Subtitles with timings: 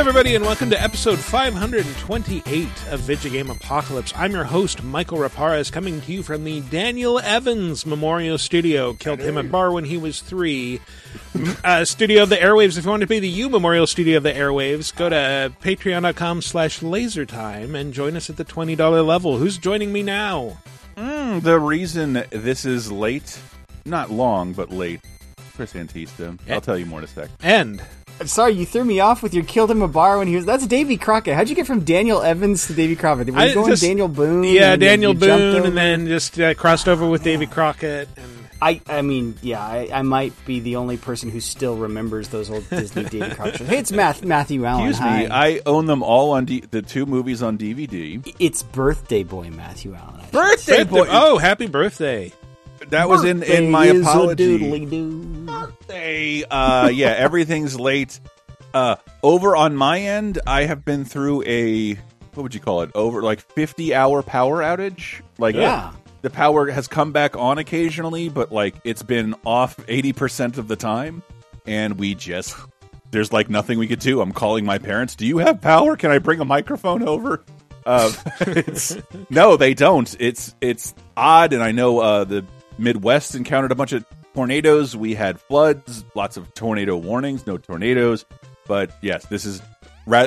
[0.00, 4.14] Everybody, and welcome to episode 528 of Video Game Apocalypse.
[4.16, 8.94] I'm your host, Michael Raparez, coming to you from the Daniel Evans Memorial Studio.
[8.94, 10.80] Killed him at bar when he was three.
[11.62, 12.78] Uh, studio of the Airwaves.
[12.78, 16.40] If you want to be the U Memorial Studio of the Airwaves, go to patreon.com
[16.40, 19.36] slash lasertime and join us at the $20 level.
[19.36, 20.56] Who's joining me now?
[20.96, 23.38] Mm, the reason this is late,
[23.84, 25.02] not long, but late,
[25.54, 26.38] Chris Antista.
[26.48, 27.28] I'll tell you more in a sec.
[27.42, 27.82] And
[28.26, 30.44] sorry, you threw me off with your killed him a bar when he was.
[30.44, 31.34] That's Davy Crockett.
[31.34, 33.28] How'd you get from Daniel Evans to Davy Crockett?
[33.30, 34.44] Were you I going just- Daniel Boone?
[34.44, 38.08] yeah, Daniel you jumped Boone, and then just uh, crossed over with Davy Crockett.
[38.16, 38.26] And
[38.62, 42.50] I, I mean, yeah, I, I might be the only person who still remembers those
[42.50, 43.62] old Disney Davy Crockett.
[43.66, 44.88] Hey, it's Math, Matthew Allen.
[44.90, 45.46] Excuse me, Hi.
[45.48, 48.34] I own them all on D- the two movies on DVD.
[48.38, 50.20] it's birthday boy Matthew Allen.
[50.20, 50.30] I.
[50.30, 51.06] Birthday boy!
[51.08, 52.32] Oh, happy birthday.
[52.88, 54.86] That was in in my apology.
[55.46, 56.44] Birthday.
[56.44, 58.20] Uh, yeah, everything's late.
[58.72, 61.94] Uh, over on my end, I have been through a
[62.34, 62.90] what would you call it?
[62.94, 65.20] Over like fifty hour power outage.
[65.38, 65.92] Like Yeah.
[66.22, 70.76] the power has come back on occasionally, but like it's been off 80% of the
[70.76, 71.22] time.
[71.66, 72.56] And we just,
[73.10, 74.20] there's like nothing we could do.
[74.20, 75.14] I'm calling my parents.
[75.16, 75.96] Do you have power?
[75.96, 77.42] Can I bring a microphone over?
[77.84, 78.12] Uh,
[79.30, 80.14] no, they don't.
[80.20, 81.52] It's, it's odd.
[81.52, 82.44] And I know, uh, the
[82.80, 84.96] Midwest encountered a bunch of tornadoes.
[84.96, 88.24] We had floods, lots of tornado warnings, no tornadoes.
[88.66, 89.60] But yes, this is,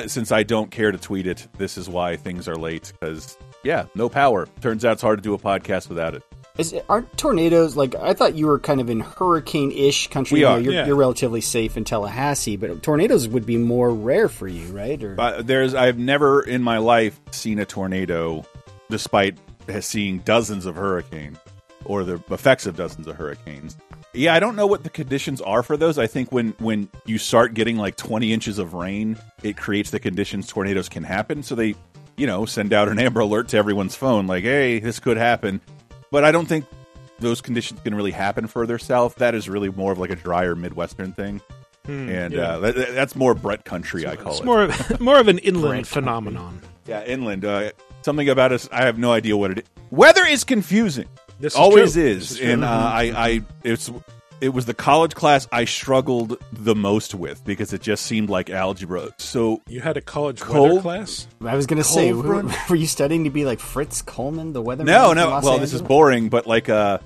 [0.06, 2.92] since I don't care to tweet it, this is why things are late.
[2.92, 4.46] Because, yeah, no power.
[4.60, 6.22] Turns out it's hard to do a podcast without it.
[6.56, 10.38] Is, aren't tornadoes like I thought you were kind of in hurricane-ish country?
[10.38, 10.86] We are, You're, yeah.
[10.86, 15.02] you're relatively safe in Tallahassee, but tornadoes would be more rare for you, right?
[15.02, 18.46] Or Uh, there's I've never in my life seen a tornado,
[18.88, 19.36] despite
[19.80, 21.38] seeing dozens of hurricanes
[21.84, 23.76] or the effects of dozens of hurricanes.
[24.12, 25.98] Yeah, I don't know what the conditions are for those.
[25.98, 29.98] I think when when you start getting like 20 inches of rain, it creates the
[30.00, 31.42] conditions tornadoes can happen.
[31.42, 31.74] So they,
[32.16, 35.60] you know, send out an Amber Alert to everyone's phone, like, "Hey, this could happen."
[36.12, 36.64] But I don't think
[37.18, 39.16] those conditions can really happen further south.
[39.16, 41.40] That is really more of like a drier Midwestern thing,
[41.86, 42.56] and yeah.
[42.56, 44.06] uh, that, that's more Brett country.
[44.06, 44.44] I call It's it.
[44.44, 46.60] more of, more of an inland phenomenon.
[46.86, 47.44] Yeah, inland.
[47.44, 47.70] Uh,
[48.02, 48.68] something about us.
[48.70, 49.64] I have no idea what it is.
[49.90, 51.08] Weather is confusing.
[51.40, 52.02] This Always true.
[52.04, 53.90] is, This is and uh, I, I, it's,
[54.40, 58.50] it was the college class I struggled the most with because it just seemed like
[58.50, 59.10] algebra.
[59.18, 61.26] So You had a college Cold- weather class?
[61.44, 64.52] I was going to say, Cold were, were you studying to be like Fritz Coleman,
[64.52, 64.84] the weatherman?
[64.86, 65.28] no, no.
[65.30, 66.98] Los Well, this is boring, but like, uh,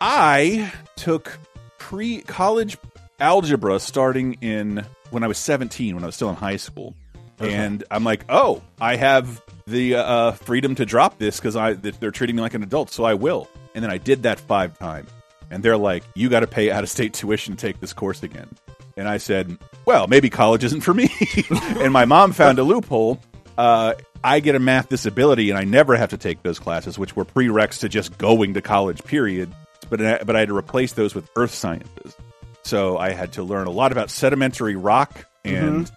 [0.00, 1.38] I took
[1.78, 2.76] pre college
[3.20, 6.94] algebra starting in when I was seventeen, when I was still in high school,
[7.38, 12.10] and I'm like, oh, I have the uh, freedom to drop this because I they're
[12.10, 13.48] treating me like an adult, so I will.
[13.74, 15.10] And then I did that five times,
[15.50, 18.22] and they're like, you got to pay out of state tuition to take this course
[18.22, 18.48] again.
[18.96, 21.08] And I said, well, maybe college isn't for me.
[21.50, 23.20] and my mom found a loophole.
[23.58, 27.16] Uh, I get a math disability, and I never have to take those classes, which
[27.16, 29.02] were prereqs to just going to college.
[29.04, 29.52] Period.
[29.90, 32.16] But I, but I had to replace those with earth sciences.
[32.62, 35.90] So I had to learn a lot about sedimentary rock and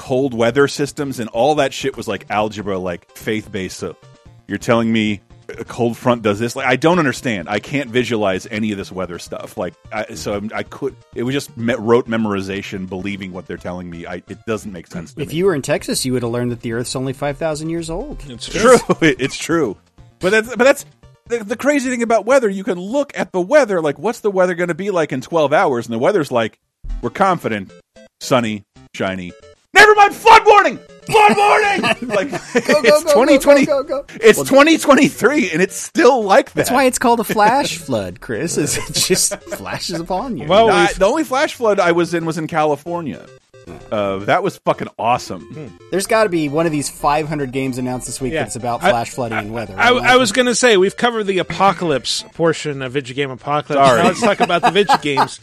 [0.00, 3.76] cold weather systems, and all that shit was like algebra, like faith based.
[3.76, 3.96] So
[4.48, 5.20] you're telling me
[5.58, 6.56] a cold front does this?
[6.56, 7.48] Like I don't understand.
[7.50, 9.58] I can't visualize any of this weather stuff.
[9.58, 10.96] Like I, so, I'm- I could.
[11.14, 14.06] It was just me rote memorization, believing what they're telling me.
[14.06, 15.34] I, it doesn't make sense to If me.
[15.34, 17.90] you were in Texas, you would have learned that the Earth's only five thousand years
[17.90, 18.22] old.
[18.26, 18.78] It's true.
[19.02, 19.76] it's true.
[20.18, 20.86] But that's but that's
[21.26, 22.48] the, the crazy thing about weather.
[22.48, 25.20] You can look at the weather, like what's the weather going to be like in
[25.20, 26.58] twelve hours, and the weather's like
[27.02, 27.70] we're confident,
[28.20, 29.32] sunny, shiny.
[29.72, 32.08] Never mind, flood warning, flood warning.
[32.08, 33.66] like it's go, twenty twenty.
[33.66, 34.06] go, go, go.
[34.20, 36.54] It's twenty twenty three, and it's still like that.
[36.54, 38.58] That's why it's called a flash flood, Chris.
[38.58, 40.46] Is it just flashes upon you?
[40.46, 43.26] Well, I- the only flash flood I was in was in California.
[43.92, 45.78] Uh, that was fucking awesome.
[45.92, 48.42] there's got to be one of these 500 games announced this week Yeah.
[48.42, 49.74] that's about I- flash flooding and weather.
[49.78, 49.90] I.
[49.92, 53.86] I was going to say we've covered the apocalypse portion of Video Game Apocalypse.
[53.86, 54.02] Sorry.
[54.02, 55.38] Now let's talk about the video games.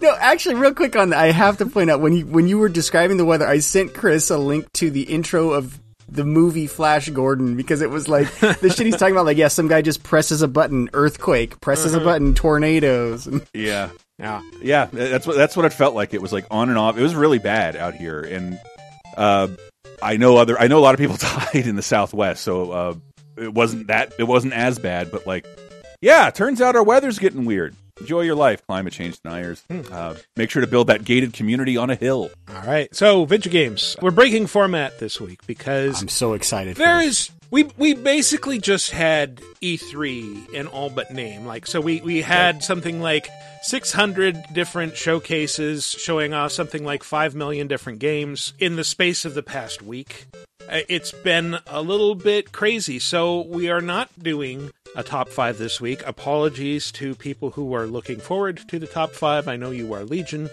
[0.00, 2.58] No, actually, real quick on that, I have to point out when you when you
[2.58, 5.78] were describing the weather, I sent Chris a link to the intro of
[6.08, 9.26] the movie Flash Gordon because it was like the shit he's talking about.
[9.26, 13.28] Like, yeah, some guy just presses a button, earthquake, presses a button, tornadoes.
[13.54, 13.90] Yeah.
[14.18, 14.40] Yeah.
[14.62, 16.14] Yeah, that's what that's what it felt like.
[16.14, 16.96] It was like on and off.
[16.96, 18.58] It was really bad out here, and
[19.16, 19.48] uh,
[20.02, 22.94] I know other I know a lot of people died in the Southwest, so uh,
[23.36, 25.10] it wasn't that it wasn't as bad.
[25.10, 25.46] But like,
[26.00, 27.76] yeah, turns out our weather's getting weird.
[28.00, 29.64] Enjoy your life, climate change deniers.
[29.90, 32.30] Uh, make sure to build that gated community on a hill.
[32.54, 32.94] All right.
[32.94, 33.96] So, video games.
[34.02, 36.76] We're breaking format this week because I'm so excited.
[36.76, 37.28] For there this.
[37.28, 41.46] is We we basically just had E3 in all but name.
[41.46, 43.28] Like so we we had something like
[43.62, 49.34] 600 different showcases showing off something like 5 million different games in the space of
[49.34, 50.26] the past week.
[50.68, 52.98] Uh, It's been a little bit crazy.
[52.98, 56.02] So we are not doing a top 5 this week.
[56.06, 59.46] Apologies to people who are looking forward to the top 5.
[59.46, 60.50] I know you are legion.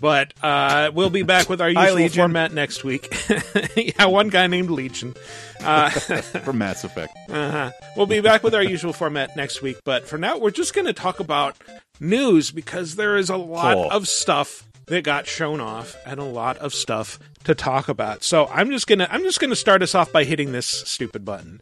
[0.00, 2.22] But uh, we'll be back with our usual Legion.
[2.22, 3.14] format next week.
[3.76, 5.14] yeah, one guy named Legion.
[5.60, 7.16] Uh, from Mass Effect.
[7.30, 7.70] uh-huh.
[7.96, 10.86] We'll be back with our usual format next week, but for now, we're just going
[10.86, 11.56] to talk about
[12.00, 13.88] news because there is a lot Oh.
[13.90, 18.24] of stuff that got shown off and a lot of stuff to talk about.
[18.24, 21.60] So I'm just gonna I'm just gonna start us off by hitting this stupid button.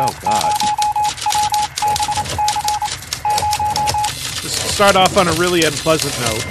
[0.00, 0.52] Oh God.
[4.40, 6.44] Just start off on a really unpleasant note.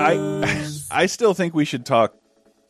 [0.00, 2.14] I I still think we should talk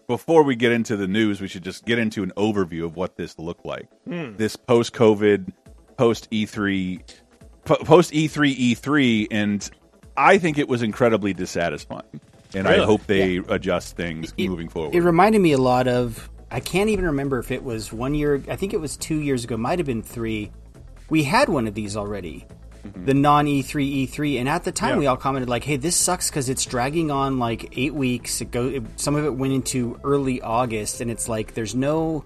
[0.07, 1.43] before we get into the news.
[1.43, 3.89] We should just get into an overview of what this looked like.
[4.05, 4.37] Hmm.
[4.37, 5.53] This post COVID,
[5.99, 7.03] post E3,
[7.67, 9.71] post E E3 E3, and
[10.17, 12.23] I think it was incredibly dissatisfying.
[12.55, 14.95] And I hope they adjust things moving forward.
[14.95, 16.29] It reminded me a lot of.
[16.51, 18.43] I can't even remember if it was one year.
[18.49, 19.57] I think it was two years ago.
[19.57, 20.51] Might have been three.
[21.09, 22.45] We had one of these already,
[22.85, 23.05] mm-hmm.
[23.05, 24.99] the non E3 E3, and at the time Yeah.
[24.99, 28.41] we all commented like, "Hey, this sucks because it's dragging on like eight weeks.
[28.41, 28.67] It go.
[28.69, 32.25] It, some of it went into early August, and it's like there's no.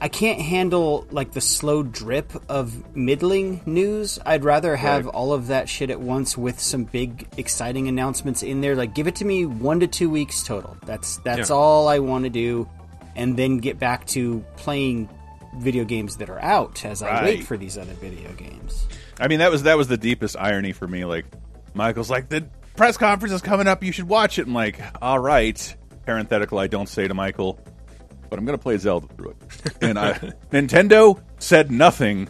[0.00, 4.18] I can't handle like the slow drip of middling news.
[4.26, 5.14] I'd rather have Right.
[5.14, 8.76] all of that shit at once with some big exciting announcements in there.
[8.76, 10.76] Like give it to me one to two weeks total.
[10.84, 11.56] That's that's Yeah.
[11.56, 12.68] all I want to do,
[13.14, 15.08] and then get back to playing
[15.58, 18.86] video games that are out as I wait for these other video games.
[19.18, 21.06] I mean, that was that was the deepest irony for me.
[21.06, 21.24] Like,
[21.72, 22.44] Michael's like, the
[22.76, 23.82] press conference is coming up.
[23.82, 24.46] You should watch it.
[24.46, 25.74] I'm like, all right.
[26.04, 26.58] Parenthetical.
[26.58, 27.58] I don't say to Michael,
[28.28, 29.72] but I'm going to play Zelda through it.
[29.80, 30.12] And I,
[30.52, 32.28] Nintendo said nothing,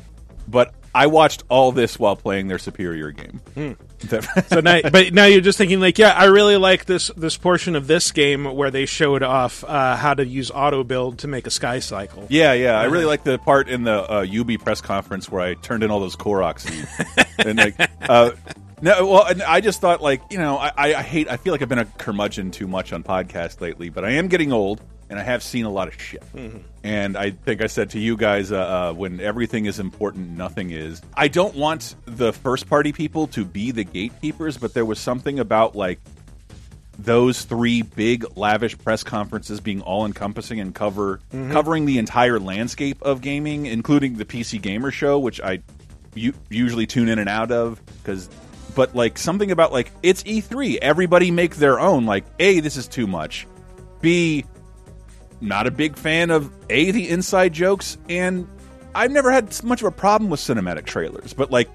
[0.48, 3.40] but I watched all this while playing their superior game.
[3.54, 7.36] That- So now, but now you're just thinking like, yeah, I really like this this
[7.36, 11.28] portion of this game where they showed off uh, how to use auto build to
[11.28, 12.26] make a sky cycle.
[12.30, 12.78] yeah, yeah.
[12.78, 15.90] I really like the part in the uh, UB press conference where I turned in
[15.90, 16.88] all those Korok seeds.
[17.38, 17.74] and like,
[18.08, 18.30] uh,
[18.82, 21.28] no, well, I just thought like, you know, I, I I hate.
[21.30, 24.28] I feel like I've been a curmudgeon too much on podcasts lately, but I am
[24.28, 26.22] getting old, and I have seen a lot of shit.
[26.82, 30.70] And I think I said to you guys, uh, uh, when everything is important, nothing
[30.70, 31.00] is.
[31.14, 35.38] I don't want the first party people to be the gatekeepers, but there was something
[35.38, 36.00] about like
[36.98, 41.20] those three big lavish press conferences being all encompassing and cover
[41.52, 45.60] covering the entire landscape of gaming including the PC gamer show which I
[46.14, 48.30] u- usually tune in and out of cuz
[48.74, 52.06] but like something about like it's E3 everybody make their own.
[52.06, 53.46] Like A this is too much.
[54.00, 54.46] B
[55.40, 58.48] not a big fan of A the inside jokes and
[58.94, 61.68] I've never had much of a problem with cinematic trailers but like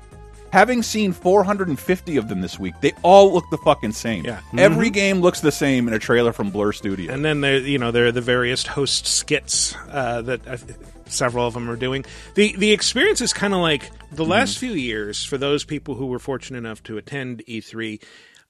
[0.52, 4.42] having seen 450 of them this week they all look the fucking same Yeah.
[4.58, 7.14] Every game looks the same in a trailer from Blur Studio.
[7.14, 10.58] And then there, you know, there are the various host skits uh, that uh,
[11.06, 12.06] several of them are doing.
[12.36, 16.08] the The experience is kind of like the last few years for those people who
[16.08, 18.02] were fortunate enough to attend E3.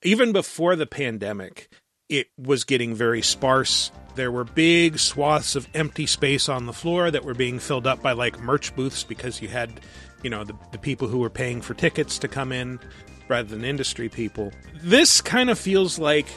[0.03, 1.69] Even before the pandemic,
[2.09, 3.91] it was getting very sparse.
[4.15, 8.01] There were big swaths of empty space on the floor that were being filled up
[8.01, 9.79] by like merch booths because you had,
[10.21, 12.79] you know, the, the people who were paying for tickets to come in
[13.27, 14.51] rather than industry people.
[14.81, 16.27] This kind of feels like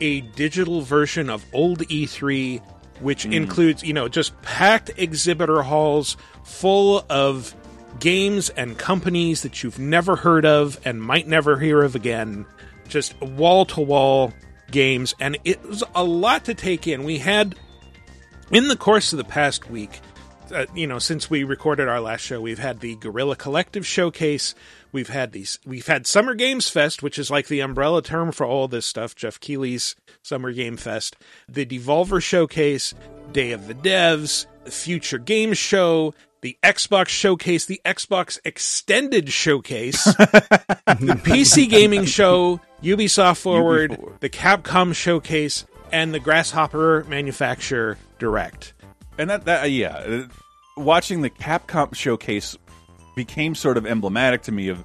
[0.00, 2.62] a digital version of old E3,
[3.00, 3.32] which hmm.
[3.32, 7.54] includes, you know, just packed exhibitor halls full of
[7.98, 12.46] games and companies that you've never heard of and might never hear of again.
[12.88, 14.32] Just wall to wall
[14.70, 15.14] games.
[15.20, 17.04] And it was a lot to take in.
[17.04, 17.54] We had,
[18.50, 20.00] in the course of the past week,
[20.52, 24.54] uh, you know, since we recorded our last show, we've had the Guerrilla Collective showcase.
[24.92, 25.58] We've had these.
[25.64, 29.14] We've had Summer Games Fest, which is like the umbrella term for all this stuff.
[29.14, 31.16] Geoff Keighley's Summer Game Fest,
[31.48, 32.94] the Devolver Showcase,
[33.32, 40.04] Day of the Devs, the Future Games Show, the Xbox Showcase, the Xbox Extended Showcase,
[40.04, 44.20] the PC Gaming Show, Ubisoft Forward, Forward.
[44.20, 48.72] the Capcom Showcase, and the Grasshopper Manufacture Direct.
[49.18, 50.26] and that, that uh, yeah, uh,
[50.76, 52.56] watching the Capcom showcase
[53.16, 54.82] became sort of emblematic to me of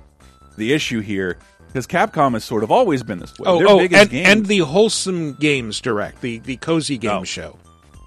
[0.57, 1.37] the issue here
[1.67, 3.45] because Capcom has sort of always been this way.
[3.47, 7.11] Oh, Their oh biggest and, game- and the Wholesome Games Direct, the, the Cozy Game
[7.11, 7.23] Oh.
[7.23, 7.57] Show.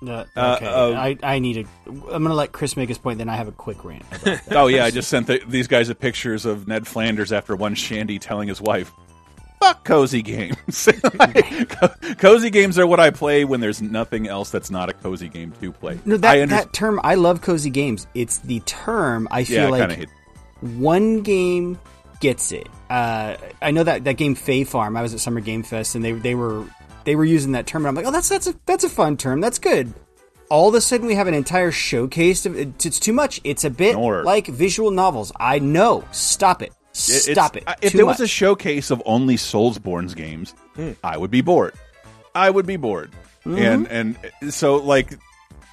[0.07, 1.64] Uh, Uh, okay, uh, I, I need to.
[2.12, 3.18] I'm gonna let Chris make his point.
[3.18, 4.04] Then I have a quick rant.
[4.52, 7.75] Oh yeah, I just sent the, these guys a pictures of Ned Flanders after one
[7.75, 8.92] shandy telling his wife,
[9.61, 10.88] fuck cozy games.
[11.69, 11.88] Co-
[12.19, 15.53] cozy games are what I play when there's nothing else that's not a cozy game
[15.61, 15.99] to play.
[16.05, 18.07] No, that I under- that term I love cozy games.
[18.15, 20.09] It's the term I feel yeah, I like
[20.61, 21.79] one game
[22.21, 22.69] gets it.
[22.91, 24.97] Uh, I know that that game Fae Farm.
[24.97, 26.65] I was at Summer Game Fest and they they were
[27.05, 27.83] they were using that term.
[27.83, 29.41] And I'm like, oh, that's that's a that's a fun term.
[29.41, 29.93] That's good.
[30.50, 32.47] All of a sudden, we have an entire showcase.
[32.47, 33.41] Of, it- it's too much.
[33.45, 35.31] It's a bit like visual novels.
[35.38, 36.05] I know.
[36.11, 36.73] Stop it.
[37.09, 37.64] It- it's- Stop it.
[37.67, 40.93] I- If Too there was a showcase of only Soulsborne's games, Hmm.
[41.05, 41.75] I would be bored.
[42.35, 43.11] I would be bored.
[43.47, 43.59] Mm-hmm.
[43.59, 45.19] And and so like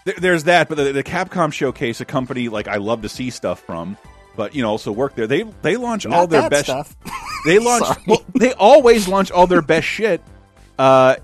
[0.06, 3.30] there, there's that, but the, the Capcom showcase, a company like I love to see
[3.30, 3.98] stuff from,
[4.36, 5.28] but you know also work there.
[5.28, 6.96] They they launch all their best stuff.
[7.46, 7.86] They launch.
[8.08, 10.20] Well, they always launch all their best shit
[10.80, 11.18] uh,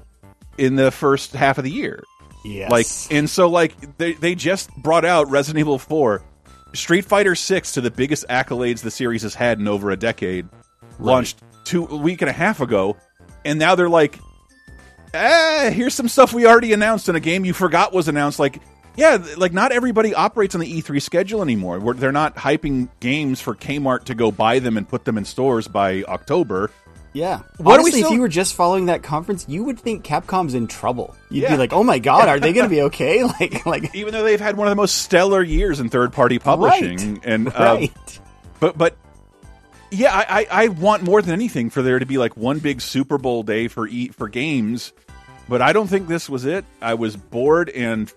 [0.55, 2.03] in the first half of the year.
[2.45, 2.69] yes.
[2.69, 6.21] Like, and so like they they just brought out Resident Evil Four,
[6.73, 10.47] Street Fighter Six to the biggest accolades the series has had in over a decade.
[10.99, 12.97] Launched two a week and a half ago,
[13.45, 14.19] and now they're like,
[15.13, 18.39] eh, here's some stuff we already announced in a game you forgot was announced.
[18.39, 18.61] Like,
[18.95, 21.79] yeah, like not everybody operates on the E3 schedule anymore.
[21.79, 25.25] Where they're not hyping games for Kmart to go buy them and put them in
[25.25, 26.71] stores by October.
[27.13, 27.41] Yeah.
[27.57, 31.13] What Honestly, if you were just following that conference, you would think Capcom's in trouble.
[31.29, 31.51] You'd Yeah.
[31.51, 34.23] be like, "Oh my god, are they going to be okay?" Like, like, Even though
[34.23, 37.25] they've had one of the most stellar years in third party publishing, Right.
[37.25, 38.19] and uh, right?
[38.61, 38.95] but but
[39.91, 42.79] yeah, I, I I want more than anything for there to be like one big
[42.81, 44.93] Super Bowl day for eat for games,
[45.49, 46.63] but I don't think this was it.
[46.81, 48.11] I was bored and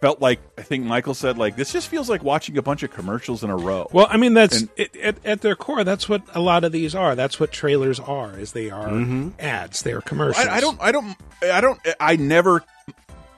[0.00, 2.90] felt like I think Michael said like this just feels like watching a bunch of
[2.90, 3.88] commercials in a row.
[3.92, 5.84] Well, I mean, that's And- it, at, at their core.
[5.84, 7.14] That's what a lot of these are.
[7.14, 8.38] That's what trailers are.
[8.38, 9.30] Is they are mm-hmm.
[9.38, 9.82] ads.
[9.82, 10.46] They are commercials.
[10.46, 12.64] I, I don't I don't I don't I never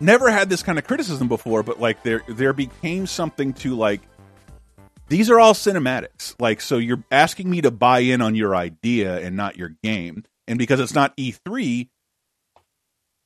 [0.00, 4.00] never had this kind of criticism before, but like there there became something to like
[5.08, 6.34] these are all cinematics.
[6.38, 10.24] Like so you're asking me to buy in on your idea and not your game.
[10.46, 11.88] And because it's not E3,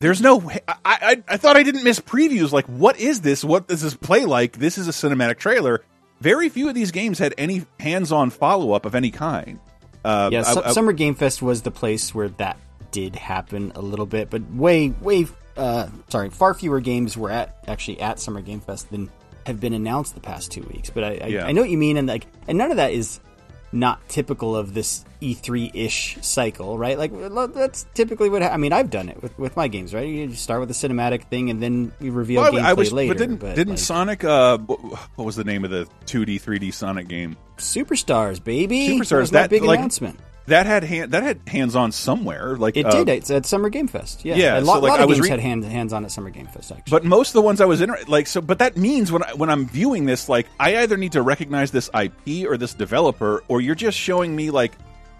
[0.04, 3.42] there's no I I I thought I didn't miss previews like what is this?
[3.42, 4.58] What does this play like?
[4.58, 5.82] This is a cinematic trailer.
[6.20, 9.58] Very few of these games had any hands-on follow-up of any kind.
[10.04, 12.56] Uh, Yeah, I- Su- I- Summer Game Fest was the place where that
[12.92, 17.56] did happen a little bit, but way, way, uh, sorry, far fewer games were at
[17.66, 19.10] actually at Summer Game Fest than
[19.46, 20.88] have been announced the past two weeks.
[20.90, 21.46] But I, I, Yeah.
[21.46, 23.18] I know what you mean, and like, and none of that is
[23.74, 26.96] not typical of this E3 ish cycle, right?
[26.98, 27.12] Like
[27.52, 28.72] that's typically what ha- I mean.
[28.72, 30.06] I've done it with, with my games, right?
[30.08, 33.14] You start with a cinematic thing, and then you reveal Well, gameplay I was, later.
[33.14, 34.24] but didn't didn't like, Sonic?
[34.24, 37.36] Uh, what was the name of the 2D 3D Sonic game?
[37.58, 40.18] Superstars, baby, Superstars, That, that, big like, announcement.
[40.46, 42.56] That had hand, that had hands on somewhere.
[42.56, 43.08] Like It uh, did.
[43.08, 44.24] It's at Summer Game Fest.
[44.24, 45.92] Yeah, Yeah, A so, lot, like, lot I of was games re- had hand, hands
[45.94, 46.70] on at Summer Game Fest.
[46.70, 48.40] Actually, But most of the ones I was in, like so.
[48.42, 51.70] But that means when I, when I'm viewing this, like I either need to recognize
[51.70, 54.72] this IP or this developer, or you're just showing me like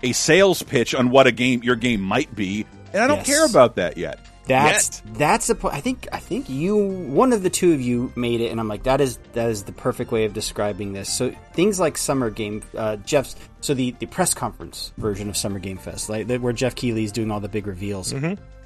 [0.02, 3.26] a sales pitch on what a game your game might be, and I don't Yes.
[3.26, 4.18] care about that yet.
[4.46, 5.14] That's Yet.
[5.14, 5.74] that's the point.
[5.74, 8.68] I think I think you one of the two of you made it, and I'm
[8.68, 11.10] like that is that is the perfect way of describing this.
[11.10, 15.58] So things like Summer Game, uh, Geoff's so the the press conference version of Summer
[15.58, 18.12] Game Fest, like that- where Geoff Keighley's doing all the big reveals.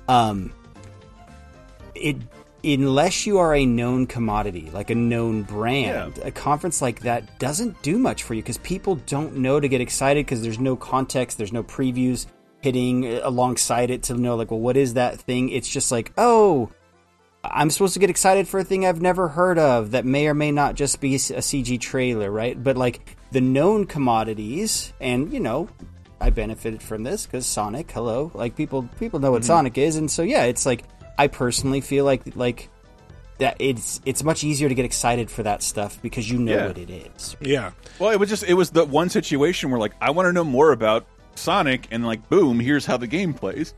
[0.09, 0.53] Um,
[1.95, 2.17] it
[2.65, 7.81] unless you are a known commodity, like a known brand, a conference like that doesn't
[7.83, 11.39] do much for you because people don't know to get excited because there's no context,
[11.39, 12.27] there's no previews
[12.61, 15.49] hitting alongside it to know like, well, what is that thing?
[15.51, 16.71] It's just like, oh,
[17.45, 20.35] I'm supposed to get excited for a thing I've never heard of that may or
[20.35, 22.61] may not just be a CG trailer, right?
[22.63, 25.69] But like the known commodities, and you know,
[26.21, 27.91] I benefited from this because Sonic.
[27.91, 29.47] Hello, like people people know what mm-hmm.
[29.47, 30.85] Sonic is, and so yeah, it's like
[31.17, 32.71] I personally feel like like
[33.39, 36.67] that it's it's much easier to get excited for that stuff because you know Yeah.
[36.67, 37.37] what it is.
[37.41, 37.71] Yeah.
[38.01, 40.45] Well, it was just it was the one situation where like I want to know
[40.45, 41.07] more about
[41.39, 43.75] Sonic, and like boom, here's how the game plays.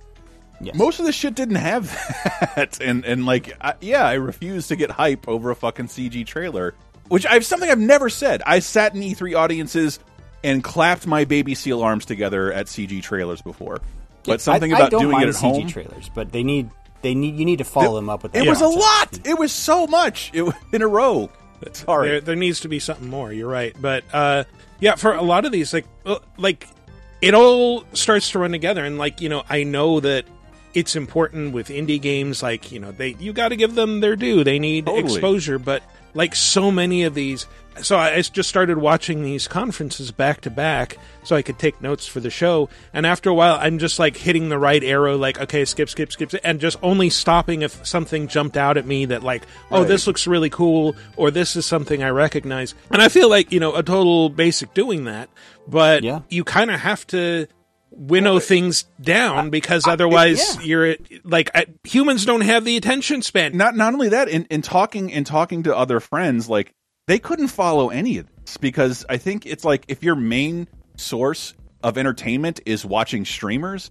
[0.61, 0.75] Yes.
[0.76, 1.90] Most of the shit didn't have
[2.57, 6.26] that, and and like I, yeah, I refuse to get hype over a fucking CG
[6.26, 6.75] trailer,
[7.09, 8.43] which I've something I've never said.
[8.45, 10.00] I sat in E3 audiences
[10.45, 13.81] and clapped my baby seal arms together at CG trailers before,
[14.25, 15.69] but something I, about I don't doing mind it at CG home.
[15.69, 16.71] trails, but they need
[17.02, 18.35] they need you need to follow them up with.
[18.35, 19.19] It that was a lot.
[19.25, 20.31] It was so much.
[20.35, 21.31] It in a row.
[21.73, 22.09] Sorry.
[22.09, 23.33] There, there needs to be something more.
[23.33, 24.45] You're right, but uh,
[24.81, 26.67] yeah, for a lot of these, like, uh, like
[27.21, 30.25] it all starts to run together, and like you know, I know that
[30.75, 32.43] it's important with indie games.
[32.43, 34.45] Like you know, they you got to give them their due.
[34.45, 35.12] They need Totally.
[35.15, 35.83] exposure, but
[36.15, 37.47] like so many of these.
[37.83, 41.81] So I I just started watching these conferences back to back so I could take
[41.83, 42.69] notes for the show.
[42.93, 46.13] And after a while, I'm just like hitting the right arrow, like, okay, skip, skip,
[46.13, 49.89] skip, and just only stopping if something jumped out at me that, like, oh, Right.
[49.89, 52.75] this looks really cool, or this is something I recognize.
[52.91, 55.29] And I feel like, you know, a total basic doing that,
[55.69, 56.21] but Yeah.
[56.29, 57.47] you kind of have to
[57.93, 60.63] winnow things down because otherwise yeah.
[60.63, 63.57] you're like uh, humans don't have the attention span.
[63.57, 66.73] not not only that in, in talking in talking to other friends like
[67.11, 71.55] they couldn't follow any of this because i think it's like if your main source
[71.83, 73.90] of entertainment is watching streamers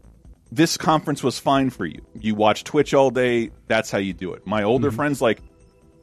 [0.52, 2.02] this conference was fine for you.
[2.20, 3.52] You watch twitch all day.
[3.68, 4.46] That's how you do it.
[4.48, 5.42] My older friends like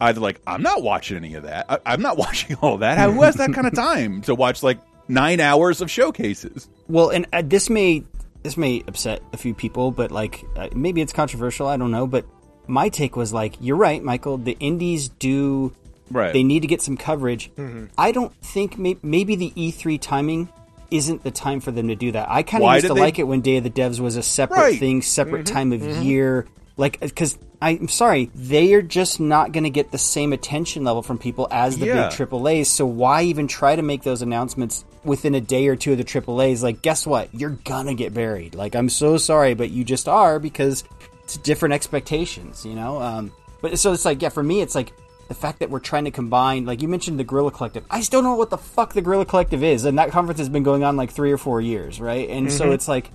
[0.01, 1.67] either like i'm not watching any of that.
[1.69, 3.11] I, i'm not watching all that.
[3.11, 6.69] Who has that kind of time to watch like nine hours of showcases?
[6.89, 8.05] Well, and uh, this may
[8.43, 11.67] this may upset a few people, but like uh, maybe it's controversial.
[11.67, 12.25] I don't know, but
[12.69, 14.39] my take was like, you're right, Michael.
[14.39, 15.75] The indies do
[16.11, 17.51] right they need to get some coverage.
[17.55, 17.87] Mm-hmm.
[17.99, 20.49] I don't think may- maybe the E3 timing
[20.91, 22.31] isn't the time for them to do that.
[22.31, 24.23] I kind of used to they- like it when Day of the Devs was a
[24.23, 24.79] separate Right.
[24.79, 25.55] thing, separate mm-hmm.
[25.55, 26.03] time of mm-hmm.
[26.03, 26.47] year.
[26.77, 30.85] Like, uh, because I'm sorry, they are just not going to get the same attention
[30.85, 32.09] level from people as the Yeah.
[32.09, 32.67] big AAAs.
[32.67, 36.05] So why even try to make those announcements within a day or two of the
[36.05, 36.63] AAAs?
[36.63, 37.35] Like, guess what?
[37.35, 38.55] You're gonna get buried.
[38.55, 40.85] Like, I'm so sorry, but you just are because
[41.25, 43.01] it's different expectations, you know.
[43.01, 43.33] Um,
[43.63, 44.93] but so it's like, yeah, for me, it's like
[45.29, 47.85] the fact that we're trying to combine, like you mentioned, the Guerrilla Collective.
[47.91, 50.49] I still don't know what the fuck the Guerrilla Collective is, and that conference has
[50.49, 52.29] been going on like three or four years, right?
[52.29, 52.75] And so mm-hmm.
[52.75, 53.11] it's like,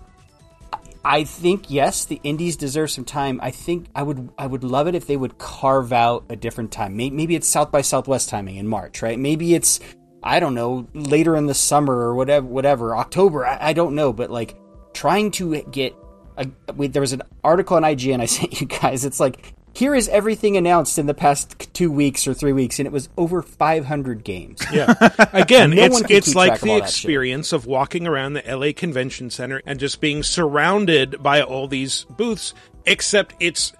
[1.03, 3.39] I think yes, the indies deserve some time.
[3.41, 6.71] I think I would I would love it if they would carve out a different
[6.71, 6.95] time.
[6.95, 9.17] Maybe, maybe it's South by Southwest timing in March, right?
[9.17, 9.79] Maybe it's
[10.21, 13.45] I don't know later in the summer or whatever, whatever October.
[13.45, 14.55] I, I don't know, but like
[14.93, 15.95] trying to get.
[16.37, 16.47] A,
[16.87, 19.03] there was an article on IGN I sent you guys.
[19.03, 22.85] It's like here is everything announced in the past two weeks or three weeks, and
[22.87, 24.61] it was over 500 games.
[24.73, 24.93] Yeah.
[25.33, 27.05] Again, No it's it's like track of the all that shit.
[27.05, 32.05] experience of walking around the LA Convention Center and just being surrounded by all these
[32.09, 32.53] booths,
[32.85, 33.73] except it's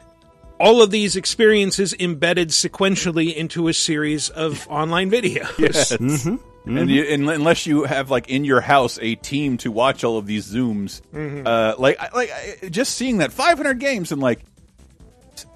[0.60, 5.50] all of these experiences embedded sequentially into a series of online videos.
[5.60, 5.92] Yes.
[5.92, 6.36] Mm-hmm.
[6.77, 10.20] And you, and unless you have like in your house a team to watch all
[10.20, 11.48] of these zooms, Mm-hmm.
[11.48, 12.30] uh, like like
[12.70, 14.42] just seeing that 500 games and like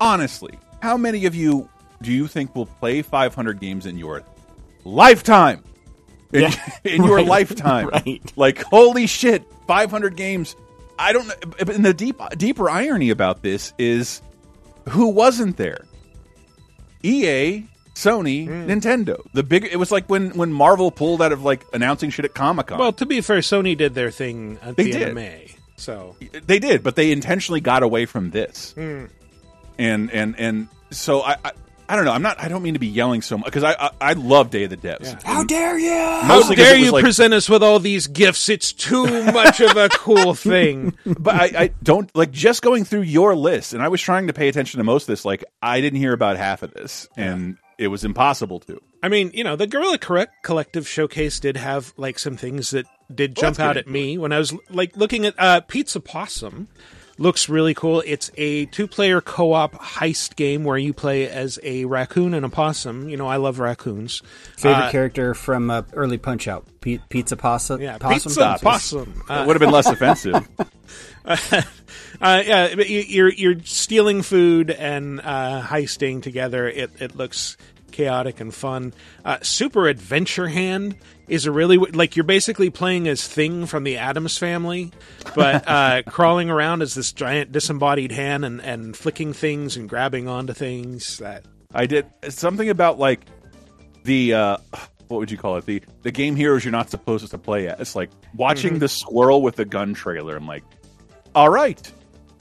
[0.01, 1.69] honestly, how many of you
[2.01, 4.23] do you think will play 500 games in your
[4.84, 5.63] lifetime?
[6.34, 6.55] In, Yeah.
[6.84, 7.27] in your Right.
[7.27, 8.21] lifetime, Right.
[8.36, 10.55] Like holy shit, 500 games.
[10.97, 11.34] I don't know.
[11.73, 14.21] And the deep deeper irony about this is
[14.89, 15.86] who wasn't there?
[17.03, 18.69] EA, Sony, Hmm.
[18.69, 19.19] Nintendo.
[19.34, 22.34] The big it was like when when Marvel pulled out of like announcing shit at
[22.34, 22.79] Comic Con.
[22.79, 25.08] Well, to be fair, Sony did their thing at They the end did.
[25.10, 25.51] of May.
[25.77, 26.15] So
[26.47, 28.73] they did, but they intentionally got away from this.
[28.77, 29.05] Hmm.
[29.77, 31.51] And and and so I, I
[31.88, 32.13] I don't know.
[32.13, 32.39] I'm not.
[32.41, 34.71] I don't mean to be yelling so much because I, I I love Day of
[34.71, 35.21] the Devs.
[35.23, 35.91] How dare you?
[35.93, 38.49] how dare you like- present us with all these gifts?
[38.49, 40.95] It's too much of a cool thing.
[41.05, 44.33] but I, I don't like just going through your list, and I was trying to
[44.33, 45.25] pay attention to most of this.
[45.25, 48.81] Like I didn't hear about half of this, and it was impossible to.
[49.03, 52.88] I mean, you know, the Guerrilla Correct Collective showcase did have like some things that
[53.13, 55.99] did jump let's get out at me when I was like looking at uh, Pizza
[55.99, 56.67] Possum.
[57.17, 58.04] Looks really cool.
[58.06, 63.08] It's a two-player co-op heist game where you play as a raccoon and a possum.
[63.08, 64.21] You know, I love raccoons.
[64.58, 66.65] Favorite Uh, character from uh, early Punch Out?
[66.82, 67.80] P- pizza Possum?
[67.82, 68.30] Yeah, possum?
[68.32, 69.23] Pizza Possum.
[69.30, 70.36] Uh, It would have been less offensive.
[71.25, 71.62] uh,
[72.21, 76.67] yeah, but you- you're you're stealing food and uh, heisting together.
[76.67, 77.58] It it looks
[77.91, 78.93] chaotic and fun.
[79.24, 80.95] Uh, Super Adventure Hand
[81.28, 84.91] is a really like you're basically playing as Thing from the Addams Family,
[85.36, 90.28] but uh, crawling around as this giant disembodied hand and and flicking things and grabbing
[90.28, 91.17] onto things.
[91.19, 93.21] That I did something about like
[94.04, 94.58] the uh
[95.08, 95.65] what would you call it?
[95.65, 97.80] The the game heroes you're not supposed to play at.
[97.80, 98.80] It's Like watching Mm-hmm.
[98.80, 100.36] the squirrel with the gun trailer.
[100.36, 100.63] I'm like,
[101.34, 101.80] all right,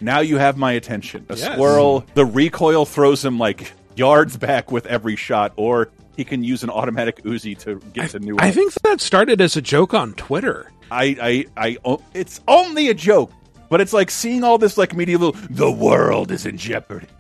[0.01, 1.27] now you have my attention.
[1.29, 1.53] A Yes.
[1.53, 2.05] squirrel.
[2.15, 6.71] The recoil throws him like yards back with every shot, or he can use an
[6.71, 8.37] automatic Uzi to get to new.
[8.39, 10.71] I think that started as a joke on Twitter.
[10.91, 11.17] I,
[11.57, 13.33] I, I, oh, it's only a joke,
[13.69, 15.33] but it's like seeing all this like medieval.
[15.51, 17.09] The world is in jeopardy.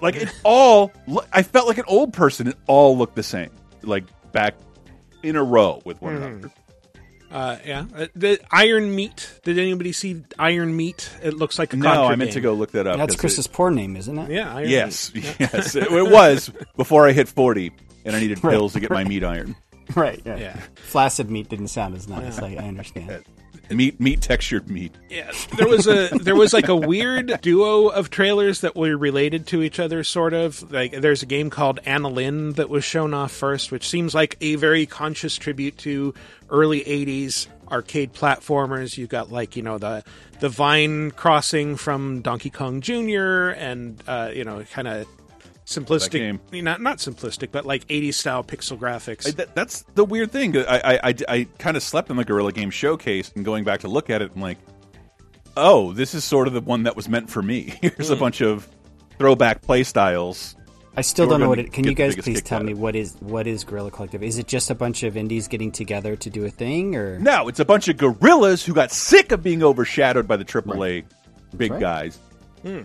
[0.00, 0.92] Like it all.
[1.30, 2.48] I felt like an old person.
[2.48, 3.50] It all looked the same,
[3.82, 4.54] like back
[5.22, 6.22] in a row with one hmm.
[6.22, 6.52] another.
[7.30, 9.40] Uh, yeah, uh, the Iron Meat.
[9.44, 11.10] Did anybody see Iron Meat?
[11.22, 12.34] It looks like a No, I meant game.
[12.34, 12.96] to go look that up.
[12.98, 14.30] That's Chris's it- porn name, isn't it?
[14.30, 15.36] Yeah, Iron yes, Meat.
[15.40, 17.72] yes, it, it was before I hit forty,
[18.04, 19.56] and I needed pills to get my meat iron.
[19.94, 20.20] Right.
[20.24, 20.36] Yeah.
[20.36, 20.60] Yeah.
[20.76, 22.40] Flaccid meat didn't sound as nice.
[22.40, 23.24] I, I understand.
[23.70, 24.94] Meat, meat textured meat.
[25.10, 29.46] Yeah, there was a there was like a weird duo of trailers that were related
[29.48, 30.70] to each other, sort of.
[30.70, 34.54] Like there's a game called Annalynn that was shown off first, which seems like a
[34.54, 36.14] very conscious tribute to
[36.48, 38.96] early '80s arcade platformers.
[38.96, 40.04] You've got like you know the
[40.40, 43.48] the Vine crossing from Donkey Kong Jr.
[43.56, 45.08] and uh, you know kind of
[45.66, 46.40] simplistic, game.
[46.64, 49.26] not not simplistic, but like '80s style pixel graphics.
[49.26, 50.56] I, that, that's the weird thing.
[50.56, 53.80] I I, I, I kind of slept on the Guerrilla Game showcase, and going back
[53.80, 54.58] to look at it, I'm like,
[55.56, 57.74] oh, this is sort of the one that was meant for me.
[57.82, 58.20] Here's a hmm.
[58.20, 58.68] bunch of
[59.18, 60.56] throwback play styles.
[60.98, 61.72] I still don't know what it.
[61.74, 64.22] Can you guys please tell me what is what is Guerrilla Collective?
[64.22, 67.48] Is it just a bunch of indies getting together to do a thing, or No,
[67.48, 71.04] it's a bunch of gorillas who got sick of being overshadowed by the AAA
[71.54, 71.80] big right.
[71.80, 72.18] guys.
[72.62, 72.82] Hmm.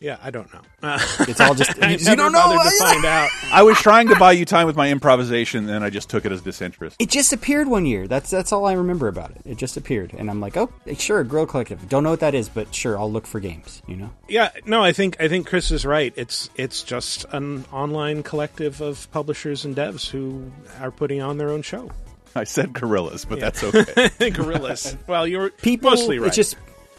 [0.00, 0.60] Yeah, I don't know.
[0.82, 2.38] Uh, it's all just I you don't know?
[2.38, 3.30] bothered to find out.
[3.52, 6.30] I was trying to buy you time with my improvisation, and I just took it
[6.32, 6.96] as disinterest.
[7.00, 8.06] It just appeared one year.
[8.06, 9.42] That's that's all I remember about it.
[9.44, 11.88] It just appeared, and I'm like, oh, sure, Guerrilla Collective.
[11.88, 13.82] Don't know what that is, but sure, I'll look for games.
[13.86, 16.12] You know, Yeah, no, I think I think Chris is right.
[16.16, 21.50] It's it's just an online collective of publishers and devs who are putting on their
[21.50, 21.90] own show.
[22.34, 24.30] I said gorillas, but that's okay.
[24.30, 24.96] Gorillas.
[25.06, 25.90] well, you're people.
[25.90, 26.28] mostly right.
[26.28, 26.56] It's just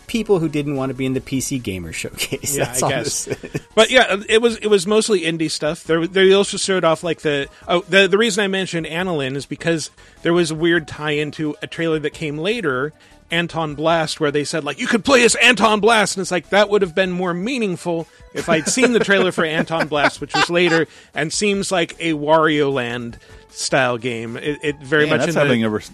[0.10, 2.56] people who didn't want to be in the PC Gamer Showcase.
[2.58, 3.26] Yeah, That's I all guess.
[3.26, 3.62] this is.
[3.76, 5.84] But yeah, it was it was mostly indie stuff.
[5.86, 9.46] There, they also showed off like the oh the the reason I mentioned Annalynn is
[9.46, 9.92] because
[10.24, 12.92] there was a weird tie into a trailer that came later,
[13.32, 16.50] Anton Blast, where they said like you could play as Anton Blast, and it's like
[16.50, 20.34] that would have been more meaningful if I'd seen the trailer for Anton Blast, which
[20.34, 23.20] was later and seems like a Wario Land
[23.50, 24.36] style game.
[24.38, 25.92] It, it very Man, much that's in the- having a res-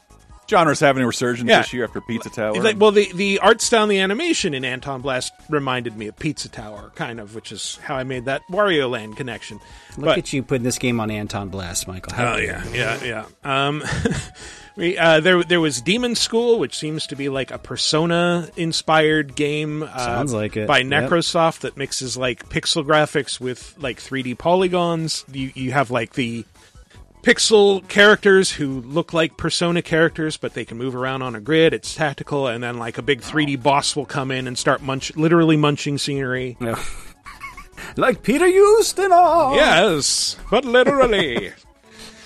[0.50, 1.62] genre's having a resurgence Yeah.
[1.62, 2.62] this year after Pizza Tower.
[2.62, 6.18] Like, well, the the art style and the animation in Anton Blast reminded me of
[6.18, 9.60] Pizza Tower, kind of, which is how I made that Wario Land connection.
[9.98, 12.14] Look But- at you putting this game on Anton Blast, Michael.
[12.14, 13.26] How Oh yeah, yeah, yeah.
[13.68, 13.84] Um,
[14.76, 19.36] we, uh, there there was Demon School, which seems to be like a Persona inspired
[19.36, 19.84] game.
[19.84, 20.68] Uh, Sounds like it.
[20.68, 20.88] by Yep.
[21.10, 25.24] Necrosoft that mixes like pixel graphics with like 3D polygons.
[25.32, 26.46] You you have like the
[27.26, 31.74] pixel characters who look like persona characters but they can move around on a grid.
[31.74, 35.16] It's tactical and then like a big 3d boss will come in and start munch
[35.16, 36.56] literally munching scenery.
[37.98, 39.12] Like Peter Ustinov.
[39.12, 39.54] Oh.
[39.56, 41.52] yes but literally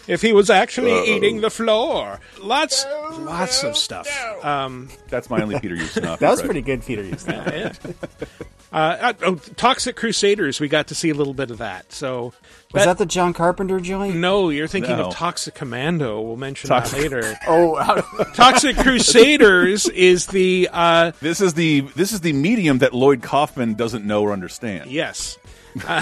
[0.09, 2.85] if he was actually eating the floor lots
[3.19, 4.07] lots of stuff
[4.43, 6.19] um that's my only Peter Ustinov.
[6.19, 6.45] that was impression.
[6.45, 7.95] pretty good, Peter Ustinov.
[8.71, 12.33] uh, uh, oh, toxic crusaders we got to see a little bit of that so
[12.73, 14.15] Was that the John Carpenter joint?
[14.15, 15.05] no you're thinking No.
[15.07, 18.01] of toxic commando we'll mention Toxic- that later Oh,
[18.35, 23.73] toxic crusaders is the uh This is the this is the medium that Lloyd Kaufman
[23.75, 24.89] doesn't know or understand.
[24.91, 25.37] Yes.
[25.87, 26.01] Uh,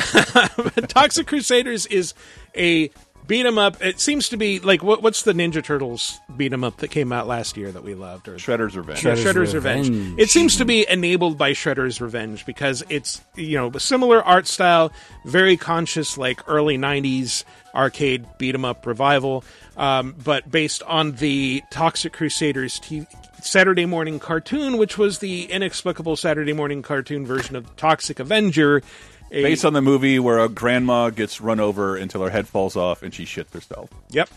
[0.87, 2.13] Toxic Crusaders is
[2.55, 2.89] a
[3.27, 3.83] beat 'em up.
[3.83, 7.11] It seems to be like what, what's the Ninja Turtles beat 'em up that came
[7.11, 8.27] out last year that we loved?
[8.27, 9.03] Or Shredder's Revenge.
[9.03, 9.89] Yeah, Shredder's Shredder's Revenge.
[9.89, 10.19] Revenge.
[10.19, 14.47] It seems to be enabled by Shredder's Revenge because it's you know a similar art
[14.47, 14.91] style,
[15.25, 17.43] very conscious like early '90s
[17.75, 19.43] arcade beat 'em up revival,
[19.75, 23.05] um, but based on the Toxic Crusaders TV,
[23.41, 28.81] Saturday morning cartoon, which was the inexplicable Saturday morning cartoon version of Toxic Avenger.
[29.31, 32.75] A- Based on the movie where a grandma gets run over until her head falls
[32.75, 33.89] off and she shits herself.
[34.09, 34.29] yep.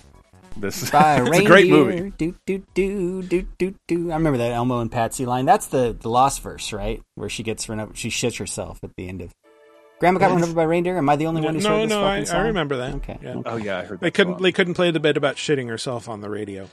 [0.56, 1.84] This by it's a great reindeer.
[2.02, 2.12] movie.
[2.18, 4.10] Do do do do do do.
[4.10, 5.44] I remember that Elmo and Patsy line.
[5.46, 7.00] That's the the Lost verse, right?
[7.14, 7.94] Where she gets run over.
[7.94, 9.32] She shits herself at the end of.
[10.00, 10.96] Grandma got run over by reindeer.
[10.98, 12.36] Am I the only one who's No, heard this no, fucking I, song?
[12.36, 12.94] I remember that.
[12.96, 13.18] Okay.
[13.22, 13.34] Yeah.
[13.36, 13.50] okay.
[13.50, 14.04] Oh yeah, I heard that.
[14.06, 14.34] They couldn't.
[14.34, 14.42] song.
[14.42, 16.68] They couldn't play the bit about shitting herself on the radio.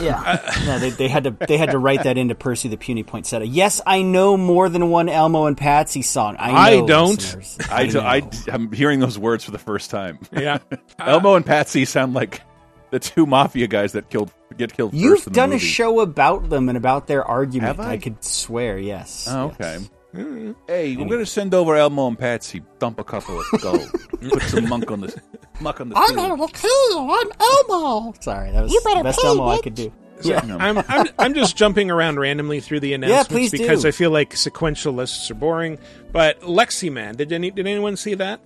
[0.00, 2.76] Yeah, uh, no, they, they had to they had to write that into Percy the
[2.76, 3.46] Puny Poinsettia.
[3.46, 6.36] Yes, I know more than one Elmo and Patsy song.
[6.38, 7.16] I, I don't.
[7.16, 7.58] listeners.
[7.70, 8.00] I, know.
[8.00, 10.18] I, am hearing those words for the first time.
[10.32, 10.58] Yeah.
[10.98, 12.42] Elmo and Patsy sound like
[12.90, 16.00] the two mafia guys that killed get killed You've first in the done a show
[16.00, 17.76] about them and about their argument.
[17.76, 17.96] Have I?
[17.98, 18.78] could swear.
[18.78, 19.26] Yes.
[19.28, 19.90] Oh, yes.
[20.14, 20.54] Okay.
[20.66, 24.68] Hey, we're gonna send over Elmo and Patsy, dump a couple of skulls, put some
[24.68, 25.22] monk on the
[25.60, 25.96] muck on the.
[25.96, 26.18] I'm tube.
[26.18, 27.10] here to kill you.
[27.12, 28.14] I'm Elmo.
[28.20, 29.92] Sorry, that was You better the best pay, Elmo I could do.
[30.22, 30.40] Yeah.
[30.58, 33.58] I'm, I'm I'm just jumping around randomly through the announcements please do.
[33.58, 35.78] because I feel like sequential lists are boring.
[36.12, 38.40] But Lexi Man, did any did anyone see that?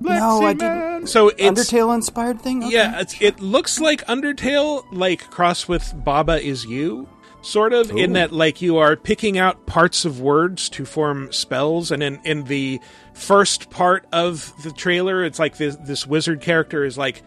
[0.00, 1.06] No, I didn't.
[1.08, 2.62] So it's Undertale inspired thing.
[2.64, 2.72] Okay.
[2.72, 7.08] yeah, it's, it looks like Undertale, like cross with Baba is you,
[7.42, 11.90] sort of in that like you are picking out parts of words to form spells,
[11.90, 12.80] and in in the
[13.14, 17.22] first part of the trailer, it's like this this wizard character is like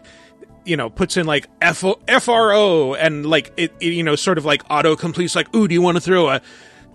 [0.66, 1.84] you know, puts in like F-
[2.20, 5.74] FRO and like it, it, you know, sort of like auto completes like, ooh, do
[5.74, 6.42] you want to throw a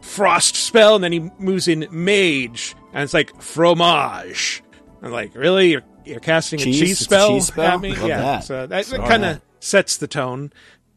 [0.02, 0.96] frost spell?
[0.96, 4.62] And then he moves in mage and it's like fromage.
[5.02, 5.72] I'm like, really?
[5.72, 6.82] You're, you're casting Cheese?
[6.82, 7.76] a cheese spell, cheese spell?
[7.76, 7.96] at me?
[7.96, 8.22] Love yeah.
[8.22, 8.44] that.
[8.44, 10.52] So that, kind of sets the tone.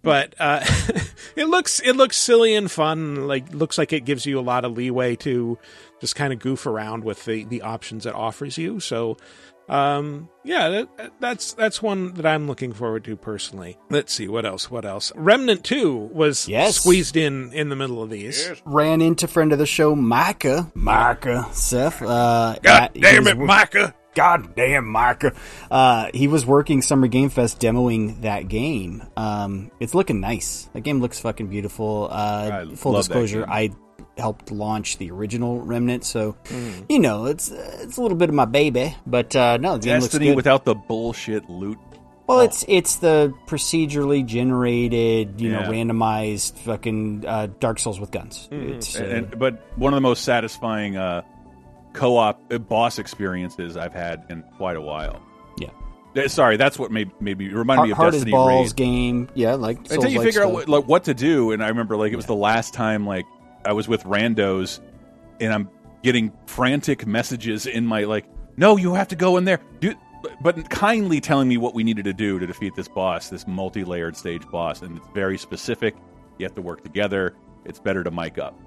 [0.04, 0.64] But uh,
[1.36, 3.26] it looks it looks silly and fun.
[3.26, 5.58] Like looks like it gives you a lot of leeway to
[6.00, 8.78] just kind of goof around with the the options it offers you.
[8.80, 9.16] So
[9.66, 14.44] um yeah that, that's that's one that i'm looking forward to personally let's see what
[14.44, 16.76] else what else remnant 2 was Yes.
[16.76, 20.70] squeezed in in the middle of these Ran into friend of the show, Micah.
[20.74, 22.02] Micah, Seth.
[22.02, 25.32] Uh, god at- damn it wor- micah God damn, Micah.
[25.70, 29.02] Uh, he was working Summer Game Fest demoing that game.
[29.16, 30.68] Um, it's looking nice.
[30.72, 32.08] That game looks fucking beautiful.
[32.10, 33.44] Uh, full disclosure.
[33.48, 33.70] I
[34.16, 36.04] helped launch the original Remnant.
[36.04, 36.36] So,
[36.88, 38.94] you know, it's it's a little bit of my baby.
[39.06, 40.36] But uh, no, the game looks good.
[40.36, 41.78] without the bullshit loot.
[42.26, 48.48] Well, it's it's the procedurally generated, you know, randomized fucking uh, Dark Souls with guns.
[48.50, 51.20] It's, uh, And, and- but one of the most satisfying uh,
[51.94, 55.22] co-op uh, boss experiences I've had in quite a while.
[55.58, 55.70] yeah,
[56.16, 58.76] Uh, Sorry, that's what made maybe it reminded me of hard Destiny balls Raid.
[58.76, 59.28] game.
[59.34, 61.96] Yeah, like Until you Souls-like figure out what, like, what to do, and I remember
[61.96, 63.24] like it was the last time like
[63.64, 64.80] I was with randos,
[65.40, 65.70] and I'm
[66.02, 68.26] getting frantic messages in my like,
[68.58, 69.94] no, you have to go in there, do,
[70.42, 74.16] but kindly telling me what we needed to do to defeat this boss, this multi-layered
[74.16, 75.94] stage boss, and it's very specific.
[76.38, 77.34] You have to work together.
[77.64, 78.58] It's better to mic up.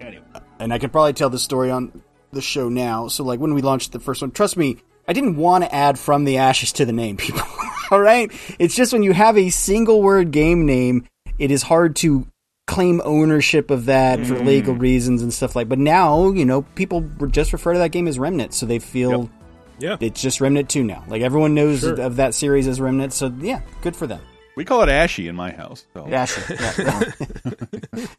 [0.00, 0.24] Anyway,
[0.58, 3.08] and I can probably tell the story on the show now.
[3.08, 5.98] So, like when we launched the first one, trust me, I didn't want to add
[5.98, 7.42] "From the Ashes" to the name, people.
[7.90, 11.06] All right, it's just when you have a single word game name,
[11.38, 12.26] it is hard to
[12.66, 14.46] claim ownership of that for mm-hmm.
[14.46, 15.68] legal reasons and stuff like.
[15.68, 19.30] But now, you know, people just refer to that game as Remnant, so they feel
[19.78, 19.96] Yeah.
[20.00, 21.04] it's just Remnant Two now.
[21.06, 22.00] Like everyone knows Sure.
[22.00, 24.20] of that series as Remnant, so yeah, good for them.
[24.56, 25.86] We call it Ashy in my house.
[25.94, 26.06] So.
[26.08, 26.36] Ash.
[26.50, 27.02] yeah.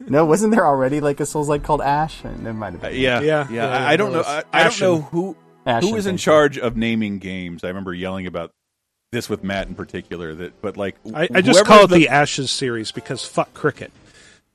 [0.08, 2.22] no, wasn't there already like a Souls like called Ash?
[2.24, 2.80] Never mind.
[2.82, 3.50] Uh, yeah, Yeah, yeah.
[3.50, 4.22] yeah, I, I don't know.
[4.24, 6.24] I, I don't know who Ashen, who is in thank you.
[6.24, 7.64] charge of naming games.
[7.64, 8.52] I remember yelling about
[9.12, 10.34] this with Matt in particular.
[10.34, 13.90] That, but like, I, I just call it the, the Ashes series because fuck cricket.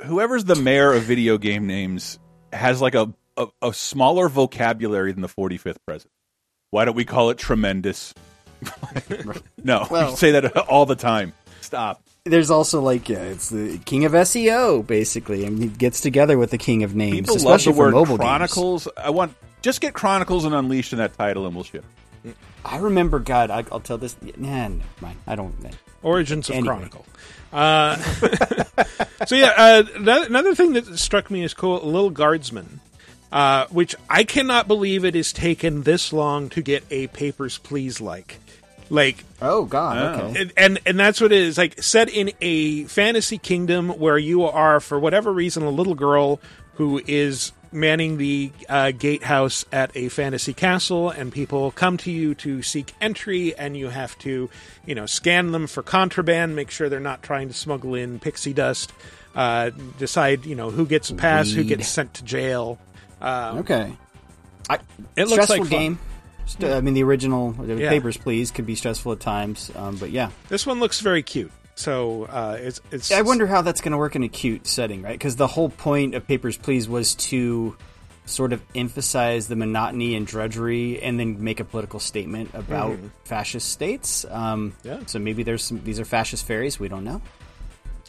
[0.04, 2.18] whoever's the mayor of video game names
[2.52, 6.12] has like a a, a smaller vocabulary than the 45th president.
[6.70, 8.14] Why don't we call it tremendous?
[9.64, 11.34] no, Well- we say that all the time.
[11.74, 12.04] Stop.
[12.24, 16.52] There's also like yeah, it's the king of SEO basically, and he gets together with
[16.52, 18.88] the king of names, People love especially the for word mobile Chronicles.
[18.96, 19.34] I want
[19.64, 21.84] just get Chronicles and Unleashed in that title, and we'll ship.
[22.64, 24.16] I remember, God, I, I'll tell this.
[24.22, 25.18] Nah, never mind.
[25.26, 25.56] I don't.
[26.04, 26.76] Origins of Anyway.
[26.76, 27.06] Chronicle.
[27.52, 27.96] Uh,
[29.26, 32.82] so yeah, uh, another another thing that struck me is cool, Little Guardsman,
[33.32, 38.00] uh, which I cannot believe it has taken this long to get a Papers Please
[38.00, 38.40] like,
[38.90, 39.98] like, Oh God.
[39.98, 40.26] Oh.
[40.28, 40.42] Okay.
[40.42, 44.44] and, and and that's what it is like set in a fantasy kingdom where you
[44.44, 46.40] are for whatever reason a little girl
[46.76, 52.36] who is manning the uh, gatehouse at a fantasy castle and people come to you
[52.36, 54.48] to seek entry and you have to
[54.86, 58.54] you know scan them for contraband make sure they're not trying to smuggle in pixie
[58.54, 58.94] dust
[59.36, 62.78] uh, decide you know who gets a pass who gets sent to jail
[63.60, 63.98] Okay.
[64.70, 64.80] I,
[65.16, 65.98] it looks like fun.
[66.46, 66.62] Game.
[66.62, 67.90] St- I mean, the original Yeah.
[67.90, 70.30] Papers, Please could be stressful at times, um, but yeah.
[70.50, 73.98] this one looks very cute so uh, it's it's I wonder how that's going to
[73.98, 75.14] work in a cute setting, right?
[75.14, 77.76] Because the whole point of Papers, Please was to
[78.26, 83.70] sort of emphasize the monotony and drudgery, and then make a political statement about fascist
[83.72, 84.24] states.
[84.30, 85.00] Um, Yeah.
[85.08, 85.82] So maybe there's some.
[85.84, 86.80] These are fascist fairies.
[86.80, 87.22] We don't know.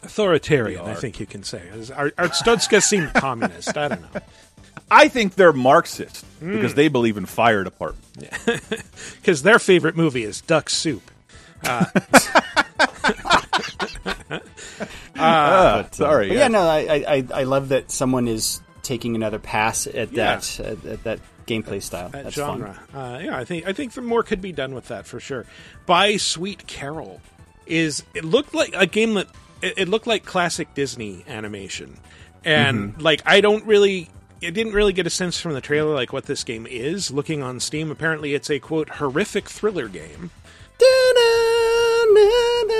[0.03, 1.61] authoritarian i think you can say
[1.95, 4.21] Art, Arstotzka seemed communist i don't know
[4.91, 6.75] I think they're Marxist because Hmm.
[6.77, 8.05] they believe in fire department.
[9.21, 11.01] because their favorite movie is Duck Soup.
[15.17, 16.27] Ah, sorry.
[16.27, 20.11] But yeah, no, I, I I- I love that someone is taking another pass at
[20.11, 20.35] Yeah.
[20.35, 22.09] that at, at that gameplay style.
[22.09, 23.01] That That's genre, fun.
[23.01, 25.45] uh, yeah, I think I think the more could be done with that for sure.
[25.85, 27.21] Bye Sweet Carol
[27.65, 29.27] is it looked like a game that
[29.61, 31.97] it, it looked like classic Disney animation,
[32.43, 33.01] and Mm-hmm.
[33.01, 34.09] like I don't really.
[34.45, 37.09] It didn't really get a sense from the trailer like what this game is.
[37.11, 40.29] Looking on Steam, apparently it's a quote horrific thriller game.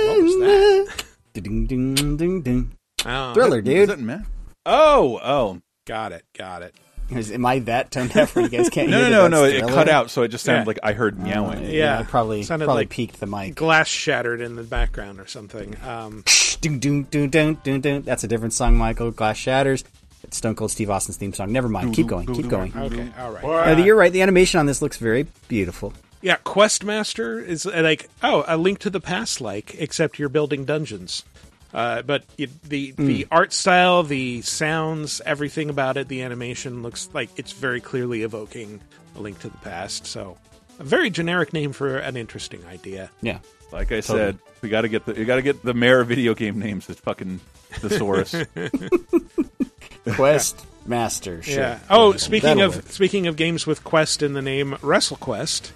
[0.08, 1.04] What was that?
[1.34, 2.72] Ding, ding, ding, ding.
[3.04, 3.88] Oh, Thriller, Is dude.
[3.90, 4.26] that man?
[4.64, 5.60] Oh, oh.
[5.86, 6.74] Got it, got it.
[7.10, 9.42] Is- Am I that tone deaf where you guys can't No, hear no, no, no.
[9.50, 10.66] that's It cut out, so it just sounded Yeah.
[10.66, 11.64] like I heard meowing.
[11.70, 11.98] Yeah.
[11.98, 13.54] I probably Sounded probably like- peaked the mic.
[13.54, 15.76] Glass shattered in the background or something.
[15.86, 16.24] Um,
[16.60, 18.02] Ding, ding, ding, ding, ding, ding.
[18.02, 19.10] That's a different song, Michael.
[19.10, 19.84] Glass shatters.
[20.26, 21.52] It's Stone Cold Steve Austin's theme song.
[21.52, 21.94] Never mind.
[21.94, 22.26] Keep going.
[22.26, 22.76] Keep going.
[22.76, 23.78] okay, all right.
[23.78, 24.12] No, you're right.
[24.12, 25.92] The animation on this looks very beautiful.
[26.20, 30.64] Yeah, Questmaster is uh, like oh, a link to the past, like except you're building
[30.64, 31.24] dungeons.
[31.72, 37.08] Uh, but it, the the art style, the sounds, everything about it, the animation looks
[37.12, 38.80] like it's very clearly evoking
[39.14, 40.06] a link to the past.
[40.06, 40.36] So,
[40.80, 43.10] a very generic name for an interesting idea.
[43.22, 43.38] Yeah.
[43.70, 46.08] Like I said, we got to get the we got to get the mayor of
[46.08, 46.88] video game names.
[46.88, 48.34] It's fucking thesaurus.
[50.14, 51.42] Quest Master.
[51.42, 51.54] Sure.
[51.54, 51.78] Yeah.
[51.90, 52.88] Oh, speaking That'll of work.
[52.88, 55.72] speaking of games with Quest in the name, WrestleQuest.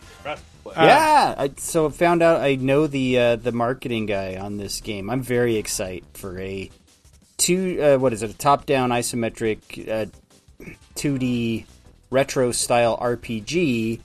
[0.77, 1.35] yeah.
[1.37, 5.11] I, so I found out I know the uh, the marketing guy on this game.
[5.11, 6.71] I'm very excited for a
[7.38, 7.81] two.
[7.83, 8.31] Uh, what is it?
[8.31, 10.07] A top down isometric uh,
[10.97, 11.64] 2D
[12.11, 14.01] retro style RPG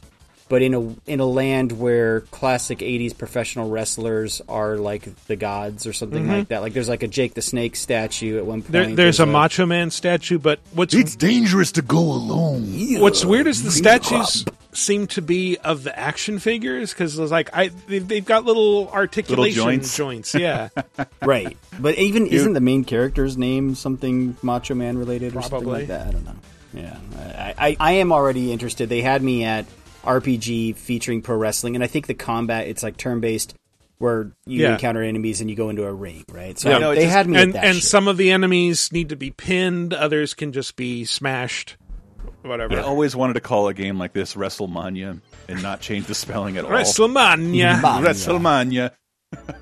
[0.47, 5.87] but in a in a land where classic '80s professional wrestlers are like the gods
[5.87, 6.31] or something mm-hmm.
[6.31, 6.61] like that.
[6.61, 8.71] Like there's like a Jake the Snake statue at one point.
[8.71, 12.63] There, there's a Macho Man statue, but what's It's dangerous to go alone.
[12.99, 17.49] what's weird is the statues seem to be of the action figures because it's like
[17.53, 19.95] I they've, they've got little articulation joints?
[19.95, 20.35] joints.
[20.35, 20.69] Yeah,
[21.21, 21.57] right.
[21.79, 26.07] But even isn't the main character's name something Macho Man related or something like that?
[26.07, 26.35] I don't know.
[26.73, 28.89] Yeah, I, I I am already interested.
[28.89, 29.65] They had me at
[30.05, 33.55] RPG featuring pro wrestling, and I think the combat it's like turn based.
[33.97, 34.73] Where you Yeah.
[34.73, 36.59] encounter enemies and you go into a ring, right?
[36.59, 36.75] So Yeah.
[36.75, 37.83] I- No, they just- had me and at that and shit.
[37.85, 39.93] some of the enemies need to be pinned.
[39.93, 41.77] Others can just be smashed.
[42.41, 42.77] Whatever.
[42.77, 46.57] I always wanted to call a game like this WrestleMania and not change the spelling
[46.57, 46.71] at all.
[46.71, 47.81] WrestleMania.
[47.81, 48.91] Ma- WrestleMania.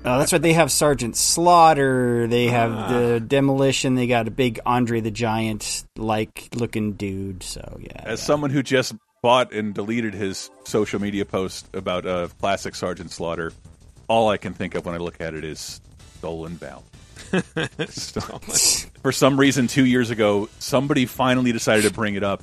[0.04, 0.42] Oh, that's right.
[0.42, 2.26] They have Sergeant Slaughter.
[2.28, 2.88] They have ah.
[2.88, 3.94] the Demolition.
[3.96, 7.42] They got a big Andre the Giant like looking dude.
[7.42, 12.28] So yeah, As someone who just bought and deleted his social media post about uh,
[12.40, 13.54] classic Sergeant Slaughter,
[14.06, 15.80] all I can think of when I look at it is
[16.18, 16.84] Stolen Val.
[19.02, 22.42] For some reason, two years ago, somebody finally decided to bring it up.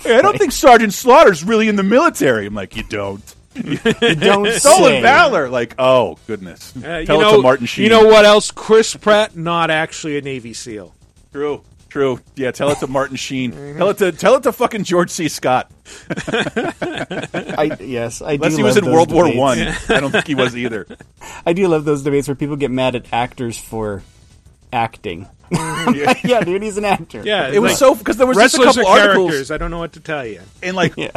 [0.00, 2.44] Hey, I don't think Sergeant Slaughter's really in the military.
[2.44, 3.24] I'm like, you don't.
[3.54, 5.00] you don't Stolen say.
[5.00, 5.48] Valor.
[5.48, 6.76] Like, oh goodness.
[6.76, 7.84] Uh, Tell you it know, to Martin Sheen.
[7.84, 8.50] You know what else?
[8.50, 10.94] Chris Pratt, not actually a Navy SEAL.
[11.32, 11.62] True.
[11.88, 12.20] True.
[12.36, 13.52] Yeah, tell it to Martin Sheen.
[13.52, 13.78] Mm-hmm.
[13.78, 15.28] Tell it to tell it to fucking George C.
[15.28, 15.70] Scott.
[16.28, 18.56] I, yes, I Unless do.
[18.58, 19.34] he was love in those World War.
[19.34, 19.58] One.
[19.60, 20.86] I don't think he was either.
[21.46, 24.02] I do love those debates where people get mad at actors for
[24.72, 25.26] acting.
[25.50, 27.22] yeah, dude, he's an actor.
[27.24, 29.50] Yeah, It was like, so because there was just a couple are articles characters.
[29.50, 30.42] I don't know what to tell you.
[30.62, 31.10] and like Yeah.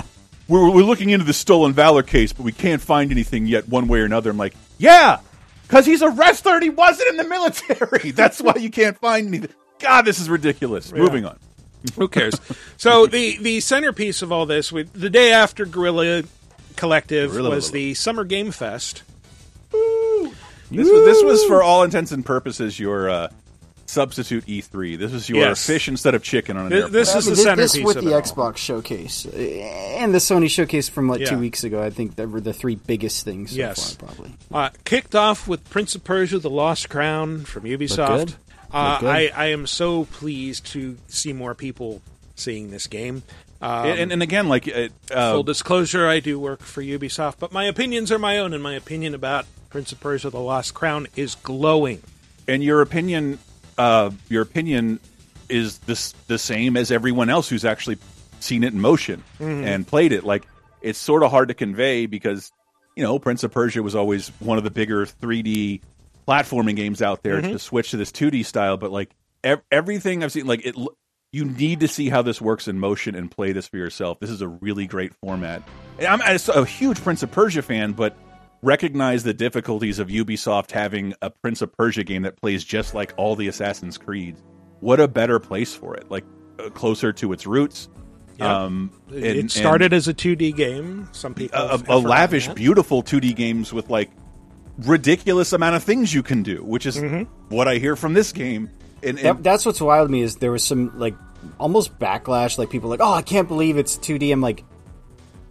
[0.47, 3.89] we're, we're looking into the stolen valor case, but we can't find anything yet, one
[3.89, 4.29] way or another.
[4.29, 5.17] I'm like, yeah,
[5.63, 8.12] because he's a wrestler and he wasn't in the military.
[8.12, 9.49] That's why you can't find anything.
[9.82, 10.91] God, this is ridiculous.
[10.94, 11.38] Moving on.
[11.96, 12.36] Who cares?
[12.78, 16.24] so the the centerpiece of all this, we, the day after Guerrilla
[16.76, 17.86] Collective Guerrilla was Guerrilla.
[17.88, 19.04] the Summer Game Fest.
[20.70, 23.28] This was this was for all intents and purposes your uh,
[23.88, 24.98] substitute E3.
[24.98, 25.65] This was your Yes.
[25.65, 26.94] fish instead of chicken on an Th- airplane.
[26.94, 28.22] this I is mean, the this, centerpiece this with of the it all.
[28.22, 31.32] Xbox showcase uh, and the Sony showcase from like Yeah.
[31.32, 31.84] two weeks ago.
[31.84, 33.96] I think that were the three biggest things so Yes.
[33.96, 34.32] far, probably.
[34.54, 38.36] Uh, kicked off with Prince of Persia: The Lost Crown from Ubisoft.
[38.73, 42.01] Uh, I, I am so pleased to see more people
[42.36, 43.23] seeing this game.
[43.62, 47.51] Um, and, and again, like uh, uh, full disclosure, I do work for Ubisoft, but
[47.51, 51.07] my opinions are my own, and my opinion about Prince of Persia: The Lost Crown
[51.15, 52.01] is glowing.
[52.47, 53.38] and your opinion,
[53.77, 54.99] uh, your opinion
[55.47, 57.97] is this the same as everyone else who's actually
[58.39, 60.23] seen it in motion and played it.
[60.23, 60.47] Like
[60.81, 62.51] it's sort of hard to convey because
[62.95, 65.81] you know Prince of Persia was always one of the bigger 3D
[66.27, 68.77] platforming games out there to switch to this 2D style.
[68.77, 69.12] But like
[69.43, 70.75] ev- everything I've seen, like it,
[71.31, 74.19] you need to see how this works in motion and play this for yourself.
[74.19, 75.63] This is a really great format.
[75.97, 78.17] And I'm, a huge Prince of Persia fan, but
[78.62, 83.13] recognize the difficulties of Ubisoft having a Prince of Persia game that plays just like
[83.17, 84.41] all the Assassin's Creeds.
[84.81, 86.10] What a better place for it!
[86.10, 86.25] Like
[86.60, 87.88] uh, closer to its roots.
[88.39, 91.07] Um, and- it started as a 2D game.
[91.12, 94.10] Some people a, a, lavish, beautiful 2D games with like
[94.86, 97.24] ridiculous amount of things you can do, which is Mm-hmm.
[97.56, 98.70] what I hear from this game.
[99.04, 101.15] And, and That, that's what's wild to me is there was some like
[101.60, 102.58] almost backlash.
[102.58, 104.32] Like people like, oh, I can't believe it's 2D.
[104.32, 104.63] I'm like,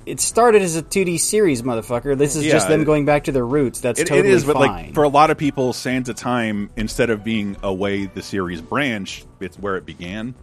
[0.07, 2.17] it started as a 2D series, motherfucker.
[2.17, 3.81] This is Yeah, just them going back to their roots.
[3.81, 4.69] That's it, totally it is, but fine.
[4.87, 8.23] like for a lot of people, Sands of Time, instead of being a way the
[8.23, 10.35] series branched, it's where it began.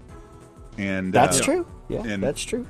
[0.77, 1.67] And that's uh, true.
[1.89, 2.67] Yeah, and- that's true.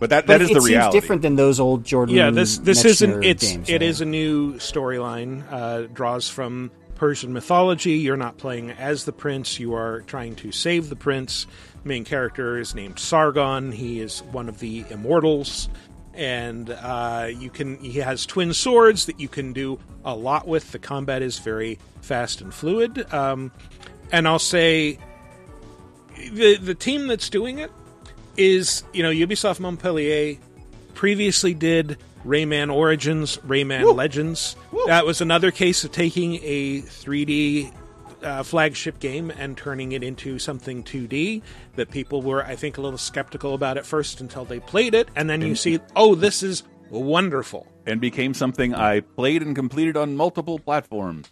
[0.00, 1.00] But that But that is it the seems reality.
[1.00, 2.16] different than those old Jordan.
[2.16, 3.88] yeah this this Mechner isn't it's games, it yeah.
[3.88, 9.58] is a new storyline uh, draws from persian mythology you're not playing as the prince
[9.60, 11.46] you are trying to save the prince
[11.84, 15.68] main character is named sargon he is one of the immortals
[16.12, 20.72] and uh, you can he has twin swords that you can do a lot with
[20.72, 23.50] the combat is very fast and fluid um,
[24.12, 24.98] and i'll say
[26.32, 27.70] the the team that's doing it
[28.40, 30.38] is you know Ubisoft Montpellier
[30.94, 34.56] previously did Rayman Origins, Rayman Legends.
[34.86, 37.72] That was another case of taking a 3D
[38.22, 41.42] uh, flagship game and turning it into something 2D
[41.76, 45.08] that people were, I think, a little skeptical about at first until they played it,
[45.16, 47.66] and then you see, oh, this is wonderful.
[47.86, 51.30] and became something I played and completed on multiple platforms.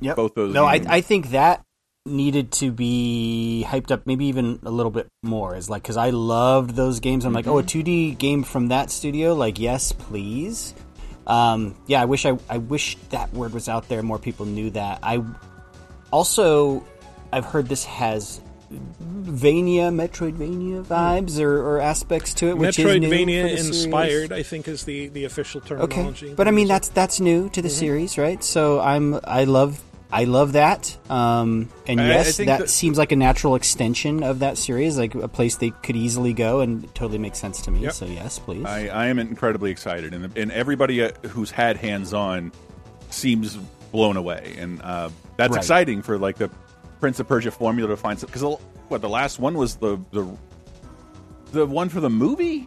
[0.00, 0.16] Yep.
[0.16, 0.80] both those No, I.
[0.88, 1.64] I think that
[2.06, 5.54] needed to be hyped up, maybe even a little bit more.
[5.56, 7.24] Is like because I loved those games.
[7.24, 7.90] I'm like, oh, a Mm-hmm.
[7.90, 9.34] 2D game from that studio.
[9.34, 10.74] Like, yes, please.
[11.26, 14.02] Um, yeah, I wish I, I wish that word was out there.
[14.02, 15.00] More people knew that.
[15.02, 15.22] I
[16.10, 16.84] also,
[17.32, 18.40] I've heard this has
[18.70, 24.68] Vania, Metroidvania vibes or, or aspects to it, which is Metroidvania for inspired, I think,
[24.68, 26.26] is the, the official terminology.
[26.28, 27.78] Okay, but I mean that's that's new to the Mm-hmm.
[27.78, 28.42] series, right?
[28.44, 32.70] So I'm I love I love that, um, and I- I yes, think that, that-
[32.70, 36.60] seems like a natural extension of that series, like a place they could easily go,
[36.60, 37.80] and totally makes sense to me.
[37.80, 37.92] Yep.
[37.92, 38.64] So yes, please.
[38.64, 42.52] I, I am incredibly excited, and and everybody uh, who's had hands on
[43.10, 43.56] seems
[43.92, 45.58] blown away, and uh, that's Right.
[45.58, 46.50] exciting for like the
[47.00, 48.28] Prince of Persia formula to find some.
[48.32, 50.26] Because what the last one was the the
[51.52, 52.66] the one for the movie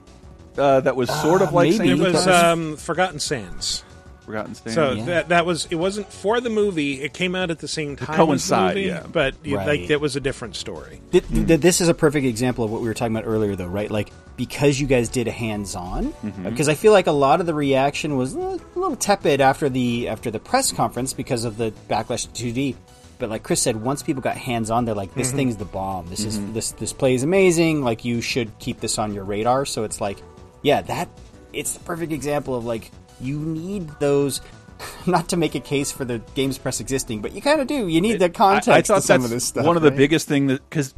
[0.57, 1.91] uh, that was sort of like maybe.
[1.91, 3.83] It was um, Forgotten Sands.
[4.31, 4.73] Forgotten Sands.
[4.73, 5.05] So Yeah.
[5.05, 7.01] that that was it wasn't for the movie.
[7.01, 8.15] It came out at the same time.
[8.15, 9.03] coincide, as the movie, yeah.
[9.11, 9.67] but you- Right.
[9.67, 11.01] like it was a different story.
[11.11, 13.67] Th- th- this is a perfect example of what we were talking about earlier, though,
[13.67, 13.91] right?
[13.91, 16.43] Like because you guys did a hands-on, Mm-hmm.
[16.49, 19.41] because I feel like a lot of the reaction was a little, a little tepid
[19.41, 22.75] after the after the press conference because of the backlash to 2D.
[23.19, 25.37] But like Chris said, once people got hands-on, they're like, "This mm-hmm.
[25.37, 26.07] thing's the bomb.
[26.07, 27.83] This is this this play is amazing.
[27.83, 30.17] Like you should keep this on your radar." So it's like,
[30.63, 31.07] yeah, that
[31.53, 32.89] it's the perfect example of like
[33.21, 34.41] you need those.
[35.05, 37.87] Not to make a case for the games press existing, but you kind of do.
[37.87, 39.65] You need the context I, I to thought some that's of this stuff.
[39.65, 39.97] one of the right?
[39.97, 40.95] biggest thing that because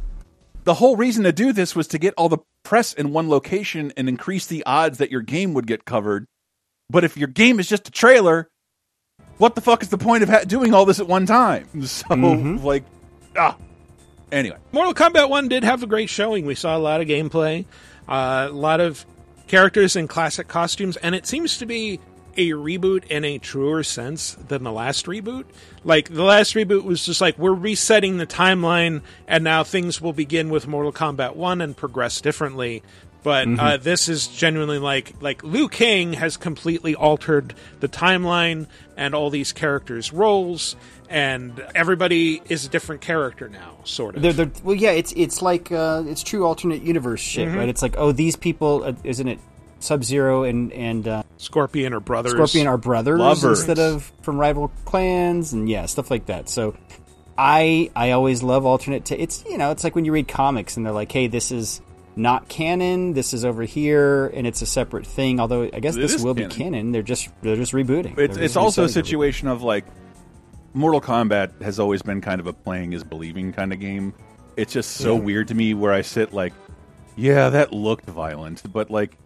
[0.64, 3.92] the whole reason to do this was to get all the press in one location
[3.98, 6.26] and increase the odds that your game would get covered.
[6.88, 8.48] But if your game is just a trailer,
[9.36, 11.68] what the fuck is the point of ha- doing all this at one time?
[11.82, 12.64] So Mm-hmm.
[12.64, 12.84] like,
[13.36, 13.56] ah.
[14.32, 16.46] Anyway, Mortal Kombat 1 did have a great showing.
[16.46, 17.66] We saw a lot of gameplay,
[18.08, 19.04] uh, a lot of
[19.46, 22.00] characters in classic costumes, and it seems to be
[22.36, 25.44] a reboot in a truer sense than the last reboot.
[25.84, 30.12] Like, the last reboot was just like, we're resetting the timeline, and now things will
[30.12, 32.82] begin with Mortal Kombat 1 and progress differently.
[33.22, 38.66] But uh, this is genuinely like like Liu Kang has completely altered the timeline
[38.98, 40.76] and all these characters' roles,
[41.08, 44.20] and everybody is a different character now, sort of.
[44.20, 47.56] They're, they're, well, yeah, it's it's like uh, it's true alternate universe shit, Mm-hmm.
[47.60, 47.68] right?
[47.70, 49.38] It's like, oh, these people, uh, isn't it?
[49.84, 52.32] Sub Zero and and uh, Scorpion are brothers.
[52.32, 53.60] Scorpion are brothers Lovers.
[53.60, 56.48] instead of from rival clans, and yeah, stuff like that.
[56.48, 56.76] So,
[57.36, 59.04] I I always love alternate.
[59.04, 61.50] T- it's you know, it's like when you read comics and they're like, hey, this
[61.52, 61.80] is
[62.16, 63.12] not canon.
[63.12, 65.40] This is over here, and it's a separate thing.
[65.40, 66.48] Although I guess It this will canon.
[66.48, 66.92] be canon.
[66.92, 68.16] They're just they're just rebooting.
[68.18, 69.04] it's They're it's also a resetting everything.
[69.04, 69.84] situation of like
[70.72, 74.14] Mortal Kombat has always been kind of a playing is believing kind of game.
[74.56, 76.52] It's just so weird to me where I sit like,
[77.16, 79.16] yeah, that looked violent, but like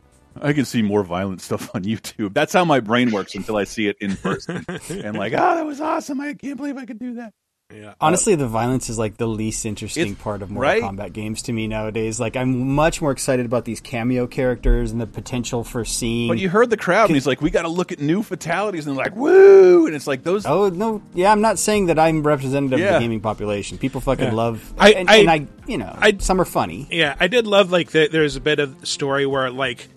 [0.40, 2.34] I can see more violent stuff on YouTube.
[2.34, 4.64] That's how my brain works until I see it in person.
[4.90, 6.20] and like, oh, that was awesome.
[6.20, 7.32] I can't believe I could do that.
[7.70, 7.92] Yeah.
[8.00, 10.82] Honestly, the violence is like the least interesting part of Mortal right?
[10.82, 12.18] Kombat games to me nowadays.
[12.18, 16.28] Like, I'm much more excited about these cameo characters and the potential for seeing.
[16.28, 18.86] But you heard the crowd, and he's like, "We got to look at new fatalities,"
[18.86, 20.46] and they're like, "Woo!" And it's like those.
[20.46, 21.02] Oh no!
[21.12, 23.76] Yeah, I'm not saying that I'm representative of the gaming population.
[23.76, 24.32] People fucking Yeah.
[24.32, 26.88] love, I- and, I- and I, you know, I- some are funny.
[26.90, 28.12] Yeah, I did love like that.
[28.12, 29.88] There's a bit of story where like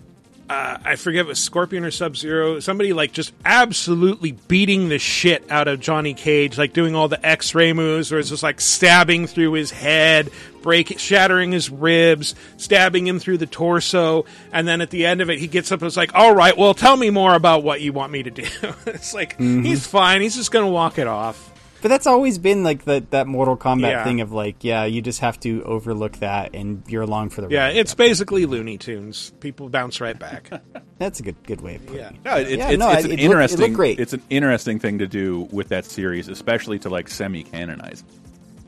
[0.52, 2.60] uh, I forget was Scorpion or Sub Zero.
[2.60, 7.24] Somebody like just absolutely beating the shit out of Johnny Cage, like doing all the
[7.26, 10.30] X-ray moves, where it's just like stabbing through his head,
[10.60, 15.30] break, shattering his ribs, stabbing him through the torso, and then at the end of
[15.30, 17.80] it, he gets up and is like, "All right, well, tell me more about what
[17.80, 18.46] you want me to do."
[18.86, 20.20] it's like he's fine.
[20.20, 21.51] He's just gonna walk it off.
[21.82, 24.04] But that's always been like that that Mortal Kombat Yeah.
[24.04, 27.48] thing of like, yeah, you just have to overlook that, and you're along for the
[27.48, 27.52] ride.
[27.54, 29.32] Yeah, it's basically Looney Tunes.
[29.40, 30.48] People bounce right back.
[30.98, 32.08] that's a good good way of putting Yeah.
[32.10, 32.16] it.
[32.24, 33.72] No, it, Yeah, it's, no, it's it an looked- it looked interesting.
[33.74, 34.00] great.
[34.00, 38.04] It's an interesting thing to do with that series, especially to like semi-canonize.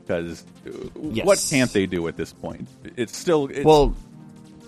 [0.05, 0.43] Because
[1.01, 1.25] Yes.
[1.25, 2.67] what can't they do at this point?
[2.95, 3.95] It's still it's, Well,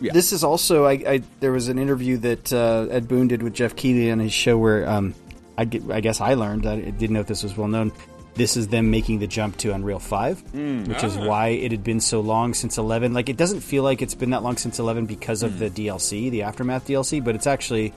[0.02, 0.14] Yeah.
[0.14, 3.54] this is also I, I there was an interview that uh, Ed Boon did with
[3.54, 5.14] Geoff Keighley on his show where um,
[5.58, 7.92] I, I guess I learned I didn't know if this was well known.
[8.38, 10.88] This is them making the jump to Unreal Five, mm.
[10.88, 11.28] which is ah.
[11.28, 13.14] why it had been so long since Eleven.
[13.14, 15.60] Like it doesn't feel like it's been that long since Eleven because of mm.
[15.60, 17.94] the DLC, the Aftermath DLC, but it's actually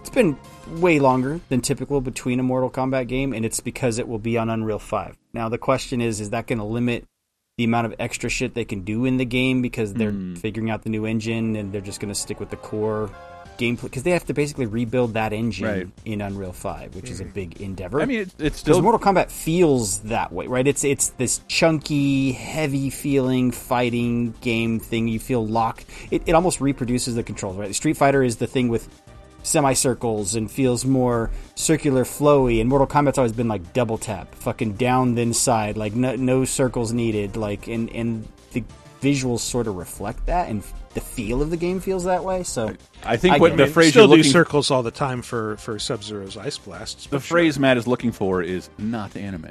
[0.00, 0.38] it's been
[0.80, 4.38] way longer than typical between a Mortal Kombat game, and it's because it will be
[4.38, 5.16] on Unreal 5.
[5.32, 7.04] Now, the question is, is that going to limit
[7.58, 10.38] the amount of extra shit they can do in the game because they're mm.
[10.38, 13.10] figuring out the new engine and they're just going to stick with the core
[13.58, 13.84] gameplay?
[13.84, 15.88] Because they have to basically rebuild that engine Right.
[16.04, 17.32] in Unreal 5, which is a mm-hmm.
[17.32, 18.00] big endeavor.
[18.00, 20.66] I mean, it, it's still Mortal Kombat feels that way, right?
[20.66, 25.08] It's it's this chunky, heavy feeling fighting game thing.
[25.08, 25.86] You feel locked.
[26.10, 27.74] It, it almost reproduces the controls, right?
[27.74, 28.88] Street Fighter is the thing with
[29.46, 32.60] semicircles and feels more circular, flowy.
[32.60, 36.44] And Mortal Kombat's always been like double tap, fucking down then side, like no, no
[36.44, 37.36] circles needed.
[37.36, 38.64] Like and and the
[39.02, 40.62] visuals sort of reflect that, and
[40.94, 42.42] the feel of the game feels that way.
[42.42, 42.74] So
[43.04, 43.70] I think I what the it.
[43.70, 47.04] phrase Still you're do looking circles all the time for for Sub Zero's ice blasts.
[47.04, 49.50] the but phrase Matt is looking for is not anime.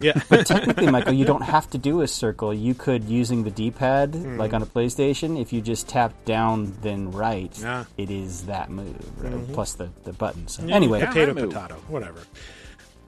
[0.00, 0.14] Yeah.
[0.30, 2.54] But technically, Michael, you don't have to do a circle.
[2.54, 4.38] You could using the D-pad, Hmm.
[4.38, 5.38] like on a PlayStation.
[5.38, 7.84] If you just tap down then right, Yeah.
[7.98, 9.52] it is that move right?
[9.52, 10.54] plus the the buttons.
[10.56, 11.50] So Yeah, anyway, potato, move.
[11.50, 12.20] potato, whatever.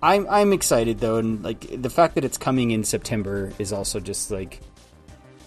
[0.02, 3.98] I'm I'm excited though, and like the fact that it's coming in September is also
[3.98, 4.60] just like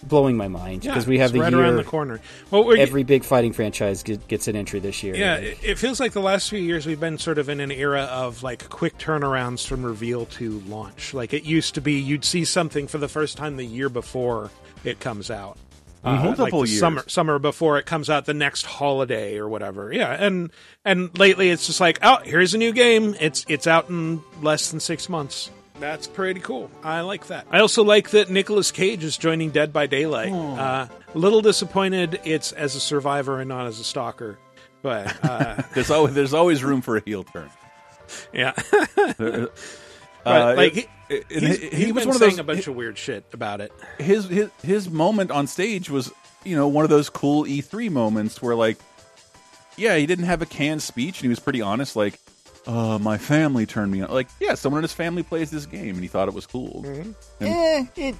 [0.02, 1.60] blowing my mind Yeah, because we have it's the right year.
[1.62, 2.20] around the corner.
[2.50, 5.14] Well, we're, Every big fighting franchise get, gets an entry this year.
[5.14, 7.60] Yeah, Like, it, it feels like the last few years we've been sort of in
[7.60, 11.14] an era of like quick turnarounds from reveal to launch.
[11.14, 14.50] Like it used to be, you'd see something for the first time the year before
[14.84, 15.58] it comes out.
[16.02, 16.80] Uh, Multiple like the years.
[16.80, 19.92] summer summer before it comes out the next holiday or whatever.
[19.92, 20.50] Yeah, and
[20.82, 23.14] and lately it's just like, oh, here's a new game.
[23.20, 25.50] It's it's out in less than six months.
[25.80, 26.70] That's pretty cool.
[26.84, 27.46] I like that.
[27.50, 30.30] I also like that Nicolas Cage is joining Dead by Daylight.
[30.32, 34.38] Uh, a little disappointed it's as a survivor and not as a stalker,
[34.82, 37.50] but uh, There's always there's always room for a heel turn.
[38.32, 38.52] yeah.
[40.26, 42.44] Uh, like it- he, it- he's, he he's was been one of saying those- a
[42.44, 43.72] bunch of weird shit about it.
[43.98, 46.12] his his his moment on stage was
[46.44, 48.76] you know one of those cool E3 moments where like
[49.78, 52.20] yeah he didn't have a canned speech and he was pretty honest like
[52.70, 55.94] uh my family turned me on like yeah someone in his family plays this game
[55.94, 56.84] and he thought it was cool
[57.40, 58.14] eh, it,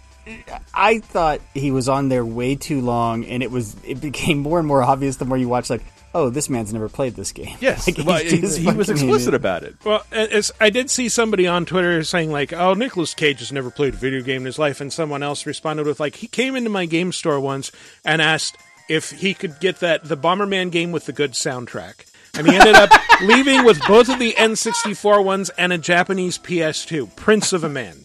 [0.74, 4.58] I thought he was on there way too long, and it was it became more
[4.58, 5.70] and more obvious the more you watch.
[5.70, 5.82] Like,
[6.14, 7.56] oh, this man's never played this game.
[7.60, 11.08] yes Like, well, he, he was fucking- explicit about it Well, it's, I did see
[11.08, 14.46] somebody on Twitter saying like, "Oh, Nicolas Cage has never played a video game in
[14.46, 17.72] his life," and someone else responded with like, "He came into my game store once
[18.04, 18.56] and asked
[18.90, 22.04] if he could get that the Bomberman game with the good soundtrack."
[22.36, 22.90] And he ended up
[23.22, 27.14] leaving with both of the N64 ones and a Japanese PS2.
[27.16, 27.96] Prince of a Man.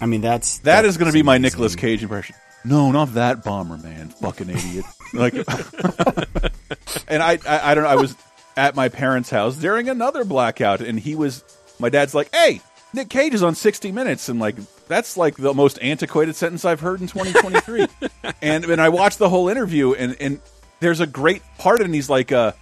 [0.00, 1.56] I mean, that's That that's is going to be my amazing.
[1.56, 2.34] Nicolas Cage impression.
[2.64, 4.84] No, not that bomber man, fucking idiot.
[5.14, 5.34] Like,
[7.08, 7.90] and I, I, I don't know.
[7.90, 8.16] I was
[8.56, 11.44] at my parents' house during another blackout, and he was.
[11.78, 12.60] My dad's like, "Hey,
[12.92, 14.56] Nick Cage is on 60 Minutes," and like
[14.88, 17.86] that's like the most antiquated sentence I've heard in 2023.
[18.42, 20.40] and and I watched the whole interview, and and
[20.80, 22.52] there's a great part, and he's like, uh.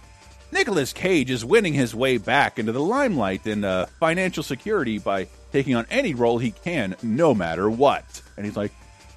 [0.51, 5.27] Nicolas Cage is winning his way back into the limelight and uh, financial security by
[5.51, 8.21] taking on any role he can, no matter what.
[8.37, 8.71] And he's like,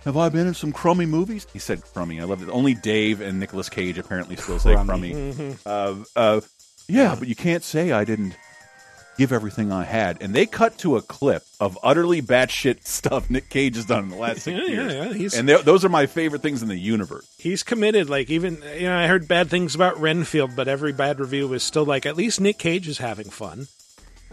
[0.04, 2.20] "Have I been in some crummy movies?" He said crummy.
[2.20, 2.48] I love it.
[2.50, 5.12] Only Dave and Nicolas Cage apparently still say Crummy.
[5.12, 5.56] crummy.
[5.66, 6.40] Uh, uh,
[6.88, 8.36] yeah, but you can't say I didn't
[9.20, 10.22] give everything I had.
[10.22, 14.08] And they cut to a clip of utterly batshit stuff Nick Cage has done in
[14.08, 16.68] the last six Yeah, yeah, years, yeah, he's- and those are my favorite things in
[16.68, 17.28] the universe.
[17.36, 18.08] He's committed.
[18.08, 21.62] Like even you know, I heard bad things about Renfield, but every bad review was
[21.62, 23.68] still like, at least Nick Cage is having fun.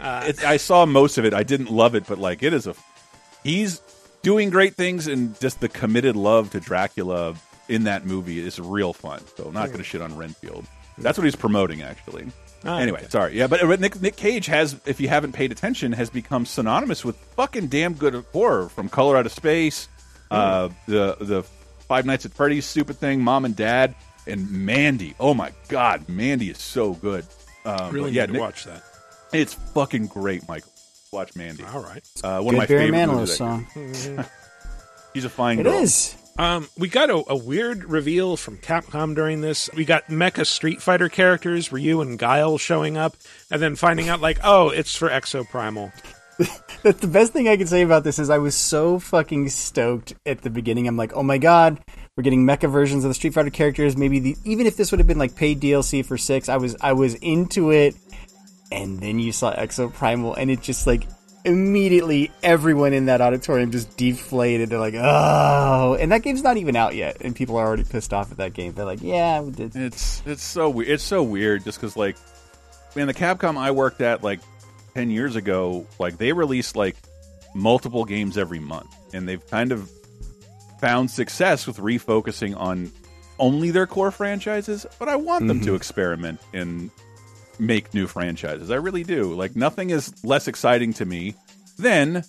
[0.00, 1.34] Uh, it, I saw most of it.
[1.34, 2.74] I didn't love it, but like it is a
[3.44, 3.82] he's
[4.22, 7.34] doing great things and just the committed love to Dracula
[7.68, 9.20] in that movie is real fun.
[9.36, 9.72] So I'm not mm.
[9.72, 10.64] going to shit on Renfield.
[10.96, 12.32] That's what he's promoting actually.
[12.64, 13.08] Ah, anyway, okay.
[13.08, 13.36] sorry.
[13.38, 17.04] Yeah, but but Nick, Nick Cage has, if you haven't paid attention, has become synonymous
[17.04, 19.88] with fucking damn good horror from Color Out of Space,
[20.30, 21.42] uh, the the
[21.86, 23.94] Five Nights at Freddy's stupid thing, Mom and Dad,
[24.26, 25.14] and Mandy.
[25.20, 27.24] Oh my God, Mandy is so good.
[27.64, 28.82] Um, Really but yeah, need to Nick- watch that.
[29.32, 30.72] it's fucking great, Michael.
[31.12, 31.64] Watch Mandy.
[31.64, 32.02] All right.
[32.22, 33.36] Uh, one Good of my Barry favorite Manilow movies.
[33.36, 34.24] song.
[35.14, 35.72] He's a fine It girl.
[35.74, 36.14] is.
[36.38, 39.68] Um, we got a, a weird reveal from Capcom during this.
[39.74, 43.16] We got Mecha Street Fighter characters, Ryu and Guile showing up,
[43.50, 45.92] and then finding out like, oh, it's for Exoprimal.
[46.82, 50.42] The, best thing I can say about this is I was so fucking stoked at
[50.42, 50.86] the beginning.
[50.86, 51.80] I'm like, oh my god,
[52.16, 53.96] we're getting mecha versions of the Street Fighter characters.
[53.96, 56.76] Maybe the, even if this would have been like paid DLC for six, I was
[56.80, 57.96] I was into it.
[58.70, 61.08] And then you saw Exoprimal, and it just like
[61.44, 64.70] immediately everyone in that auditorium just deflated.
[64.70, 68.12] They're like, oh, and that game's not even out yet, and people are already pissed
[68.12, 68.72] off at that game.
[68.72, 69.74] They're like, yeah, we did.
[69.76, 70.90] It's it's so weird.
[70.90, 72.16] It's so weird just because like,
[72.96, 74.40] man, the Capcom I worked at like
[74.94, 76.96] ten years ago, like they released like
[77.54, 79.90] multiple games every month, and they've kind of
[80.80, 82.92] found success with refocusing on
[83.38, 84.86] only their core franchises.
[84.98, 85.76] But I want them to mm-hmm.
[85.76, 86.90] experiment and
[87.58, 88.70] make new franchises.
[88.70, 89.34] I really do.
[89.34, 91.34] Like nothing is less exciting to me
[91.78, 92.24] than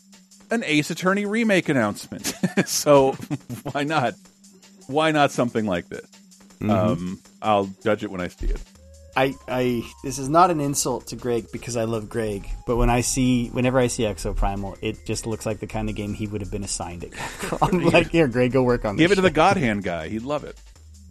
[0.52, 2.34] an Ace Attorney remake announcement.
[2.66, 3.14] so
[3.72, 4.14] why not?
[4.88, 6.08] Why not something like this?
[6.62, 8.62] Um, I'll judge it when I see it.
[9.16, 12.90] I, I this is not an insult to Greg because I love Greg, but when
[12.90, 16.28] I see whenever I see Exoprimal, it just looks like the kind of game he
[16.28, 17.14] would have been assigned it.
[17.62, 19.04] I'm like, here, Greg, go work on this.
[19.04, 20.10] Give it to the shit." God Hand guy.
[20.10, 20.58] He'd love it.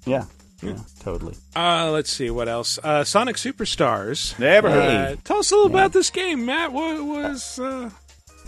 [0.07, 0.25] yeah,
[0.62, 1.34] yeah, totally.
[1.54, 2.78] Uh, let's see what else.
[2.82, 4.38] Uh, Sonic Superstars.
[4.38, 5.18] Never heard.
[5.18, 6.72] Uh, tell us a little about this game, Matt.
[6.72, 7.59] What was?
[7.59, 7.90] Uh,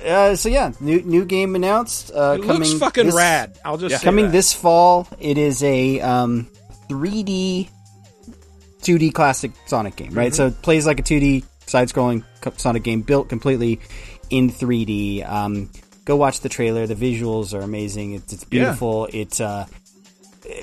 [0.05, 2.11] Uh, so yeah, new new game announced.
[2.11, 3.59] Uh, it coming looks fucking this- rad.
[3.65, 4.33] I'll just say Coming that.
[4.33, 6.49] this fall, it is a um,
[6.89, 7.69] 3D,
[8.83, 10.35] 2D classic Sonic game, right?
[10.35, 12.25] So it plays like a 2D side-scrolling
[12.59, 13.81] Sonic game built completely
[14.31, 15.29] in 3D.
[15.29, 15.71] Um,
[16.05, 16.87] go watch the trailer.
[16.87, 18.15] The visuals are amazing.
[18.15, 19.07] It's, it's beautiful.
[19.13, 19.67] It's uh,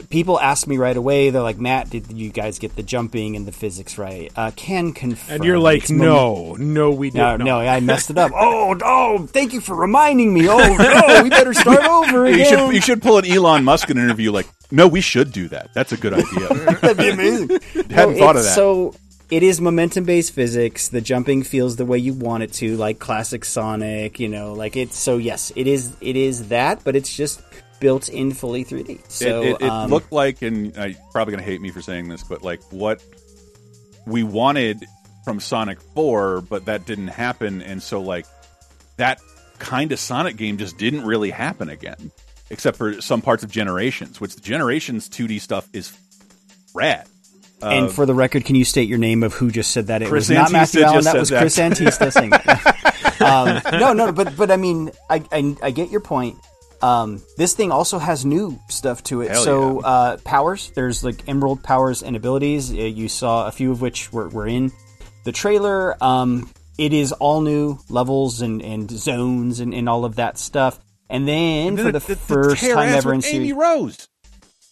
[0.09, 1.29] people ask me right away.
[1.29, 4.31] They're like, Matt, did you guys get the jumping and the physics right?
[4.35, 5.35] Uh, can confirm.
[5.35, 7.45] And you're like, It's mom- no, no, we did No, not.
[7.45, 8.31] no, I messed it up.
[8.35, 10.47] Oh, oh, thank you for reminding me.
[10.49, 12.47] Oh, no, we better start over You again.
[12.49, 15.47] should you should pull an Elon Musk in an interview like, no, we should do
[15.49, 15.73] that.
[15.73, 16.47] That's a good idea.
[16.81, 17.49] That'd be amazing.
[17.89, 18.53] Hadn't thought of that.
[18.55, 18.93] So
[19.29, 20.89] it is momentum based physics.
[20.89, 24.19] The jumping feels the way you want it to, like classic Sonic.
[24.19, 25.93] You know, like it's so yes, it is.
[26.01, 27.41] It is that, but it's just
[27.79, 29.09] built in fully 3D.
[29.09, 32.07] So it, it, it um, looked like, and I probably gonna hate me for saying
[32.07, 33.01] this, but like what
[34.05, 34.85] we wanted
[35.23, 38.25] from Sonic Four, but that didn't happen, and so like
[38.97, 39.19] that
[39.59, 42.11] kind of Sonic game just didn't really happen again,
[42.49, 45.95] except for some parts of Generations, which the Generations 2D stuff is
[46.73, 47.07] rad.
[47.61, 50.01] and for the record, can you state your name of who just said that?
[50.01, 51.03] It Chris was not Antista Matthew Allen.
[51.03, 51.41] That was that.
[51.41, 56.37] Chris Antista um, no, no, but but I mean, I, I I get your point.
[56.81, 59.31] Um, this thing also has new stuff to it.
[59.31, 59.87] Hell so yeah.
[59.87, 62.71] uh, powers, there's like emerald powers and abilities.
[62.71, 64.71] Uh, you saw a few of which were, were in
[65.23, 66.01] the trailer.
[66.03, 70.79] Um, it is all new levels and, and zones and, and all of that stuff.
[71.09, 74.07] And then, for the, first tear time ever in with Amy series, Rose.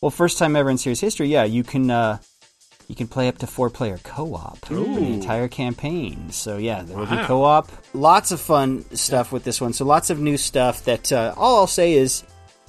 [0.02, 2.18] well, first time ever in series history, yeah, you can uh,
[2.88, 6.30] you can play up to four player co op for the entire campaign.
[6.32, 7.28] So yeah, there will be Wow.
[7.28, 7.72] co op.
[7.94, 9.74] Lots of fun stuff with this one.
[9.74, 10.86] So lots of new stuff.
[10.86, 12.24] That uh, all I'll say is,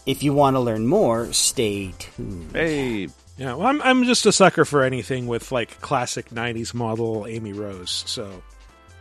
[0.07, 2.51] if you want to learn more, stay tuned.
[2.53, 7.27] Hey, Yeah, well, I'm I'm just a sucker for anything with like classic '90s model
[7.29, 8.05] Amy Rose.
[8.07, 8.43] So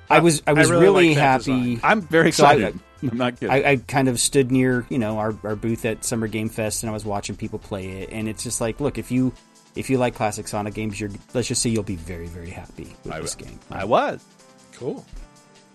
[0.10, 1.76] I was I was really really, like that happy.
[1.76, 1.80] design.
[1.84, 2.80] I'm very So I- excited.
[3.12, 3.52] I'm not kidding.
[3.54, 6.82] I, I kind of stood near, you know, our, our booth at Summer Game Fest,
[6.82, 9.32] and I was watching people play it, and it's just like, look, if you
[9.76, 12.96] if you like classic Sonic games, you're let's just say you'll be very very happy
[13.04, 13.60] with I, this game.
[13.72, 14.24] I was.
[14.74, 15.06] cool.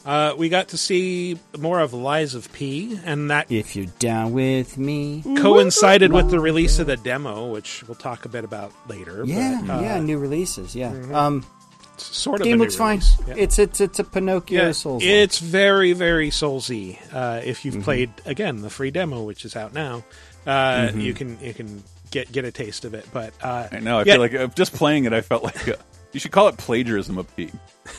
[0.02, 4.32] Uh, we got to see more of Lies of P, and that If you're down
[4.32, 8.72] with me, coincided with the release of the demo, which we'll talk a bit about
[8.88, 9.24] later.
[9.26, 10.94] yeah, but, uh, yeah, new releases, yeah.
[11.12, 11.44] Um,
[11.92, 13.02] it's sort of game a new looks fine.
[13.28, 13.34] Yeah.
[13.36, 15.02] It's it's it's a Pinocchio Yeah, Souls.
[15.04, 16.96] it's very very soulsy.
[17.12, 17.68] Uh, if Mm-hmm.
[17.76, 20.02] you've played again the free demo, which is out now,
[20.46, 23.06] uh, you can you can get get a taste of it.
[23.12, 23.98] But uh, I know.
[23.98, 25.76] I yeah, feel like uh, just playing it, I felt like uh,
[26.12, 27.50] you should call it plagiarism of P.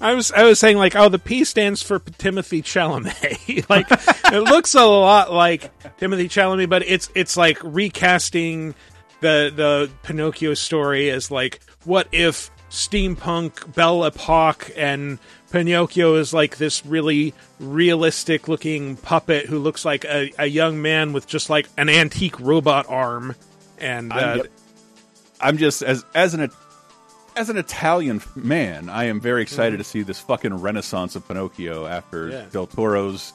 [0.00, 3.68] I was I was saying like oh the P stands for Timothée Chalamet.
[3.70, 3.86] like
[4.32, 8.74] it looks a lot like Timothée Chalamet, but it's it's like recasting
[9.20, 15.18] the the Pinocchio story as like what if steampunk Belle Epoque and
[15.50, 21.12] Pinocchio is like this really realistic looking puppet who looks like a, a young man
[21.12, 23.34] with just like an antique robot arm
[23.78, 24.42] and uh, I'm,
[25.40, 26.50] I'm just as as an
[27.36, 31.86] as an Italian man, I am very excited to see this fucking renaissance of Pinocchio
[31.86, 32.44] after Yeah.
[32.50, 33.32] Del Toro's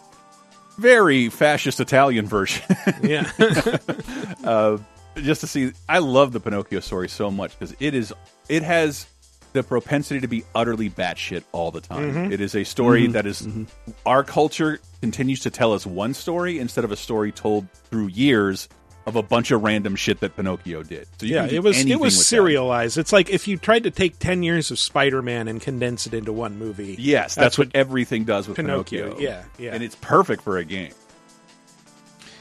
[0.78, 2.64] very fascist Italian version.
[3.04, 3.32] yeah
[5.16, 8.14] just to see, I love the Pinocchio story so much because it is
[8.50, 9.06] it has
[9.54, 12.12] the propensity to be utterly batshit all the time.
[12.14, 12.32] Mm-hmm.
[12.34, 13.14] It is a story mm-hmm.
[13.14, 13.64] that is- mm-hmm.
[14.06, 18.68] our culture continues to tell us one story instead of a story told through years
[19.06, 21.08] of a bunch of random shit that Pinocchio did.
[21.20, 22.24] So you yeah it was it was with that.
[22.24, 26.14] serialized it's like if you tried to take 10 years of spider-man and condense it
[26.14, 29.22] into one movie Yes, that's, That's what, what everything does with Pinocchio, Pinocchio.
[29.22, 29.74] yeah, yeah.
[29.74, 30.94] and it's perfect for a game.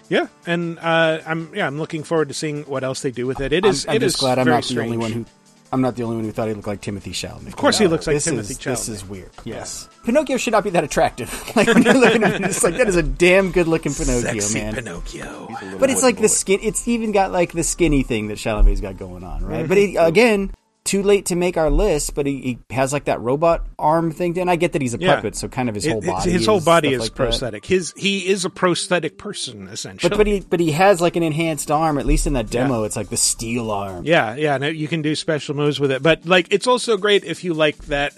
[0.08, 3.40] yeah and uh, i'm yeah i'm looking forward to seeing what else they do with
[3.40, 3.90] it It is, I'm.
[3.90, 5.26] I'm it just is glad I'm very not the only one who.
[5.72, 7.46] I'm not the only one who thought he looked like Timothée Chalamet.
[7.46, 9.30] Of course he looks like Timothy is, This is weird.
[9.44, 11.30] Yes, Pinocchio should not be that attractive.
[11.56, 14.20] like when you're looking at it, it's like that is a damn good looking Pinocchio,
[14.20, 14.74] Sexy man.
[14.74, 15.48] pinocchio
[15.78, 16.60] But it's like the skin.
[16.62, 19.60] It's even got like the skinny thing that Chalamet's got going on, right?
[19.60, 19.68] Mm-hmm.
[19.68, 20.52] But he, again,
[20.84, 22.14] too late to make our list.
[22.14, 24.38] But he, he has like that robot arm thing.
[24.38, 25.14] And I get that he's a Yeah.
[25.16, 26.30] puppet, so kind of his It- whole body.
[26.30, 27.16] his whole is body is like that.
[27.16, 31.16] prosthetic his he is a prosthetic person essentially But but he but he has like
[31.16, 31.98] an enhanced arm.
[31.98, 34.04] At least in that demo, it's like the steel arm.
[34.04, 36.02] Yeah, yeah, no, you can do special moves with it.
[36.02, 38.12] But like it's also great if you like that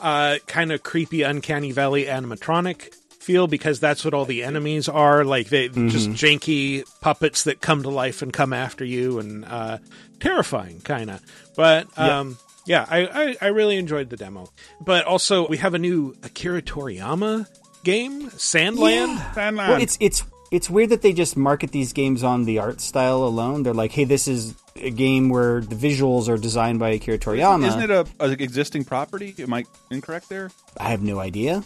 [0.00, 5.24] uh kind of creepy uncanny valley animatronic feel because that's what all the enemies are
[5.24, 9.76] like they just janky puppets that come to life and come after you and uh
[10.20, 11.20] terrifying kind of
[11.56, 14.48] but um yeah, I, I i really enjoyed the demo
[14.80, 17.46] but also we have a new akira toriyama
[17.84, 19.68] game sandland Sandland.
[19.68, 23.22] Well, it's it's it's weird that they just market these games on the art style
[23.24, 23.62] alone.
[23.62, 27.68] They're like, hey, this is a game where the visuals are designed by Akira Toriyama.
[27.68, 29.34] Isn't it a, a existing property?
[29.38, 30.50] Am I incorrect there?
[30.78, 31.64] I have no idea,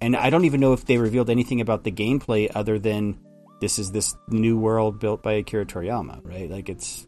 [0.00, 3.18] and I don't even know if they revealed anything about the gameplay other than
[3.60, 6.50] this is this new world built by Akira Toriyama, right?
[6.50, 7.06] Like it's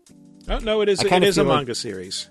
[0.49, 2.28] oh no it is I it kinda is a feel like- manga series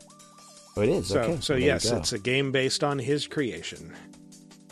[0.78, 1.38] oh, it is so okay.
[1.41, 3.93] so there yes it's a game based on his creation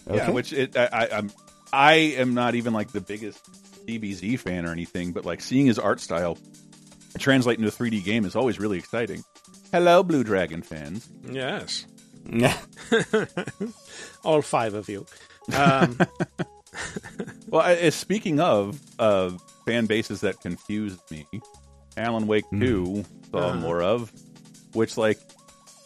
[0.07, 0.17] okay.
[0.17, 1.31] Yeah, which it, I, I, I'm
[1.73, 3.39] I am not even like the biggest
[3.87, 6.37] DBZ fan or anything, but like seeing his art style
[7.17, 9.23] translate into a 3D game is always really exciting.
[9.71, 11.07] Hello, Blue Dragon fans.
[11.31, 11.85] Yes.
[12.29, 12.57] Yeah.
[14.25, 15.05] All five of you.
[15.55, 15.97] Um,
[17.47, 19.31] Well, I- speaking of uh,
[19.65, 21.25] fan bases that confused me,
[21.97, 23.55] Alan Wake 2 saw Uh-huh.
[23.59, 24.11] more of,
[24.73, 25.19] which, like,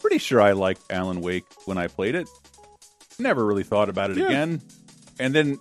[0.00, 2.28] pretty sure I liked Alan Wake when I played it.
[3.18, 4.26] Never really thought about it Yeah.
[4.26, 4.60] again.
[5.18, 5.58] And then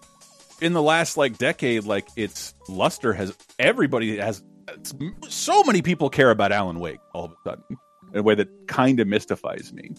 [0.61, 4.93] in the last, like, decade, like, its luster has, everybody has, it's-
[5.29, 7.63] so many people care about Alan Wake all of a sudden
[8.13, 9.91] in a way that kind of mystifies me.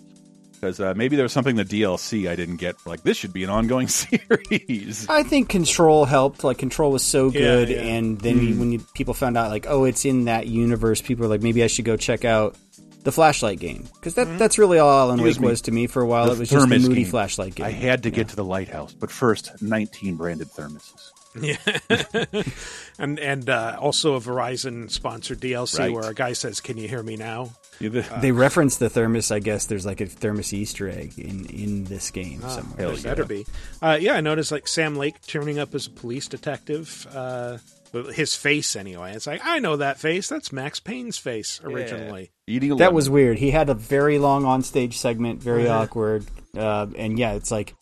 [0.66, 2.74] Because uh, maybe there was something in the DLC I didn't get.
[2.86, 3.86] Like, this should be an ongoing
[4.50, 5.06] series.
[5.08, 6.42] I think Control helped.
[6.44, 7.78] Like Control was so good, yeah.
[7.78, 11.22] and then you- when you, people found out, like, oh, it's in that universe, people
[11.22, 12.56] were like, maybe I should go check out
[13.04, 16.06] the flashlight game because that that's really all Alan Wake was to me for a
[16.06, 16.26] while.
[16.26, 17.06] The It was just the moody game.
[17.10, 17.66] flashlight game.
[17.66, 21.12] I had to get to the lighthouse, but first, 19 branded thermoses.
[21.40, 21.56] Yeah,
[22.98, 25.92] and and uh, also a Verizon sponsored DLC Right.
[25.92, 29.30] where a guy says, "Can you hear me now?" You the- they reference the thermos.
[29.30, 32.92] I guess there's like a thermos Easter egg in in this game somewhere.
[32.92, 33.28] There better yeah.
[33.28, 33.46] be.
[33.82, 37.06] Uh, yeah, I noticed like Sam Lake turning up as a police detective.
[37.14, 37.58] Uh,
[38.12, 39.12] his face, anyway.
[39.14, 40.28] It's like I know that face.
[40.28, 42.30] That's Max Payne's face originally.
[42.46, 43.38] eating a That was weird.
[43.38, 47.74] He had a very long onstage segment, very awkward, uh, and yeah, it's like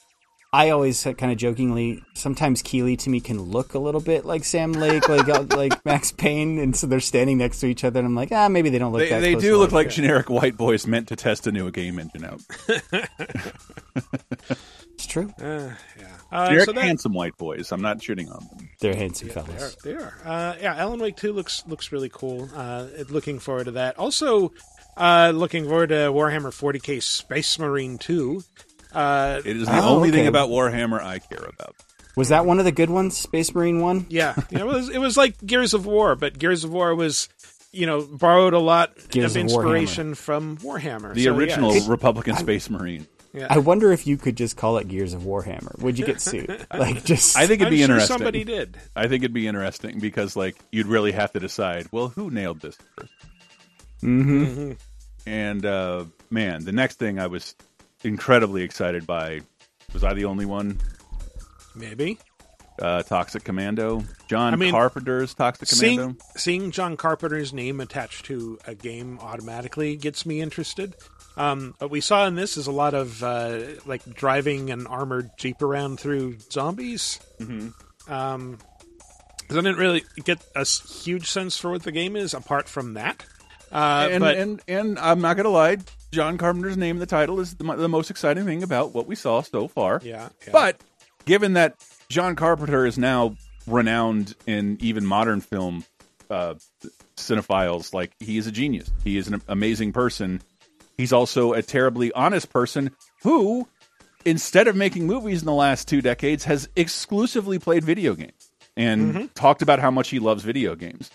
[0.54, 2.00] I always kind of jokingly.
[2.14, 5.84] Sometimes Keighley to me can look a little bit like Sam Lake, like uh, like
[5.84, 8.70] Max Payne, and so they're standing next to each other, and I'm like, ah, maybe
[8.70, 9.00] they don't look.
[9.00, 11.52] They, that they close do look like like generic white boys meant to test a
[11.52, 12.40] new game engine out.
[14.94, 15.28] It's true.
[15.40, 16.16] Uh, yeah.
[16.30, 17.72] Uh, Generic so that, handsome white boys.
[17.72, 18.68] I'm not shooting on them.
[18.80, 19.70] They're handsome They are.
[19.82, 20.14] They are.
[20.24, 22.48] Uh, yeah, Alan Wake Two looks looks really cool.
[22.54, 23.98] Uh, looking forward to that.
[23.98, 24.52] Also,
[24.96, 28.44] uh, looking forward to Warhammer 40k Space Marine Two.
[28.94, 31.74] Uh, It is the Oh, only thing about Warhammer I care about.
[32.16, 34.06] Was that one of the good ones, Space Marine one?
[34.08, 37.28] yeah, yeah, it was it was like Gears of War, but Gears of War was
[37.72, 41.12] you know borrowed a lot Gears of of inspiration from Warhammer.
[41.12, 43.06] The So, original it's- Republican Space Marine.
[43.50, 45.76] I wonder if you could just call it Gears of Warhammer.
[45.80, 46.64] Would you get sued?
[46.72, 48.18] like just I think it'd I'm be sure interesting.
[48.18, 48.76] somebody did.
[48.94, 51.88] I think it'd be interesting because, like, you'd really have to decide.
[51.90, 53.08] Well, who nailed this 1st
[54.04, 54.72] Mm-hmm.
[55.26, 57.54] And uh, man, the next thing I was
[58.04, 59.40] incredibly excited by
[59.92, 60.78] was I the only one?
[61.74, 62.18] Maybe
[62.80, 66.24] Uh, Toxic Commando, John I mean, Carpenter's Toxic seeing Commando.
[66.36, 70.94] seeing John Carpenter's name attached to a game automatically gets me interested.
[71.36, 75.30] Um, what we saw in this is a lot of uh, like driving an armored
[75.36, 77.20] jeep around through zombies.
[77.40, 78.12] Mm-hmm.
[78.12, 78.58] Um,
[79.50, 83.24] I didn't really get a huge sense for what the game is apart from that.
[83.70, 85.78] Uh, and, but and and I'm not gonna lie,
[86.14, 89.14] John Carpenter's name in the title is the, the most exciting thing about what we
[89.14, 90.00] saw so far.
[90.02, 90.52] yeah, yeah.
[90.52, 90.80] But
[91.24, 91.74] given that
[92.08, 93.36] John Carpenter is now
[93.66, 95.84] renowned in even modern film
[96.30, 96.54] uh,
[97.16, 98.90] cinephiles, like he is a genius.
[99.02, 100.40] He is an amazing person.
[100.96, 102.90] He's also a terribly honest person
[103.22, 103.66] who,
[104.24, 109.34] instead of making movies in the last two decades, has exclusively played video games and
[109.34, 111.10] talked about how much he loves video games.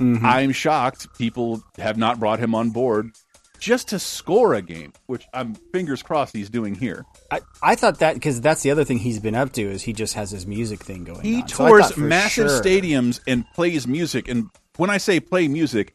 [0.00, 3.10] I'm shocked people have not brought him on board
[3.58, 7.04] just to score a game, which I'm fingers crossed he's doing here.
[7.30, 9.92] I, I thought that because that's the other thing he's been up to is he
[9.92, 11.22] just has his music thing going.
[11.22, 11.46] He on.
[11.46, 14.28] Tours thought for massive sure- stadiums and plays music.
[14.28, 15.94] And when I say play music,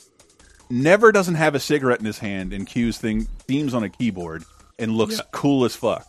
[0.70, 4.44] never doesn't have a cigarette in his hand and cues thing themes on a keyboard
[4.80, 6.06] and looks cool as fuck.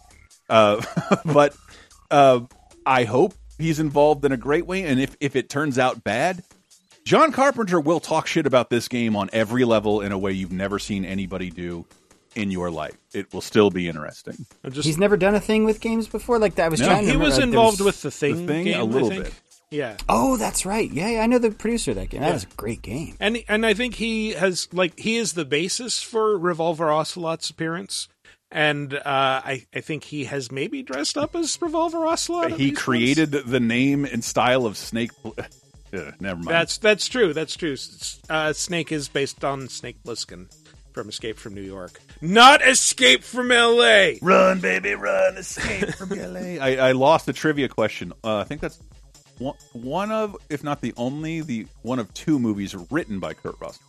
[0.49, 0.83] Uh,
[1.25, 1.57] but
[2.11, 2.41] uh,
[2.87, 4.85] I hope he's involved in a great way.
[4.85, 6.43] And if if it turns out bad,
[7.05, 10.53] John Carpenter will talk shit about this game on every level in a way you've
[10.53, 11.85] never seen anybody do
[12.35, 12.97] in your life.
[13.13, 14.47] It will still be interesting.
[14.71, 16.39] Just He's never done a thing with games before.
[16.39, 16.87] Like that I was No.
[16.87, 17.05] trying.
[17.05, 19.15] to he was remember, like, there involved with the thing, Thing, game, a little I
[19.17, 19.25] think.
[19.27, 19.35] bit.
[19.71, 20.91] Yeah, Oh, that's right.
[20.91, 22.21] Yeah, yeah, I know the producer of that game.
[22.21, 23.17] That was a great game.
[23.21, 28.09] and and I think he has like he is the basis for Revolver Ocelot's appearance,
[28.53, 32.53] and uh, I I think he has maybe dressed up as Revolver Ocelot.
[32.53, 35.11] He least created the name and style of Snake.
[35.95, 36.49] Uh, never mind.
[36.49, 37.33] That's that's true.
[37.33, 37.77] That's true.
[38.29, 40.53] Uh, Snake is based on Snake Plissken
[40.93, 44.19] from Escape from New York, not Escape from L.A.
[44.23, 45.37] Run, baby, run!
[45.37, 46.63] Escape from LA.
[46.65, 48.13] I, I lost the trivia question.
[48.23, 48.79] Uh, I think that's
[49.39, 53.61] one, one of, if not the only, the one of two movies written by Kurt
[53.61, 53.83] Russell.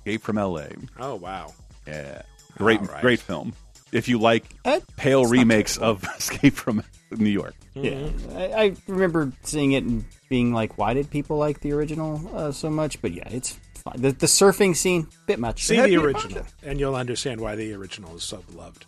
[0.00, 0.66] Escape from LA.
[1.00, 1.52] Oh wow.
[1.86, 2.22] Yeah,
[2.58, 3.00] great, All right.
[3.00, 3.52] great film.
[3.92, 6.82] If you like Uh, pale remakes of Escape from
[7.18, 11.60] New York, Yeah, I, I remember seeing it and being like, "Why did people like
[11.60, 14.00] the original uh, so much?" But yeah, it's fine.
[14.00, 15.64] The, the surfing scene, bit much.
[15.64, 18.84] See the original, and you'll understand why the original is so beloved.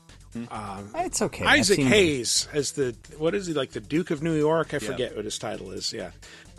[0.94, 1.44] It's okay.
[1.44, 4.74] Isaac seen him- Hayes as the what is he like the Duke of New York?
[4.74, 5.92] I forget what his title is.
[5.92, 6.10] Yeah,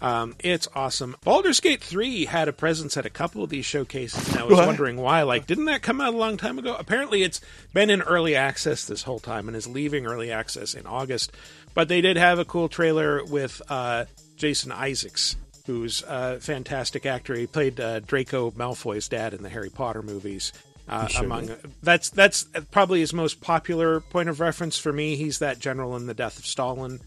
[0.01, 1.15] um, it's awesome.
[1.23, 4.57] Baldur's Gate three had a presence at a couple of these showcases, and I was
[4.57, 5.23] wondering why.
[5.23, 6.75] Like, didn't that come out a long time ago?
[6.77, 7.41] Apparently, it's
[7.73, 11.31] been in early access this whole time and is leaving early access in August.
[11.73, 15.35] But they did have a cool trailer with uh, Jason Isaacs.
[15.65, 17.35] Who's a fantastic actor?
[17.35, 20.51] He played uh, Draco Malfoy's dad in the Harry Potter movies.
[20.87, 21.51] Uh, among
[21.83, 25.15] that's that's probably his most popular point of reference for me.
[25.15, 26.99] He's that general in the Death of Stalin.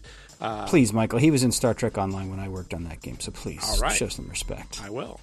[0.67, 1.19] Please, Michael.
[1.19, 3.77] He was in Star Trek Online when I worked on that game, so please All
[3.79, 3.95] right.
[3.95, 4.81] show some respect.
[4.83, 5.19] I will.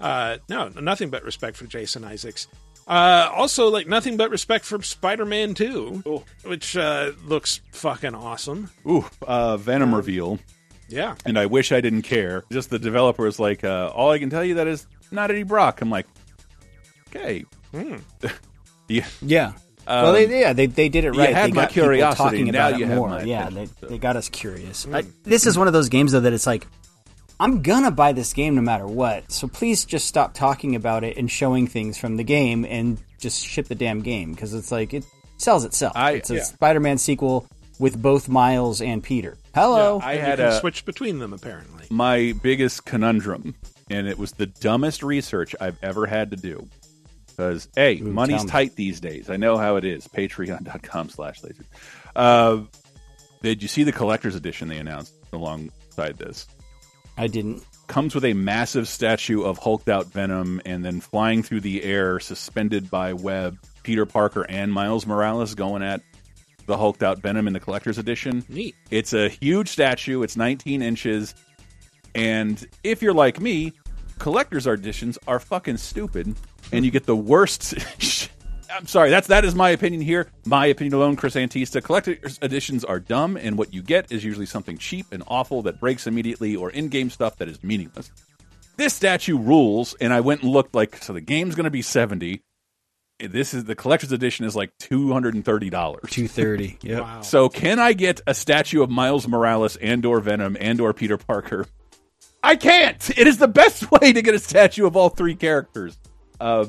[0.00, 2.48] Uh, no, nothing but respect for Jason Isaacs.
[2.88, 6.02] Uh, also, like nothing but respect for Spider-Man Two,
[6.44, 8.70] which uh, looks fucking awesome.
[8.88, 10.40] Ooh, uh, Venom reveal,
[10.88, 12.42] Yeah, and I wish I didn't care.
[12.50, 15.44] Just the developer is like, uh, all I can tell you that is not Eddie
[15.44, 15.80] Brock.
[15.80, 16.06] I'm like,
[17.10, 17.44] okay,
[18.88, 19.52] yeah, Yeah.
[19.86, 21.34] Well, um, they, yeah, they, they did it you right.
[21.34, 23.08] had they my got people curiosity, talking now about you it have more.
[23.08, 23.86] my yeah, attention, they, so.
[23.90, 24.86] they got us curious.
[24.92, 26.66] I, this is one of those games though that it's like,
[27.40, 29.30] I'm gonna buy this game no matter what.
[29.32, 33.44] So please just stop talking about it and showing things from the game and just
[33.44, 35.04] ship the damn game because it's like it
[35.38, 35.92] sells itself.
[35.96, 36.42] I- it's a yeah.
[36.44, 37.46] Spider-Man sequel
[37.80, 39.36] with both Miles and Peter.
[39.54, 39.98] Hello.
[40.02, 41.86] I And had you can a switch between them apparently.
[41.90, 43.56] my biggest conundrum,
[43.90, 46.68] and it was the dumbest research I've ever had to do.
[47.32, 49.30] Because hey, money's tight these days.
[49.30, 50.06] I know how it is.
[50.08, 51.64] Patreon.com slash laser.
[52.14, 52.62] Uh,
[53.42, 56.46] did you see the collector's edition they announced alongside this?
[57.16, 57.64] I didn't.
[57.88, 62.20] Comes with a massive statue of hulked out Venom, and then flying through the air,
[62.20, 66.00] suspended by web, Peter Parker and Miles Morales going at
[66.66, 68.44] the hulked out Venom in the collector's edition.
[68.48, 68.76] Neat.
[68.90, 70.22] It's a huge statue.
[70.22, 71.34] It's 19 inches.
[72.14, 73.72] And if you're like me,
[74.18, 76.34] collector's editions are fucking stupid,
[76.72, 77.74] and you get the worst.
[78.70, 79.10] I'm sorry.
[79.10, 80.28] That's that is my opinion here.
[80.46, 81.82] My opinion alone, Chris Antista.
[81.82, 85.78] Collector's editions are dumb, and what you get is usually something cheap and awful that
[85.78, 88.10] breaks immediately, or in-game stuff that is meaningless.
[88.76, 90.74] This statue rules, and I went and looked.
[90.74, 92.42] Like, so the game's going to be 70.
[93.20, 96.10] This is the collector's edition is like 230 dollars.
[96.10, 96.78] Two thirty.
[96.82, 97.00] Yep.
[97.02, 97.20] Wow.
[97.20, 101.16] So can I get a statue of Miles Morales and or Venom and or Peter
[101.18, 101.66] Parker?
[102.42, 103.10] I can't.
[103.16, 105.98] It is the best way to get a statue of all three characters.
[106.42, 106.66] Uh,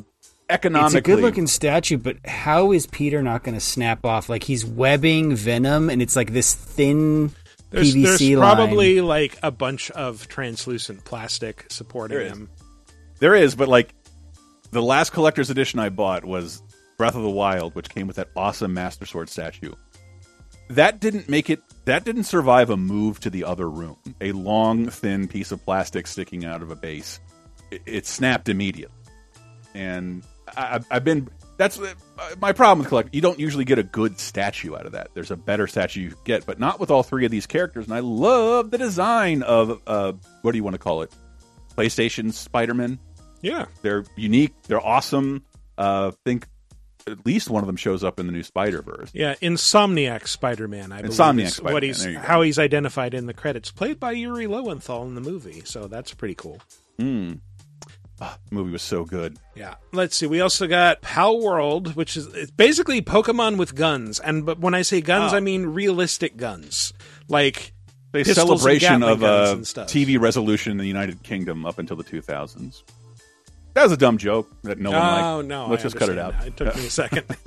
[0.49, 4.29] economically, It's a good looking statue, but how is Peter not going to snap off?
[4.29, 7.31] Like he's webbing Venom, and it's like this thin
[7.71, 8.55] There's, PVC there's line.
[8.55, 12.31] probably like a bunch of translucent plastic supporting There is.
[12.33, 12.49] him.
[13.19, 13.93] There is, but like
[14.71, 16.61] the last collector's edition I bought was
[16.97, 19.73] Breath of the Wild, which came with that awesome Master Sword statue.
[20.69, 21.61] That didn't make it.
[21.85, 23.97] That didn't survive a move to the other room.
[24.21, 27.19] A long, thin piece of plastic sticking out of a base.
[27.71, 28.95] It, it snapped immediately,
[29.73, 30.23] and
[30.55, 31.29] I, I've- I've been.
[31.55, 31.93] That's uh,
[32.41, 33.13] my problem with collect.
[33.13, 35.09] You don't usually get a good statue out of that.
[35.13, 37.85] There's a better statue you get, but not with all three of these characters.
[37.85, 41.11] And I love the design of uh, what do you want to call it?
[41.77, 42.97] PlayStation Spider-Man.
[43.41, 43.65] Yeah.
[43.83, 44.53] They're unique.
[44.63, 45.43] They're awesome.
[45.77, 46.47] Uh, think
[47.05, 49.11] at least one of them shows up in the new Spider Verse.
[49.13, 50.91] Yeah, Insomniac Spider-Man.
[50.91, 52.23] I believe Insomniac is Spider-Man, what he's there you go.
[52.23, 55.61] how he's identified in the credits, played by Yuri Lowenthal in the movie.
[55.65, 56.59] So that's pretty cool.
[58.49, 59.37] The movie was so good.
[59.55, 59.75] Yeah.
[59.91, 60.27] Let's see.
[60.27, 64.81] We also got Palworld, which is it's basically Pokemon with guns, and but when I
[64.81, 65.37] say guns, Oh.
[65.37, 66.93] I mean realistic guns,
[67.27, 67.73] like
[68.13, 69.55] A celebration of uh.
[69.57, 72.83] TV resolution in the United Kingdom up until the 2000s.
[73.73, 75.47] That was a dumb joke that no one Oh liked.
[75.47, 75.67] no!
[75.67, 76.35] Let's I just cut it out.
[76.45, 77.25] It took me a second,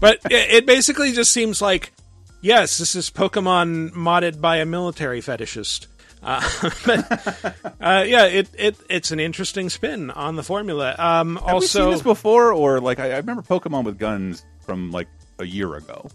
[0.00, 1.92] but it, it basically just seems like
[2.40, 5.87] yes, this is Pokemon modded by a military fetishist.
[6.22, 6.40] Uh,
[6.86, 10.94] but uh, yeah, it, it it's an interesting spin on the formula.
[10.98, 14.44] Um, Have we also, seen this before, or like I, I remember Pokemon with guns
[14.60, 15.08] from like
[15.38, 16.10] a year ago.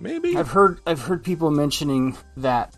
[0.00, 2.74] maybe I've heard I've heard people mentioning that.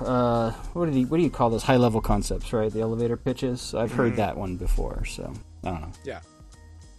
[0.00, 2.52] Uh, what do you what do you call those high level concepts?
[2.52, 3.74] Right, the elevator pitches.
[3.74, 5.04] I've heard that one before.
[5.04, 5.32] So
[5.64, 5.92] I don't know.
[6.04, 6.20] yeah.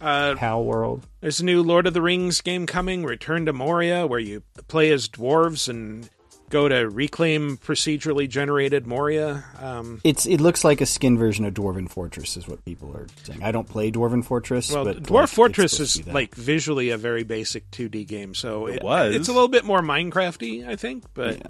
[0.00, 1.06] Uh, Pal World.
[1.20, 4.90] There's a new Lord of the Rings game coming, Return to Moria, where you play
[4.90, 6.10] as dwarves and
[6.54, 9.42] go to reclaim procedurally generated Moria.
[9.60, 13.08] Um, It's it looks like a skin version of Dwarven Fortress, is what people are
[13.24, 13.42] saying.
[13.42, 14.70] I don't play Dwarven Fortress.
[14.70, 18.84] well, but Dwarf like, Fortress is like visually a very basic 2D game, so it,
[18.84, 19.16] was.
[19.16, 21.40] It's a little bit more Minecrafty, I think, but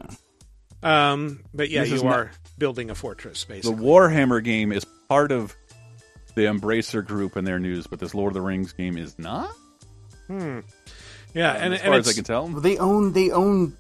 [0.83, 1.13] Yeah.
[1.13, 3.83] um, but yeah, This you is not- are building a fortress Basically, The.
[3.83, 5.55] Warhammer game is part of
[6.35, 9.51] the Embracer group and their news, but this Lord of the Rings game is not.
[10.29, 10.61] Hmm.
[11.35, 13.77] Yeah, and, as and far as I can tell, they own they own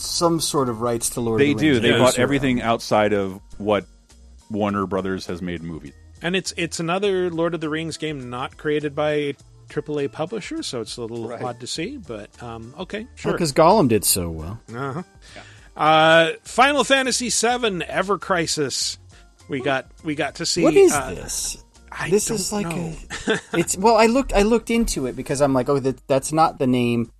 [0.00, 1.40] some sort of rights to Lord.
[1.40, 1.70] they of the do.
[1.72, 1.82] Rings.
[1.82, 1.98] They Yeah.
[1.98, 2.22] bought Sure.
[2.22, 3.86] everything outside of what
[4.50, 5.92] Warner Brothers has made movies.
[6.22, 9.34] and it's it's another Lord of the Rings game not created by
[9.68, 11.96] AAA publisher, so it's a little odd to see.
[11.96, 13.32] But um, okay, sure.
[13.32, 14.60] Because Gollum did so well.
[14.74, 15.02] Uh-huh.
[15.76, 18.98] Uh, Final Fantasy VII Ever Crisis.
[19.48, 20.62] We got we got to see.
[20.62, 21.62] What is uh, this?
[21.92, 22.92] I this don't is like know.
[23.28, 26.32] a, it's well i looked i looked into it because i'm like oh that, that's
[26.32, 27.10] not the name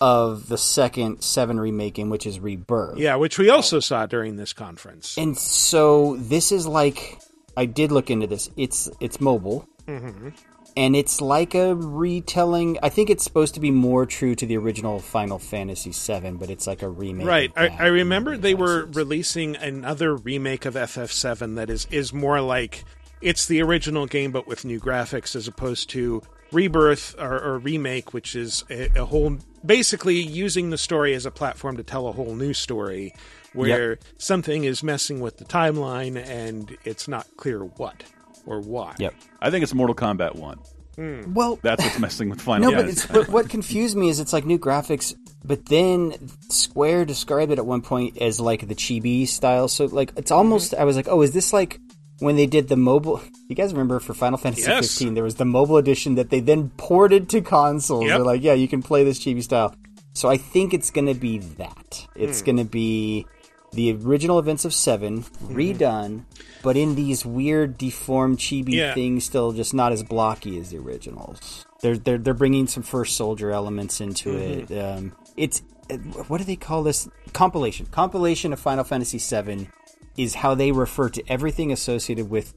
[0.00, 4.52] of the second seven remaking which is rebirth yeah, which we also saw during this
[4.52, 5.16] conference.
[5.16, 7.18] and so this is like
[7.56, 10.30] i did look into this it's it's mobile Mm-hmm.
[10.76, 14.56] and it's like a retelling i think it's supposed to be more true to the
[14.56, 17.52] original final fantasy 7 but it's like a remake Right.
[17.56, 17.68] I.
[17.68, 22.84] I remember they were releasing another remake of FF7 that is is more like
[23.20, 26.20] it's the original game but with new graphics as opposed to
[26.52, 31.30] Rebirth or, or remake, which is a, a whole basically using the story as a
[31.30, 33.14] platform to tell a whole new story
[33.52, 38.04] where something is messing with the timeline and it's not clear what
[38.44, 38.94] or why.
[38.98, 40.58] yep I think it's Mortal Kombat One.
[40.94, 41.34] Hmm.
[41.34, 44.32] well That's what's messing with Final No, but, it's, but what confused me is it's
[44.32, 46.14] like new graphics, but then
[46.48, 49.68] Square described it at one point as like the chibi style.
[49.68, 50.80] So like it's almost mm-hmm.
[50.80, 51.80] I was like, oh, is this like
[52.18, 53.20] when they did the mobile?
[53.48, 54.88] You guys remember for Final Fantasy Yes.
[54.98, 58.04] 15, there was the mobile edition that they then ported to consoles.
[58.06, 58.16] Yep.
[58.18, 59.74] They're like, yeah, you can play this chibi style.
[60.14, 62.06] So I think it's going to be that.
[62.14, 63.26] It's going to be
[63.72, 66.24] the original events of 7 redone,
[66.62, 68.94] but in these weird deformed chibi Yeah.
[68.94, 71.66] things, still just not as blocky as the originals.
[71.82, 74.70] They're they're they're bringing some first soldier elements into it.
[74.72, 75.96] Um, it's uh,
[76.28, 77.84] what do they call this compilation?
[77.86, 79.68] Compilation of Final Fantasy VII
[80.16, 82.54] is how they refer to everything associated with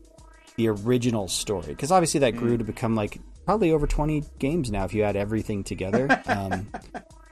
[0.56, 1.68] the original story.
[1.68, 5.16] Because obviously that grew to become like probably over 20 games now if you add
[5.16, 6.08] everything together.
[6.28, 6.68] Um,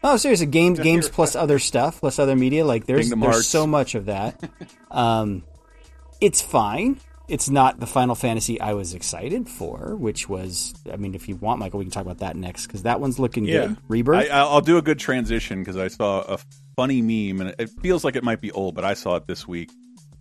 [0.04, 3.48] oh seriously games games plus other stuff plus other media like there's Kingdom there's Hearts.
[3.48, 4.40] so much of that.
[4.92, 5.44] Um,
[6.22, 7.00] it's fine.
[7.28, 11.36] It's not the final fantasy i was excited for which was i mean if you
[11.36, 13.68] want michael we can talk about that next because that one's looking Yeah.
[13.68, 13.78] good.
[13.90, 14.32] Rebirth?
[14.32, 16.38] I, I'll do a good transition because I saw a
[16.78, 19.46] funny meme, and it feels like it might be old, but I saw it this
[19.48, 19.72] week.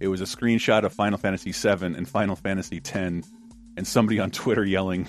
[0.00, 4.30] It was a screenshot of Final Fantasy VII and Final Fantasy X, and somebody on
[4.30, 5.06] Twitter yelling,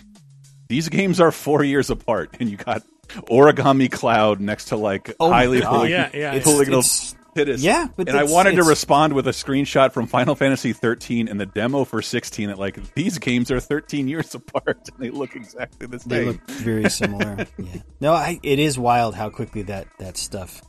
[0.69, 2.83] "These games are four years apart," and you got
[3.29, 7.63] Origami Cloud next to like Oh highly poly- Yeah, yeah, It's- polygonal it's- titties.
[7.63, 11.45] Yeah, and I wanted to respond with a screenshot from Final Fantasy 13 and the
[11.45, 15.85] demo for 16 that like these games are 13 years apart and they look exactly
[15.87, 16.09] the same.
[16.09, 17.45] They look very similar.
[17.59, 17.81] yeah.
[18.01, 20.61] No, I, it is wild how quickly that that stuff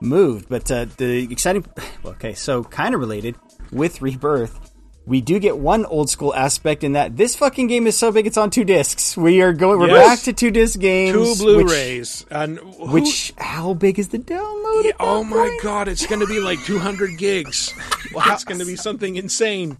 [0.00, 0.48] moved.
[0.50, 1.64] But uh, the exciting,
[2.02, 3.34] well, okay, so kind of related
[3.72, 4.72] with Rebirth.
[5.06, 8.26] We do get one old school aspect in that this fucking game is so big
[8.26, 9.16] it's on two discs.
[9.16, 9.80] We are going.
[9.80, 10.06] We're Yes.
[10.08, 11.38] back to two disc games.
[11.38, 12.26] Two Blu-rays.
[12.30, 14.84] and who- Which, how big is the download?
[14.84, 15.62] Yeah, oh my point?
[15.62, 17.72] god, it's going to be like 200 gigs.
[18.14, 19.78] it's going to be something insane.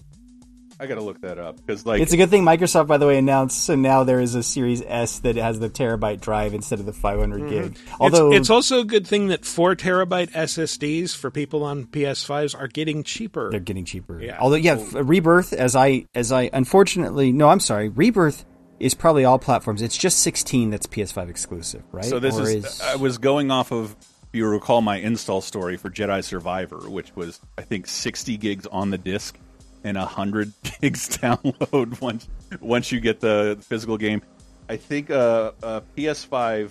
[0.81, 3.07] I got to look that up because like It's a good thing Microsoft, by the
[3.07, 3.64] way, announced.
[3.64, 6.93] So now there is a Series S that has the terabyte drive instead of the
[6.93, 7.76] 500 gig.
[8.01, 8.33] Although Mm-hmm.
[8.33, 12.66] it's, it's also a good thing that four terabyte SSDs for people on PS5s are
[12.68, 13.51] getting cheaper.
[13.51, 14.20] they're getting cheaper.
[14.22, 14.39] Yeah.
[14.41, 18.45] Although, yeah, f- Rebirth, as I as I unfortunately no, I'm sorry, Rebirth
[18.78, 19.83] is probably all platforms.
[19.83, 22.05] It's just 16 that's PS5 exclusive, right?
[22.05, 25.76] So this Or is, I was going off of if you recall my install story
[25.76, 29.37] for Jedi Survivor, which was I think 60 gigs on the disc
[29.85, 32.28] and 100 gigs download once
[32.61, 34.22] once you get the physical game.
[34.68, 36.70] I think uh, a PS5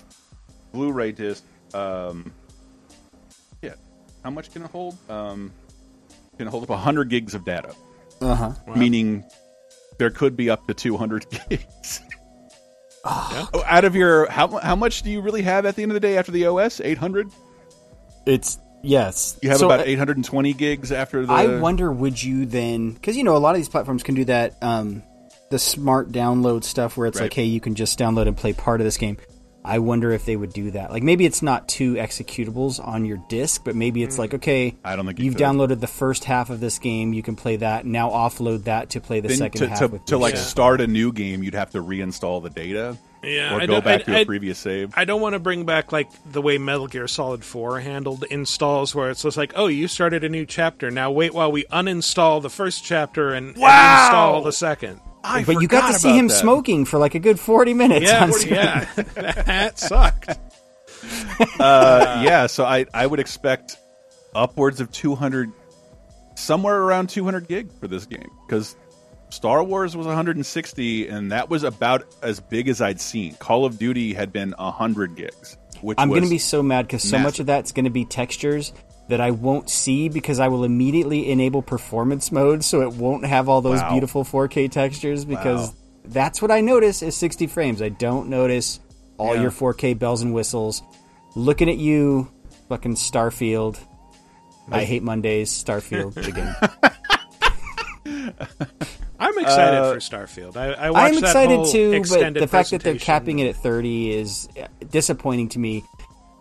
[0.71, 1.43] Blu-ray disc
[1.73, 2.31] um
[3.61, 3.73] yeah,
[4.23, 4.97] how much can it hold?
[5.09, 5.51] Um
[6.37, 7.73] can it hold up 100 gigs of data.
[8.21, 8.53] uh huh.
[8.75, 9.23] Meaning
[9.97, 12.01] there could be up to 200 gigs.
[13.03, 15.93] Oh, out of your how how much do you really have at the end of
[15.93, 16.79] the day after the OS?
[16.81, 17.29] 800?
[18.25, 19.37] It's yes.
[19.41, 22.91] You have So, about uh, 820 gigs after the I wonder, would you then?
[22.91, 24.55] Because you know, a lot of these platforms can do that.
[24.61, 25.03] Um,
[25.49, 27.25] the smart download stuff where it's Right.
[27.25, 29.17] like, hey, you can just download and play part of this game.
[29.65, 30.89] I wonder if they would do that.
[30.91, 34.75] Like maybe it's not two executables on your disc, but maybe it's like, okay, Mm.
[34.85, 35.43] I don't think you you've could.
[35.43, 37.85] downloaded the first half of this game, you can play that.
[37.85, 40.87] Now offload that to play the then second to, half to, to like start a
[40.87, 44.03] new game, you'd have to reinstall the data Yeah, or I go don't- back I-
[44.03, 44.93] to a I- previous save.
[44.95, 48.95] I don't want to bring back like the way Metal Gear Solid 4 handled installs,
[48.95, 50.89] where it's just like, oh, you started a new chapter.
[50.89, 55.01] Now wait while we uninstall the first chapter and, and install the second.
[55.21, 56.33] I but you got to see him that.
[56.33, 58.05] smoking for like a good forty minutes.
[58.05, 58.55] Yeah, on well, screen.
[58.55, 60.39] yeah, that sucked.
[61.59, 63.77] Uh, yeah, so I I would expect
[64.35, 65.49] upwards of 200,
[66.35, 68.75] somewhere around 200 gig for this game because
[69.29, 73.35] Star Wars was 160, and that was about as big as I'd seen.
[73.35, 77.03] Call of Duty had been 100 gigs, which I'm going to be so mad because
[77.03, 78.73] so much of that's going to be textures
[79.07, 83.49] that I won't see because I will immediately enable performance mode so it won't have
[83.49, 83.91] all those Wow.
[83.91, 85.73] beautiful 4K textures because Wow.
[86.05, 87.81] that's what I notice is 60 frames.
[87.81, 88.79] I don't notice
[89.17, 89.41] all Yeah.
[89.43, 90.83] your 4K bells and whistles,
[91.35, 92.27] looking at you,
[92.67, 93.77] fucking Starfield.
[94.71, 95.49] I hate Mondays.
[95.51, 96.55] Starfield again.
[99.19, 100.55] I'm excited Uh, for Starfield.
[100.57, 103.55] I, I watched I'm that excited too, but the fact that they're capping it at
[103.55, 105.83] 30 is uh, disappointing to me.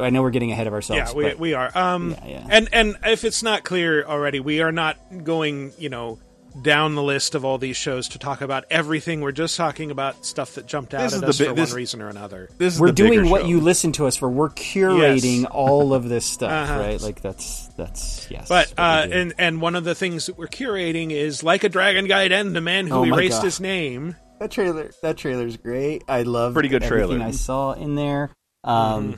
[0.00, 1.12] I know we're getting ahead of ourselves.
[1.12, 1.76] Yeah, we, we are.
[1.76, 2.46] Um, Yeah, yeah.
[2.48, 6.20] And and if it's not clear already, we are not going, you know,
[6.62, 9.20] down the list of all these shows to talk about everything.
[9.20, 11.54] We're just talking about stuff that jumped out This is at the us bi- for
[11.54, 12.48] this- one reason or another.
[12.58, 13.48] This is we're the doing what show.
[13.48, 14.28] you listen to us for.
[14.28, 15.50] We're curating Yes.
[15.50, 16.80] all of this stuff, Uh-huh.
[16.80, 17.00] right?
[17.00, 18.48] Like that's that's yes.
[18.48, 18.82] But what we
[19.14, 22.40] uh, and and one of the things that we're curating is like a Dragon Gaiden
[22.40, 23.44] and the man who Oh erased God.
[23.44, 24.16] his name.
[24.40, 26.02] that trailer that trailer's great.
[26.08, 27.24] I love Pretty good everything trailer.
[27.26, 28.30] I saw in there.
[28.64, 29.12] Um, Mm-hmm.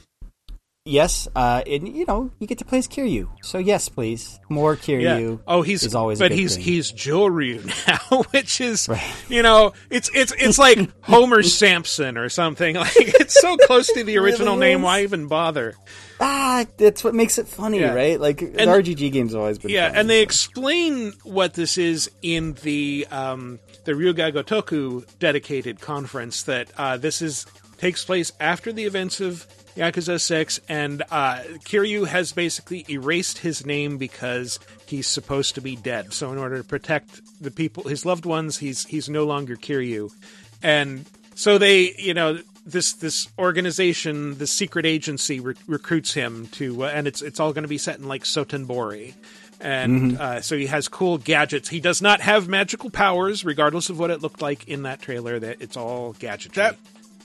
[0.86, 4.76] Yes, uh, and you know you get to play as Kiryu, so yes, please more
[4.76, 5.38] Kiryu.
[5.46, 6.64] Oh, he's is always but he's thing.
[6.64, 7.66] he's Joryu
[8.10, 9.02] now, which is Right.
[9.28, 12.76] you know it's it's it's like Homer Simpson or something.
[12.80, 14.82] Like it's so close to the original really name.
[14.82, 15.74] Why even bother?
[16.18, 17.92] ah, that's what makes it funny, Yeah.
[17.92, 18.18] right?
[18.18, 19.70] Like the RGG games have always been.
[19.70, 20.00] Yeah, funny.
[20.00, 26.44] and they explain what this is in the um, the Ryu Ga Gotoku dedicated conference.
[26.44, 27.44] That uh, this is
[27.76, 29.46] takes place after the events of
[29.76, 35.76] Yakuza Six, and uh, Kiryu has basically erased his name because he's supposed to be
[35.76, 36.12] dead.
[36.12, 40.12] So in order to protect the people, his loved ones, he's he's no longer Kiryu,
[40.62, 41.04] and
[41.34, 42.38] so they, you know.
[42.66, 47.54] This this organization, this secret agency, re- recruits him to, uh, and it's it's all
[47.54, 49.14] going to be set in like Sotenbori,
[49.60, 50.20] and Mm-hmm.
[50.20, 51.70] uh, so he has cool gadgets.
[51.70, 55.38] He does not have magical powers, regardless of what it looked like in that trailer.
[55.38, 56.62] That it's all gadgetry.
[56.62, 56.76] That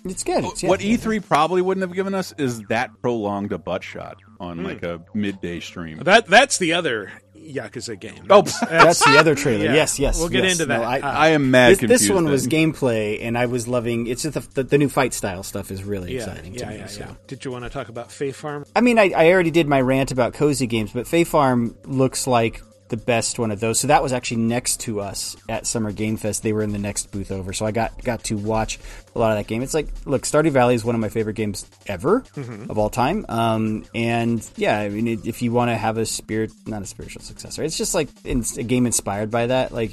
[0.05, 0.43] it's good.
[0.45, 0.69] It's, yeah.
[0.69, 4.83] what E3 probably wouldn't have given us is that prolonged a butt shot on like
[4.83, 5.99] a midday stream.
[5.99, 8.25] that that's the other Yakuza game.
[8.29, 9.65] Oh, That's the other trailer.
[9.65, 9.75] Yeah.
[9.75, 10.17] Yes, yes.
[10.17, 10.53] We'll get yes.
[10.53, 10.87] into No, that.
[10.87, 12.73] I, Uh, I am mad this, this one was then.
[12.73, 14.07] gameplay, and I was loving.
[14.07, 16.69] It's just the, the, the new fight style stuff is really yeah, exciting to yeah,
[16.69, 16.77] me.
[16.77, 16.99] yeah, so.
[17.01, 17.13] yeah.
[17.27, 18.65] Did you want to talk about Fae Farm?
[18.75, 22.25] I mean, I, I already did my rant about cozy games, but Fae Farm looks
[22.25, 23.79] like the best one of those.
[23.79, 26.43] So that was actually next to us at Summer Game Fest.
[26.43, 28.79] They were in the next booth over, so I got got to watch
[29.15, 29.63] a lot of that game.
[29.63, 32.23] It's like, look, Stardew Valley is one of my favorite games ever
[32.69, 33.25] of all time.
[33.27, 37.21] Um, and yeah, I mean, if you want to have a spirit, not a spiritual
[37.21, 39.71] successor, it's just like a game inspired by that.
[39.71, 39.91] Like,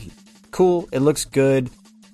[0.51, 0.89] cool.
[0.93, 1.71] It looks good.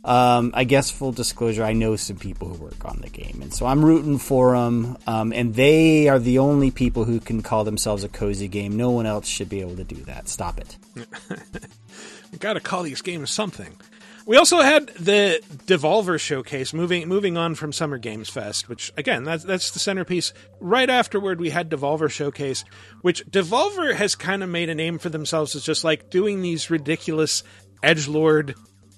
[0.08, 3.52] Um, I guess full disclosure, I know some people who work on the game, and
[3.52, 4.96] so I'm rooting for them.
[5.06, 8.74] Um, and they are the only people who can call themselves a cozy game.
[8.74, 10.26] No one else should be able to do that.
[10.30, 10.78] Stop it.
[12.40, 13.76] Got to call these games something.
[14.24, 16.72] We also had the Devolver showcase.
[16.72, 20.32] Moving moving on from Summer Games Fest, which again that's that's the centerpiece.
[20.58, 22.64] Right afterward, we had Devolver showcase,
[23.02, 26.70] which Devolver has kind of made a name for themselves as just like doing these
[26.70, 27.42] ridiculous
[27.82, 28.54] edge lord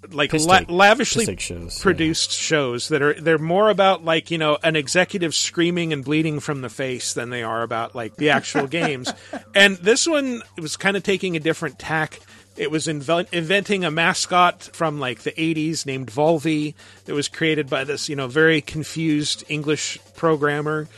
[0.09, 1.82] like la- take- lavishly shows, yeah.
[1.82, 6.40] produced shows that are they're more about like you know an executive screaming and bleeding
[6.40, 9.12] from the face than they are about like the actual games.
[9.55, 12.20] And this one was kind of taking a different tack.
[12.57, 16.74] It was inven- inventing a mascot from like the 80s named Volvi
[17.05, 20.88] that was created by this you know very confused english programmer.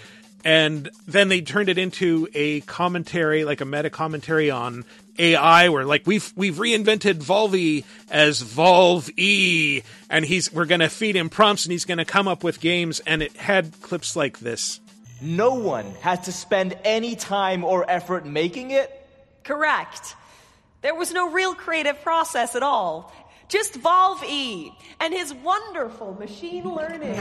[0.45, 4.85] And then they turned it into a commentary like a meta commentary on
[5.19, 10.89] AI where like we've we've reinvented Volvi as Volve E and he's we're going to
[10.89, 14.17] feed him prompts and he's going to come up with games and it had clips
[14.17, 14.81] like this.
[15.21, 18.91] No one had to spend any time or effort making it.
[19.45, 20.17] Correct.
[20.81, 23.13] There was no real creative process at all.
[23.49, 27.15] Just Volve E and his wonderful machine learning.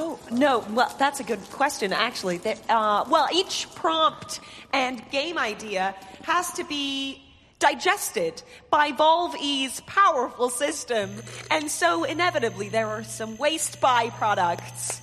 [0.00, 0.64] Oh, no.
[0.70, 2.38] Well, that's a good question, actually.
[2.38, 4.40] There- Uh, well, each prompt
[4.72, 7.20] and game idea has to be
[7.58, 11.10] digested by Volve E's powerful system.
[11.50, 15.00] And so, inevitably, there are some waste byproducts.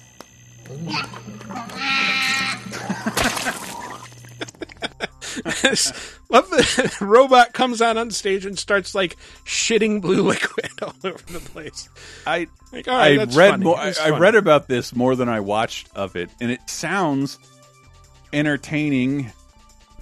[6.30, 11.24] Love the robot comes out on stage and starts like shitting blue liquid all over
[11.32, 11.90] the place.
[12.26, 13.64] I Like, right, I read funny.
[13.64, 13.78] more.
[13.78, 17.40] I, I read about this more than I watched of it, and it sounds
[18.34, 19.32] entertaining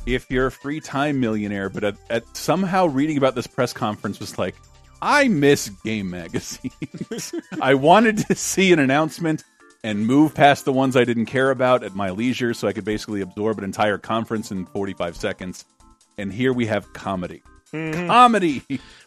[0.05, 1.69] if you're a free time millionaire.
[1.69, 4.55] But at, at somehow reading about this press conference was like,
[5.01, 7.33] I miss game magazines.
[7.61, 9.43] I wanted to see an announcement
[9.83, 12.85] and move past the ones I didn't care about at my leisure, so I could
[12.85, 15.65] basically absorb an entire conference in 45 seconds.
[16.17, 17.41] And here we have comedy.
[17.73, 18.07] Mm-hmm.
[18.07, 18.61] Comedy.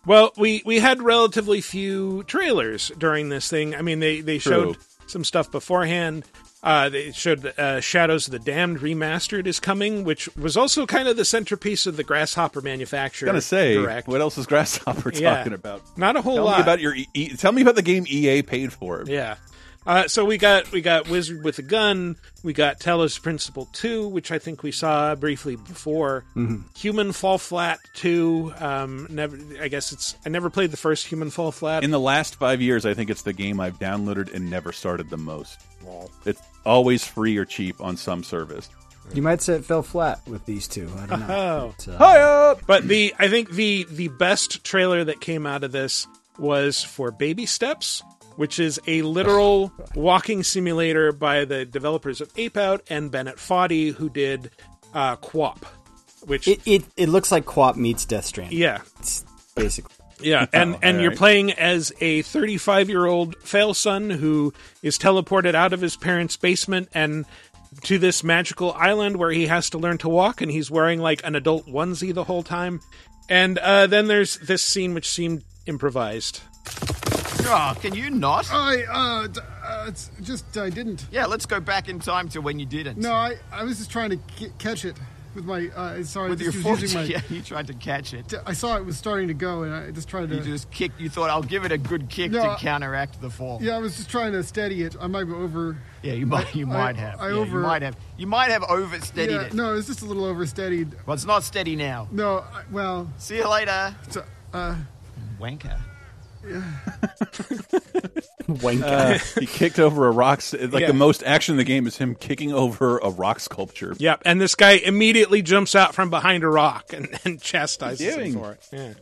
[0.06, 3.74] Well, we we had relatively few trailers during this thing.
[3.76, 4.76] I mean, they they showed
[5.06, 6.24] some stuff beforehand.
[6.64, 11.06] Uh, they showed uh, Shadows of the Damned remastered is coming, which was also kind
[11.06, 13.24] of the centerpiece of the Grasshopper Manufacture.
[13.26, 14.08] gonna say, direct.
[14.08, 15.36] what else is Grasshopper Yeah.
[15.36, 15.82] talking about?
[15.96, 16.56] Not a whole Tell lot.
[16.58, 16.96] me about your.
[17.14, 19.04] E- tell me about the game EA paid for.
[19.06, 19.36] Yeah.
[19.86, 24.08] Uh, so we got we got Wizard with a Gun, we got Talos Principle Two,
[24.08, 26.24] which I think we saw briefly before.
[26.76, 28.52] Human Fall Flat Two.
[28.58, 31.84] Um, never, I guess it's I never played the first Human Fall Flat.
[31.84, 35.08] In the last five years, I think it's the game I've downloaded and never started
[35.08, 35.60] the most.
[36.24, 38.68] It's always free or cheap on some service.
[39.14, 40.90] You might say it fell flat with these two.
[40.98, 41.74] I don't know.
[41.78, 42.66] But, uh, Hi up.
[42.66, 46.08] But the I think the the best trailer that came out of this
[46.38, 48.02] was for Baby Steps,
[48.36, 53.92] which is a literal walking simulator by the developers of Ape Out and Bennett Foddy,
[53.92, 54.50] who did
[54.94, 55.64] uh, QWOP,
[56.26, 58.58] which it, it it looks like QWOP meets Death Stranding.
[58.58, 58.80] yeah.
[59.54, 59.92] basically.
[60.20, 64.98] Yeah, and and all you're playing as a 35 year old fail son who is
[64.98, 67.26] teleported out of his parents' basement and
[67.82, 71.20] to this magical island where he has to learn to walk, and he's wearing like
[71.24, 72.80] an adult onesie the whole time.
[73.28, 76.40] And uh, then there's this scene which seemed improvised.
[77.58, 78.50] Oh, can you not?
[78.52, 81.06] I, uh, d- uh, it's just, I didn't.
[81.10, 82.98] Yeah, let's go back in time to when you didn't.
[82.98, 84.96] No, I, I was just trying to c- catch it
[85.34, 88.14] with my, uh, sorry, With your just foot, using my, yeah, you tried to catch
[88.14, 88.32] it.
[88.46, 90.36] I saw it was starting to go, and I just tried to.
[90.36, 90.98] You just kicked.
[91.00, 93.58] You thought I'll give it a good kick No, to I- counteract the fall.
[93.62, 94.96] yeah, I was just trying to steady it.
[95.00, 95.76] I might be over.
[96.02, 96.54] Yeah, you might.
[96.54, 97.20] You I- might have.
[97.20, 97.96] I yeah, over- You might have.
[98.16, 99.54] You might have oversteadied yeah, it.
[99.54, 100.92] no, it was just a little oversteadied.
[101.06, 102.08] Well, it's not steady now.
[102.10, 104.24] No, I, well, See you later, so,
[104.54, 104.74] uh,
[105.38, 105.78] wanker.
[108.48, 109.36] Wanker.
[109.36, 110.42] Uh, he kicked over a rock.
[110.52, 110.86] Like Yeah.
[110.88, 113.94] the most action in the game is him kicking over a rock sculpture.
[113.98, 118.34] Yep, and this guy immediately jumps out from behind a rock and, and chastises him
[118.34, 118.60] for it.
[118.72, 118.94] Yeah,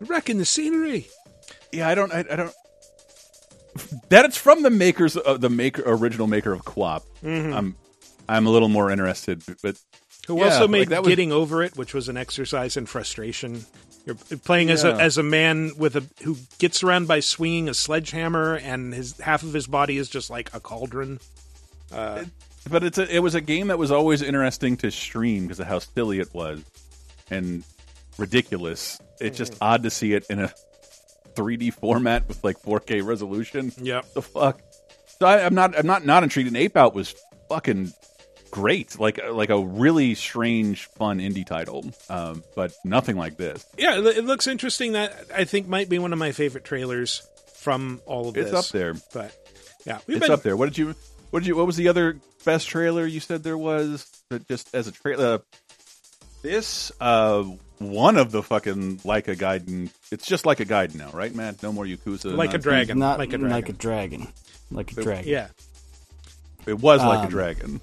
[0.00, 1.08] wrecking the scenery.
[1.72, 2.12] Yeah, I don't.
[2.12, 2.52] I, I don't.
[4.08, 7.02] That it's from the makers of the maker original maker of QWOP.
[7.22, 7.52] Mm-hmm.
[7.52, 7.76] I'm
[8.28, 9.76] I'm a little more interested, but
[10.28, 12.86] Who Yeah, also like made that was- getting over it, which was an exercise in
[12.86, 13.66] frustration.
[14.06, 17.74] You're playing as a as a man with a who gets around by swinging a
[17.74, 21.18] sledgehammer, and his half of his body is just like a cauldron.
[21.92, 22.24] Uh,
[22.70, 25.66] but it's a, it was a game that was always interesting to stream because of
[25.66, 26.62] how silly it was
[27.30, 27.64] and
[28.16, 29.00] ridiculous.
[29.20, 29.58] It's just mm.
[29.60, 30.52] odd to see it in a
[31.34, 33.72] 3D format with like 4K resolution.
[33.76, 34.60] Yeah, the fuck.
[35.18, 36.48] So I, I'm not I'm not not intrigued.
[36.48, 37.14] And Ape Out was
[37.48, 37.92] fucking
[38.50, 43.64] great, like like a really strange, fun indie title, um, but nothing like this.
[43.78, 44.92] Yeah, it it looks interesting.
[44.92, 48.66] That I think might be one of my favorite trailers from all of It's this.
[48.66, 48.94] up there.
[49.12, 49.34] but
[49.84, 50.56] yeah, we've it's been up there.
[50.56, 50.94] What did you?
[51.30, 51.56] What did you?
[51.56, 54.06] What was the other best trailer you said there was?
[54.30, 55.24] That just as a trailer.
[55.34, 55.38] Uh,
[56.42, 57.42] this uh
[57.78, 59.90] one of the fucking like a Gaiden.
[60.12, 61.62] It's just like a Gaiden now, right, Matt?
[61.62, 62.34] No more Yakuza.
[62.36, 63.50] like a dragon, Not like a dragon.
[63.50, 64.28] like a dragon.
[64.70, 65.28] Like a dragon.
[65.30, 65.48] yeah.
[66.66, 67.80] It was like a Um, dragon.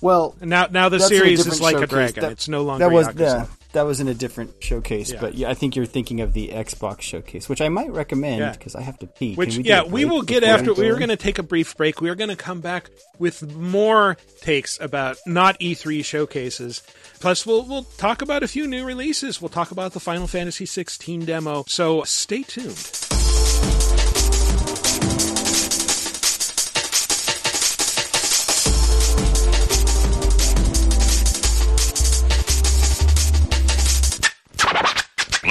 [0.00, 1.90] Well, now now the a series is like a showcase.
[1.90, 2.22] dragon.
[2.22, 3.14] That- it's no longer that was Yakuza.
[3.16, 5.12] the that was in a different showcase.
[5.12, 5.20] Yeah.
[5.20, 8.50] But yeah, I think you're thinking of the Xbox showcase, which I might recommend Yeah.
[8.52, 9.34] because I have to pee.
[9.36, 10.74] Which we yeah, we will get after.
[10.74, 12.00] We are going to take a brief break.
[12.00, 16.82] We are going to come back with more takes about not E3 showcases.
[17.20, 19.40] Plus, we'll we'll talk about a few new releases.
[19.40, 21.64] We'll talk about the Final Fantasy 16 demo.
[21.68, 22.76] So stay tuned.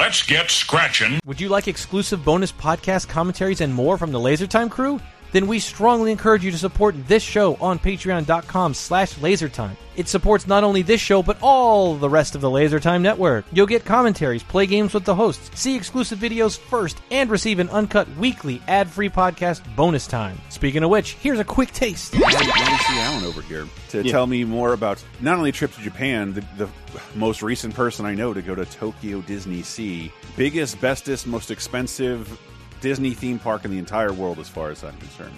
[0.10, 1.20] Let's get scratching.
[1.24, 5.00] Would you like exclusive bonus podcast commentaries and more from the LaserTime crew?
[5.32, 9.76] Then we strongly encourage you to support this show on patreon.com slash lasertime.
[9.96, 13.44] It supports not only this show, but all the rest of the LaserTime network.
[13.52, 17.70] You'll get commentaries, play games with the hosts, see exclusive videos first, and receive an
[17.70, 20.40] uncut weekly ad-free podcast bonus time.
[20.48, 22.14] Speaking of which, here's a quick taste.
[22.14, 25.74] Let me see Alan over here to tell me more about not only a trip
[25.74, 26.70] to Japan, the, the
[27.16, 32.40] most recent person I know to go to Tokyo Disney Sea, biggest, bestest, most expensive
[32.82, 35.36] Disney theme park in the entire world, as far as I'm concerned.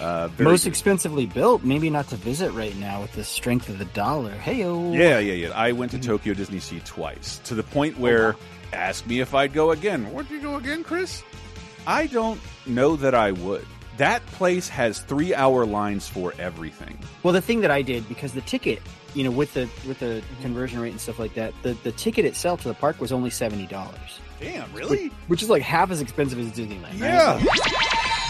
[0.00, 0.70] Uh, most good.
[0.70, 1.62] expensively built.
[1.62, 4.32] Maybe not to visit right now with the strength of the dollar.
[4.32, 4.96] Heyo.
[4.96, 5.48] Yeah, yeah, yeah.
[5.54, 8.36] I went to Tokyo Disney Sea twice to the point where
[8.72, 10.10] ask me if I'd go again.
[10.14, 11.22] Would you go again, Chris?
[11.86, 13.66] I don't know that I would.
[13.98, 16.98] That place has three hour lines for everything.
[17.22, 18.80] Well, the thing that I did because the ticket,
[19.12, 22.24] you know, with the with the conversion rate and stuff like that, the the ticket
[22.24, 25.08] itself to the park was only seventy dollars, Damn, really?
[25.28, 27.00] which is like half as expensive as Disneyland.
[27.00, 27.00] right?
[27.00, 27.44] Yeah.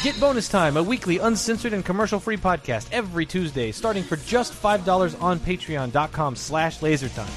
[0.03, 5.23] Get Bonus Time, a weekly uncensored and commercial-free podcast every Tuesday, starting for just $5
[5.23, 7.29] on patreon.com slash lasertime.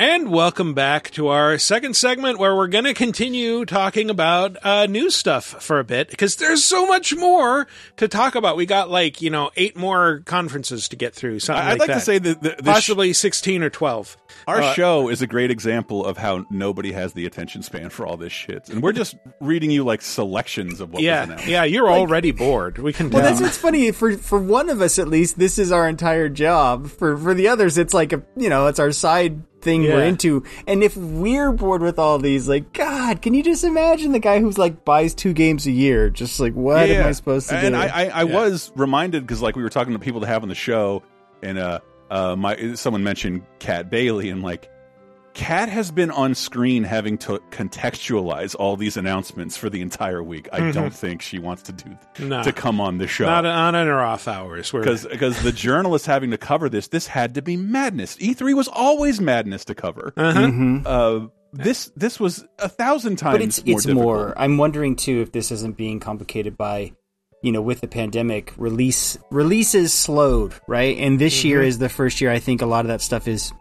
[0.00, 4.86] And welcome back to our second segment where we're going to continue talking about uh,
[4.86, 8.56] news stuff for a bit because there's so much more to talk about.
[8.56, 11.40] We got like, you know, eight more conferences to get through.
[11.40, 11.94] Something I'd like that.
[11.94, 14.16] to say that the, the sh- possibly 16 or 12.
[14.48, 18.06] Our Uh, show is a great example of how nobody has the attention span for
[18.06, 21.46] all this shit, and we're just reading you like selections of what was Yeah, announced.
[21.46, 22.78] yeah, you're already bored.
[22.78, 23.30] We can Well, tell.
[23.30, 23.92] that's what's funny.
[23.92, 26.88] For for one of us at least, this is our entire job.
[26.88, 30.44] For for the others, it's like a you know, it's our side thing we're into.
[30.68, 34.38] And if we're bored with all these, like God, can you just imagine the guy
[34.40, 36.10] who's like buys two games a year?
[36.10, 37.80] Just like what am I supposed to and do?
[37.80, 40.48] I, I, I was reminded because like we were talking to people to have on
[40.48, 41.02] the show,
[41.42, 41.80] and uh,
[42.10, 44.70] uh, my someone mentioned Kat Bailey, and like
[45.34, 50.48] Kat has been on screen having to contextualize all these announcements for the entire week.
[50.52, 50.72] I Mhm.
[50.72, 52.42] don't think she wants to do No.
[52.42, 53.26] to come on the show.
[53.26, 54.72] Not on in or off hours.
[54.72, 58.16] Because because the journalists having to cover this, this had to be madness.
[58.20, 60.12] E3 was always madness to cover.
[60.16, 60.40] Uh-huh.
[60.40, 60.82] Mhm.
[60.86, 64.04] Uh, this this was a thousand times but it's more it's difficult.
[64.04, 64.34] more.
[64.36, 66.92] I'm wondering too if this isn't being complicated by,
[67.42, 70.96] you know, with the pandemic, release releases slowed, right?
[70.98, 71.66] And this year Mhm.
[71.66, 73.52] is the first year I think a lot of that stuff is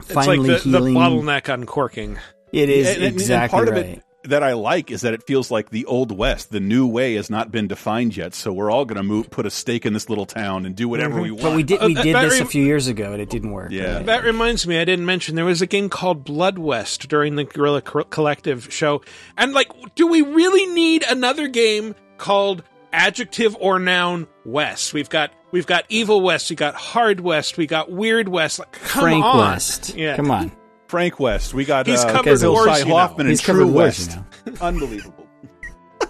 [0.00, 0.94] it's like finally the, the healing.
[0.94, 2.18] bottleneck uncorking.
[2.52, 3.78] It is And- and- and exactly part right.
[3.78, 6.50] of it that I like is that it feels like the old west.
[6.50, 9.46] The new way has not been defined yet, so we're all going to move, put
[9.46, 11.22] a stake in this little town and do whatever Mhm.
[11.22, 11.42] we want.
[11.44, 13.70] But we did we Uh, did this a few years ago and it didn't work.
[13.70, 13.94] Yeah.
[13.96, 14.06] right?
[14.06, 17.44] That reminds me, I didn't mention there was a game called Blood West during the
[17.44, 19.00] Guerrilla Co- Collective show.
[19.38, 24.92] And like, do we really need another game called Adjective or Noun West?
[24.94, 28.58] We've got we've got Evil West, we got Hard West, we got Weird West.
[28.58, 29.38] Like, come Frank on.
[29.38, 29.94] West.
[29.94, 30.16] Yeah.
[30.16, 30.52] Come on.
[30.88, 31.52] Frank West.
[31.52, 32.94] We got He's uh, covered Bill wars, Cy you know.
[32.96, 34.18] Hoffman and He's True West.
[34.46, 35.27] you Unbelievable.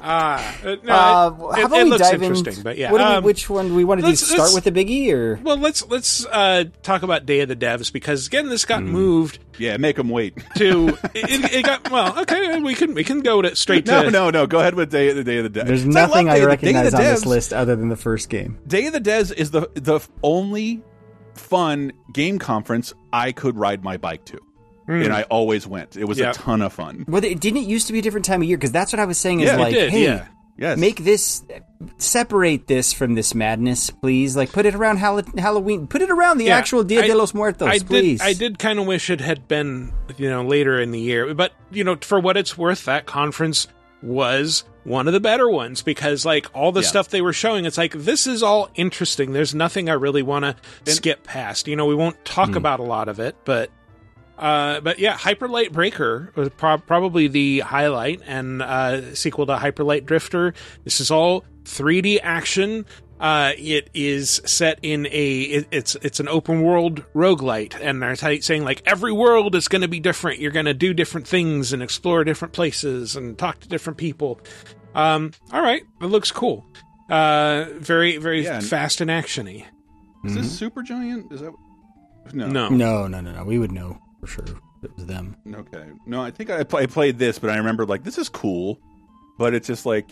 [0.01, 2.35] Ah, uh, no, Uh, it, how about it we looks dive in?
[2.35, 2.93] interesting, but yeah.
[2.93, 4.09] What do we, um, which one do we want to do?
[4.09, 7.57] let's- Start with the biggie or well, let's let's uh, talk about Day of the
[7.57, 10.37] Devs because again, this got moved Yeah, make them wait.
[10.57, 12.19] to it, it got well.
[12.21, 14.47] Okay, we can we can go to straight to no, no, no.
[14.47, 15.67] Go ahead with Day of the Day of the Dead.
[15.67, 17.53] There's So I nothing Day I, of the- Day of recognize the on this list
[17.53, 18.59] other than the first game.
[18.67, 20.83] Day of the Devs is the the only
[21.35, 24.39] fun game conference I could ride my bike to,
[24.89, 25.05] Mm.
[25.05, 25.97] and I always went.
[25.97, 26.31] It was Yeah.
[26.31, 27.05] a ton of fun.
[27.07, 28.57] Well, it, didn't used to be a different time of year?
[28.57, 29.41] Because that's what I was saying.
[29.41, 30.27] Is Yeah, it like, did, hey, yeah.
[30.57, 31.45] Yes, make this
[31.99, 34.37] separate this from this madness, please.
[34.37, 35.87] Like, put it around Hall- Halloween.
[35.87, 38.19] Put it around the Yeah, actual Dia I- de los Muertos, I please.
[38.21, 38.27] did.
[38.27, 41.33] I did kind of wish it had been, you know, later in the year.
[41.35, 43.69] But you know, for what it's worth, that conference
[44.03, 46.89] was one of the better ones because, like, all the Yeah.
[46.89, 49.33] stuff they were showing, it's like this is all interesting.
[49.33, 50.57] There's nothing I really want to
[50.93, 51.69] skip past.
[51.69, 52.57] You know, we won't talk mm.
[52.57, 53.71] about a lot of it, but.
[54.39, 59.57] Uh, but yeah, Hyper Light Breaker was prob probably the highlight, and uh, sequel to
[59.57, 60.55] Hyper Light Drifter.
[60.85, 62.87] This is all 3D action.
[63.19, 68.15] Uh, it is set in a it, it's it's an open world roguelite, and they're
[68.15, 70.39] t- saying like every world is going to be different.
[70.39, 74.41] You're going to do different things and explore different places and talk to different people.
[74.95, 76.65] Um, all right, it looks cool.
[77.11, 79.65] Uh, very very Yeah, fast and actiony.
[80.25, 81.33] Is this Super Giant?
[81.33, 81.53] Is that
[82.33, 82.47] no?
[82.47, 83.43] No, no, no, no, no.
[83.45, 84.45] We would know for sure.
[84.83, 85.37] It was them.
[85.53, 85.85] Okay.
[86.07, 88.79] No, I think I, pl- I played this, but I remember like this is cool,
[89.39, 90.09] but it's just like,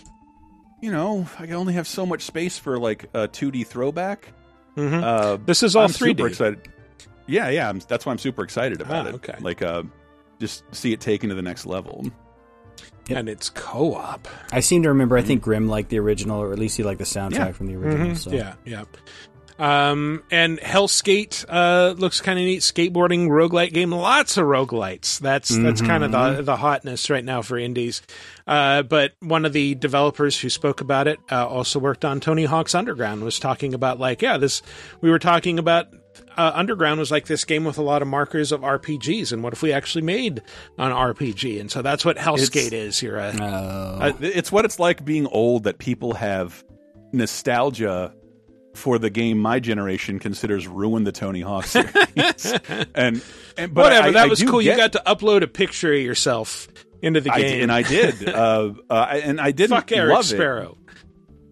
[0.83, 4.33] you know, I only have so much space for like a 2D throwback.
[4.77, 5.03] Mhm.
[5.03, 5.99] Uh, This is all I'm 3D.
[6.19, 6.69] Super excited.
[7.27, 7.69] Yeah, yeah.
[7.69, 9.15] I'm, that's why I'm super excited about Ah, it.
[9.17, 9.35] okay.
[9.41, 9.85] Like, uh,
[10.39, 12.11] just see it taken to the next level.
[13.09, 14.27] and it's co-op.
[14.53, 15.17] I seem to remember.
[15.17, 17.53] I think Grim liked the original, or at least he liked the soundtrack Yeah.
[17.53, 18.09] from the original.
[18.09, 18.17] Mhm.
[18.19, 18.33] So.
[18.33, 18.85] Yeah, yeah.
[19.59, 22.61] Um, and Hellskate uh, looks kind of neat.
[22.61, 23.91] Skateboarding roguelite game.
[23.91, 25.19] Lots of roguelites.
[25.19, 28.03] That's that's kind of the the hotness right now for indies.
[28.47, 32.45] Uh, but one of the developers who spoke about it uh, also worked on Tony
[32.45, 33.25] Hawk's Underground.
[33.25, 34.63] Was talking about like, yeah, this.
[35.01, 35.89] We were talking about
[36.37, 39.53] uh, Underground was like this game with a lot of markers of RPGs, and what
[39.53, 40.43] if we actually made
[40.79, 41.61] an RPG?
[41.61, 43.03] And so that's what Hellskate is.
[43.03, 43.99] You're a Oh.
[44.01, 46.65] Uh, it's what it's like being old that people have
[47.13, 48.13] nostalgia
[48.77, 51.91] for the game my generation considers ruined the Tony Hawk series.
[52.95, 53.23] and,
[53.57, 54.09] and but whatever.
[54.09, 54.61] I- that I was cool.
[54.61, 56.69] get- You got to upload a picture of yourself
[57.03, 60.25] into the game, did, and I did, uh, uh, and I didn't Fuck Eric love
[60.25, 60.79] Sparrow.
[60.89, 60.95] it.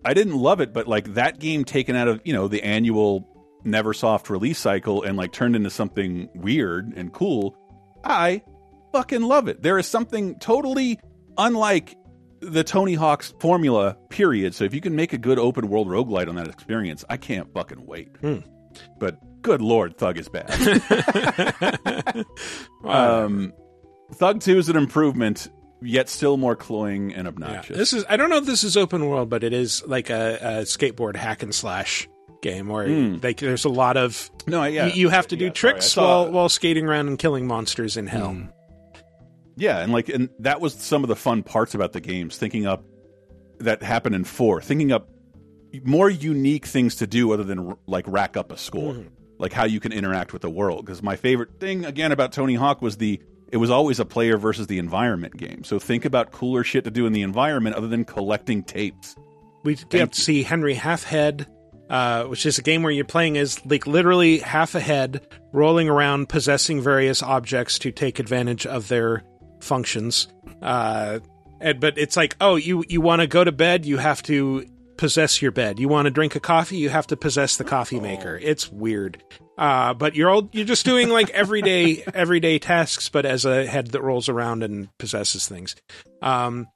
[0.05, 3.29] I didn't love it, but like that game taken out of you know the annual
[3.65, 7.57] NeverSoft release cycle and like turned into something weird and cool.
[8.05, 8.43] I
[8.93, 9.63] fucking love it.
[9.63, 10.99] There is something totally
[11.39, 11.97] unlike
[12.51, 13.97] the Tony Hawk's formula.
[14.09, 14.55] Period.
[14.55, 17.53] So if you can make a good open world roguelite on that experience, I can't
[17.53, 18.09] fucking wait.
[18.21, 18.39] Hmm.
[18.99, 20.51] But good lord, Thug is bad.
[22.85, 23.53] um,
[24.15, 25.49] Thug Two is an improvement,
[25.83, 27.29] yet still more cloying and Yeah.
[27.29, 27.77] obnoxious.
[27.77, 30.39] This is I don't know if this is open world, but it is like a,
[30.41, 32.09] a skateboard hack and slash
[32.43, 33.23] game where Mm.
[33.25, 36.25] like there's a lot of No, yeah, you, you have to do yeah, tricks saw-
[36.25, 38.37] while while skating around and killing monsters in hell.
[39.57, 42.37] Yeah, and like, and that was some of the fun parts about the games.
[42.37, 42.85] Thinking up
[43.59, 45.09] that happened in four, thinking up
[45.83, 49.05] more unique things to do other than like rack up a score,
[49.39, 50.85] like how you can interact with the world.
[50.85, 53.21] Because my favorite thing again about Tony Hawk was the
[53.51, 55.65] it was always a player versus the environment game.
[55.65, 59.15] So think about cooler shit to do in the environment other than collecting tapes.
[59.63, 61.47] We get to see Henry Halfhead,
[61.89, 65.89] uh, which is a game where you're playing as like literally half a head, rolling
[65.89, 69.23] around, possessing various objects to take advantage of their
[69.65, 70.29] functions.
[70.63, 71.19] Uh,
[71.61, 74.67] and, but it's like, oh, you you want to go to bed, you have to
[74.97, 75.79] possess your bed.
[75.81, 78.39] You want to drink a coffee, you have to possess the coffee maker.
[78.41, 79.23] It's weird.
[79.57, 83.89] Uh, but you're all you're just doing like everyday everyday tasks, but as a head
[83.89, 85.75] that rolls around and possesses things.
[86.23, 86.67] Um,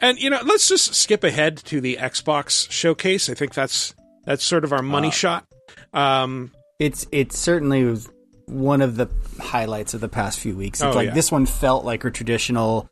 [0.00, 3.28] and you know, let's just skip ahead to the Xbox showcase.
[3.30, 3.94] I think that's
[4.24, 5.46] that's sort of our money Uh, shot.
[5.92, 6.50] Um,
[6.80, 8.08] It's it certainly was
[8.46, 9.08] one of the
[9.40, 10.80] highlights of the past few weeks.
[10.80, 11.14] It's Oh, like yeah.
[11.14, 12.88] this one felt like a traditional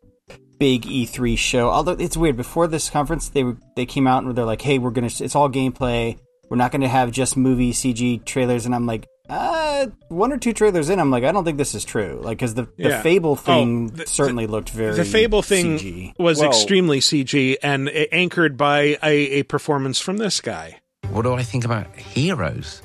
[0.58, 1.68] big E3 show.
[1.70, 4.78] Although it's weird, before this conference, they were they came out and they're like, "Hey,
[4.78, 6.18] we're gonna it's all gameplay.
[6.48, 10.52] We're not gonna have just movie CG trailers." And I'm like, uh, one or two
[10.52, 12.20] trailers in, I'm like, I don't think this is true.
[12.22, 13.02] Like, because the the Yeah.
[13.02, 16.12] Fable thing Oh, the- certainly looked very the Fable thing CG.
[16.18, 20.80] was Well- extremely CG and anchored by a, a performance from this guy.
[21.10, 22.82] What do I think about heroes?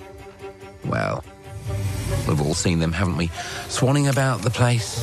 [0.85, 1.23] Well,
[2.27, 3.27] we've all seen them, haven't we?
[3.67, 5.01] Swanning about the place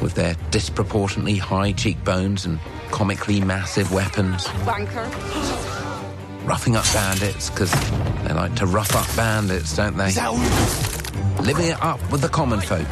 [0.00, 2.58] with their disproportionately high cheekbones and
[2.90, 5.06] comically massive weapons, Wanker.
[6.46, 7.72] roughing up bandits because
[8.22, 10.12] they like to rough up bandits, don't they?
[11.42, 12.86] Living it up with the common folk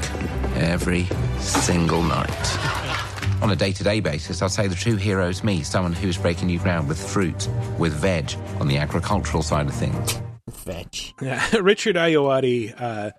[0.56, 1.06] every
[1.38, 2.58] single night.
[3.42, 6.16] On a day to day basis, I'd say the true hero is me, someone who's
[6.16, 10.20] breaking new ground with fruit, with veg on the agricultural side of things.
[10.48, 11.14] Veg.
[11.20, 13.10] Yeah, Richard Ayoade, uh,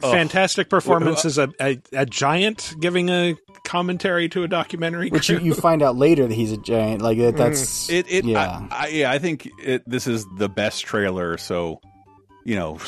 [0.00, 5.10] fantastic performance as a, a, a giant giving a commentary to a documentary.
[5.10, 7.02] Which you, you find out later that he's a giant.
[7.02, 8.66] Like that, that's It, it, yeah.
[8.70, 11.36] I, I, yeah, I think it, this is the best trailer.
[11.36, 11.80] So,
[12.44, 12.78] you know,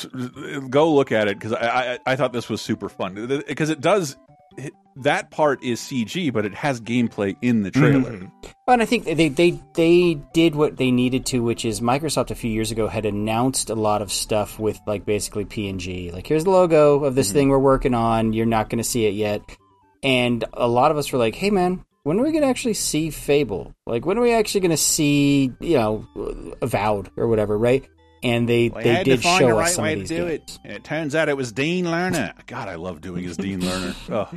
[0.69, 3.81] go look at it because I, I, I thought this was super fun because it
[3.81, 4.17] does
[5.03, 8.13] that part is CG, but it has gameplay in the trailer.
[8.13, 8.47] Mm-hmm.
[8.67, 12.31] Well, and I think they, they they did what they needed to, which is Microsoft
[12.31, 16.13] a few years ago had announced a lot of stuff with like basically PNG.
[16.13, 17.35] Like here's the logo of this mm-hmm.
[17.35, 18.33] thing we're working on.
[18.33, 19.41] You're not going to see it yet,
[20.03, 22.75] and a lot of us were like, "Hey, man." When are we going to actually
[22.75, 23.75] see Fable?
[23.85, 27.87] Like, when are we actually going to see, you know, Avowed or whatever, right?
[28.23, 30.01] And they, We they had to did find show the us some way of to
[30.01, 30.41] these do games.
[30.41, 30.59] it.
[30.65, 32.35] And it turns out it was Dean Learner.
[32.47, 33.95] God, I love doing his Dean Learner.
[34.11, 34.29] Oh,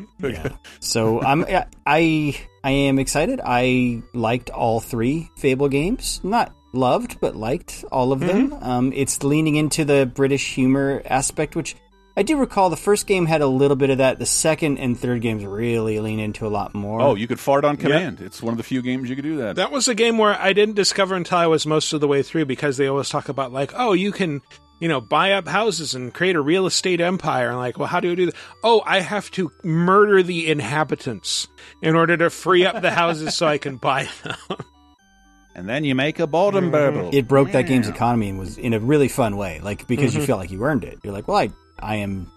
[0.80, 1.46] So I'm
[1.86, 3.40] I I am excited.
[3.44, 6.20] I liked all three Fable games.
[6.24, 8.54] Not loved, but liked all of them.
[8.62, 11.76] Um, it's leaning into the British humor aspect, which
[12.18, 12.70] I do recall.
[12.70, 14.20] The first game had a little bit of that.
[14.20, 17.00] The second and third games really lean into a lot more.
[17.02, 18.20] oh, you could fart on command.
[18.22, 19.56] It's one of the few games you could do that.
[19.56, 22.22] That was a game where I didn't discover until I was most of the way
[22.24, 24.42] through because they always talk about like, oh, you can,
[24.82, 27.50] you know, buy up houses and create a real estate empire.
[27.50, 28.36] And like, well, how do you do that?
[28.64, 31.48] Oh, I have to murder the inhabitants
[31.82, 34.36] in order to free up the houses so I can buy them.
[35.56, 37.10] and then you make a bottom burble.
[37.14, 39.60] it broke that game's economy and was in a really fun way.
[39.62, 40.26] Like because you Mhm.
[40.26, 41.00] feel like you earned it.
[41.04, 41.50] You're like, well, I
[41.82, 42.32] I am.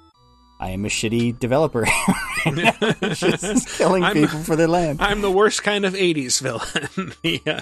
[0.60, 1.84] I am a shitty developer,
[3.14, 5.00] just killing I'm- people for their land.
[5.02, 7.12] I'm the worst kind of '80s villain.
[7.22, 7.60] yeah,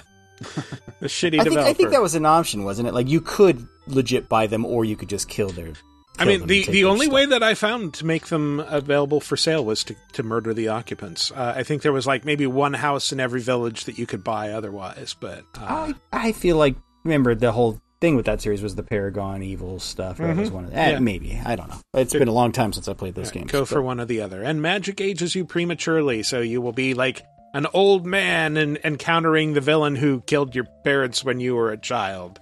[0.99, 1.69] the shitty I think, developer.
[1.69, 2.93] I think that was an option, wasn't it?
[2.93, 5.73] Like you could legit buy them, or you could just kill their.
[6.19, 7.15] I mean, the, the only stuff.
[7.15, 10.67] way that I found to make them available for sale was to, to murder the
[10.67, 11.31] occupants.
[11.31, 14.23] Uh, I think there was like maybe one house in every village that you could
[14.23, 18.61] buy otherwise, but uh, I, I feel like remember the whole thing with that series
[18.61, 20.19] was the Paragon Evil stuff.
[20.19, 20.31] Right?
[20.31, 20.99] It was one of eh, Yeah.
[20.99, 21.77] maybe I don't know.
[21.93, 23.49] It's been a long time since I played those games.
[23.49, 24.43] go but- for one or the other.
[24.43, 27.23] And magic ages you prematurely, so you will be like
[27.53, 31.77] an old man and encountering the villain who killed your parents when you were a
[31.77, 32.41] child.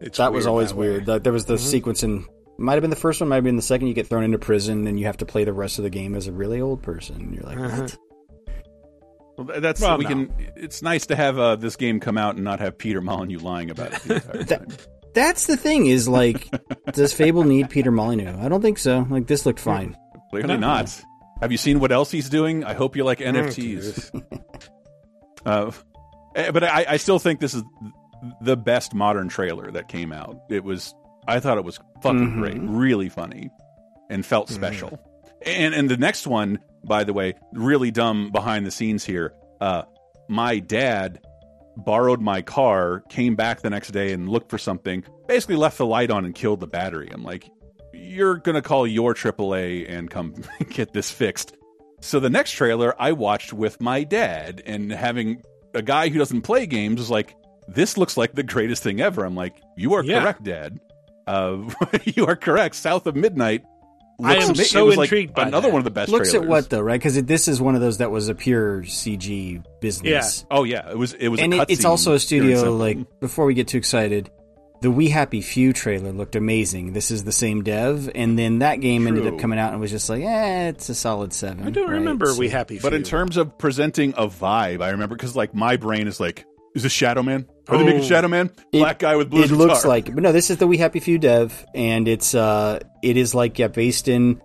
[0.00, 1.06] It's that was always that weird.
[1.06, 1.58] That there was the Mhm.
[1.58, 2.24] sequence in
[2.56, 3.88] might have been the first one, might have been the second.
[3.88, 6.14] You get thrown into prison and you have to play the rest of the game
[6.14, 7.32] as a really old person.
[7.34, 7.82] You're like, Uh-huh.
[7.82, 7.98] what?
[9.38, 10.10] Well, that's Well, we no.
[10.10, 10.32] can.
[10.56, 13.70] It's nice to have uh, this game come out and not have Peter Molyneux lying
[13.70, 14.68] about it the entire time.
[15.14, 15.86] That's the thing.
[15.86, 16.48] Is like,
[16.92, 18.36] does Fable need Peter Molyneux?
[18.40, 19.06] I don't think so.
[19.08, 19.96] Like this looked fine.
[20.30, 21.00] Clearly not.
[21.40, 22.64] Have you seen what else he's doing?
[22.64, 24.40] I hope you like Mm, NFTs.
[25.46, 25.70] uh,
[26.34, 27.62] eh, but I, I still think this is
[28.42, 30.36] the best modern trailer that came out.
[30.50, 30.94] It was.
[31.26, 32.38] I thought it was fucking Mhm.
[32.38, 33.50] great, really funny,
[34.08, 34.56] and felt Mm-hmm.
[34.56, 34.98] special.
[35.46, 39.32] And and the next one, by the way, really dumb behind the scenes here.
[39.60, 39.82] Uh,
[40.28, 41.20] my dad
[41.76, 45.86] borrowed my car, came back the next day and looked for something, basically left the
[45.86, 47.08] light on and killed the battery.
[47.12, 47.48] I'm like,
[47.92, 50.34] you're going to call your AAA and come
[50.70, 51.56] get this fixed.
[52.00, 55.42] So the next trailer I watched with my dad, and having
[55.74, 57.36] a guy who doesn't play games is like,
[57.68, 59.24] this looks like the greatest thing ever.
[59.24, 60.20] I'm like, you are Yeah.
[60.20, 60.80] correct, Dad.
[61.26, 61.58] Uh,
[62.04, 62.74] you are correct.
[62.74, 63.62] South of Midnight.
[64.24, 65.72] I am ama- so it was like intrigued by another that.
[65.72, 66.10] one of the best.
[66.10, 66.44] Looks trailers.
[66.46, 66.98] at what though, right?
[67.00, 70.40] Because this is one of those that was a pure CG business.
[70.50, 70.56] Yeah.
[70.56, 71.14] Oh yeah, it was.
[71.14, 71.40] It was.
[71.40, 72.74] and a it, it's also a studio.
[72.74, 74.30] Like before we get too excited,
[74.80, 76.92] the We Happy Few trailer looked amazing.
[76.92, 79.90] This is the same dev, and then that game ended up coming out and was
[79.90, 81.66] just like, eh, it's a solid seven.
[81.66, 81.94] I don't right?
[81.94, 82.82] remember So- We Happy Few.
[82.82, 86.46] But in terms of presenting a vibe, I remember because like my brain is like,
[86.74, 87.46] is this Shadow Man?
[87.70, 88.04] Are they making Oh.
[88.04, 88.50] Shadow Man?
[88.72, 89.58] Black guy with blue It guitar.
[89.66, 93.16] looks like, but no, this is the We Happy Few dev, and it's uh, it
[93.16, 94.40] is like yeah, based in.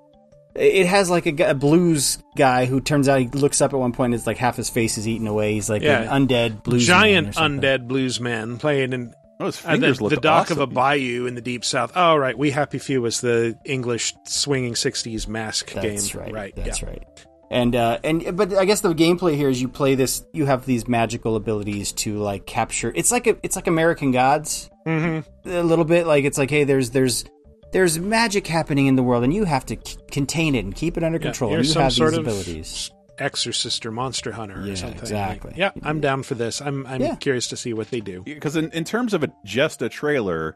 [0.55, 3.91] It has like a, a blues guy who turns out he looks up at one
[3.91, 4.13] point.
[4.13, 5.51] And it's like half his face is eaten away.
[5.53, 6.03] He's like Yeah.
[6.15, 10.01] an undead blues giant man undead blues man playing in Oh, his uh, the, the
[10.01, 11.91] looked dock of a bayou in the deep south.
[11.93, 12.37] Oh, right.
[12.37, 16.31] We Happy Few was the English swinging 60s mask That's game.
[16.31, 16.53] right.
[16.55, 16.63] yeah.
[16.63, 17.03] That's right.
[17.51, 20.25] And uh, and but I guess the gameplay here is you play this.
[20.33, 22.91] You have these magical abilities to like capture.
[22.95, 25.49] It's like a it's like American Gods Mm-hmm.
[25.49, 26.05] a little bit.
[26.07, 27.25] Like it's like hey, there's there's
[27.71, 30.97] there's magic happening in the world, and you have to c- contain it and keep
[30.97, 31.53] it under control.
[31.55, 32.91] and you have sort these of abilities.
[33.19, 34.99] exorcist or monster hunter Yeah, or something.
[34.99, 35.51] exactly.
[35.51, 36.61] Like, yeah, I'm down for this.
[36.61, 37.15] I'm I'm Yeah.
[37.15, 38.21] curious to see what they do.
[38.23, 40.55] because in, in terms of a, just a trailer,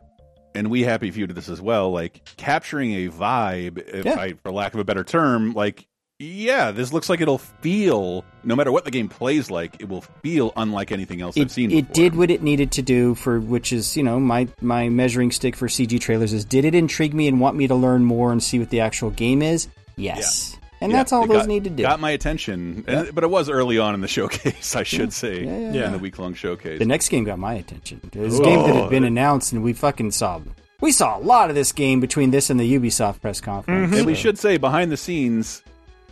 [0.55, 1.91] and we happy few did this as well.
[1.91, 4.19] Like capturing a vibe, if Yeah.
[4.19, 5.87] I, for lack of a better term, like
[6.19, 10.01] yeah, this looks like it'll feel no matter what the game plays like, it will
[10.21, 11.71] feel unlike anything else I've It, seen.
[11.71, 11.93] it before.
[11.93, 15.55] did what it needed to do for which is you know my my measuring stick
[15.55, 18.43] for CG trailers is did it intrigue me and want me to learn more and
[18.43, 19.69] see what the actual game is?
[19.95, 21.83] Yes, and Yeah, that's all those got, need to do.
[21.83, 25.45] Got my attention, and- but it was early on in the showcase, I should say,
[25.45, 26.79] Yeah, yeah, in the week long showcase.
[26.79, 28.01] The next game got my attention.
[28.13, 30.41] It was a game that had been announced, and we fucking saw.
[30.81, 33.93] We saw a lot of this game between this and the Ubisoft press conference.
[33.97, 35.61] And we should say behind the scenes,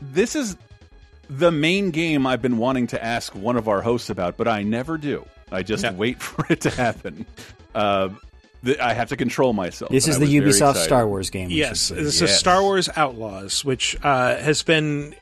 [0.01, 0.55] this is
[1.29, 4.63] the main game I've been wanting to ask one of our hosts about, but I
[4.63, 5.25] never do.
[5.51, 5.93] I just Yeah.
[5.93, 7.25] wait for it to happen.
[7.75, 8.09] Uh,
[8.63, 9.91] th- I have to control myself.
[9.91, 10.75] This is the Ubisoft.
[10.77, 11.49] Star Wars game.
[11.49, 12.03] Yes, should say.
[12.03, 12.39] this is Yes.
[12.39, 15.13] Star Wars Outlaws, which uh, has been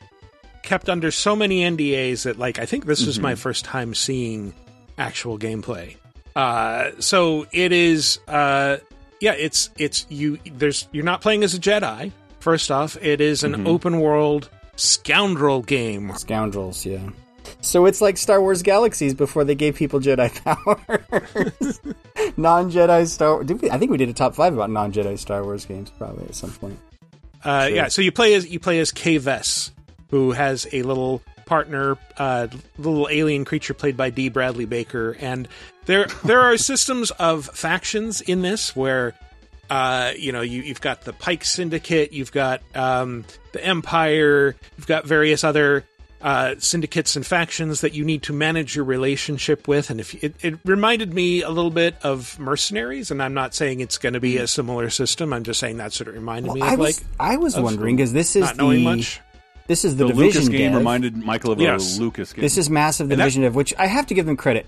[0.62, 3.22] kept under so many NDAs that, like, I think this was Mm-hmm.
[3.22, 4.52] my first time seeing
[4.98, 5.96] actual gameplay.
[6.34, 8.76] Uh, so it is, uh,
[9.20, 10.38] yeah, it's it's you.
[10.44, 12.12] There's you're not playing as a Jedi.
[12.40, 13.66] First off, it is an Mm-hmm.
[13.66, 16.12] open world scoundrel game.
[16.16, 17.08] Scoundrels, yeah.
[17.60, 21.80] So it's like Star Wars Galaxies before they gave people Jedi powers.
[22.36, 23.42] non Jedi Star.
[23.44, 25.90] Did we, I think we did a top five about non Jedi Star Wars games
[25.90, 26.78] probably at some point.
[27.44, 29.70] Uh, yeah, so you play as you play as Kay Vess,
[30.10, 32.48] who has a little partner, uh,
[32.78, 34.28] little alien creature played by D.
[34.28, 35.46] Bradley Baker, and
[35.84, 39.14] there there are systems of factions in this where.
[39.68, 43.24] Uh, you know, you, you've got the Pike Syndicate, you've got um,
[43.56, 45.84] the Empire, you've got various other
[46.22, 49.90] uh, syndicates and factions that you need to manage your relationship with.
[49.90, 53.80] And if it, it reminded me a little bit of Mercenaries, and I'm not saying
[53.80, 55.32] it's going to be a similar system.
[55.32, 56.78] I'm just saying that's what it reminded me I of.
[56.80, 59.20] was like I was of wondering because this is not knowing the much.
[59.68, 60.78] this is the, The division Lucas game dev.
[60.78, 61.98] reminded Michael of Yes.
[61.98, 62.42] a Lucas game.
[62.42, 64.66] This is massive the And that- division of which I have to give them credit.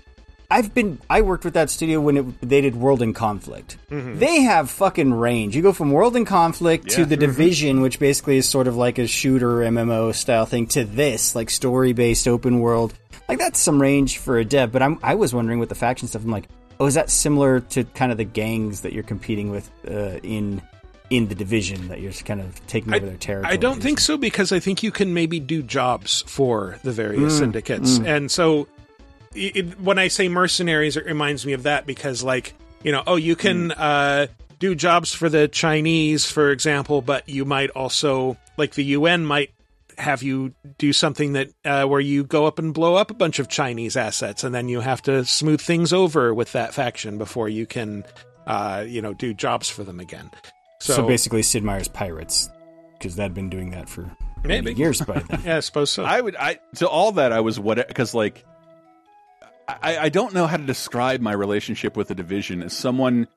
[0.51, 3.77] I've been I worked with that studio when it, they did World in Conflict.
[3.89, 5.55] They have fucking range.
[5.55, 7.05] You go from World in Conflict to Yeah.
[7.07, 11.35] the Division, which basically is sort of like a shooter MMO style thing, to this
[11.35, 12.93] like story based open world.
[13.27, 14.71] Like that's some range for a dev.
[14.71, 16.23] But I'm I was wondering with the faction stuff.
[16.23, 16.47] I'm like,
[16.79, 20.61] oh, is that similar to kind of the gangs that you're competing with uh, in
[21.11, 23.53] in the Division that you're kind of taking over their territory?
[23.53, 27.33] I don't think so because I think you can maybe do jobs for the various
[27.35, 28.67] Mm, syndicates, and so
[29.35, 32.53] it, it- when I say mercenaries, it reminds me of that because, like,
[32.83, 34.27] you know, oh, you can uh,
[34.59, 39.51] do jobs for the Chinese, for example, but you might also, like, the UN might
[39.97, 43.39] have you do something that uh, where you go up and blow up a bunch
[43.39, 47.49] of Chinese assets, and then you have to smooth things over with that faction before
[47.49, 48.05] you can,
[48.47, 50.31] uh, you know, do jobs for them again.
[50.79, 52.49] So, So, basically, Sid Meier's Pirates
[52.97, 54.09] because they'd been doing that for
[54.45, 54.73] Maybe.
[54.73, 55.41] years by then.
[55.45, 56.05] yeah, I suppose so.
[56.05, 58.45] I would I to all that I was what because like
[59.81, 63.27] I, I don't know how to describe my relationship with the division as someone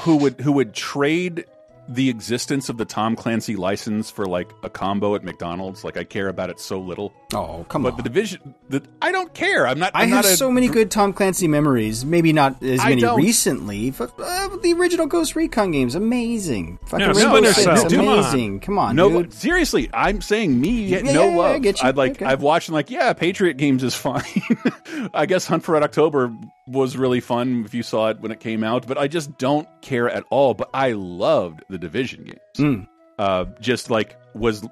[0.00, 1.44] who would who would trade
[1.88, 5.84] the existence of the Tom Clancy license for like a combo at McDonald's.
[5.84, 7.12] Like I care about it so little.
[7.32, 7.96] Oh, come but on.
[7.96, 9.66] But the division, the, I don't care.
[9.66, 9.92] I'm not.
[9.94, 12.04] I I'm have not a, so many good Tom Clancy memories.
[12.04, 16.78] Maybe not as many recently, but uh, the original Ghost Recon games, amazing.
[16.86, 17.20] Fucking Yeah, Rainbow
[17.50, 17.90] Splinter Six, Cell.
[17.90, 18.18] Come on.
[18.18, 18.60] amazing.
[18.60, 19.32] Come on, no, dude.
[19.32, 21.62] seriously, I'm saying me Yeah, no yeah, yeah, I love.
[21.62, 21.88] get you.
[21.88, 22.24] I'd like Okay.
[22.26, 24.22] I've watched and like yeah, Patriot games is fine.
[25.14, 26.32] I guess Hunt for Red October
[26.66, 29.66] was really fun if you saw it when it came out, but I just don't
[29.80, 30.52] care at all.
[30.54, 32.38] But I loved the Division games.
[32.56, 32.88] Mm.
[33.18, 34.66] Uh, just like was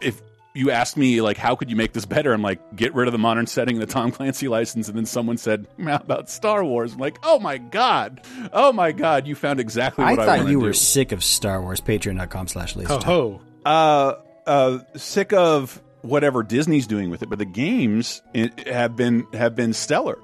[0.00, 0.20] if
[0.54, 3.12] you asked me like how could you make this better, I'm like get rid of
[3.12, 6.92] the modern setting, the Tom Clancy license, and then someone said how about Star Wars?
[6.94, 8.20] I'm like oh my god,
[8.52, 10.72] oh my god, you found exactly what I, thought wanna you were do.
[10.74, 11.80] sick of Star Wars.
[11.80, 12.88] Patreon.com slash laser.
[12.94, 13.40] Ho ho.
[13.66, 14.14] uh,
[14.46, 19.54] uh, sick of whatever Disney's doing with it, but the games i- have been have
[19.56, 20.18] been stellar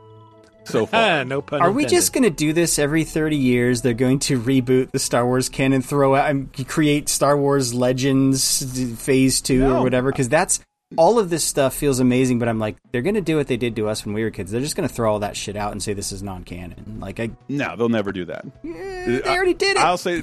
[0.64, 1.20] so far.
[1.20, 3.82] Ah, no pun Are we just going to do this every 30 years?
[3.82, 9.02] They're going to reboot the Star Wars canon, throw out, and create Star Wars Legends
[9.02, 9.76] Phase 2 No.
[9.78, 10.10] or whatever?
[10.10, 10.60] Because that's
[10.96, 13.56] all of this stuff feels amazing, but I'm like, they're going to do what they
[13.56, 14.50] did to us when we were kids.
[14.50, 16.98] They're just going to throw all that shit out and say this is non canon.
[17.00, 18.44] Like, I, no, they'll never do that.
[18.64, 19.82] they already did it.
[19.82, 20.22] I'll say,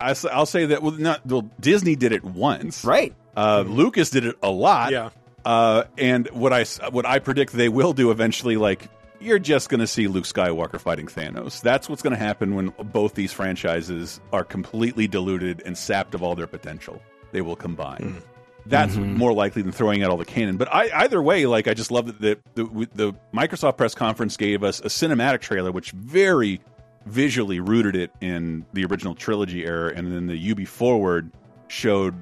[0.00, 0.82] I'll say that.
[0.82, 3.14] Well, not well, Disney did it once, right?
[3.36, 4.92] Uh, Lucas did it a lot.
[4.92, 5.10] Yeah.
[5.44, 8.88] Uh, and I what I predict they will do eventually, like
[9.20, 11.60] you're just going to see Luke Skywalker fighting Thanos.
[11.60, 16.22] That's what's going to happen when both these franchises are completely diluted and sapped of
[16.22, 17.00] all their potential.
[17.32, 18.14] They will combine.
[18.14, 18.18] Hmm.
[18.66, 19.14] That's mm-hmm.
[19.14, 20.56] more likely than throwing out all the canon.
[20.56, 24.36] But I, either way, like I just love that the, the the Microsoft press conference
[24.36, 26.60] gave us a cinematic trailer, which very
[27.06, 31.30] visually rooted it in the original trilogy era, and then the UB Forward
[31.68, 32.14] showed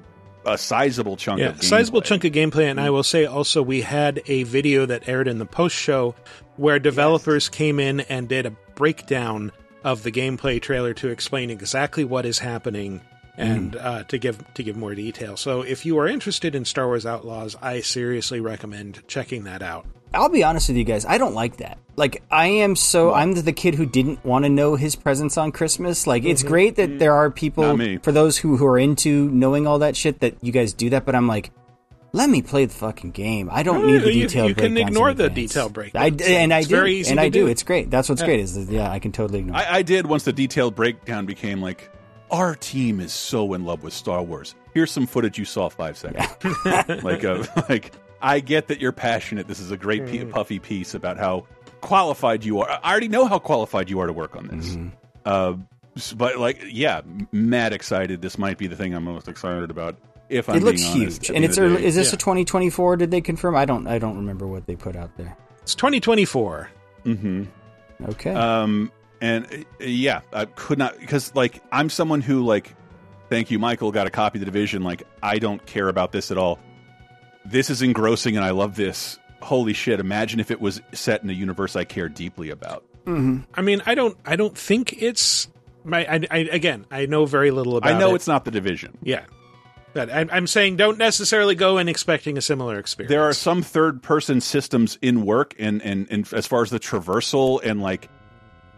[0.45, 2.05] a sizable chunk yeah, of sizable gameplay.
[2.05, 2.63] chunk of gameplay.
[2.69, 6.15] And I will say also, we had a video that aired in the post show
[6.57, 9.51] where developers came in and did a breakdown
[9.83, 13.01] of the gameplay trailer to explain exactly what is happening
[13.37, 15.37] and uh, to give to give more detail.
[15.37, 19.85] So, if you are interested in Star Wars Outlaws, I seriously recommend checking that out.
[20.13, 21.05] I'll be honest with you guys.
[21.05, 21.77] I don't like that.
[21.95, 23.13] Like, I am so.
[23.13, 26.07] I'm the kid who didn't want to know his presence on Christmas.
[26.07, 29.79] Like, it's great that there are people, for those who, who are into knowing all
[29.79, 31.51] that shit, that you guys do that, but I'm like,
[32.11, 33.49] let me play the fucking game.
[33.51, 36.21] I don't No, need the you- detailed you can ignore the detail detailed I, breakdowns.
[36.23, 36.75] and I It's do.
[36.75, 37.41] very easy and I do.
[37.41, 37.47] do.
[37.47, 37.91] It's great.
[37.91, 38.27] That's what's Yeah.
[38.27, 38.39] great.
[38.39, 39.57] Is that, yeah, I can totally ignore.
[39.57, 41.87] I, I did once the detailed breakdown became like,
[42.31, 44.55] our team is so in love with Star Wars.
[44.73, 46.25] Here's some footage you saw five seconds.
[47.03, 47.91] like, uh, like
[48.21, 49.47] I get that you're passionate.
[49.47, 51.45] This is a great pe- puffy piece about how
[51.81, 52.69] qualified you are.
[52.83, 54.77] I already know how qualified you are to work on this.
[55.25, 55.55] Uh,
[56.15, 57.01] but like, yeah,
[57.31, 58.21] mad excited.
[58.21, 59.97] This might be the thing I'm most excited about.
[60.29, 62.09] If I'm it looks being honest, huge, and it's end of the early, is this
[62.09, 62.15] yeah.
[62.15, 62.97] a 2024?
[62.97, 63.55] Did they confirm?
[63.55, 63.87] I don't.
[63.87, 65.35] I don't remember what they put out there.
[65.63, 66.69] It's 2024.
[67.05, 67.43] Mm-hmm.
[68.09, 68.33] Okay.
[68.33, 68.91] Um,
[69.21, 72.75] and uh, yeah, I could not because like I'm someone who like,
[73.29, 74.83] thank you, Michael, got a copy of the division.
[74.83, 76.59] Like I don't care about this at all.
[77.45, 79.17] This is engrossing, and I love this.
[79.41, 79.99] Holy shit!
[79.99, 82.83] Imagine if it was set in a universe I care deeply about.
[83.07, 84.15] I mean, I don't.
[84.23, 85.47] I don't think it's.
[85.83, 87.91] My, I, I, again, I know very little about.
[87.91, 88.15] I know it.
[88.17, 88.97] it's not the division.
[89.01, 89.23] Yeah,
[89.93, 93.09] but I'm, I'm saying don't necessarily go in expecting a similar experience.
[93.09, 97.63] There are some third-person systems in work, and, and and as far as the traversal
[97.63, 98.09] and like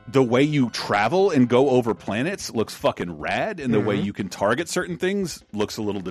[0.07, 4.05] the way you travel and go over planets looks fucking rad, and the way Mm-hmm.
[4.05, 6.01] you can target certain things looks a little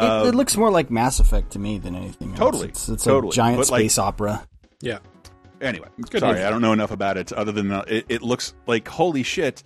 [0.00, 0.26] division-ish.
[0.26, 2.30] it, it looks more like Mass Effect to me than anything.
[2.30, 2.38] Else.
[2.38, 2.68] Totally.
[2.68, 3.30] It's, it's Totally.
[3.30, 4.46] a giant But, like- space opera.
[4.80, 4.98] yeah.
[5.60, 6.44] Anyway, Good sorry, movie.
[6.44, 9.64] I don't know enough about it other than uh, it, it looks like holy shit.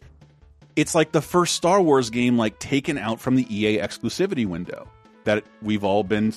[0.74, 4.88] It's like the first Star Wars game like taken out from the EA exclusivity window
[5.24, 6.32] that we've all been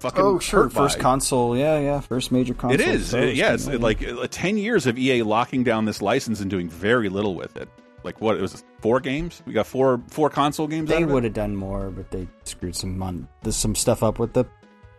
[0.00, 0.64] fucking Oh, sure.
[0.64, 1.02] hurt First by.
[1.02, 1.56] console.
[1.56, 2.00] Yeah, yeah.
[2.00, 2.80] First major console.
[2.80, 3.64] It is, Star Wars yes.
[3.66, 3.78] game, yeah.
[3.80, 7.56] Like uh, ten years of EA locking down this license and doing very little with
[7.56, 7.68] it.
[8.08, 8.38] Like what?
[8.38, 9.42] It was four games.
[9.44, 10.88] We got four four console games.
[10.88, 11.12] They out of it?
[11.12, 14.46] would have done more, but they screwed some mon- some stuff up with the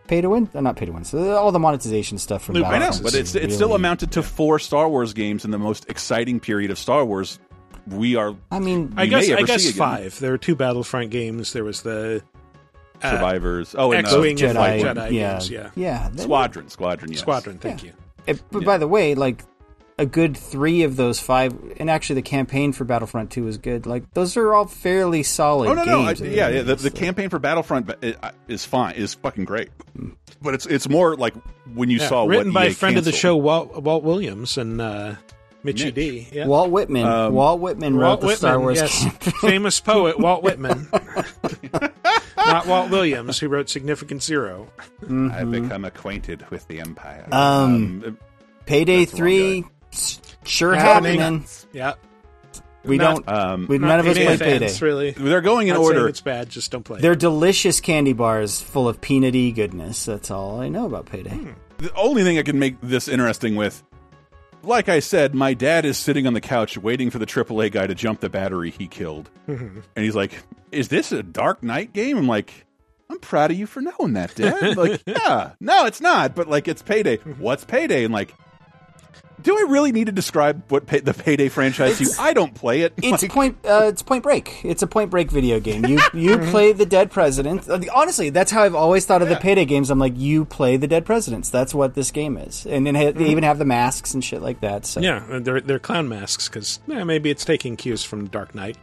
[0.06, 0.48] pay to win.
[0.54, 1.02] Uh, not pay to win.
[1.02, 4.22] So all the monetization stuff from I know, but is it's it's still amounted to
[4.22, 7.40] four Star Wars games in the most exciting period of Star Wars.
[7.88, 10.16] We are I mean, I guess I guess five.
[10.20, 11.52] There were two Battlefront games.
[11.52, 12.22] There was the
[13.02, 13.74] uh, survivors.
[13.76, 15.50] Oh, and uh, X-wing and Jedi, Jedi yeah, games.
[15.50, 16.10] Yeah, yeah.
[16.12, 17.22] they- Squadron, Squadron, yes.
[17.22, 17.58] Squadron.
[17.58, 17.92] Thank you.
[18.28, 19.42] It, but by the way, like
[20.00, 23.84] a good three of those five, and actually the campaign for Battlefront Two was good.
[23.86, 25.68] Like those are all fairly solid.
[25.68, 26.62] Oh no, no, I, yeah, yeah.
[26.62, 29.68] The, the campaign for Battlefront uh, is fine, is fucking great.
[30.42, 31.34] But it's it's more like
[31.74, 34.56] when you Yeah, saw written what by EA friend of the show Walt, Walt Williams
[34.56, 35.14] and uh,
[35.62, 35.94] Mitchie Mitch.
[35.94, 36.28] D.
[36.32, 36.46] Yeah.
[36.46, 37.04] Walt Whitman.
[37.04, 38.76] Um, Walt Whitman wrote Walt the Whitman, Star Wars.
[38.80, 39.32] yes, campaign.
[39.42, 40.88] famous poet Walt Whitman,
[42.36, 44.68] not Walt Williams, who wrote Significant Zero.
[45.08, 47.26] I've become acquainted with the Empire.
[47.32, 48.16] Um,
[48.66, 49.64] Payday That's the wrong Three, s-
[50.44, 51.20] sure Happening.
[51.20, 51.44] happening.
[51.72, 51.94] Yeah,
[52.84, 53.28] We Not- don't.
[53.28, 54.84] Um, we, Not none of us Payday play fans, Payday.
[54.86, 56.08] Really, They're going in Not saying order.
[56.08, 56.48] It's bad.
[56.48, 57.00] Just don't play.
[57.00, 60.04] They're delicious candy bars full of peanutty goodness.
[60.06, 61.30] That's all I know about Payday.
[61.30, 61.50] Hmm.
[61.78, 63.82] The only thing I can make this interesting with,
[64.62, 67.86] like I said, my dad is sitting on the couch waiting for the AAA guy
[67.86, 69.30] to jump the battery he killed.
[69.48, 69.80] Mm-hmm.
[69.96, 70.32] And he's like,
[70.72, 72.16] Is this a Dark Knight game?
[72.18, 72.66] I'm like,
[73.08, 74.76] I'm proud of you for knowing that, Dad.
[74.76, 77.16] like, yeah, no, it's not, but like, it's payday.
[77.16, 77.42] Mm-hmm.
[77.42, 78.04] What's payday?
[78.04, 78.34] And like,
[79.42, 82.10] do I really need to describe what pay- the payday franchise to you?
[82.18, 82.92] I don't play it.
[83.02, 83.58] It's Like, point.
[83.64, 84.64] Uh, it's Point Break.
[84.64, 85.84] It's a Point Break video game.
[85.84, 86.50] You you Mm-hmm.
[86.50, 87.68] play the dead president.
[87.68, 89.90] Uh, Honestly, that's how I've always thought of the payday games.
[89.90, 91.50] I'm like, you play the dead presidents.
[91.50, 92.66] That's what this game is.
[92.66, 94.86] And then they even have the masks and shit like that.
[94.86, 95.32] So Mm-hmm.
[95.32, 98.76] Yeah, they're they're clown masks because maybe it's taking cues from Dark Knight.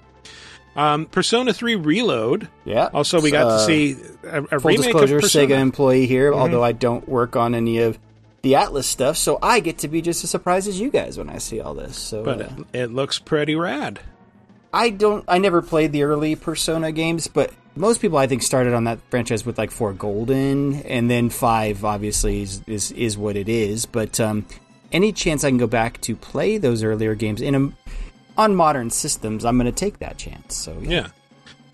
[0.75, 2.49] Um, Persona Three Reload.
[2.63, 2.89] yeah.
[2.93, 5.17] Also, we got Uh, to see a, a full remake disclosure.
[5.19, 5.51] Mm-hmm.
[5.53, 6.33] Sega employee here.
[6.33, 7.97] Although I don't work on any of
[8.47, 11.29] the Atlus stuff, so I get to be just as surprised as you guys when
[11.29, 11.97] I see all this.
[11.97, 13.99] So, but uh, it, it looks pretty rad.
[14.71, 15.25] I don't.
[15.27, 18.99] I never played the early Persona games, but most people I think started on that
[19.09, 23.85] franchise with like four Golden, and then five obviously is is, is what it is.
[23.85, 24.45] But um,
[24.93, 27.71] any chance I can go back to play those earlier games in a,
[28.39, 30.55] on modern systems, I'm going to take that chance.
[30.55, 30.89] So yeah.
[30.89, 31.07] Yeah.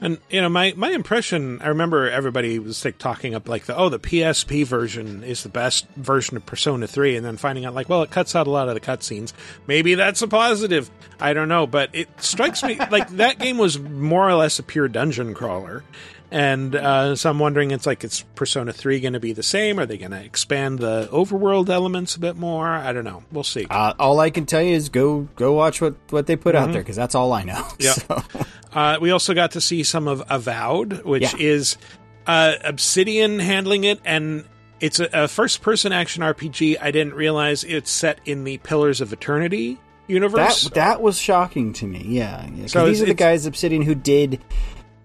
[0.03, 3.77] And you know my, my impression I remember everybody was like talking up like the
[3.77, 7.73] oh the PSP version is the best version of Persona 3 and then finding out
[7.73, 9.31] like well it cuts out a lot of the cutscenes.
[9.65, 10.91] Maybe that's a positive.
[11.21, 14.63] I don't know but it strikes me like that game was more or less a
[14.63, 15.85] pure dungeon crawler
[16.33, 19.79] and uh, so I'm wondering it's like it's Persona 3 going to be the same
[19.79, 23.43] are they going to expand the overworld elements a bit more I don't know we'll
[23.43, 26.55] see Uh, all I can tell you is go go watch what, what they put
[26.55, 27.53] out there because that's all I know.
[27.53, 27.75] Mm-hmm.
[27.83, 27.93] Yeah.
[27.93, 31.39] So, Uh, we also got to see some of Avowed, which Yeah.
[31.39, 31.77] is
[32.25, 34.45] uh, Obsidian handling it, and
[34.79, 36.77] it's a, a first-person action RPG.
[36.81, 39.77] I didn't realize it's set in the Pillars of Eternity
[40.07, 40.63] universe.
[40.63, 42.03] that that was shocking to me.
[42.07, 42.65] Yeah, yeah.
[42.65, 44.41] So these are the guys Obsidian who did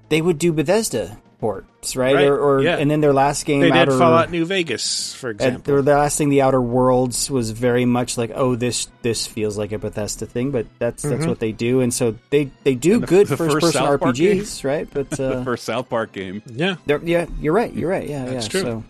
[0.08, 2.14] they would do Bethesda ports, right?
[2.16, 2.76] Right, Or, or yeah.
[2.78, 5.62] and then their last game, they did Outer, Fallout New Vegas, for example.
[5.82, 9.70] their last thing, the Outer Worlds, was very much like, oh, this this feels like
[9.72, 11.28] a Bethesda thing, but that's that's Mhm.
[11.28, 14.00] what they do, and so they they do the- good the first first person South
[14.00, 14.88] RPGs, right?
[14.92, 16.42] But the uh, first South Park game.
[16.46, 18.60] yeah, yeah, you're right, you're right, yeah, That's yeah.
[18.62, 18.84] true.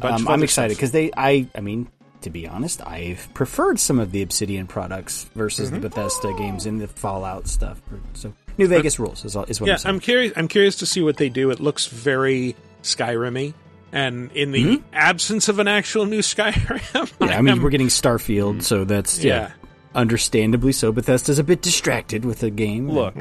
[0.00, 1.88] So um, I'm excited because they, I, I mean,
[2.20, 5.80] to be honest, I've preferred some of the Obsidian products versus Mm-hmm.
[5.80, 7.80] the Bethesda games and the Fallout stuff.
[8.12, 9.94] So New Vegas rules is, is what yeah, I'm saying.
[9.94, 10.32] I'm curious.
[10.36, 11.50] I'm curious to see what they do.
[11.50, 13.54] It looks very Skyrim-y,
[13.92, 14.84] and in the Mm-hmm.
[14.92, 19.22] absence of an actual new Skyrim, yeah, I mean, am- we're getting Starfield, so that's
[19.22, 19.50] yeah, Yeah.
[19.94, 20.92] understandably so.
[20.92, 22.90] Bethesda's a bit distracted with the game.
[22.90, 23.14] Look,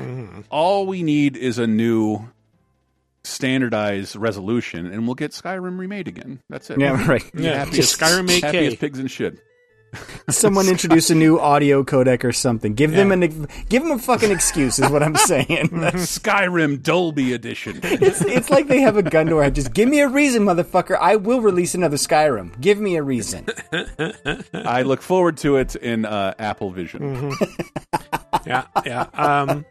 [0.49, 2.27] all we need is a new
[3.23, 6.39] standardized resolution, and we'll get Skyrim remade again.
[6.49, 6.80] That's it.
[6.80, 7.23] Yeah, right.
[7.34, 8.41] Yeah, happy just Skyrim 8K.
[8.41, 9.38] happy as pigs and shit.
[10.30, 12.73] Someone introduce a new audio codec or something.
[12.73, 15.45] Give them an give them a fucking excuse, is what I'm saying.
[15.47, 17.80] Skyrim Dolby Edition.
[17.84, 19.55] It's, it's like they have a gun to our head.
[19.55, 20.97] Just give me a reason, motherfucker.
[20.99, 22.59] I will release another Skyrim.
[22.59, 23.45] Give me a reason.
[24.53, 27.31] I look forward to it in uh, Apple Vision.
[28.45, 29.07] yeah, yeah.
[29.14, 29.65] Um,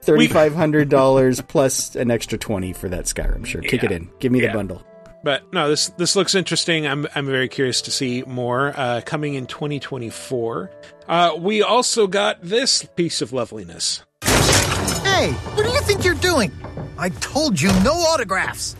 [0.00, 3.44] Thirty five hundred dollars plus an extra twenty for that Skyrim.
[3.44, 4.08] Sure, kick it in.
[4.20, 4.48] Give me Yeah.
[4.48, 4.82] the bundle.
[5.22, 6.86] But no, this this looks interesting.
[6.86, 10.70] I'm I'm very curious to see more uh, coming in 2024.
[11.08, 14.04] Uh, we also got this piece of loveliness.
[14.22, 16.52] Hey, what do you think you're doing?
[16.98, 18.76] I told you no autographs.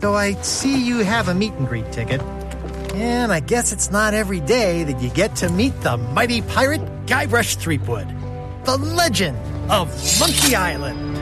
[0.00, 2.20] Though I see you have a meet and greet ticket.
[2.94, 6.80] And I guess it's not every day that you get to meet the mighty pirate
[7.06, 8.08] Guybrush Threepwood,
[8.64, 9.36] the legend
[9.70, 9.88] of
[10.18, 11.15] Monkey Island.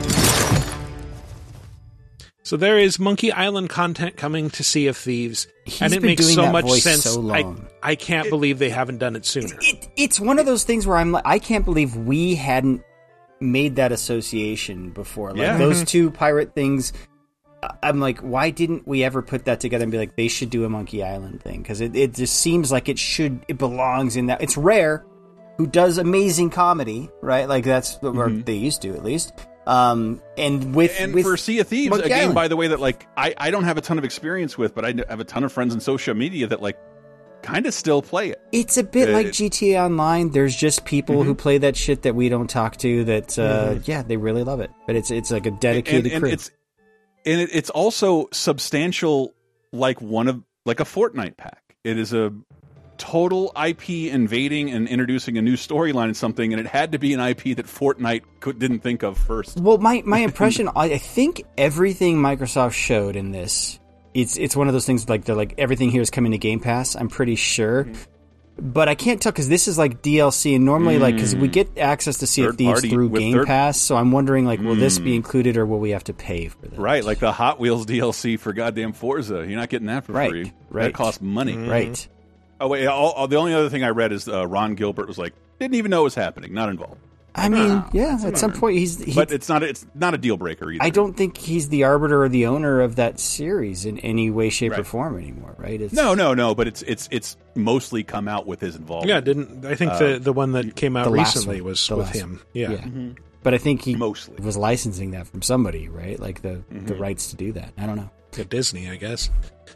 [2.45, 6.09] So there is Monkey Island content coming to Sea of Thieves, He's and it been
[6.11, 7.03] makes doing so that much sense.
[7.03, 7.67] so I long.
[7.81, 9.57] I can't believe they haven't done it sooner.
[9.61, 12.83] It, it's one of those things where I'm like, I can't believe we hadn't
[13.39, 15.31] made that association before.
[15.31, 15.57] Like Yeah.
[15.57, 15.85] those Mm-hmm.
[15.85, 16.93] two pirate things.
[17.63, 20.51] I- I'm like, why didn't we ever put that together and be like, they should
[20.51, 21.63] do a Monkey Island thing?
[21.63, 24.43] Because it, it just seems like it should, it belongs in that.
[24.43, 25.03] It's rare
[25.57, 27.49] who does amazing comedy, right?
[27.49, 29.33] Like that's what or they used to at least.
[29.67, 32.35] Um, and with And with for Sea of Thieves, Monkey a game, Island.
[32.35, 34.85] by the way, that like I, I don't have a ton of experience with, but
[34.85, 36.77] I have a ton of friends in social media that like
[37.41, 38.41] kind of still play it.
[38.51, 40.29] It's a bit Uh, like GTA Online.
[40.31, 41.25] There's just people Mm-hmm.
[41.27, 43.03] who play that shit that we don't talk to.
[43.05, 44.71] That uh, yeah, they really love it.
[44.85, 46.31] But it's it's like a dedicated and, and crew.
[46.31, 46.51] it's
[47.25, 49.33] and it, it's also substantial,
[49.71, 51.75] like one of like a Fortnite pack.
[51.83, 52.33] It is a
[52.97, 57.13] total IP invading and introducing a new storyline and something, and it had to be
[57.13, 59.59] an IP that Fortnite could, didn't think of first.
[59.59, 63.79] Well, my my impression, I, think everything Microsoft showed in this,
[64.13, 66.59] it's it's one of those things like they're like everything here is coming to Game
[66.59, 66.95] Pass.
[66.95, 67.87] I'm pretty sure.
[68.57, 71.51] but I can't tell because this is like DLC, and normally, like, because we Mm.
[71.51, 73.81] get access to Sea of Third Thieves through Game third- Pass.
[73.81, 75.03] So I'm wondering, like, will this Mm.
[75.03, 76.79] be included or will we have to pay for this?
[76.79, 79.43] Right, like the Hot Wheels DLC for goddamn Forza.
[79.45, 80.53] You're not getting that for Right, free.
[80.69, 80.83] right.
[80.85, 81.57] That costs money.
[81.57, 82.07] Right.
[82.59, 85.17] Oh wait, all, all- the only other thing I read is uh, Ron Gilbert was
[85.17, 86.99] like, didn't even know it was happening, not involved.
[87.37, 88.97] I mean, yeah, at some point he's.
[89.03, 90.81] He, but it's not it's not a deal breaker either.
[90.81, 94.49] I don't think he's the arbiter or the owner of that series in any way,
[94.49, 95.53] shape, or form anymore.
[95.57, 95.81] Right?
[95.81, 96.55] It's, No, no, no.
[96.55, 99.09] But it's it's it's mostly come out with his involvement.
[99.09, 101.71] Yeah, didn't I think Uh, the the one that came out recently one.
[101.71, 102.29] was with last him.
[102.35, 102.41] one.
[102.53, 102.71] Yeah.
[102.71, 102.85] Yeah.
[103.43, 104.37] But I think he Mostly.
[104.41, 106.17] was licensing that from somebody, right?
[106.17, 106.99] Like the the Mhm.
[107.01, 107.73] rights to do that.
[107.77, 108.09] I don't know.
[108.31, 109.29] To Disney, I guess.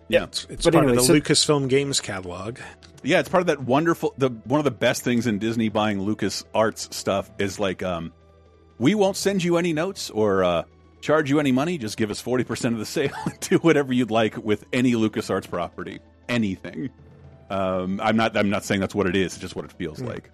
[0.09, 0.25] Yeah.
[0.25, 2.59] It's, it's part anyway, of so- the Lucasfilm Games catalog.
[3.01, 4.13] Yeah, it's part of that wonderful.
[4.17, 8.11] The one of the best things in Disney buying Lucas Arts stuff is like, um,
[8.77, 10.63] we won't send you any notes or uh,
[10.99, 11.77] charge you any money.
[11.77, 13.13] Just give us forty percent of the sale.
[13.39, 16.89] Do whatever you'd like with any Lucas Arts property, anything.
[17.49, 18.35] Um, I'm not.
[18.35, 19.33] I'm not saying that's what it is.
[19.33, 20.29] It's just what it feels like.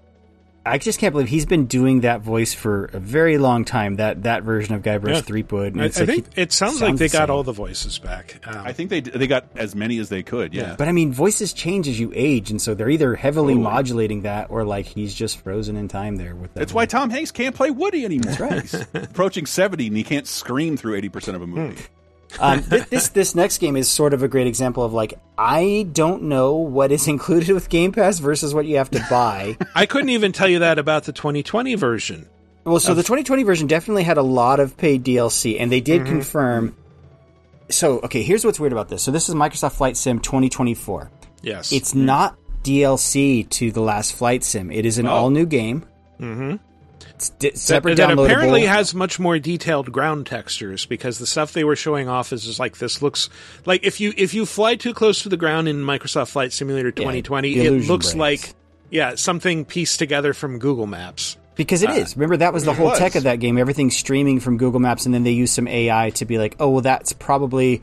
[0.66, 3.98] I just can't believe he's been doing that voice for a very long time.
[3.98, 5.22] That that version of Guybrush Yeah.
[5.22, 5.74] Threepwood.
[5.74, 8.00] And I, I like think he- it sounds like they the got all the voices
[8.00, 8.42] back.
[8.48, 10.54] Um, I think they they got as many as they could.
[10.54, 10.76] Yeah.
[10.78, 13.72] But I mean, voices change as you age, and so they're either heavily Totally.
[13.74, 16.60] modulating that, or like he's just frozen in time there with that.
[16.62, 18.34] That's why Tom Hanks can't play Woody anymore.
[18.34, 18.62] That's right.
[18.94, 21.82] He's approaching seventy and he can't scream through eighty percent of a movie.
[22.40, 25.88] Um, th- this this next game is sort of a great example of like I
[25.92, 29.58] don't know what is included with Game Pass versus what you have to buy.
[29.76, 32.28] I couldn't even tell you that about the 2020 version.
[32.64, 35.82] Well, so Of- the 2020 version definitely had a lot of paid DLC, and they
[35.82, 36.06] did Mhm.
[36.08, 36.76] confirm.
[37.70, 39.02] So, okay, here's what's weird about this.
[39.04, 41.10] So, this is Microsoft Flight Sim 2024.
[41.42, 41.72] Yes.
[41.72, 44.72] It's not DLC to the last Flight Sim.
[44.72, 45.12] It is an Oh.
[45.12, 45.84] all new game.
[46.20, 46.56] Mm-hmm.
[47.20, 51.76] Separate that, that apparently has much more detailed ground textures because the stuff they were
[51.76, 53.30] showing off is just like this looks
[53.66, 56.92] like if you if you fly too close to the ground in Microsoft Flight Simulator
[56.92, 58.16] 2020, the it looks breaks.
[58.16, 58.54] like
[58.90, 61.38] yeah something pieced together from Google Maps.
[61.56, 62.18] Because it Uh, is.
[62.18, 63.00] Remember, that was the whole was.
[63.00, 63.58] tech of that game.
[63.58, 66.70] Everything's streaming from Google Maps, and then they use some AI to be like, "Oh,
[66.70, 67.82] well, that's probably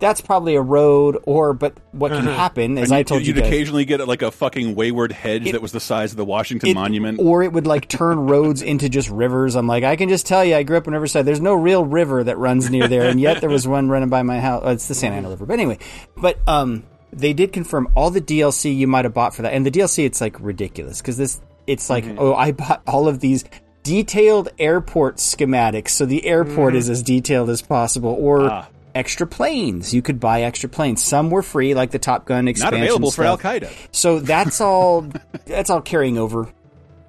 [0.00, 2.36] that's probably a road." Or, but what can Uh-huh.
[2.36, 5.52] happen, as And I told you, you'd guys, occasionally get like a fucking wayward hedge
[5.52, 7.20] that was the size of the Washington it- Monument.
[7.22, 9.54] or it would like turn roads into just rivers.
[9.54, 11.24] I'm like, I can just tell you, I grew up in Riverside.
[11.26, 14.22] There's no real river that runs near there, and yet there was one running by
[14.22, 14.62] my house.
[14.64, 15.78] Oh, it's the Santa Ana River, but anyway.
[16.16, 16.82] But um,
[17.12, 20.04] they did confirm all the DLC you might have bought for that, and the DLC
[20.06, 23.44] it's like ridiculous because this it's like, oh, I bought all of these
[23.82, 26.76] detailed airport schematics, so the airport Mm.
[26.78, 28.50] is as detailed as possible, or.
[28.50, 28.66] Ah.
[28.94, 29.94] Extra planes.
[29.94, 31.02] You could buy extra planes.
[31.02, 32.80] Some were free, like the Top Gun expansion.
[32.80, 32.86] Not expansion.
[32.86, 33.38] available for Al.
[33.38, 33.70] Qaeda.
[33.92, 35.06] So that's all.
[35.46, 36.52] that's all carrying over,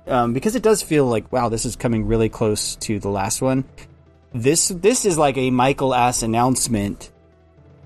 [0.08, 3.42] um, because it does feel like wow, this is coming really close to the last
[3.42, 3.66] one.
[4.34, 7.12] This this is like a Michael Ass announcement.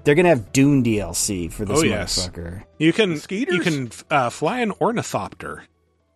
[0.03, 2.63] They're gonna have Dune DLC for this oh yes, motherfucker.
[2.77, 5.63] you can you can uh, fly an ornithopter.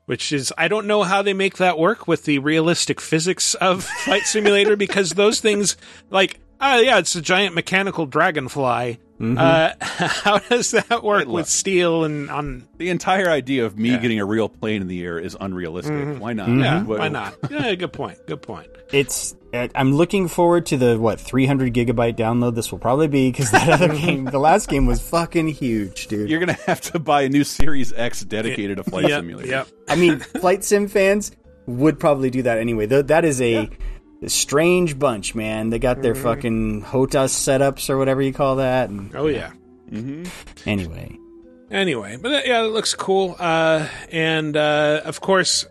[0.05, 3.83] Which is, I don't know how they make that work with the realistic physics of
[3.83, 5.77] Flight Simulator because those things,
[6.09, 8.99] like, oh yeah, it's a giant mechanical dragonfly.
[9.19, 9.37] Mhm.
[9.37, 12.67] Uh, how does that work with steel and on?
[12.77, 15.93] The entire idea of me getting a real plane in the air is unrealistic.
[15.93, 16.19] Mhm.
[16.19, 16.47] Why not?
[16.47, 17.35] Yeah, What- why not?
[17.51, 18.17] Yeah, good point.
[18.27, 18.67] Good point.
[18.91, 19.35] It's.
[19.53, 22.55] uh, I'm looking forward to the what 300 gigabyte download.
[22.55, 26.27] This will probably be because that other game, the last game was fucking huge, dude.
[26.27, 29.47] You're gonna have to buy a new Series X dedicated to Flight Yep, Simulator.
[29.49, 29.67] Yep.
[29.89, 31.31] I mean, Flight Sim fans
[31.67, 32.87] would probably do that anyway.
[32.87, 33.69] Th- That is a
[34.27, 35.69] strange bunch, man.
[35.69, 36.23] They got their Mhm.
[36.23, 38.89] fucking HOTAS setups or whatever you call that.
[38.89, 39.51] And, Oh yeah.
[39.91, 40.23] Mm-hmm.
[40.67, 41.15] Anyway,
[41.71, 43.35] Anyway, but uh, yeah, it looks cool.
[43.39, 45.67] Uh, and uh, of course,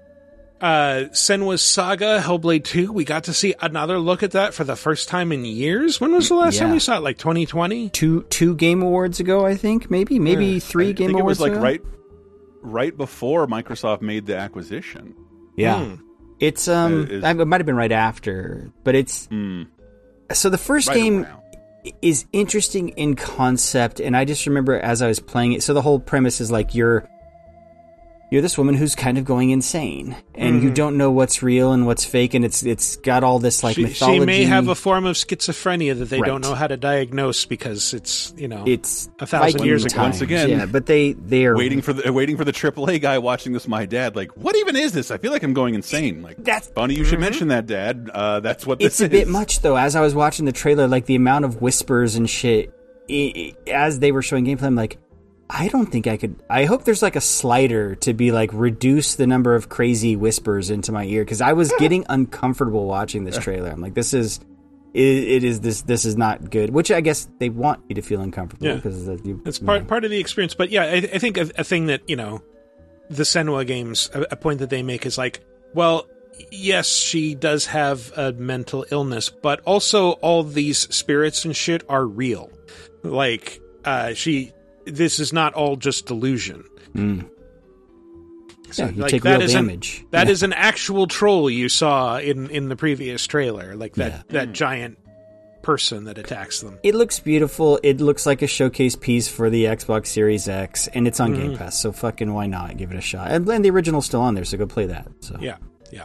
[0.60, 2.92] uh, Senua's Saga Hellblade Two.
[2.92, 6.00] We got to see another look at that for the first time in years.
[6.00, 7.02] When was the last time we saw it?
[7.02, 7.88] Like 2020.
[7.90, 10.58] two two game awards ago, I think maybe maybe Yeah.
[10.60, 11.62] three I game think awards it was like ago?
[11.62, 11.80] right,
[12.62, 15.14] right before Microsoft made the acquisition.
[15.56, 15.84] Yeah.
[15.84, 15.94] Hmm.
[16.40, 19.62] It's um, Uh, is- I- it might have been right after, but it's Hmm.
[20.32, 21.26] so the first Right game
[22.02, 25.62] is interesting in concept, and I just remember as I was playing it.
[25.62, 27.08] So the whole premise is like you're
[28.30, 30.74] you're this woman who's kind of going insane, and you Mhm.
[30.74, 33.82] don't know what's real and what's fake, and it's it's got all this like she,
[33.84, 34.18] mythology.
[34.20, 36.26] she may have a form of schizophrenia that they Right.
[36.28, 40.02] don't know how to diagnose because it's you know it's a thousand Viking years ago.
[40.02, 43.18] Once again, yeah, but they they are waiting for the waiting for the AAA guy
[43.18, 43.66] watching this.
[43.66, 45.10] My dad, like, what even is this?
[45.10, 46.22] I feel like I'm going insane.
[46.22, 46.94] Like, that's funny.
[46.94, 48.10] You should mention that, Dad.
[48.12, 49.76] Uh, that's what it's this a bit much though.
[49.76, 52.72] As I was watching the trailer, like the amount of whispers and shit,
[53.10, 54.98] i i as they were showing gameplay, I'm like,
[55.50, 56.36] I don't think I could.
[56.50, 60.68] I hope there's like a slider to be like reduce the number of crazy whispers
[60.70, 63.70] into my ear because I was getting uncomfortable watching this trailer.
[63.70, 64.40] I'm like, this is.
[64.94, 65.82] It, it is this.
[65.82, 66.70] This is not good.
[66.70, 68.74] Which I guess they want you to feel uncomfortable Yeah.
[68.76, 70.54] because you, It's part part of the experience.
[70.54, 72.42] But yeah, I, I think a, a thing that you know
[73.10, 75.44] the Senua games, a, a point that they make is like,
[75.74, 76.06] well,
[76.50, 82.04] yes, she does have a mental illness, but also all these spirits and shit are
[82.06, 82.50] real.
[83.02, 84.52] Like, uh, she,
[84.90, 86.64] this is not all just delusion.
[86.94, 87.28] Mm.
[88.70, 90.04] So, Yeah, you like, take that real is an- damage.
[90.10, 90.32] that Yeah.
[90.32, 94.22] is an actual troll you saw in in the previous trailer, like that Yeah.
[94.40, 94.98] that giant
[95.62, 96.78] person that attacks them.
[96.82, 97.80] It looks beautiful.
[97.82, 101.52] It looks like a showcase piece for the Xbox Series X, and it's on Game
[101.52, 101.58] Mhm.
[101.58, 101.80] Pass.
[101.80, 103.30] So fucking why not give it a shot?
[103.30, 105.08] And, and the original's still on there, so go play that.
[105.20, 105.56] So Yeah,
[105.90, 106.04] yeah.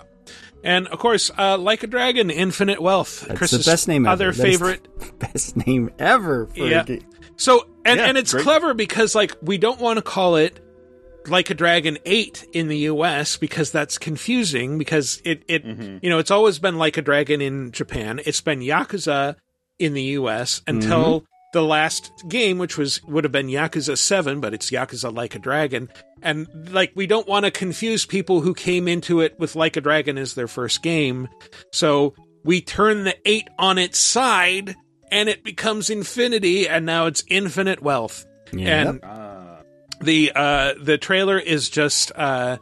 [0.63, 3.25] And of course, uh, like a dragon, infinite wealth.
[3.27, 4.13] That's Chris's the best name ever.
[4.13, 4.87] Other That favorite.
[5.19, 6.47] best name ever.
[6.47, 6.81] For Yeah.
[6.81, 7.01] a game.
[7.35, 8.43] So and Yeah, and it's great.
[8.43, 10.59] clever because like we don't want to call it
[11.27, 15.97] like a dragon 8 in the US because that's confusing because it it Mm-hmm.
[16.01, 19.35] you know it's always been like a dragon in Japan it's been yakuza
[19.79, 21.25] in the US until Mm-hmm.
[21.53, 25.39] the last game which was would have been yakuza 7 but it's yakuza like a
[25.39, 25.87] dragon
[26.21, 29.81] and like we don't want to confuse people who came into it with like a
[29.81, 31.29] dragon as their first game
[31.71, 34.75] so we turn the 8 on its side
[35.13, 38.89] and it becomes infinity and now it's infinite wealth Yeah.
[38.89, 39.01] and
[40.01, 42.57] the uh the trailer is just uh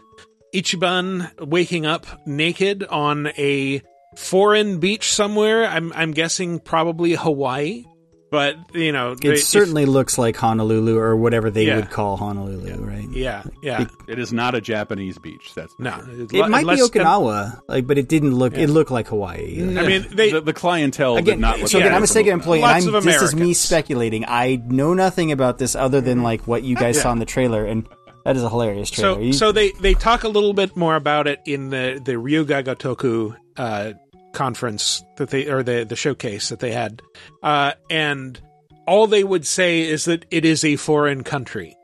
[0.54, 3.82] Ichiban waking up naked on a
[4.18, 5.66] foreign beach somewhere.
[5.66, 7.86] I'm I'm guessing probably Hawaii,
[8.32, 11.76] but you know, It they- certainly looks like Honolulu or whatever they Yeah.
[11.76, 13.04] would call Honolulu, right?
[13.04, 13.86] if- yeah, yeah.
[14.08, 15.52] It is not a Japanese beach.
[15.54, 15.94] That's no.
[16.10, 18.58] It might be Okinawa, like, but it didn't look.
[18.58, 19.78] It looked like Hawaii.
[19.78, 22.24] I mean, they the, the clientele Again, did not look so again, I'm a from
[22.24, 24.26] Sega employee, Lots and I'm, this is me speculating.
[24.28, 27.04] I know nothing about this other than like what you guys Yeah.
[27.04, 27.86] saw in the trailer, and
[28.24, 29.16] that is a hilarious trailer.
[29.16, 32.18] So, You- so they they talk a little bit more about it in the the
[32.18, 33.92] Ryu Ga Gotoku uh,
[34.34, 37.02] conference that they or the the showcase that they had,
[37.44, 38.40] uh, and
[38.88, 41.76] all they would say is that it is a foreign country.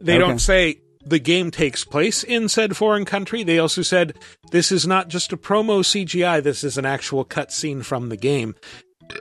[0.00, 0.18] They Okay.
[0.26, 0.76] don't say
[1.06, 3.42] the game takes place in said foreign country.
[3.42, 4.14] They also said
[4.52, 6.42] this is not just a promo CGI.
[6.42, 8.54] This is an actual cutscene from the game.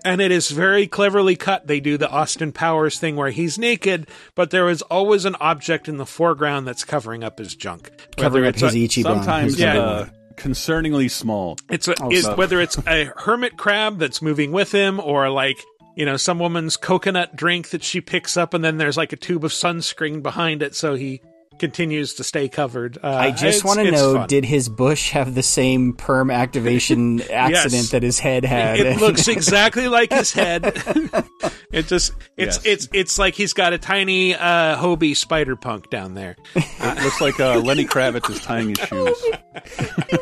[0.06, 1.68] And it is very cleverly cut.
[1.68, 5.90] They do the Austin Powers thing where he's naked, but there is always an object
[5.90, 7.92] in the foreground that's covering up his junk.
[8.16, 9.78] Covering up it's his Ichiban, Sometimes his Yeah.
[9.80, 10.06] uh,
[10.36, 11.58] concerningly small.
[11.70, 15.58] it's a, Oh, is, whether it's a hermit crab that's moving with him, or like
[15.96, 19.18] you know some woman's coconut drink that she picks up, and then there's like a
[19.18, 21.22] tube of sunscreen behind it, so he
[21.60, 22.98] continues to stay covered.
[23.02, 24.28] Uh, I just want to know: fun.
[24.28, 28.80] Did his bush have the same perm activation accident that his head had?
[28.80, 30.64] It looks exactly like his head.
[31.72, 32.66] it just it's Yes.
[32.66, 36.36] it's it's like he's got a tiny uh Hobie spider punk down there.
[36.56, 39.18] It looks like uh, Lenny Kravitz is tying his shoes.
[39.24, 39.32] You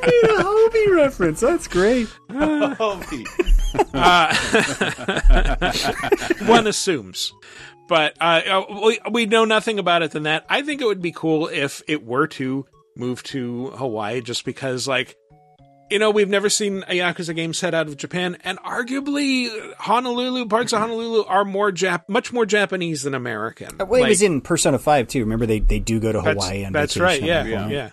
[0.01, 1.39] made a Hobie reference.
[1.39, 2.07] That's great.
[2.29, 2.75] Uh,
[6.45, 7.33] one assumes.
[7.91, 10.45] But uh, uh, we, we know nothing about it than that.
[10.47, 12.65] I think it would be cool if it were to
[12.95, 15.17] move to Hawaii just because, like,
[15.89, 20.45] you know, we've never seen a Yakuza game set out of Japan, and arguably Honolulu,
[20.45, 23.77] parts of Honolulu are more Jap, much more Japanese than American.
[23.77, 25.19] Well, it was in Persona Five too.
[25.19, 26.63] Remember, they they do go to that's, Hawaii.
[26.63, 27.45] on that's vacation right.
[27.45, 27.89] Yeah, yeah, yeah.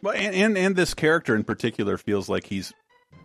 [0.00, 2.72] Well, and, and and this character in particular feels like he's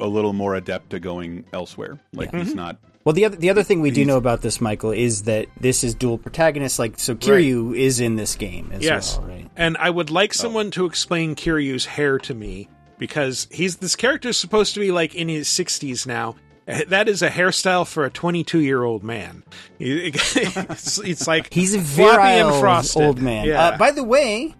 [0.01, 2.01] a little more adept to going elsewhere.
[2.11, 2.79] Like he's not.
[3.03, 5.83] Well, the other the other thing we do know about this, Michael, is that this
[5.83, 6.77] is dual protagonists.
[6.77, 9.17] Like, so Kiryu is in this game as yes.
[9.17, 9.49] well, right?
[9.55, 10.13] And I would Oh.
[10.13, 12.67] like someone to explain Kiryu's hair to me
[12.99, 16.35] because he's this character is supposed to be like in his 60s now.
[16.67, 19.43] Uh, That is a hairstyle for a 22 year old man.
[19.79, 22.63] It's, it's like He's a virile
[22.95, 23.47] old man.
[23.47, 23.69] Yeah.
[23.69, 24.53] Uh, by the way,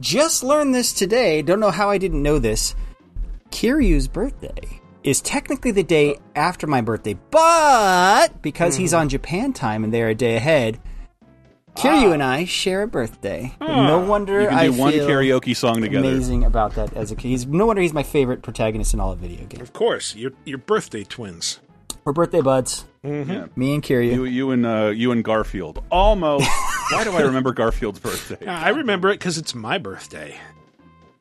[0.00, 1.42] just learned this today.
[1.42, 2.76] Don't know how I didn't know this.
[3.50, 9.00] Kiryu's birthday is technically the day after my birthday, but because he's Mm-hmm.
[9.00, 10.78] on Japan time and they're a day ahead,
[11.76, 13.54] Kiryu and I share a birthday.
[13.60, 13.86] Ah.
[13.86, 16.06] No wonder You can I one feel karaoke song together.
[16.08, 17.28] amazing about that as a kid.
[17.28, 19.62] He's no wonder he's my favorite protagonist in all of video games.
[19.62, 21.60] of course, your your birthday twins.
[22.04, 22.86] We're birthday buds.
[23.02, 23.46] Yeah.
[23.56, 24.12] Me and Kiryu.
[24.12, 25.82] You, you and uh, you and Garfield.
[25.90, 26.46] Almost.
[26.90, 28.44] Why do I remember Garfield's birthday?
[28.46, 30.36] I remember it because it's my birthday.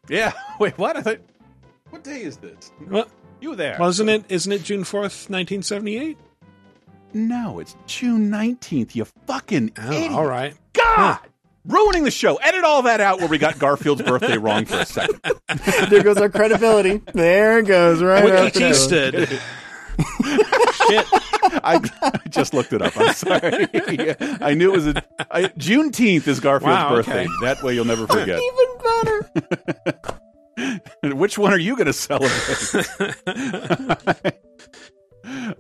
[0.10, 0.34] Yeah.
[0.60, 0.78] Wait.
[0.78, 0.98] What?
[0.98, 1.20] I thought.
[1.92, 2.72] What day is this?
[2.88, 3.08] Well,
[3.42, 3.78] You there?
[3.80, 4.26] wasn't it?
[4.30, 6.18] Isn't it June 4th, 1978?
[7.14, 8.96] No, it's June nineteenth.
[8.96, 10.12] You fucking Oh, idiot.
[10.12, 10.54] all right.
[10.74, 11.18] God.
[11.66, 12.36] Ruining the show.
[12.36, 15.20] Edit all that out where we got Garfield's birthday wrong for a second.
[15.90, 17.02] there goes our credibility.
[17.14, 18.02] There it goes.
[18.04, 18.24] Right.
[18.26, 19.24] Wiki after that one.
[19.26, 19.42] Teasted.
[20.88, 21.06] Shit.
[21.64, 22.94] I, I just looked it up.
[22.96, 23.68] I'm sorry.
[24.42, 27.28] I knew it was a I, Juneteenth is Garfield's Wow, birthday.
[27.42, 28.40] That way you'll never forget.
[28.40, 30.10] Even better.
[31.04, 32.34] Which one are you going to celebrate?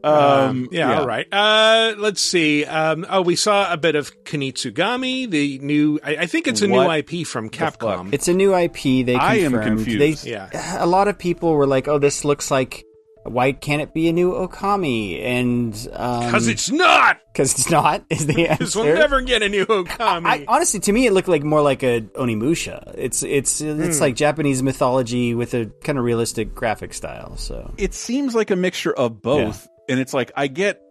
[0.04, 1.00] Um, yeah, yeah.
[1.00, 1.28] all right.
[1.32, 2.66] Uh, let's see.
[2.66, 6.00] Um, oh, we saw a bit of Kunitsu-Gami, the new.
[6.04, 8.14] I, I think it's a What new IP from Capcom.
[8.14, 9.06] It's a new IP.
[9.06, 10.26] They I am confused.
[10.26, 10.50] They, Yeah.
[10.84, 12.86] A lot of people were like, "Oh, this looks like
[13.24, 17.20] why can't it be a new Okami?" And Because um, it's not.
[17.34, 18.84] because it's not is the Because answer.
[18.84, 20.26] we'll never get a new Okami.
[20.26, 22.94] I, honestly, to me, it looked like more like a Onimusha.
[22.98, 24.02] It's it's it's Hmm.
[24.04, 27.36] like Japanese mythology with a kind of realistic graphic style.
[27.38, 30.82] So it seems like a mixture of both, and it's like I get.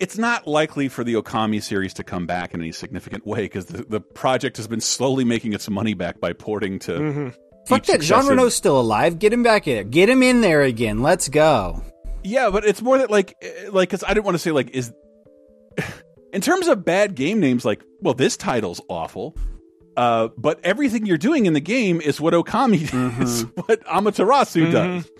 [0.00, 3.66] It's not likely for the Okami series to come back in any significant way because
[3.66, 6.92] the, the project has been slowly making its money back by porting to.
[6.92, 7.28] Mm-hmm.
[7.70, 8.00] Fuck that.
[8.00, 9.18] Jean Renault's still alive.
[9.18, 9.84] Get him back in there.
[9.84, 11.02] Get him in there again.
[11.02, 11.82] Let's go.
[12.22, 14.70] Yeah, but it's more that like eh, like because I didn't want to say like
[14.70, 14.92] is
[16.32, 19.36] in terms of bad game names like well this title's awful.
[19.96, 22.82] Uh, but everything you're doing in the game is what Okami
[23.20, 25.10] is, what Amaterasu does.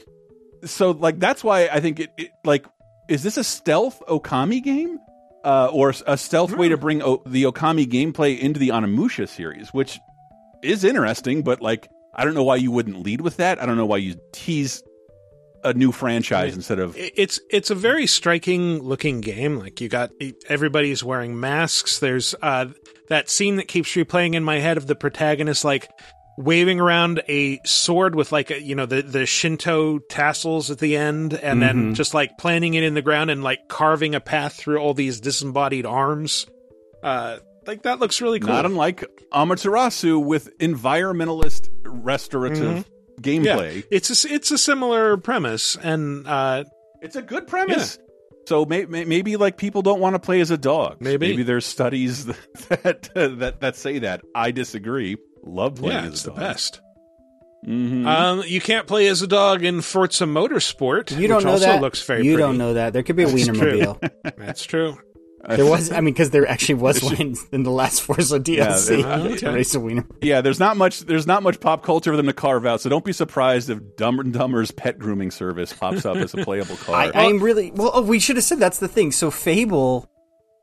[0.65, 2.65] So, like, that's why I think it, it like
[3.09, 4.99] is this a stealth Okami game,
[5.45, 9.69] uh, or a stealth way to bring o the Okami gameplay into the Onimusha series,
[9.71, 9.99] which
[10.63, 11.43] is interesting.
[11.43, 11.89] But like,
[12.21, 13.63] I don't know why you wouldn't lead with that.
[13.63, 14.83] I don't know why you tease
[15.65, 19.59] a new franchise instead of it's it's a very striking looking game.
[19.59, 20.11] Like you got
[20.49, 21.99] everybody's wearing masks.
[21.99, 22.67] There's uh,
[23.09, 25.89] that scene that keeps replaying in my head of the protagonist like
[26.39, 30.97] waving around a sword with like a, you know the the Shinto tassels at the
[30.97, 31.95] end, and then Mhm.
[31.95, 35.21] just like planting it in the ground and like carving a path through all these
[35.21, 36.47] disembodied arms.
[37.03, 37.39] Uh,
[37.71, 38.49] like that looks really cool.
[38.51, 42.89] not unlike Amaterasu with environmentalist restorative
[43.21, 43.77] gameplay.
[43.77, 46.65] Yeah, it's a, it's a similar premise, and uh,
[47.01, 47.99] It's a good premise.
[48.47, 50.97] So may, may, maybe like people don't want to play as a dog.
[51.01, 51.29] Maybe.
[51.29, 52.25] maybe there's studies
[52.69, 54.23] that that that say that.
[54.35, 55.17] I disagree.
[55.45, 56.41] Love playing yeah, as it's a the dog.
[56.41, 56.81] best.
[57.67, 58.07] Mhm.
[58.07, 61.17] Um, you can't play as a dog in Forza Motorsport.
[61.17, 61.81] You don't which know also that.
[61.83, 62.43] looks very you pretty.
[62.43, 62.93] don't know that.
[62.95, 63.55] There could be a That's true.
[63.55, 64.11] Wienermobile.
[64.39, 64.99] That's true.
[65.49, 69.03] There was, I mean, because there actually was one in the last Forza DLC Yeah,
[69.03, 69.55] to oh, okay.
[69.55, 70.05] race wiener.
[70.21, 71.01] Yeah, there's not much.
[71.01, 72.81] There's not much pop culture for them to carve out.
[72.83, 76.45] So don't be surprised if Dumber and Dumber's pet grooming service pops up as a
[76.45, 76.95] playable car.
[76.95, 77.91] I, I'm really well.
[77.95, 79.13] Oh, we should have said that's the thing.
[79.13, 80.11] So Fable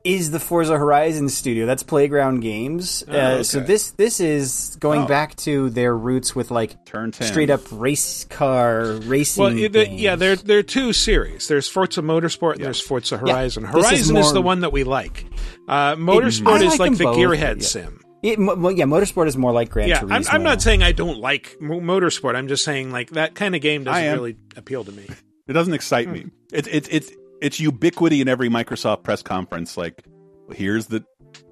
[0.04, 1.66] is the Forza Horizon studio.
[1.66, 3.04] That's Playground Games.
[3.08, 5.06] Oh, uh, So this this is going Oh.
[5.06, 9.42] back to their roots with like Turn straight up race car racing.
[9.42, 10.00] Well, yeah, the- games.
[10.00, 11.48] yeah, there there are two series.
[11.48, 13.64] There's Forza Motorsport and there's Forza Horizon.
[13.64, 15.26] this is Horizon is, more- the one that we like.
[15.68, 17.66] Uh, Motorsport I is like like the both, gearhead yeah.
[17.66, 18.00] sim.
[18.22, 20.12] It, well, yeah, Motorsport is more like Gran yeah, Turismo.
[20.12, 22.34] I'm, I'm not saying I don't like mo- Motorsport.
[22.34, 25.06] I'm just saying like that kind of game doesn't really appeal to me.
[25.46, 26.26] It doesn't excite me.
[26.52, 29.76] It's it's it's it's ubiquity in every Microsoft press conference.
[29.76, 30.04] Like,
[30.52, 31.04] here's the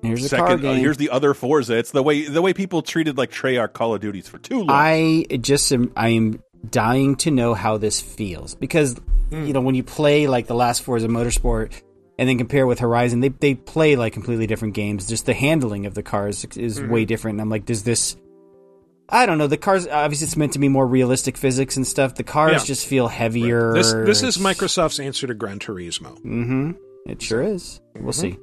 [0.02, 0.62] Here's a second.
[0.62, 1.76] car uh, here's the other Forza.
[1.76, 4.70] It's the way the way people treated like Treyarch Call of Duties for too long.
[4.70, 5.92] I just am.
[5.96, 8.96] I am dying to know how this feels because
[9.30, 11.82] you know when you play like the last Forza Motorsport
[12.18, 15.08] and then compare with Horizon, they they play like completely different games.
[15.08, 17.34] Just the handling of the cars is way different.
[17.34, 18.16] And I'm like, does this?
[19.08, 19.46] I don't know.
[19.46, 22.16] The cars obviously it's meant to be more realistic physics and stuff.
[22.16, 22.64] The cars Yeah.
[22.66, 23.72] just feel heavier.
[23.72, 26.18] This this is Microsoft's answer to Gran Turismo.
[26.22, 26.72] Mm-hmm.
[27.06, 27.80] It sure is.
[28.00, 28.36] We'll see.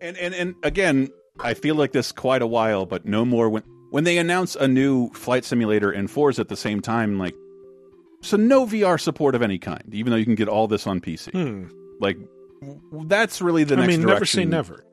[0.00, 1.08] And and and again,
[1.38, 4.66] I feel like this quite a while, but no more when when they announce a
[4.66, 7.34] new flight simulator and Forza at the same time, like
[8.22, 11.00] so no VR support of any kind, even though you can get all this on
[11.00, 11.30] PC.
[11.30, 11.68] Hmm.
[12.00, 12.18] Like
[13.04, 14.50] that's really the I next mean, direction.
[14.50, 14.84] never say never.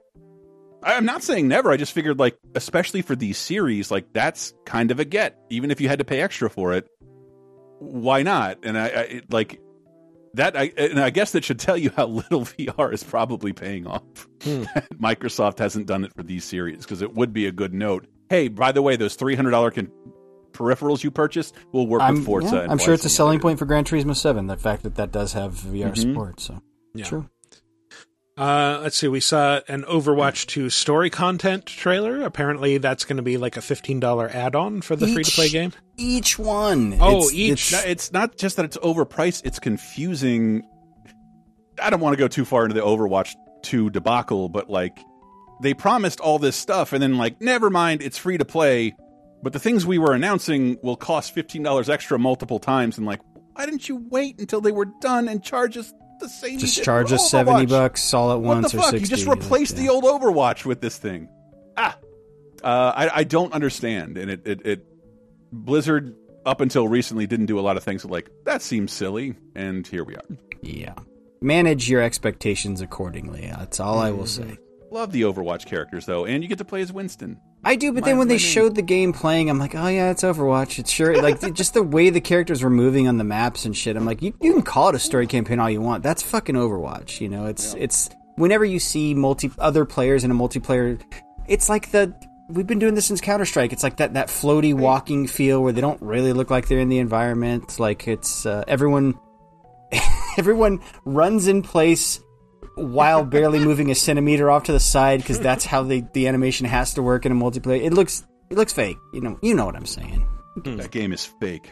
[0.86, 1.72] I- I'm not saying never.
[1.72, 5.38] I just figured like, especially for these series, like that's kind of a get.
[5.50, 6.88] Even if you had to pay extra for it,
[7.80, 8.60] why not?
[8.64, 9.60] And I, I it, like
[10.36, 10.56] that.
[10.58, 14.04] I and I guess that should tell you how little VR is probably paying off.
[14.44, 14.64] Hmm.
[15.02, 18.08] Microsoft hasn't done it for these series because it would be a good note.
[18.30, 19.92] Hey, by the way, those three hundred dollar con-
[20.54, 22.56] peripherals you purchased will work I'm, with Forza.
[22.56, 23.42] yeah, and I'm sure it's a selling Simulator.
[23.42, 24.48] point for Gran Turismo Seven.
[24.48, 25.98] The fact that that does have VR Mhm.
[25.98, 26.40] support.
[26.40, 26.62] So
[26.94, 27.06] Yeah.
[27.06, 27.30] true.
[28.36, 29.08] Uh, let's see.
[29.08, 32.22] We saw an Overwatch 2 story content trailer.
[32.24, 35.32] Apparently, that's going to be like a fifteen dollar add on for the free to
[35.32, 35.72] play game.
[35.98, 36.98] Each one.
[37.00, 37.72] Oh, It's- each.
[37.72, 40.64] No, It's not just that it's overpriced; it's confusing.
[41.80, 44.98] I don't want to go too far into the Overwatch two debacle, but like
[45.62, 48.96] they promised all this stuff, and then like, never mind, it's free to play.
[49.44, 53.20] But the things we were announcing will cost fifteen dollars extra multiple times, and like,
[53.54, 56.60] why didn't you wait until they were done and charge us the same?
[56.60, 58.92] Just charge us seventy bucks all at What once the or fuck?
[58.92, 59.10] sixty.
[59.10, 61.30] You just replaced like, the old Overwatch with this thing.
[61.78, 61.98] Ah,
[62.64, 64.86] uh, I, I don't understand, and it, it it
[65.52, 66.16] Blizzard
[66.46, 70.04] up until recently didn't do a lot of things like that seems silly, and here
[70.04, 70.24] we are.
[70.62, 70.96] Yeah.
[71.42, 73.48] Manage your expectations accordingly.
[73.58, 74.58] That's all I will say.
[74.92, 77.40] Love the Overwatch characters though, and you get to play as Winston.
[77.66, 80.24] I do, but then when they showed the game playing, I'm like, oh yeah, it's
[80.24, 80.80] Overwatch.
[80.80, 83.96] It's sure like just the way the characters were moving on the maps and shit.
[83.96, 86.04] I'm like, you, you can call it a story campaign all you want.
[86.04, 87.22] That's fucking Overwatch.
[87.22, 91.02] You know, it's it's whenever you see multi other players in a multiplayer,
[91.48, 92.14] it's like the
[92.50, 93.72] we've been doing this since Counter Strike.
[93.72, 96.90] It's like that that floaty walking feel where they don't really look like they're in
[96.90, 97.80] the environment.
[97.80, 99.18] Like it's uh, everyone
[100.38, 102.20] everyone runs in place
[102.76, 106.66] while barely moving a centimeter off to the side because that's how the the animation
[106.68, 107.82] has to work in a multiplayer.
[107.84, 108.98] It looks it looks fake.
[109.14, 110.28] You know you know what I'm saying.
[110.64, 111.72] That game is fake.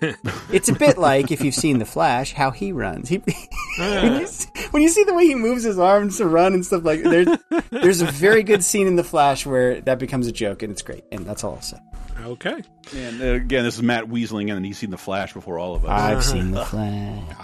[0.50, 3.08] It's a bit like if you've seen the Flash, how he runs.
[3.08, 3.18] He
[3.78, 6.64] when, you, see- when you see the way he moves his arms to run and
[6.64, 7.28] stuff like there's
[7.70, 10.82] there's a very good scene in the Flash where that becomes a joke and it's
[10.82, 11.04] great.
[11.12, 11.78] And that's all I'll say.
[12.22, 12.62] Okay.
[12.96, 15.74] And uh, again, this is Matt weaseling in, and he's seen the Flash before all
[15.74, 15.90] of us.
[15.90, 17.36] I've seen the Flash.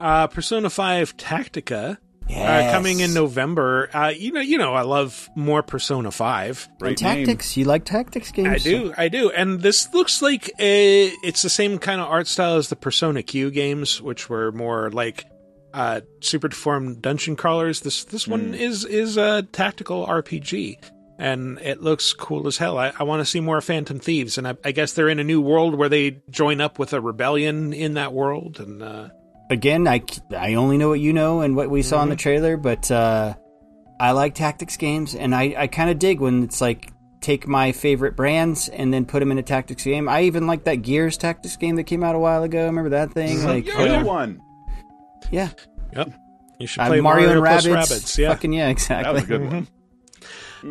[0.00, 1.96] Uh, Persona 5 Tactica.
[2.30, 3.90] Uh, coming in November.
[3.92, 6.68] Uh, you know, you know, I love more Persona Five.
[6.80, 8.48] And tactics, you like tactics games?
[8.48, 12.26] I do, I do, and this looks like a, it's the same kind of art
[12.26, 15.26] style as the Persona Q games, which were more like
[15.74, 17.80] uh, super deformed dungeon crawlers.
[17.80, 20.78] This this one is is a tactical RPG,
[21.18, 22.78] and it looks cool as hell.
[22.78, 25.24] I, I want to see more Phantom Thieves, and I, I guess they're in a
[25.24, 29.08] new world where they join up with a rebellion in that world, and uh,
[29.54, 30.02] again, I,
[30.36, 32.18] I only know what you know and what we saw in the Mhm.
[32.18, 33.34] trailer, but uh,
[33.98, 36.90] I like tactics games, and I, I kind of dig when it's like
[37.22, 40.08] take my favorite brands and then put them in a tactics game.
[40.10, 42.66] I even like that Gears tactics game that came out a while ago.
[42.66, 43.38] Remember that thing?
[43.38, 43.44] Mhm.
[43.46, 44.02] Like, Yeah, yeah.
[44.02, 44.40] one.
[45.30, 45.48] yeah,
[45.96, 46.12] yep,
[46.58, 47.96] you should Uh, play Mario, Mario, and plus Rabbids.
[47.96, 48.18] Rabbids.
[48.18, 49.04] Yeah, fucking yeah, exactly.
[49.04, 49.68] That was a good one.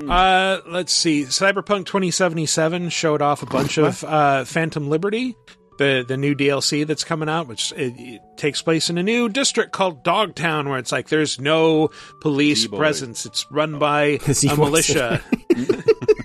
[0.10, 1.22] Uh, let's see.
[1.24, 5.36] Cyberpunk 2077 showed off a bunch of uh, Phantom Liberty,
[5.78, 9.30] the the new DLC that's coming out, which it, it takes place in a new
[9.30, 11.90] district called Dogtown, where it's like there's no
[12.22, 12.78] police Z-boy.
[12.78, 13.26] presence.
[13.26, 13.80] It's run oh.
[13.80, 14.56] by a Z-boy.
[14.66, 15.22] militia.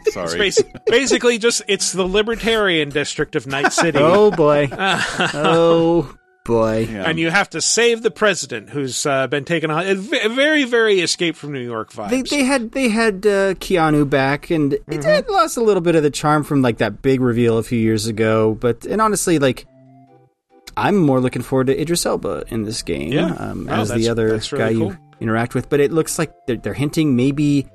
[0.08, 0.38] It's Sorry.
[0.40, 3.98] basi- basically just it's the libertarian district of Night City.
[4.00, 6.14] Oh boy, oh
[6.48, 6.88] boy.
[6.90, 7.04] Yeah.
[7.08, 9.86] And you have to save the president, who's uh, been taken on.
[9.86, 12.10] a Very, very Escape from New York vibes.
[12.10, 15.02] They, they had they had uh, Keanu back, and it Mm-hmm.
[15.02, 17.78] had lost a little bit of the charm from like that big reveal a few
[17.78, 18.54] years ago.
[18.58, 19.66] But and honestly, like
[20.76, 23.34] I'm more looking forward to Idris Elba in this game, Yeah.
[23.34, 24.92] um, Oh, as the other really guy cool.
[24.92, 25.68] you interact with.
[25.68, 27.66] But it looks like they're, they're hinting maybe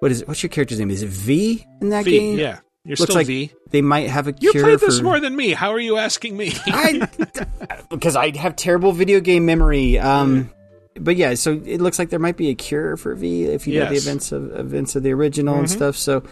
[0.00, 0.28] what is it?
[0.28, 0.90] What's your character's name?
[0.90, 2.38] Is it V in that V, game?
[2.38, 2.58] yeah.
[2.84, 3.50] You're looks still like V.
[3.70, 5.52] They might have a You cure You played this for more than me.
[5.52, 6.52] How are you asking me?
[6.66, 7.08] I
[7.90, 9.98] because I have terrible video game memory.
[9.98, 10.50] Um,
[11.00, 13.80] but yeah, so it looks like there might be a cure for V if you
[13.80, 15.70] know the events of events of the original and Mhm.
[15.70, 15.96] stuff.
[15.96, 16.22] So,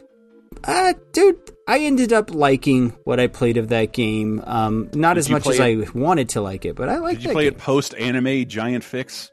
[0.65, 4.43] uh, dude, I ended up liking what I played of that game.
[4.47, 7.16] Um, not Did as much play as I wanted to like it, but I like
[7.16, 7.53] Did you that play game.
[7.55, 9.31] it post anime giant fix?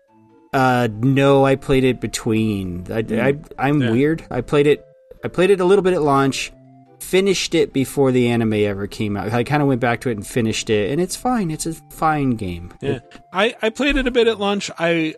[0.54, 2.86] Uh, no, I played it between.
[2.90, 3.91] I, I I'm Yeah.
[3.91, 4.24] weird.
[4.32, 4.84] I played it.
[5.24, 6.52] I played it a little bit at launch.
[7.00, 9.32] Finished it before the anime ever came out.
[9.34, 11.50] I kind of went back to it and finished it, and it's fine.
[11.52, 12.74] It's a fine game.
[12.82, 13.00] Yeah,
[13.34, 14.70] I, I played it a bit at lunch.
[14.78, 15.16] I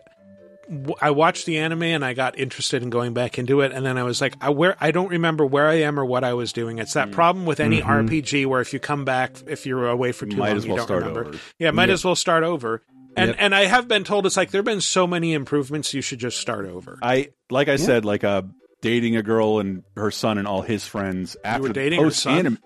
[1.02, 3.98] I watched the anime and I got interested in going back into it, and then
[3.98, 6.52] I was like, I where I don't remember where I am or what I was
[6.52, 6.78] doing.
[6.78, 7.12] It's that Mm.
[7.12, 8.06] problem with any Mhm.
[8.06, 10.74] RPG where if you come back, if you're away for too Might long, as you
[10.76, 11.26] don't start remember.
[11.28, 11.38] over.
[11.58, 11.94] Yeah, might Yep.
[11.94, 12.82] as well start over.
[13.16, 13.36] And Yep.
[13.40, 16.38] and I have been told it's like there've been so many improvements, you should just
[16.40, 16.98] start over.
[17.02, 18.42] I like I said, like uh,
[18.82, 21.34] dating a girl and her son and all his friends.
[21.44, 22.38] After were the dating her post son?
[22.38, 22.58] anim-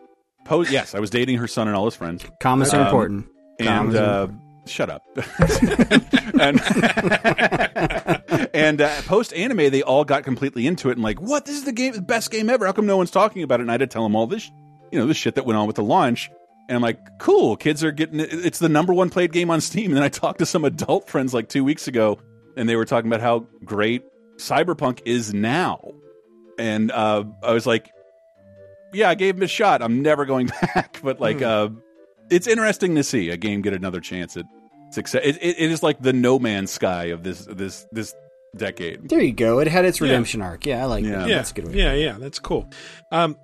[0.44, 2.24] post, yes, I was dating her son and all his friends.
[2.40, 3.26] Comments are Um, important.
[3.60, 4.28] and Comments are uh,
[4.66, 5.02] shut up.
[6.40, 6.60] and
[8.54, 11.44] and uh, post anime, they all got completely into it and like, what?
[11.46, 12.66] This is the game, the best game ever.
[12.66, 13.62] How come no one's talking about it?
[13.62, 14.50] And I had to tell them all this,
[14.90, 16.30] you know, this shit that went on with the launch.
[16.68, 18.28] And I'm like, cool, kids are getting it.
[18.32, 19.86] It's the number one played game on Steam.
[19.92, 22.18] And then I talked to some adult friends like two weeks ago,
[22.56, 24.02] and they were talking about how great
[24.38, 25.92] Cyberpunk is now.
[26.58, 27.92] And uh, I was like,
[28.92, 29.82] yeah, I gave him a shot.
[29.82, 30.98] I'm never going back.
[31.02, 31.44] But like, Hmm.
[31.44, 31.68] uh,
[32.30, 34.44] it's interesting to see a game get another chance at
[34.90, 35.20] success.
[35.24, 38.14] It, it, it is like the No Man's Sky of this this this
[38.56, 39.08] decade.
[39.08, 39.58] There you go.
[39.58, 40.06] It had its Yeah.
[40.08, 40.64] redemption arc.
[40.66, 41.18] Yeah, I like Yeah.
[41.18, 41.28] that.
[41.28, 41.74] yeah, That's a good way.
[41.74, 42.68] yeah, yeah, that's cool.
[43.12, 43.36] Um,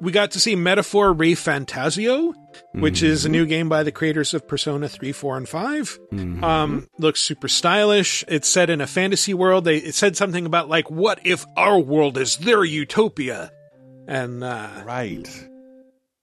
[0.00, 2.32] we got to see Metaphor ReFantazio,
[2.74, 5.98] which is a new game by the creators of Persona 3, 4, and 5.
[6.12, 6.42] Mhm.
[6.42, 8.24] Um, looks super stylish.
[8.28, 9.64] It's set in a fantasy world.
[9.64, 13.50] They it said something about like, what if our world is their utopia?
[14.06, 15.28] And uh, Right,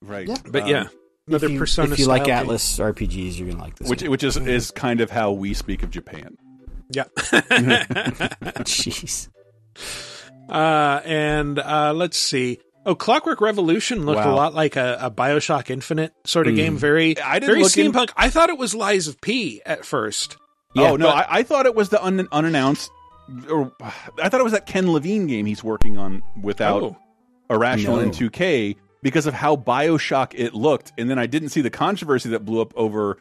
[0.02, 0.28] right.
[0.28, 0.38] Yeah.
[0.50, 0.88] but Um, yeah,
[1.28, 1.94] another if you, Persona.
[1.94, 2.52] if you like style game.
[2.54, 3.90] Atlus RPGs, you're gonna like this.
[3.90, 4.10] which game.
[4.12, 6.36] which is is kind of how we speak of Japan.
[6.92, 7.04] yeah.
[8.66, 9.30] Jeez.
[10.50, 12.60] uh, and uh, let's see.
[12.86, 16.58] Oh, Clockwork Revolution looked a lot like a, a Bioshock Infinite sort of Mm.
[16.58, 16.78] game.
[16.78, 18.12] Very, I didn't very look in- steampunk.
[18.16, 20.38] I thought it was Lies of P at first.
[20.76, 22.92] Yeah, oh no, but- I, I thought it was the un, unannounced,
[23.50, 23.72] or
[24.22, 26.98] I thought it was that Ken Levine game he's working on without Oh.
[27.50, 28.02] Irrational No.
[28.04, 32.30] in 2K because of how Bioshock it looked, and then I didn't see the controversy
[32.30, 33.18] that blew up over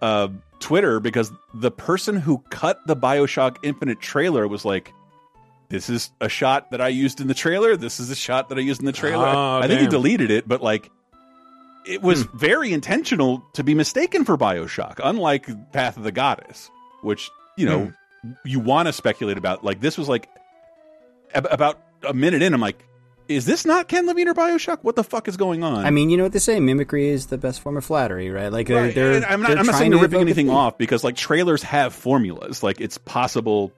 [0.00, 0.28] uh,
[0.60, 4.92] Twitter because the person who cut the Bioshock Infinite trailer was like.
[5.68, 7.76] This is a shot that I used in the trailer.
[7.76, 9.26] This is a shot that I used in the trailer.
[9.26, 10.90] Oh, I think he deleted it, but like
[11.86, 12.36] it was hmm.
[12.36, 16.70] very intentional to be mistaken for Bioshock, unlike Path of the Goddess,
[17.02, 17.92] which you know
[18.22, 18.32] hmm.
[18.44, 19.62] you want to speculate about.
[19.62, 20.28] Like this was like
[21.34, 22.82] ab about a minute in, I'm like,
[23.28, 24.78] is this not Ken Levine or Bioshock?
[24.82, 25.84] What the fuck is going on?
[25.84, 28.50] I mean, you know what they say: mimicry is the best form of flattery, right?
[28.50, 29.22] Like they're Right, they're.
[29.24, 31.62] I'm not, they're I'm not trying saying they're to ripping anything off because like trailers
[31.62, 32.62] have formulas.
[32.62, 33.72] Like it's possible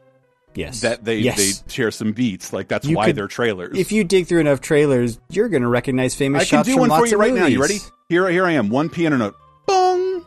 [0.55, 1.37] Yes, that they Yes.
[1.63, 2.53] they share some beats.
[2.53, 3.79] Like that's You why could- they're trailers.
[3.79, 6.89] If you dig through enough trailers, you're going to recognize famous I can do from
[6.89, 7.47] one for you of right now.
[7.47, 7.79] You ready?
[8.09, 8.69] Here, here I am.
[8.69, 9.37] One piano note.
[9.67, 10.25] Bong,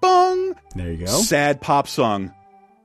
[0.00, 0.54] bong.
[0.74, 1.12] There you go.
[1.12, 2.32] Sad pop song.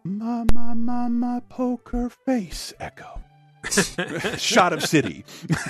[0.03, 3.19] Ma ma ma ma poker face echo.
[4.37, 5.25] Shot of city.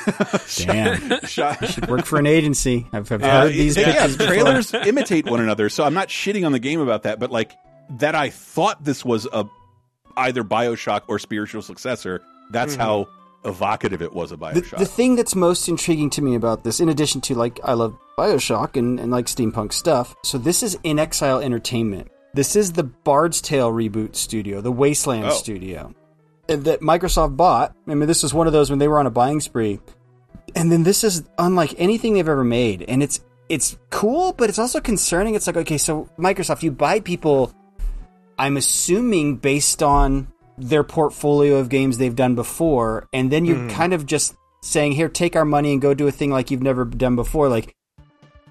[0.66, 1.22] Damn.
[1.26, 1.66] Shot.
[1.68, 2.86] Should work for an agency.
[2.94, 6.46] I've, I've Uh, heard these they- yeah, trailers imitate one another, so I'm not shitting
[6.46, 7.20] on the game about that.
[7.20, 7.54] But like
[7.98, 9.46] that, I thought this was a
[10.18, 12.22] either Bioshock or spiritual successor.
[12.52, 12.80] That's Mhm.
[12.80, 13.08] how
[13.46, 14.78] evocative it was of The, Bioshock.
[14.78, 17.96] the thing that's most intriguing to me about this, in addition to like I love
[18.18, 22.10] Bioshock and, and like steampunk stuff, so this is inXile Entertainment.
[22.34, 25.30] This is the Bard's Tale reboot studio, the Wasteland Oh.
[25.30, 25.94] studio
[26.48, 27.74] that Microsoft bought.
[27.88, 29.80] I mean, this was one of those when they were on a buying spree,
[30.56, 33.20] and then this is unlike anything they've ever made, and it's
[33.50, 35.36] it's cool, but it's also concerning.
[35.36, 37.54] It's like okay, so Microsoft, you buy people.
[38.40, 40.28] I'm assuming based on
[40.58, 43.70] their portfolio of games they've done before, and then you're Mhm.
[43.72, 46.64] kind of just saying, "Here, take our money and go do a thing like you've
[46.64, 47.74] never done before." Like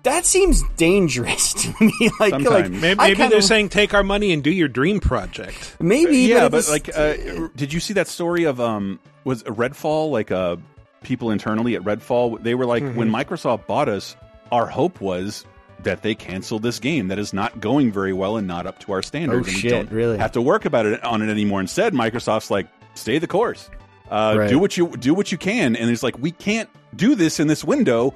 [0.05, 1.93] that seems dangerous to me.
[2.21, 2.71] like, like Sometimes.
[2.71, 5.77] Maybe, maybe kind they're saying take our money and do your dream project.
[5.81, 9.43] maybe, yeah, but, but, it's- like, uh, did you see that story of um was
[9.45, 10.57] Redfall like uh
[11.03, 12.41] people internally at Redfall?
[12.43, 12.97] They were like, Mm-hmm.
[12.99, 14.15] when Microsoft bought us,
[14.53, 15.45] our hope was
[15.83, 18.93] that they canceled this game that is not going very well and not up to
[18.93, 19.47] our standards.
[19.47, 20.19] Oh, and we shit, don't really?
[20.19, 21.61] have to work about it on it anymore.
[21.61, 23.71] Instead, Microsoft's like, stay the course.
[24.11, 24.49] Uh, Right.
[24.51, 27.49] Do what you do what you can, and it's like we can't do this in
[27.49, 28.15] this window.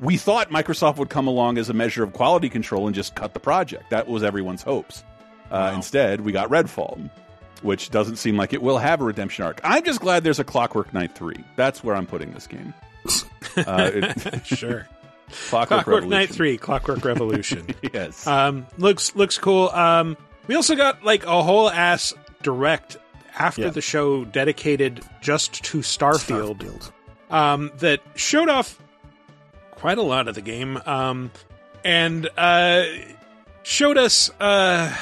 [0.00, 3.32] We thought Microsoft would come along as a measure of quality control and just cut
[3.32, 3.90] the project.
[3.90, 5.04] That was everyone's hopes.
[5.52, 7.08] Uh, Instead, we got Redfall,
[7.62, 9.60] which doesn't seem like it will have a redemption arc.
[9.62, 11.36] I'm just glad there's a Clockwork Knight 3.
[11.54, 12.74] That's where I'm putting this game.
[13.56, 14.88] Uh, it- Sure.
[15.30, 16.34] Clockwork, Clockwork Knight Revolution.
[16.36, 17.66] Three, Clockwork Revolution.
[17.92, 18.26] yes.
[18.26, 19.68] Um, looks looks cool.
[19.70, 22.96] Um, we also got like a whole ass direct
[23.36, 23.70] after Yeah.
[23.70, 26.90] the show dedicated just to Starfield,
[27.30, 28.78] Um, that showed off
[29.72, 30.78] quite a lot of the game.
[30.86, 31.30] Um,
[31.84, 32.84] and uh,
[33.62, 34.94] showed us uh,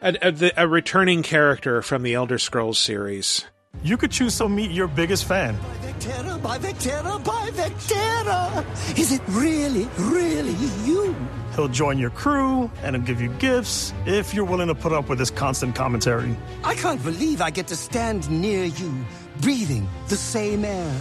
[0.00, 3.44] a, a, a returning character from the Elder Scrolls series.
[3.82, 5.58] You could choose to meet your biggest fan.
[5.82, 8.98] Vectera, by Vectera, by Vectera!
[8.98, 11.14] Is it really, really you?
[11.54, 15.08] He'll join your crew and he'll give you gifts if you're willing to put up
[15.08, 16.36] with his constant commentary.
[16.64, 19.04] I can't believe I get to stand near you,
[19.40, 20.96] breathing the same air.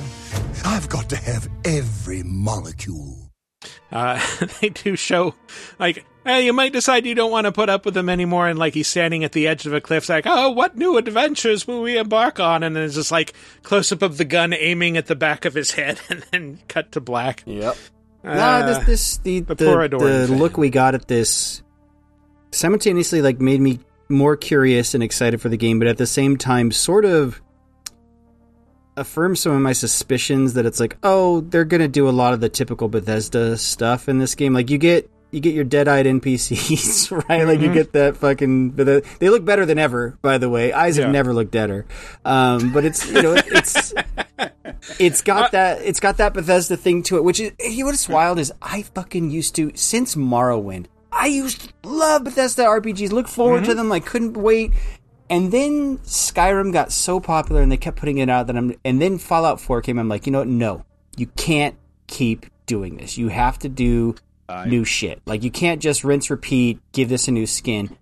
[0.66, 3.32] I've got to have every molecule.
[3.92, 4.20] Uh,
[4.62, 5.36] they do show
[5.80, 8.58] like, hey, you might decide you don't want to put up with him anymore, and
[8.58, 11.82] like he's standing at the edge of a cliff, like, oh, what new adventures will
[11.82, 12.64] we embark on?
[12.64, 13.34] And then it's just like
[13.64, 16.92] close up of the gun aiming at the back of his head, and then cut
[16.94, 17.44] to black.
[17.46, 17.78] Yep.
[18.24, 21.62] Uh, nah, this this the the the, the look we got at this
[22.52, 23.80] simultaneously like made me
[24.10, 27.42] more curious and excited for the game, but at the same time, sort of
[28.96, 32.40] affirmed some of my suspicions that it's like, oh, they're gonna do a lot of
[32.40, 34.54] the typical Bethesda stuff in this game.
[34.54, 37.46] Like you get you get your dead-eyed NPCs, right?
[37.46, 37.74] Like you Mhm.
[37.74, 38.72] get that fucking.
[38.76, 40.72] They look better than ever, by the way.
[40.72, 41.06] Eyes Yeah.
[41.06, 41.86] have never looked deader.
[42.24, 43.94] Um, but it's you know it's
[45.00, 48.08] it's got that it's got that Bethesda thing to it, which is you know what's
[48.10, 50.86] wild is I fucking used to since Morrowind.
[51.12, 54.72] I used to love Bethesda RPGs, look forward to them, like couldn't wait.
[55.30, 59.02] And then Skyrim got so popular and they kept putting it out that I'm and
[59.02, 60.86] then Fallout 4 came, I'm like, you know what, no.
[61.16, 61.76] You can't
[62.08, 63.18] keep doing this.
[63.18, 64.16] You have to do
[64.66, 65.22] new shit.
[65.26, 67.96] Like you can't just rinse repeat, give this a new skin.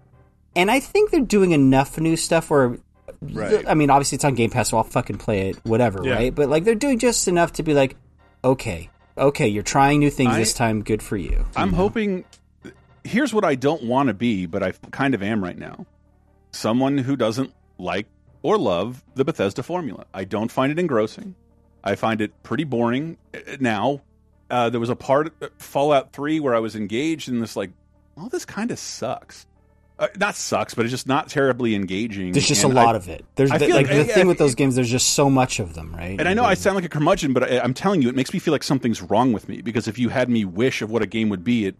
[0.56, 2.78] And I think they're doing enough new stuff where
[3.22, 3.64] Right.
[3.68, 6.14] I mean, obviously it's on Game Pass, so I'll fucking play it, whatever, Yeah.
[6.16, 6.34] right?
[6.34, 7.96] But like they're doing just enough to be like,
[8.44, 10.82] okay, okay, you're trying new things I- this time.
[10.82, 11.46] Good for you.
[11.56, 12.26] I'm hoping.
[13.04, 15.86] Here's what I don't want to be, but I kind of am right now.
[16.52, 18.08] Someone who doesn't like
[18.42, 20.06] or love the Bethesda formula.
[20.14, 21.36] I don't find it engrossing.
[21.84, 23.18] I find it pretty boring
[23.60, 24.02] now.
[24.52, 27.72] Uh, there was a part Fallout 3 where I was engaged in this, like,
[28.15, 29.48] well, this kind of sucks.
[29.98, 32.32] uh, not sucks, but it's just not terribly engaging.
[32.34, 33.23] There's just and a lot I- of it.
[33.36, 34.76] There's the, feel like, the I- thing I- with those games.
[34.76, 36.19] There's just so much of them, right?
[36.19, 38.34] And I know I sound like a curmudgeon, but I, I'm telling you, it makes
[38.34, 39.61] me feel like something's wrong with me.
[39.61, 41.76] Because if you had me wish of what a game would be, it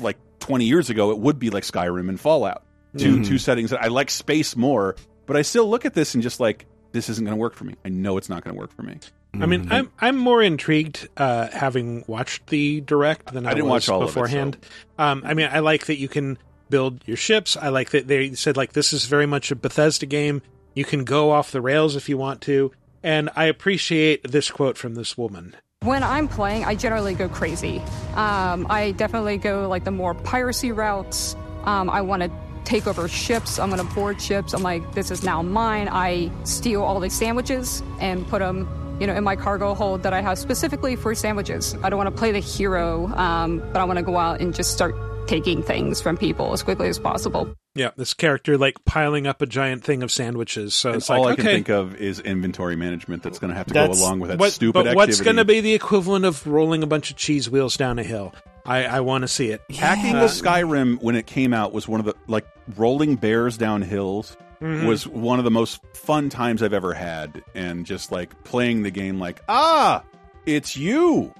[0.00, 2.64] like 20 years ago, it would be like Skyrim and Fallout.
[2.96, 3.26] 2 Mhm.
[3.26, 4.96] two settings that I like space more,
[5.26, 7.64] but I still look at this and just like this isn't going to work for
[7.64, 7.74] me.
[7.84, 8.98] I know it's not going to work for me.
[9.34, 13.66] I mean, I'm I'm more intrigued uh, having watched the direct than I, I didn't
[13.66, 14.56] was watch all of it, beforehand.
[14.98, 16.38] Um, I mean, I like that you can
[16.70, 17.56] build your ships.
[17.56, 20.42] I like that they said like this is very much a Bethesda game.
[20.74, 22.72] You can go off the rails if you want to,
[23.02, 25.56] and I appreciate this quote from this woman.
[25.82, 27.78] When I'm playing, I generally go crazy.
[28.14, 31.36] Um, I definitely go like the more piracy routes.
[31.64, 32.30] Um, I want to
[32.64, 33.58] take over ships.
[33.58, 34.52] I'm going to board ships.
[34.52, 35.88] I'm like, this is now mine.
[35.90, 38.66] I steal all the sandwiches and put them,
[39.00, 41.74] you know, in my cargo hold that I have specifically for sandwiches.
[41.82, 44.54] I don't want to play the hero, um, but I want to go out and
[44.54, 44.94] just start
[45.28, 47.52] taking things from people as quickly as possible.
[47.74, 50.74] Yeah, this character like piling up a giant thing of sandwiches.
[50.74, 51.42] So And it's all like I okay.
[51.42, 54.30] can think of is inventory management that's going to have to That's- go along with
[54.30, 57.16] that what- stupid But what's going to be the equivalent of rolling a bunch of
[57.16, 58.34] cheese wheels down a hill?
[58.66, 59.62] I, I want to see it.
[59.70, 62.46] Hacking the Skyrim when it came out was one of the like
[62.76, 64.86] rolling bears down hills Mhm.
[64.86, 68.90] was one of the most fun times I've ever had, and just like playing the
[68.90, 70.02] game like ah,
[70.46, 71.32] it's you.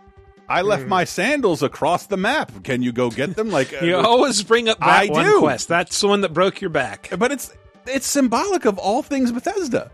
[0.51, 0.89] I left Mm.
[0.89, 2.53] my sandals across the map.
[2.65, 3.51] Can you go get them?
[3.51, 5.41] Like You uh, always bring up that I one do.
[5.41, 5.69] quest.
[5.69, 7.11] That's the one that broke your back.
[7.19, 7.53] But it's
[7.87, 9.91] it's symbolic of all things Bethesda.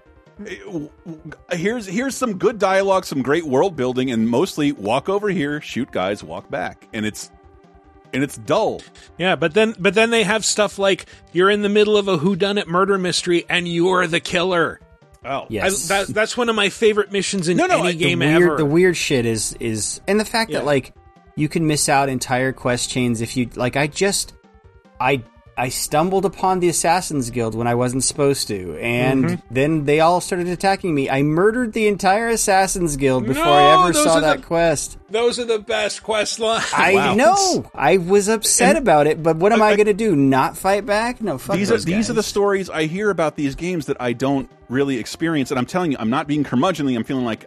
[1.52, 5.90] Here's here's some good dialogue, some great world building, and mostly walk over here, shoot
[5.90, 7.30] guys, walk back, and it's
[8.14, 8.80] and it's dull.
[9.18, 12.16] Yeah, but then but then they have stuff like you're in the middle of a
[12.16, 14.80] whodunit murder mystery and you're the killer.
[15.26, 15.90] Oh, Yes.
[15.90, 18.56] I, that, that's one of my favorite missions in any the game weird, ever.
[18.56, 20.58] The weird shit is is and the fact Yeah.
[20.60, 20.94] that like
[21.36, 23.76] you can miss out entire quest chains if you like.
[23.76, 24.34] I just
[25.00, 25.22] I
[25.56, 29.42] I stumbled upon the Assassins Guild when I wasn't supposed to, and Mhm.
[29.50, 31.08] then they all started attacking me.
[31.08, 34.46] I murdered the entire Assassins Guild before No, I ever those saw are that the-
[34.46, 34.98] quest.
[35.10, 36.64] Those are the best quest lines.
[36.74, 37.66] I know.
[37.74, 40.16] I was upset about it, but what am I, going to do?
[40.16, 41.20] Not fight back?
[41.22, 43.96] No, fuck these are those these are the stories I hear about these games that
[44.00, 46.96] I don't really experience, and I'm telling you, I'm not being curmudgeonly.
[46.96, 47.46] I'm feeling like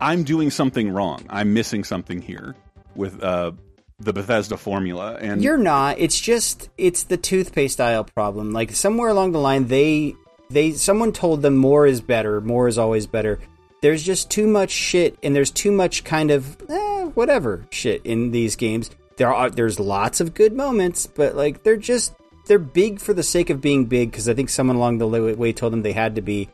[0.00, 1.20] I'm doing something wrong.
[1.28, 2.54] I'm missing something here
[2.96, 3.52] with uh,
[3.98, 5.98] the Bethesda formula, and You're not.
[5.98, 8.52] It's just it's the toothpaste aisle problem.
[8.52, 10.14] Like somewhere along the line, they
[10.50, 12.40] they someone told them more is better.
[12.40, 13.38] More is always better.
[13.82, 18.30] There's just too much shit, and there's too much kind of eh, whatever shit in
[18.30, 18.90] these games.
[19.16, 22.14] There are there's lots of good moments, but like they're just
[22.46, 25.52] they're big for the sake of being big because I think someone along the way
[25.52, 26.48] told them they had to be.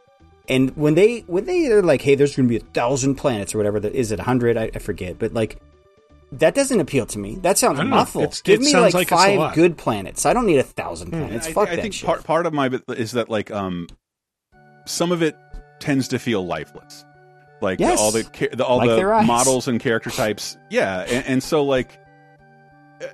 [0.49, 3.55] And when they when they are like, hey, there's going to be a thousand planets
[3.55, 4.57] or whatever that is it, hundred?
[4.57, 5.61] I, I forget, but like
[6.33, 7.37] that doesn't appeal to me.
[7.43, 8.23] That sounds I awful.
[8.23, 10.25] It's- Give it me sounds like, like five good planets.
[10.27, 11.47] I don't need a thousand planets.
[11.49, 12.07] I, Fuck I that think shit.
[12.07, 13.89] part part of my is that like um
[14.87, 15.37] some of it
[15.81, 17.05] tends to feel lifeless
[17.63, 17.99] like Yes.
[17.99, 21.99] all the, the all Like the models and character types yeah and, and so like
[23.03, 23.07] uh,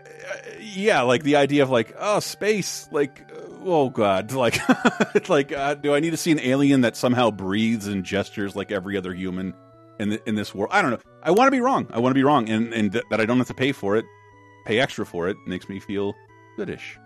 [0.61, 4.59] yeah like the idea of like oh space like uh, oh god like
[5.15, 8.55] it's like uh, do i need to see an alien that somehow breathes and gestures
[8.57, 9.55] like every other human
[9.99, 12.11] in the, in this world i don't know i want to be wrong i want
[12.11, 14.05] to be wrong and and th- that i don't have to pay for it
[14.67, 16.15] pay extra for it makes me feel
[16.57, 16.99] goodish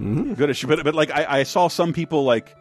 [0.00, 0.32] Mm-hmm.
[0.32, 0.64] goodish.
[0.64, 2.56] But but like I, I saw some people like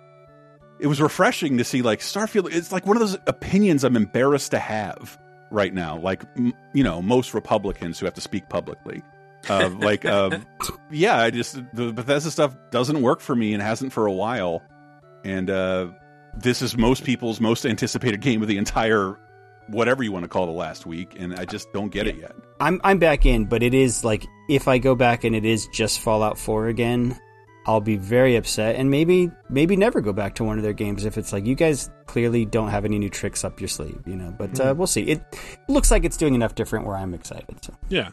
[0.77, 2.53] it was refreshing to see like Starfield.
[2.53, 5.17] It's like one of those opinions I'm embarrassed to have
[5.49, 5.97] right now.
[5.97, 9.01] Like m- you know most Republicans who have to speak publicly.
[9.49, 10.45] Uh, like um,
[10.91, 14.61] yeah, I just the Bethesda stuff doesn't work for me and hasn't for a while.
[15.23, 15.87] And uh,
[16.35, 19.17] this is most people's most anticipated game of the entire
[19.71, 22.35] whatever you want to call the last week, and I just don't get it yet.
[22.59, 25.67] I'm I'm back in, but it is like if I go back and it is
[25.67, 27.17] just Fallout 4 again,
[27.65, 31.05] I'll be very upset and maybe maybe never go back to one of their games
[31.05, 34.15] if it's like you guys clearly don't have any new tricks up your sleeve, you
[34.15, 34.33] know.
[34.37, 34.77] But uh, Mhm.
[34.77, 35.03] we'll see.
[35.03, 35.21] It
[35.67, 37.63] looks like it's doing enough different where I'm excited.
[37.63, 38.09] So Yeah.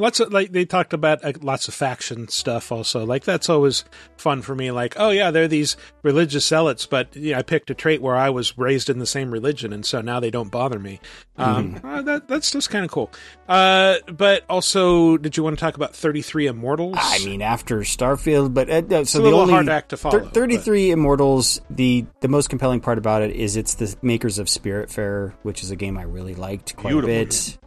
[0.00, 3.04] Lots of like they talked about uh, lots of faction stuff also.
[3.04, 3.84] Like that's always
[4.16, 4.70] fun for me.
[4.70, 8.30] Like, oh yeah, they're these religious zealots, but yeah, I picked a trait where I
[8.30, 11.00] was raised in the same religion, and so now they don't bother me.
[11.36, 13.10] Um, uh, that that's just kind of cool.
[13.48, 16.94] Uh, but also, did you want to talk about Thirty Three Immortals?
[16.96, 20.20] I mean, after Starfield, but uh, uh, so a the only hard act to follow,
[20.20, 21.60] thir- Thirty-three Immortals.
[21.70, 25.72] The the most compelling part about it is it's the makers of Spiritfarer, which is
[25.72, 27.58] a game I really liked quite Beautiful a bit.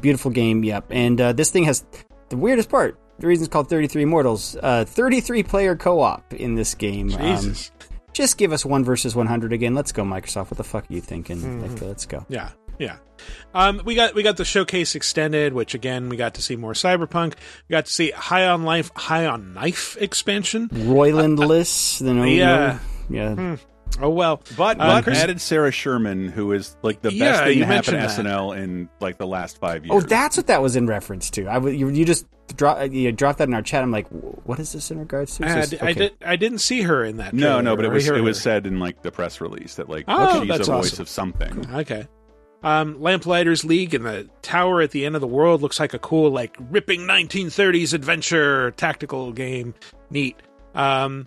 [0.00, 0.84] Beautiful game, yep.
[0.90, 1.84] And uh, this thing has
[2.28, 2.98] the weirdest part.
[3.18, 4.56] The reason it's called Thirty Three Immortals.
[4.62, 7.12] Uh, Thirty-three player co-op in this game.
[7.14, 7.54] Um,
[8.12, 9.74] just give us one versus one hundred again.
[9.74, 10.50] Let's go, Microsoft.
[10.50, 11.38] What the fuck are you thinking?
[11.38, 11.70] Mhm.
[11.72, 12.24] Like, let's go.
[12.28, 12.50] Yeah.
[12.78, 12.96] Yeah.
[13.52, 16.72] Um, we got we got the showcase extended, which again we got to see more
[16.72, 17.34] cyberpunk.
[17.68, 20.70] We got to see High on Life, High on Knife expansion.
[20.70, 22.78] Roylandless, the no, yeah.
[23.10, 23.34] yeah.
[23.34, 23.54] Hmm.
[24.00, 27.44] Oh well, But, Uh, but Chris- added Sarah Sherman, who is like the Yeah, best
[27.44, 28.00] thing you to happen to.
[28.00, 30.04] SNL in like the last five years.
[30.04, 31.48] Oh, that's what that was in reference to.
[31.48, 32.26] I w- you, you just
[32.56, 33.82] drop you dropped that in our chat.
[33.82, 35.44] I'm like, what is this in regards to?
[35.44, 37.34] I, had, this- I did I didn't see her in that.
[37.34, 39.88] no, trailer, no, but it was it was said in like the press release that
[39.88, 41.02] like Oh, she's that's a voice awesome.
[41.02, 41.74] of something.
[41.74, 42.06] Okay.
[42.62, 45.98] Um, Lamplighters League and the tower at the end of the world looks like a
[45.98, 49.72] cool, like ripping 1930s adventure tactical game.
[50.10, 50.36] Neat.
[50.74, 51.26] Um,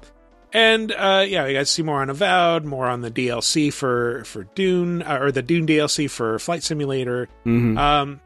[0.54, 4.24] and uh, yeah, we got to see more on Avowed, more on the DLC for
[4.26, 7.28] for Dune, uh, or the Dune DLC for Flight Simulator.
[7.46, 7.78] Mhm.
[7.78, 8.22] Um,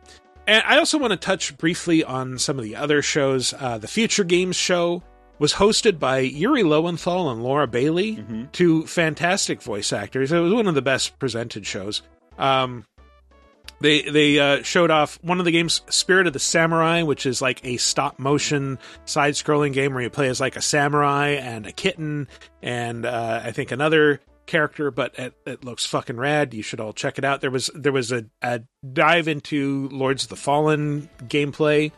[0.45, 3.53] and I also want to touch briefly on some of the other shows.
[3.57, 5.03] Uh, the Future Games show
[5.39, 8.23] was hosted by Yuri Lowenthal and Laura Bailey,
[8.53, 10.31] two fantastic voice actors.
[10.31, 12.01] It was one of the best presented shows.
[12.39, 12.85] Um,
[13.79, 17.41] they they uh, showed off one of the games, Spirit of the Samurai, which is
[17.41, 21.65] like a stop motion side scrolling game where you play as like a samurai and
[21.65, 22.27] a kitten
[22.61, 26.53] and uh, I think another character, but it, it looks fucking rad.
[26.53, 27.41] You should all check it out.
[27.41, 28.61] There was there was a, a
[28.93, 31.91] dive into Lords of the Fallen gameplay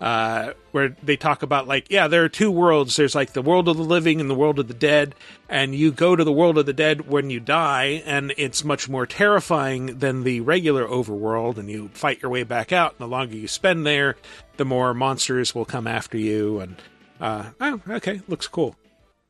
[0.00, 2.96] uh, where they talk about like, yeah, there are two worlds.
[2.96, 5.14] There's like the world of the living and the world of the dead,
[5.48, 8.88] and you go to the world of the dead when you die, and it's much
[8.88, 12.92] more terrifying than the regular overworld, and you fight your way back out.
[12.92, 14.16] And the longer you spend there,
[14.56, 16.60] the more monsters will come after you.
[16.60, 16.76] And
[17.20, 18.76] uh, oh, okay, looks cool.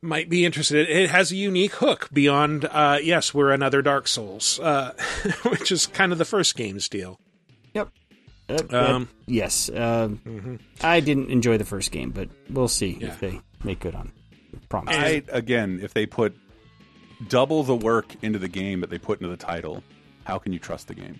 [0.01, 0.89] Might be interested.
[0.89, 4.93] It has a unique hook beyond, uh, yes, we're another Dark Souls, uh,
[5.43, 7.19] which is kind of the first game's deal.
[7.73, 7.89] Yep.
[8.51, 9.69] Uh, uh, Um, yes.
[9.69, 10.59] Um, mhm.
[10.81, 13.07] I didn't enjoy the first game, but we'll see Yeah.
[13.07, 14.07] if they make good on
[14.53, 14.69] it.
[14.69, 14.95] Promise.
[14.95, 16.35] I again, if they put
[17.29, 19.83] double the work into the game that they put into the title,
[20.23, 21.19] how can you trust the game?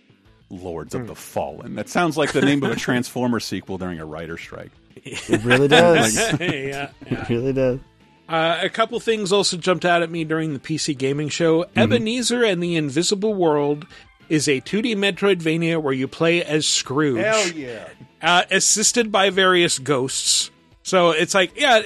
[0.50, 1.02] Lords Hmm.
[1.02, 1.76] of the Fallen.
[1.76, 4.72] That sounds like the name of a Transformer sequel during a writer strike.
[4.96, 6.16] It really does.
[6.40, 6.90] yeah, yeah.
[7.06, 7.80] It really does.
[8.28, 11.64] Uh, a couple things also jumped out at me during the PC gaming show.
[11.64, 11.80] Mm-hmm.
[11.80, 13.86] Ebenezer and the Invisible World
[14.32, 17.90] is a 2D Metroidvania where you play as Scrooge, yeah!
[18.22, 20.50] uh, assisted by various ghosts.
[20.84, 21.82] So it's like, yeah,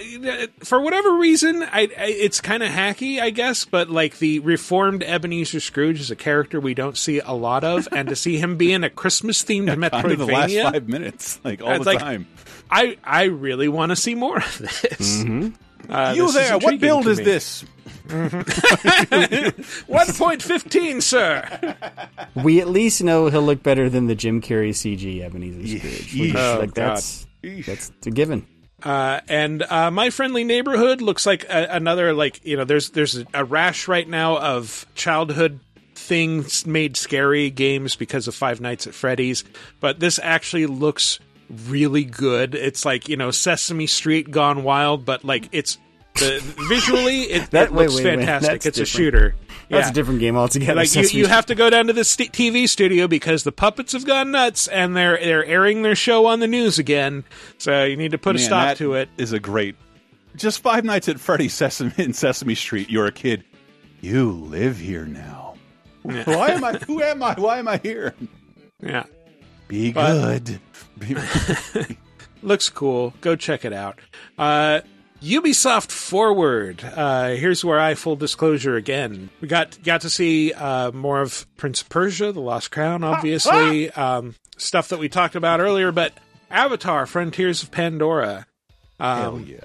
[0.64, 3.66] for whatever reason, I, I it's kind of hacky, I guess.
[3.66, 7.90] But like the reformed Ebenezer Scrooge is a character we don't see a lot of,
[7.92, 11.40] and to see him be in a Christmas themed Kind Metroidvania, the last five minutes,
[11.44, 12.28] like all the like, time.
[12.70, 15.24] I I really want to see more of this.
[15.90, 16.16] Uh, Mm-hmm.
[16.16, 16.58] you there?
[16.58, 17.24] What build to is me.
[17.24, 17.66] this?
[19.88, 21.76] One point fifteen, sir.
[22.36, 26.14] We at least know he'll look better than the Jim Carrey CG Ebenezer Scrooge.
[26.14, 26.20] Yeesh.
[26.22, 27.26] Which, Oh, like that's
[27.66, 28.46] that's a given.
[28.84, 33.18] Uh, and uh, my friendly neighborhood looks like a, another like you know there's there's
[33.18, 35.60] a, a rash right now of childhood
[35.96, 39.44] things made scary games because of Five Nights at Freddy's,
[39.80, 41.20] but this actually looks
[41.68, 42.56] really good.
[42.56, 45.78] It's like you know Sesame Street gone wild, but like it's
[46.16, 46.40] the
[46.70, 48.18] visually it, That- it wait, looks wait, wait.
[48.18, 48.52] fantastic.
[48.52, 48.88] That's It's a different.
[49.06, 49.36] shooter.
[49.68, 50.76] That's a different game altogether.
[50.76, 53.94] Like you, you have to go down to the st- TV studio because the puppets
[53.94, 57.24] have gone nuts and they're they're airing their show on the news again.
[57.58, 59.10] So you need to put a stop that to it.
[59.18, 59.76] Is a great.
[60.36, 62.90] Just Five Nights at Freddy's Sesame in Sesame Street.
[62.92, 63.44] You're a kid.
[64.02, 65.56] You live here now.
[66.08, 66.24] Yeah.
[66.26, 66.74] Why am I?
[66.74, 67.34] Who am I?
[67.34, 68.14] Why am I here?
[68.84, 69.06] Yeah.
[69.68, 70.60] Be But- good.
[71.00, 71.98] Be-
[72.42, 73.14] Looks cool.
[73.22, 74.00] Go check it out.
[74.38, 74.82] Uh,
[75.22, 76.84] Ubisoft Forward.
[76.84, 79.30] Uh, here's where I full disclosure again.
[79.42, 83.90] We got got to see uh, more of Prince of Persia: The Lost Crown, obviously
[83.92, 86.14] um, stuff that we talked about earlier, but
[86.52, 88.46] Avatar: Frontiers of Pandora.
[89.00, 89.58] Um, Hell yeah!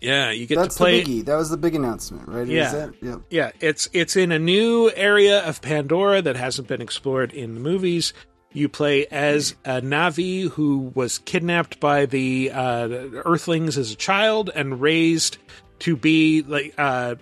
[0.00, 1.02] Yeah, you get That's to play.
[1.02, 1.24] the biggie.
[1.26, 2.42] That was the big announcement, right?
[2.42, 2.72] Is Yeah.
[2.72, 3.20] that- yep.
[3.30, 7.60] Yeah, it's it's in a new area of Pandora that hasn't been explored in the
[7.60, 8.12] movies.
[8.56, 12.88] You play as a Navi who was kidnapped by the uh,
[13.26, 15.36] Earthlings as a child and raised
[15.80, 17.16] to be like uh,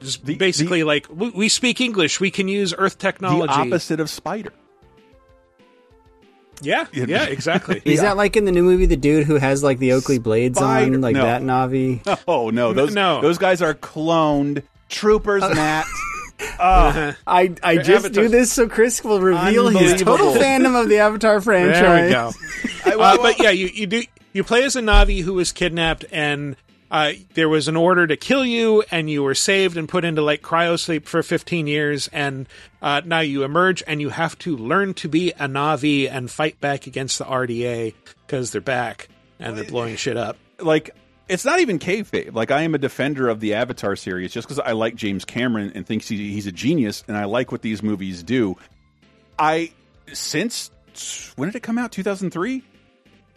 [0.00, 2.20] just basically like we, we speak English.
[2.20, 3.46] We can use Earth technology.
[3.46, 4.52] The opposite of Spider.
[6.62, 7.82] Yeah, yeah, exactly.
[7.84, 10.58] Is that like in the new movie, the dude who has like the Oakley blades
[10.58, 11.22] Spider- on, like no.
[11.22, 12.00] that Navi?
[12.28, 13.20] Oh no, those No.
[13.20, 15.84] those guys are cloned troopers, Matt.
[16.40, 20.88] Uh, I I just Avatar- do this so Chris will reveal his total fandom of
[20.88, 21.80] the Avatar franchise.
[21.80, 23.00] There we go.
[23.02, 24.02] uh, but yeah, you, you do
[24.32, 26.56] you play as a Navi who was kidnapped, and
[26.90, 30.22] uh, there was an order to kill you, and you were saved and put into
[30.22, 32.46] like cryosleep for 15 years, and
[32.82, 36.60] uh, now you emerge, and you have to learn to be a Navi and fight
[36.60, 37.94] back against the RDA
[38.26, 39.08] because they're back
[39.38, 40.36] and they're blowing shit up.
[40.60, 40.94] like
[41.28, 42.34] it's not even kayfabe.
[42.34, 45.72] Like I am a defender of the Avatar series just because I like James Cameron
[45.74, 48.56] and thinks he, he's a genius, and I like what these movies do.
[49.38, 49.72] I
[50.12, 50.70] since
[51.36, 51.92] when did it come out?
[51.92, 52.62] 2003.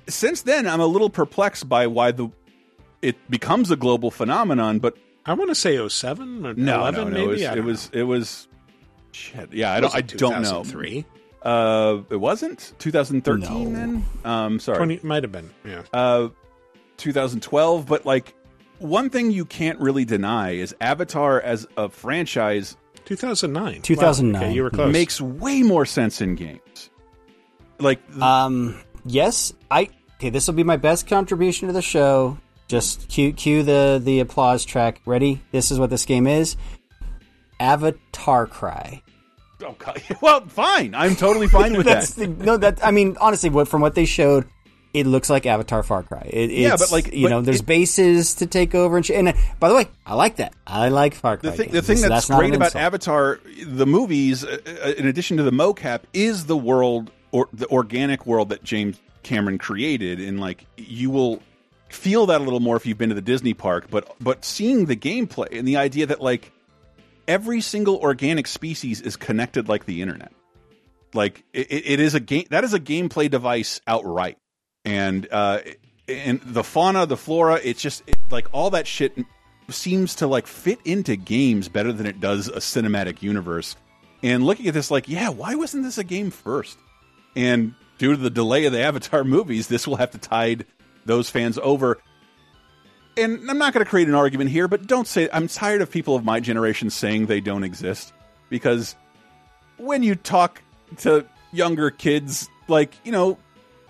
[0.08, 2.30] Since then, I'm a little perplexed by why the
[3.02, 4.80] it becomes a global phenomenon.
[4.80, 7.28] But I want to say 07 or no, 11 no, no.
[7.28, 7.44] maybe.
[7.44, 8.48] It was it was, it was
[9.12, 9.54] shit.
[9.54, 9.96] Yeah, I don't.
[9.96, 10.64] I don't know.
[10.64, 11.06] 2003.
[11.42, 13.74] Uh, it wasn't 2013.
[13.74, 15.50] Then, um, sorry, 20 might have been.
[15.64, 15.84] Yeah.
[15.94, 16.30] uh,
[17.00, 17.86] 2012.
[17.88, 18.34] But like,
[18.78, 23.82] one thing you can't really deny is Avatar as a franchise 2009.
[23.82, 24.42] 2009.
[24.44, 24.94] Okay, you were close.
[24.94, 26.90] makes way more sense in games.
[27.80, 30.30] Like, Um, yes, I okay.
[30.30, 32.38] This will be my best contribution to the show.
[32.68, 35.02] Just cue cue the the applause track.
[35.06, 35.42] Ready?
[35.52, 36.56] This is what this game is.
[37.60, 39.02] Avatar Cry.
[39.60, 40.02] God.
[40.22, 40.96] well, fine.
[40.96, 42.38] I'm totally fine with That's that.
[42.40, 42.58] the, no.
[42.58, 44.48] That I mean, honestly, what from what they showed,
[44.94, 46.30] it looks like Avatar Far Cry.
[46.32, 49.18] It, Yeah, but, like, you but know, there's it- bases to take over and shit.
[49.18, 50.54] And uh, by the way, I like that.
[50.66, 51.52] I like Far Cry.
[51.52, 52.76] The thing, the thing So that's, not great about.
[52.76, 57.68] Avatar, the movies, uh, uh, in addition to the mocap, is the world or the
[57.68, 61.42] organic world that James Cameron created, and like you will
[61.90, 63.88] feel that a little more if you've been to the Disney park.
[63.92, 66.52] But but seeing the gameplay and the idea that like
[67.28, 70.32] every single organic species is connected like the internet,
[71.14, 74.38] like it, it is a game that is a gameplay device outright,
[74.86, 75.60] and uh,
[76.08, 79.18] and the fauna, the flora, it's just it, like all that shit
[79.70, 83.76] seems to like fit into games better than it does a cinematic universe.
[84.24, 86.78] And looking at this, like, yeah, why wasn't this a game first?
[87.36, 90.66] And due to the delay of the Avatar movies, this will have to tide
[91.06, 92.00] those fans over.
[93.18, 95.92] And I'm not going to create an argument here, but don't say I'm tired of
[95.92, 98.14] people of my generation saying they don't exist
[98.50, 98.96] because
[99.78, 100.62] when you talk
[101.00, 103.38] to younger kids, like, you know,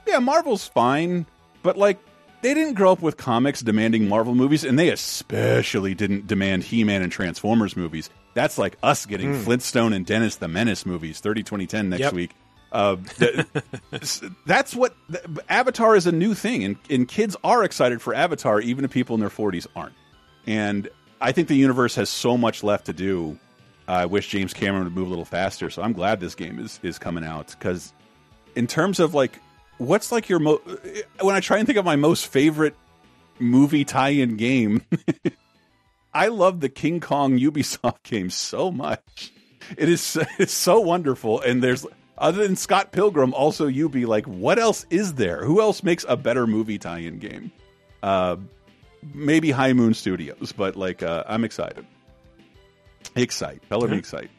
[0.10, 1.26] yeah, Marvel's fine,
[1.64, 2.00] but like
[2.42, 6.84] they didn't grow up with comics demanding Marvel movies, and they especially didn't demand He
[6.84, 8.10] Man and Transformers movies.
[8.34, 9.44] That's like us getting Mm.
[9.44, 12.14] Flintstone and Dennis the Menace movies, 30 2010 next Yep.
[12.14, 12.32] week.
[12.72, 13.46] Uh, th-
[14.46, 18.62] that's what th- Avatar is a new thing, and, and kids are excited for Avatar,
[18.62, 19.96] even if people in their 40s aren't.
[20.46, 20.88] And
[21.20, 23.38] I think the universe has so much left to do.
[23.88, 25.70] I wish James Cameron would move a little faster.
[25.72, 27.92] So I'm glad this game is is coming out because
[28.56, 29.40] in terms of like
[29.80, 30.62] what's like your mo
[31.22, 32.76] when I try and think of my most favorite
[33.40, 34.84] movie tie-in game,
[36.14, 39.32] I love the King Kong Ubisoft game so much.
[39.78, 41.86] It is it's so wonderful, and there's
[42.18, 44.06] other than Scott Pilgrim, also Ubi.
[44.06, 45.44] Like, what else is there?
[45.44, 47.52] Who else makes a better movie tie-in game?
[48.04, 48.36] Uh,
[49.14, 51.86] maybe High Moon Studios, but like, uh, I'm excited.
[53.16, 53.96] Excite, tell Yeah.
[53.96, 54.30] excite.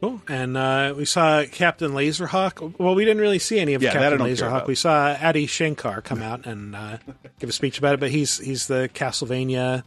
[0.00, 0.22] Cool.
[0.28, 2.78] And uh, we saw Captain Laserhawk.
[2.78, 4.66] Well, we didn't really see any of Yeah, that Captain Laserhawk.
[4.66, 6.98] We saw Adi Shankar come out and uh,
[7.40, 9.82] give a speech about it, but he's he's the Castlevania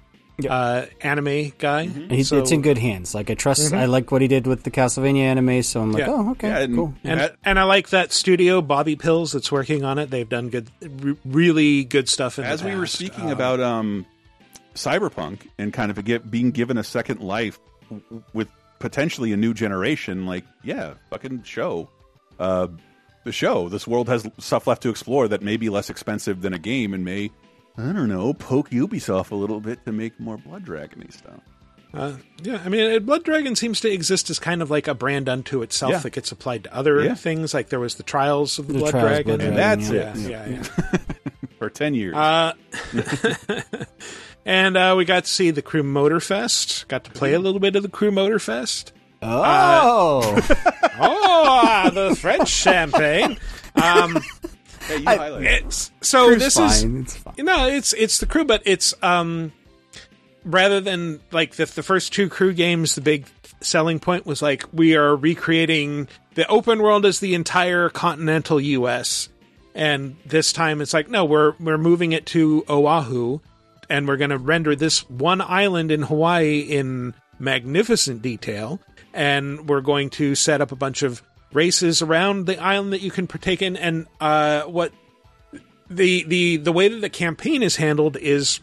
[0.49, 1.87] uh, anime guy.
[1.87, 2.09] Mm-hmm.
[2.13, 3.13] He's, So- it's in good hands.
[3.15, 3.71] Like I trust.
[3.71, 3.77] Mhm.
[3.77, 5.61] I like what he did with the Castlevania anime.
[5.63, 6.09] So I'm like, Yeah.
[6.09, 6.93] oh, okay, Yeah, and- cool.
[7.03, 10.09] And, and I like that studio, Bobby Pills, that's working on it.
[10.09, 12.37] They've done good, re- really good stuff.
[12.39, 14.05] In the As we were speaking Uh, about um,
[14.75, 17.59] cyberpunk and kind of a, get, being given a second life
[18.33, 18.47] with
[18.81, 21.89] potentially a new generation, like yeah, fucking show.
[22.39, 22.67] Uh,
[23.23, 23.69] the show.
[23.69, 26.93] This world has stuff left to explore that may be less expensive than a game
[26.93, 27.29] and may,
[27.77, 31.39] I don't know, poke Ubisoft a little bit to make more Blood Dragony stuff.
[31.93, 35.29] Uh, yeah, I mean, Blood Dragon seems to exist as kind of like a brand
[35.29, 35.99] unto itself Yeah.
[35.99, 37.13] that gets applied to other Yeah.
[37.15, 37.53] things.
[37.53, 39.89] Like there was the Trials of the, The Blood Trials of Dragon, Blood And that's
[39.91, 40.17] yeah, it.
[40.17, 40.97] yeah, yeah.
[41.59, 42.15] For 10 years.
[42.15, 42.53] Uh,
[44.45, 46.87] and uh, we got to see the Crew Motorfest.
[46.87, 48.91] Got to play a little bit of the Crew Motorfest.
[49.21, 50.21] Oh,
[50.99, 53.37] oh, the French champagne.
[53.75, 54.17] Um,
[54.87, 56.67] hey, you highlight it's so Crew's this fine.
[56.69, 57.35] is It's fine.
[57.45, 59.51] no, it's it's the crew, but it's um
[60.43, 63.27] rather than like the the first two crew games, the big
[63.61, 69.29] selling point was like we are recreating the open world as the entire continental U.S.
[69.75, 73.39] And this time it's like no, we're we're moving it to Oahu,
[73.91, 78.79] and we're going to render this one island in Hawaii in magnificent detail,
[79.13, 81.21] and we're going to set up a bunch of
[81.51, 83.75] races around the island that you can partake in.
[83.75, 84.93] And uh, what
[85.89, 88.61] the the the way that the campaign is handled is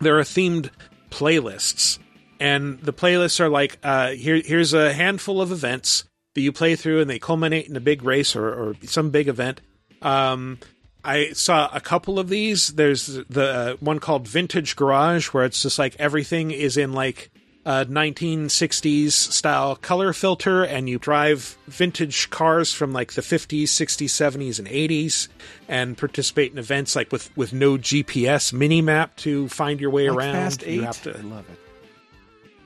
[0.00, 0.70] there are themed
[1.10, 1.98] playlists.
[2.40, 6.04] And the playlists are like uh here here's a handful of events
[6.34, 9.28] that you play through and they culminate in a big race or, or some big
[9.28, 9.60] event.
[10.00, 10.58] Um
[11.04, 12.68] I saw a couple of these.
[12.74, 17.30] There's the uh, one called Vintage Garage, where it's just like everything is in like
[17.64, 24.06] a 1960s style color filter, and you drive vintage cars from like the 50s, 60s,
[24.06, 25.28] 70s, and 80s,
[25.68, 30.08] and participate in events like with with no GPS mini map to find your way
[30.08, 30.32] Like around.
[30.34, 31.58] Fast You have to I love it.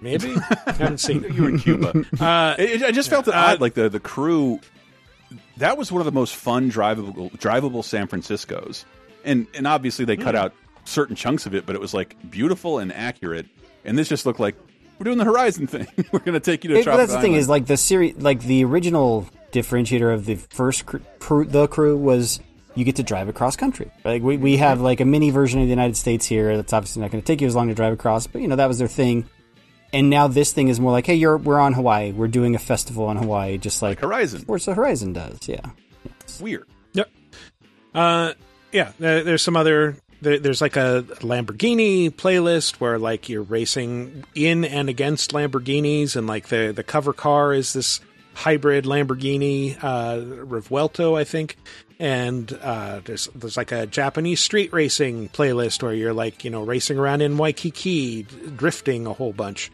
[0.01, 0.35] maybe
[0.67, 1.33] I haven't seen it.
[1.33, 2.05] You were in Cuba.
[2.21, 4.61] Uh, It- it- I just felt it Uh, odd, like the the crew.
[5.59, 8.85] That was one of the most fun drivable drivable San Franciscos,
[9.25, 10.43] and and obviously they cut Hmm.
[10.43, 10.53] out
[10.85, 13.47] certain chunks of it, but it was like beautiful and accurate.
[13.85, 14.55] And this just looked like
[14.99, 15.87] we're doing the Horizon thing.
[16.13, 16.79] we're going to take you to.
[16.81, 20.27] It- but that's the Tropic thing is like the series, like the original differentiator of
[20.27, 22.41] the first cr- crew, the crew was
[22.75, 23.91] you get to drive across country.
[24.05, 26.57] Like we, we have like a mini version of the United States here.
[26.57, 28.57] That's obviously not going to take you as long to drive across, but you know
[28.57, 29.29] that was their thing.
[29.93, 32.13] And now this thing is more like, hey, you're we're on Hawaii.
[32.13, 34.43] We're doing a festival on Hawaii, just like, Horizon.
[34.43, 35.49] Forza Horizon does.
[35.49, 35.71] Yeah,
[36.41, 36.67] weird.
[36.93, 37.11] Yep.
[37.95, 38.33] Uh,
[38.73, 38.93] yeah.
[38.99, 39.97] There, there's some other.
[40.23, 46.27] There, there's like a Lamborghini playlist where like you're racing in and against Lamborghinis, and
[46.27, 48.01] like the the cover car is this
[48.37, 51.57] hybrid Lamborghini uh, Revuelto, I think.
[51.99, 56.63] And uh, there's there's like a Japanese street racing playlist where you're like you know
[56.63, 59.71] racing around in Waikiki, drifting a whole bunch.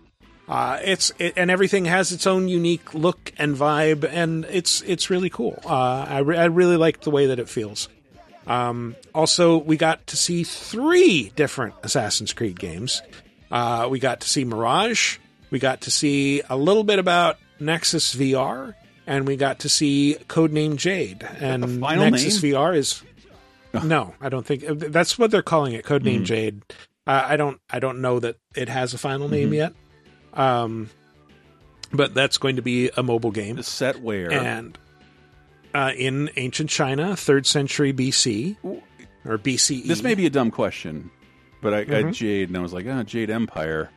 [0.48, 5.08] Uh, it's it, and everything has its own unique look and vibe, and it's it's
[5.08, 5.58] really cool.
[5.64, 7.88] Uh, I re- I really like the way that it feels.
[8.46, 13.02] Um, also, we got to see three different Assassin's Creed games.
[13.52, 15.18] Uh, we got to see Mirage.
[15.50, 18.74] We got to see a little bit about Nexus VR,
[19.06, 21.22] and we got to see Codename Jade.
[21.38, 22.54] And Nexus name?
[22.54, 23.02] VR is
[23.84, 25.84] no, I don't think that's what they're calling it.
[25.84, 26.24] Codename Hmm.
[26.24, 26.62] Jade.
[27.06, 29.54] Uh, I don't I don't know that it has a final name Mhm.
[29.56, 29.72] yet.
[30.34, 30.90] Um,
[31.92, 33.56] but that's going to be a mobile game.
[33.56, 34.78] The set where and
[35.74, 38.56] uh, in ancient China, third century BC
[39.24, 39.84] or BCE.
[39.86, 41.10] This may be a dumb question,
[41.60, 42.12] but I, I Mhm.
[42.14, 43.90] Jade and I was like, ah, Jade Empire.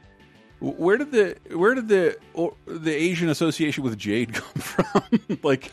[0.59, 5.19] Where did the where did the or, the Asian association with Jade come from?
[5.43, 5.71] like,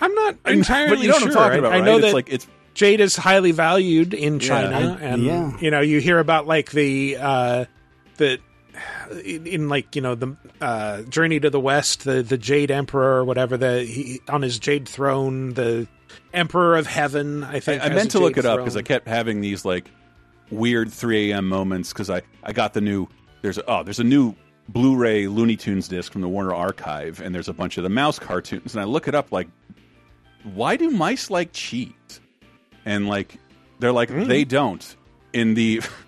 [0.00, 1.28] I'm not entirely but you know what sure.
[1.30, 1.84] I'm talking about, I, right?
[1.84, 4.46] know It's that like it's jade is highly valued in Yeah.
[4.48, 5.56] China, I- and yeah.
[5.60, 7.64] you know you hear about like the uh,
[8.16, 8.38] the
[9.24, 13.18] in, in like you know the uh, journey to the west, the the Jade Emperor
[13.18, 15.86] or whatever the he, on his Jade throne, the
[16.32, 17.44] Emperor of Heaven.
[17.44, 19.64] I I, think I has meant to look it up because I kept having these
[19.64, 19.90] like
[20.50, 21.48] weird 3 a.m.
[21.48, 23.06] moments because I I got the new
[23.42, 24.34] there's a, oh there's a new
[24.70, 28.18] Blu-ray Looney Tunes disc from the Warner Archive and there's a bunch of the mouse
[28.18, 29.48] cartoons and I look it up like
[30.54, 31.92] why do mice like cheese
[32.84, 33.38] and like
[33.78, 34.24] they're like Hmm.
[34.24, 34.96] they don't
[35.32, 35.82] in the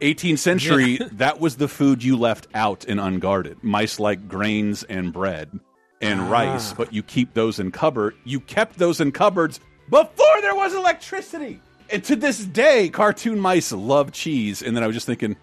[0.00, 3.62] 18th century that was the food you left out and unguarded.
[3.62, 5.58] Mice like grains and bread
[6.00, 6.30] and Ah.
[6.30, 8.14] rice but you keep those in cupboard.
[8.24, 11.60] You kept those in cupboards before there was electricity!
[11.90, 14.62] And to this day cartoon mice love cheese.
[14.62, 15.36] And then i was just thinking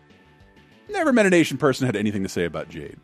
[0.90, 2.98] never met an asian person had anything to say about jade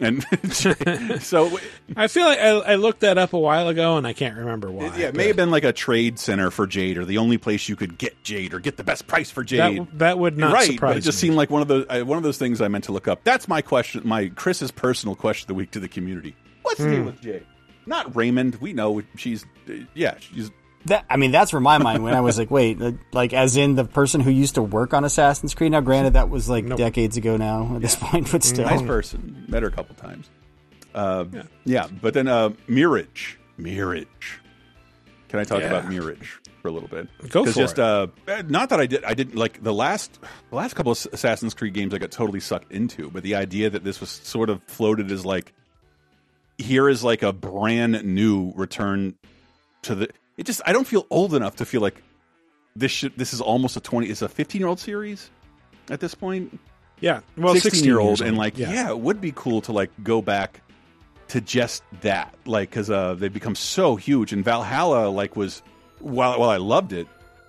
[0.00, 0.24] and
[1.22, 1.58] so
[1.96, 4.70] I feel like I, I looked that up a while ago and I can't remember
[4.70, 4.96] why.
[4.96, 7.68] yeah, it may have been like a trade center for Jade, or the only place
[7.68, 9.80] you could get Jade, or get the best price for Jade.
[9.80, 11.28] That, that would not right, surprise but it just me.
[11.28, 13.24] seemed like one of those uh, one of those things I meant to look up.
[13.24, 16.36] That's my question, my Chris's personal question of the week to the community.
[16.62, 16.90] What's the Hmm.
[16.94, 17.46] deal with Jade?
[17.86, 18.56] Not Raymond.
[18.56, 20.50] We know she's uh, yeah, she's
[20.88, 22.16] That I mean, that's where my mind went.
[22.16, 25.04] I was like, wait, uh, like as in the person who used to work on
[25.04, 25.72] Assassin's Creed.
[25.72, 29.44] Now, granted, that was like decades ago now at this point, but still, nice person.
[29.48, 30.28] Met her a couple times.
[30.94, 31.24] Uh,
[31.64, 31.86] yeah.
[32.02, 34.38] but then uh, Mirage, Mirage.
[35.28, 35.68] Can I talk Yeah.
[35.68, 37.06] about Mirage for a little bit?
[37.28, 37.84] Go for just, it.
[37.84, 38.06] Uh,
[38.46, 39.04] not that I did.
[39.04, 40.18] I didn't like the last
[40.50, 41.92] the last couple of Assassin's Creed games.
[41.92, 45.26] I got totally sucked into, but the idea that this was sort of floated as
[45.26, 45.52] like
[46.56, 49.14] here is like a brand new return
[49.82, 50.08] to the.
[50.38, 52.02] It just I don't feel old enough to feel like
[52.74, 53.18] this should.
[53.18, 54.06] This is almost a twenty.
[54.06, 55.30] It's a fifteen year old series
[55.90, 56.58] at this point.
[57.00, 58.72] Yeah, well, 16 year old, and like yeah.
[58.72, 58.88] yeah.
[58.88, 60.62] it would be cool to like go back
[61.28, 64.32] to just that, like because uh, they've become so huge.
[64.32, 65.62] And Valhalla, like, was
[66.00, 67.06] while while I loved it,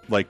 [0.07, 0.27] like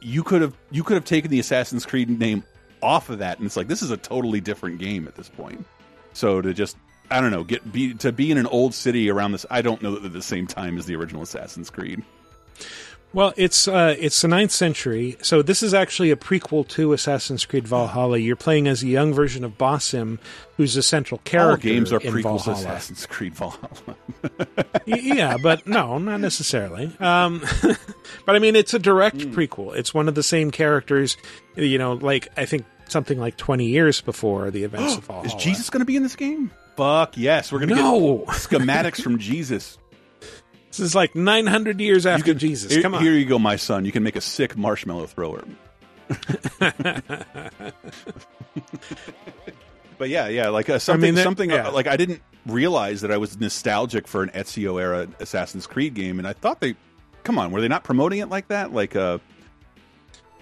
[0.00, 2.44] you could have you could have taken the Assassin's Creed name
[2.82, 5.64] off of that, and it's like this is a totally different game at this point.
[6.12, 6.76] So to just
[7.10, 9.82] I don't know get be to be in an old city around this, I don't
[9.82, 12.02] know that they're the same time as the original Assassin's Creed.
[13.12, 17.46] Well, it's uh, it's the ninth century, so this is actually a prequel to Assassin's
[17.46, 18.18] Creed Valhalla.
[18.18, 20.18] You're playing as a young version of Basim,
[20.56, 21.68] who's a central character.
[21.68, 23.96] All games are in prequels to Assassin's Creed Valhalla.
[24.86, 26.90] Yeah, but no, not necessarily.
[26.98, 27.42] Um,
[28.26, 29.32] but I mean, it's a direct Hmm.
[29.32, 29.76] prequel.
[29.76, 31.16] It's one of the same characters.
[31.56, 35.26] You know, like I think something like 20 years before the events of Valhalla.
[35.28, 36.50] Is Jesus going to be in this game?
[36.76, 38.18] Fuck yes, we're going to No.
[38.26, 39.78] get schematics from Jesus.
[40.68, 42.72] This is like 900 years after can- Jesus.
[42.72, 43.02] Here, Come on.
[43.02, 43.84] here you go, my son.
[43.84, 45.44] You can make a sick marshmallow thrower.
[49.98, 53.16] but yeah, yeah, like uh, something, that- something uh, like I didn't realize that I
[53.16, 56.74] was nostalgic for an Ezio era Assassin's Creed game, and I thought they,
[57.22, 58.72] come on, were they not promoting it like that?
[58.72, 59.18] Like, uh,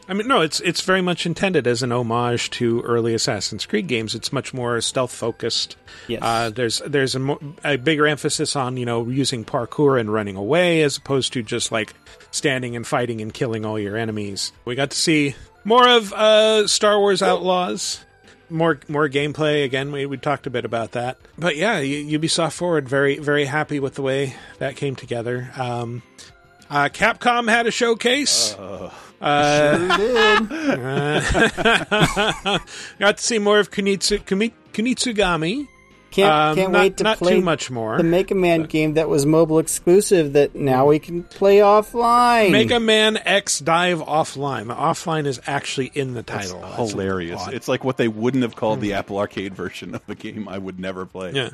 [0.08, 3.86] I mean, no, it's it's very much intended as an homage to early Assassin's Creed
[3.86, 4.14] games.
[4.14, 5.76] It's much more stealth focused.
[6.08, 6.20] Yes.
[6.22, 10.36] Uh, there's there's a, mo- a bigger emphasis on you know using parkour and running
[10.36, 11.94] away as opposed to just like
[12.30, 14.52] standing and fighting and killing all your enemies.
[14.64, 18.04] We got to see more of uh, Star Wars Outlaws.
[18.50, 19.92] More more gameplay again.
[19.92, 23.94] We we talked a bit about that, but yeah, Ubisoft Forward very very happy with
[23.94, 25.50] the way that came together.
[25.56, 26.02] Um,
[26.72, 28.54] uh, Capcom had a showcase.
[28.54, 30.40] Uh, uh,
[32.98, 35.68] got to see more of Kunitsu, Kumi, Kunitsugami.
[36.10, 37.96] Can't Um, can't not- wait to not play too much more.
[37.96, 42.50] the Mega Man game that was mobile exclusive that now we can play offline.
[42.50, 44.66] Mega Man X Dive Offline.
[44.68, 46.60] The offline is actually in the title.
[46.60, 47.40] That's a little Hilarious.
[47.40, 47.54] odd.
[47.54, 50.58] It's like what they wouldn't have called the Apple Arcade version of the game I
[50.58, 51.32] would never play.
[51.32, 51.50] Yeah.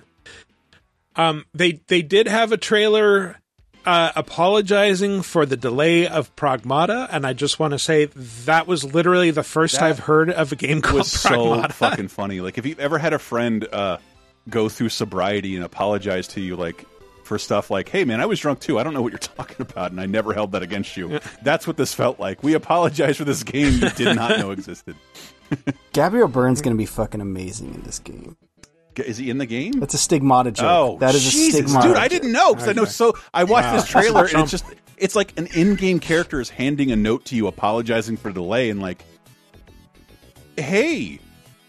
[1.14, 3.36] Um, they they did have a trailer
[3.88, 8.04] uh, apologizing for the delay of Pragmata, and I just want to say
[8.44, 11.72] that was literally the first That I've heard of a game called was so Pragmata.
[11.72, 12.42] fucking funny.
[12.42, 13.96] Like if you've ever had a friend uh,
[14.50, 16.84] go through sobriety and apologize to you, like
[17.24, 18.78] for stuff like, "Hey, man, I was drunk too.
[18.78, 21.66] I don't know what you're talking about, and I never held that against you." That's
[21.66, 22.42] what this felt like.
[22.42, 24.96] We apologize for this game you did not know existed.
[25.94, 28.36] Gabriel Byrne's going to be fucking amazing in this game.
[29.06, 29.72] Is he in the game?
[29.80, 30.66] That's a stigmata joke.
[30.66, 31.88] Oh, that is a Jesus, stigmata.
[31.88, 31.96] dude!
[31.96, 33.14] I didn't know because I know so.
[33.32, 33.76] I watched Wow.
[33.76, 34.64] this trailer and it's just
[34.96, 38.80] it's like an in-game character is handing a note to you, apologizing for delay, and
[38.82, 39.02] like,
[40.56, 41.18] hey,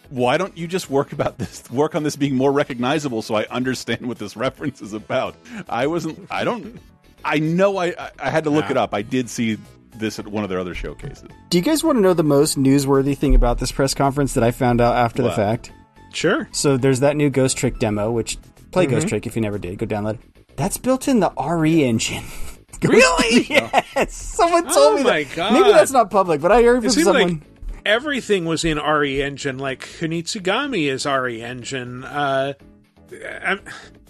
[0.10, 1.70] why don't you just work about this?
[1.72, 5.36] Work on this being more recognizable, so I understand what this reference is about.
[5.68, 6.28] I wasn't.
[6.32, 6.80] I don't.
[7.24, 7.78] I know.
[7.78, 8.72] I I, I had to look Yeah.
[8.72, 8.94] it up.
[8.94, 9.58] I did see
[9.96, 11.28] this at one of their other showcases.
[11.50, 14.44] Do you guys want to know the most newsworthy thing about this press conference that
[14.44, 15.72] I found out after the fact?
[16.14, 16.48] Sure.
[16.52, 18.38] So there's that new Ghost Trick demo, which
[18.72, 19.10] play Ghost Mhm.
[19.10, 19.78] Trick if you never did.
[19.78, 20.16] Go download.
[20.16, 20.56] it.
[20.56, 22.24] That's built in the RE engine.
[22.80, 23.46] Ghost- Really?
[23.50, 24.14] yes.
[24.16, 25.36] Someone told Oh me my that.
[25.36, 25.54] God.
[25.54, 27.16] Maybe that's not public, but I heard from someone.
[27.30, 27.38] like
[27.86, 29.58] everything was in RE Engine.
[29.58, 32.04] Like Kunitsugami is RE Engine.
[32.04, 32.54] Uh,
[33.44, 33.60] um,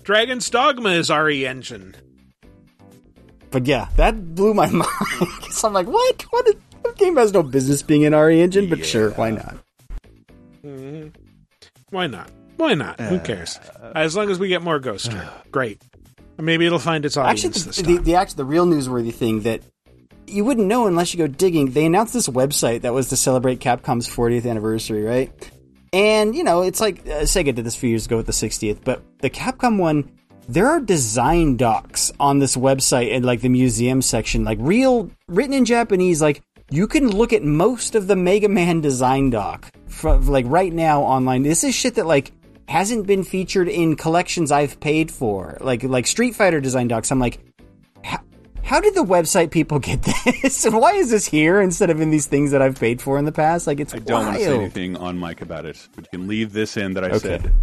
[0.03, 1.95] Dragon's Dogma is RE Engine.
[3.51, 4.89] But yeah, that blew my mind.
[5.19, 6.21] 'Cause I'm like, what?
[6.29, 6.47] What?
[6.47, 6.55] Is,
[6.97, 9.55] game has no business being in RE engine, but sure, why not?
[10.65, 11.11] Mhm.
[11.91, 12.29] Why not?
[12.57, 12.99] Why not?
[12.99, 13.59] Who cares?
[13.95, 15.81] As long as we get more Ghost Trick, great.
[16.37, 17.95] Maybe it'll find its audience Actually, this the, time.
[17.95, 19.61] the, the actual the real newsworthy thing that
[20.27, 21.71] you wouldn't know unless you go digging.
[21.71, 25.31] They announced this website that was to celebrate Capcom's 40th anniversary, right?
[25.91, 28.31] And you know, it's like uh, Sega did this a few years ago with the
[28.31, 30.11] 60th, but the Capcom one,
[30.47, 35.53] there are design docs on this website and like the museum section, like real written
[35.53, 36.21] in Japanese.
[36.21, 40.71] Like you can look at most of the Mega Man design doc from like right
[40.71, 41.43] now online.
[41.43, 42.31] This is shit that like
[42.67, 47.11] hasn't been featured in collections I've paid for, like like Street Fighter design docs.
[47.11, 47.39] I'm like,
[48.61, 50.63] how, did the website people get this?
[50.65, 53.25] And why is this here instead of in these things that I've paid for in
[53.25, 53.65] the past?
[53.65, 56.27] Like it's I don't want to say anything on mic about it, but you can
[56.27, 57.19] leave this in that I Okay.
[57.19, 57.53] said.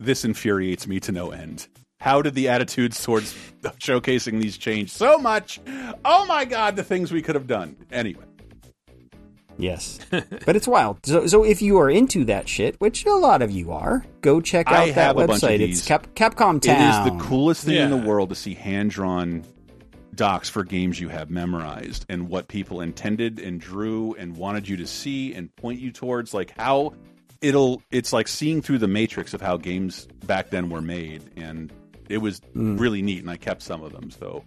[0.00, 1.68] This infuriates me to no end.
[2.00, 5.60] How did the attitudes towards showcasing these change so much?
[6.04, 7.76] Oh my god, the things we could have done.
[7.90, 8.24] Anyway,
[9.58, 11.04] Yes, but it's wild.
[11.04, 14.40] So, so if you are into that shit, which a lot of you are, go
[14.40, 15.58] check out I that have a bunch of website.
[15.58, 15.78] these.
[15.80, 16.76] It's Cap- Capcom Town.
[17.04, 19.44] It is the coolest thing in the world to see hand drawn
[20.14, 24.76] docs for games you have memorized and what people intended and drew and wanted you
[24.78, 26.32] to see and point you towards.
[26.34, 26.94] Like how
[27.40, 31.22] it'll, it's like seeing through the matrix of how games back then were made.
[31.36, 31.72] And
[32.08, 32.80] it was Mm.
[32.80, 33.20] really neat.
[33.20, 34.10] And I kept some of them.
[34.10, 34.42] So,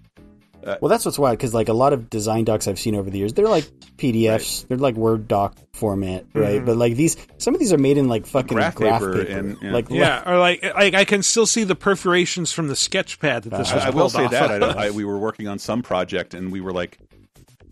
[0.66, 3.10] uh, Well, that's what's wild because like a lot of design docs I've seen over
[3.10, 3.66] the years, they're like
[3.98, 6.62] PDFs, they're like Word doc format, right?
[6.62, 6.66] Mhm.
[6.66, 9.38] But like these, some of these are made in like fucking Graph graph, paper paper,
[9.40, 9.72] and- yeah.
[9.72, 13.44] like yeah, or like like I can still see the perforations from the sketch pad
[13.44, 13.84] that this was.
[13.84, 14.76] I, I will say off that of.
[14.78, 16.98] I, I, we were working on some project and we were like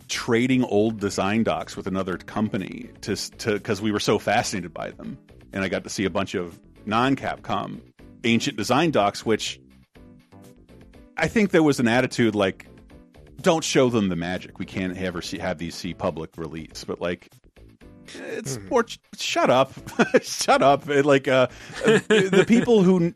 [0.07, 4.89] trading old design docs with another company to to because we were so fascinated by
[4.91, 5.17] them,
[5.53, 7.81] and I got to see a bunch of non Capcom
[8.23, 9.61] ancient design docs, which
[11.15, 12.65] I think there was an attitude like,
[13.41, 14.59] don't show them the magic.
[14.59, 17.29] We can't ever see have these see public release, but like.
[18.15, 18.85] It's more.
[19.17, 19.71] Shut up,
[20.21, 20.89] shut up.
[20.89, 21.47] It, Like uh,
[21.83, 23.13] the people who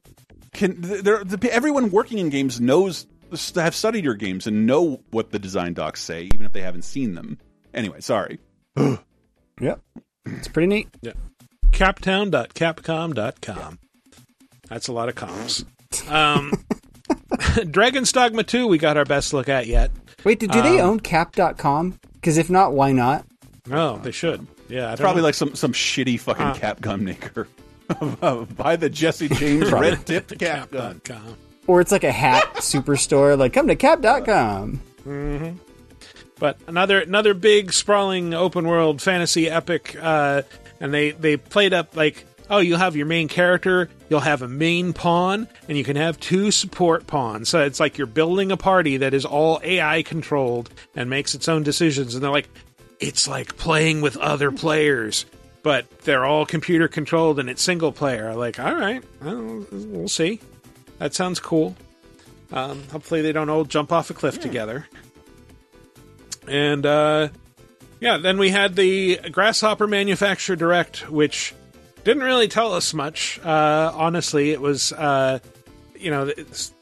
[0.54, 3.08] can, they're, the, everyone working in games knows
[3.56, 6.84] have studied your games and know what the design docs say, even if they haven't
[6.84, 7.40] seen them.
[7.74, 8.40] Anyway, sorry.
[9.62, 9.82] Yep,
[10.26, 10.88] it's pretty neat.
[11.04, 11.12] Yeah.
[11.70, 13.80] Captown.capcom.com.
[14.68, 15.64] That's a lot of comms.
[16.12, 16.52] Um,
[17.70, 19.92] Dragon's Dogma 2, we got our best look at yet.
[20.24, 22.00] Wait, do, do they Um, own Cap.com?
[22.16, 23.26] Because if not, why not?
[23.68, 24.46] No, they should.
[24.70, 25.26] Yeah, It's probably know.
[25.28, 26.54] like some some shitty fucking Uh.
[26.54, 27.48] cap gun maker.
[28.58, 31.02] Buy the Jesse James red tipped cap gun.
[31.68, 34.78] Or it's like a hat superstore, like come to Cap.com.
[35.04, 35.50] hmm
[36.40, 40.42] But another another big sprawling open world fantasy epic, uh,
[40.80, 44.48] and they they played up like oh you'll have your main character, you'll have a
[44.48, 47.50] main pawn, and you can have two support pawns.
[47.50, 51.48] So it's like you're building a party that is all AI controlled and makes its
[51.48, 52.16] own decisions.
[52.16, 52.50] And they're like,
[53.00, 55.26] it's like playing with other players.
[55.62, 58.36] But they're all computer controlled and it's single player.
[58.36, 60.42] Like, all right, well, we'll see.
[61.00, 61.76] That sounds cool.
[62.52, 64.88] Um, hopefully, they don't all jump off a cliff together.
[66.48, 67.30] And uh,
[68.00, 71.54] yeah, then we had the Grasshopper Manufacturer Direct, which
[72.04, 73.40] didn't really tell us much.
[73.44, 75.40] Uh, honestly, it was uh,
[75.96, 76.32] you know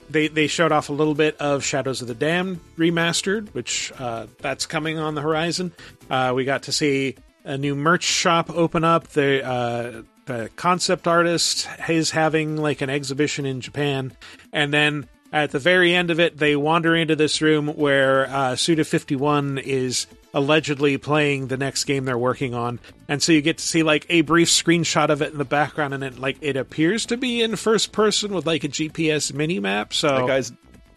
[0.09, 4.27] they they showed off a little bit of Shadows of the Damned remastered, which uh,
[4.40, 5.72] that's coming on the horizon.
[6.09, 9.08] Uh, we got to see a new merch shop open up.
[9.09, 14.11] The uh, the concept artist is having like an exhibition in Japan,
[14.53, 18.56] and then at the very end of it, they wander into this room where uh,
[18.56, 23.42] Suda Fifty One is allegedly playing the next game they're working on, and so you
[23.42, 26.38] get to see like a brief screenshot of it in the background, and it like
[26.42, 29.93] it appears to be in first person with like a GPS mini map.
[29.93, 30.51] So That guy's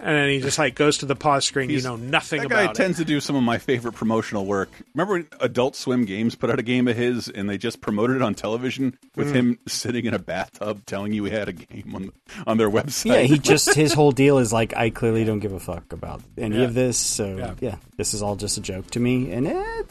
[0.04, 1.70] and then he just like goes to the pause screen.
[1.70, 2.80] You know nothing that guy about it.
[2.80, 4.68] tends to do some of my favorite promotional work.
[4.94, 8.16] Remember when Adult Swim Games put out a game of his and they just promoted
[8.16, 9.34] it on television with Mm.
[9.34, 12.12] him sitting in a bathtub telling you he had a game on
[12.46, 13.06] on their website?
[13.06, 16.20] Yeah, he just his whole deal is like I clearly don't give a fuck about
[16.38, 16.64] any Yeah.
[16.64, 16.98] of this.
[16.98, 17.54] So Yeah.
[17.60, 17.76] yeah.
[17.96, 19.32] this is all just a joke to me.
[19.32, 19.82] And eh,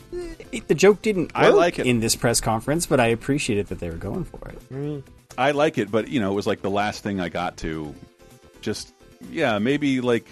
[0.51, 1.87] it, the joke didn't I like it.
[1.87, 5.03] in this press conference, but I appreciated that they were going for it.
[5.37, 7.95] I like it, but you know, it was like the last thing I got to.
[8.61, 8.93] Just
[9.31, 10.27] yeah, maybe like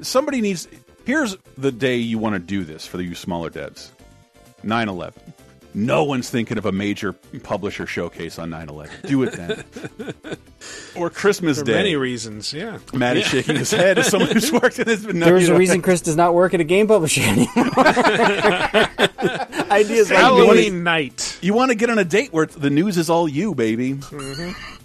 [0.00, 0.68] somebody needs.
[1.04, 3.90] Here's the day you want to do this for you smaller devs.
[4.64, 5.12] 9/11.
[5.74, 7.12] No one's thinking of a major
[7.42, 8.88] publisher showcase on 9/11.
[9.06, 9.62] Do it then.
[10.96, 11.74] or Christmas For Day.
[11.74, 12.78] many reasons, yeah.
[12.92, 15.04] Matt is shaking his head as someone who's worked in this.
[15.04, 17.48] No, There's a know, reason Chris does not work at a game publisher anymore.
[19.70, 20.72] Ideas like Halloween these.
[20.72, 21.38] night.
[21.42, 23.94] You want to get on a date where the news is all you, baby.
[23.94, 24.76] Mm-hmm.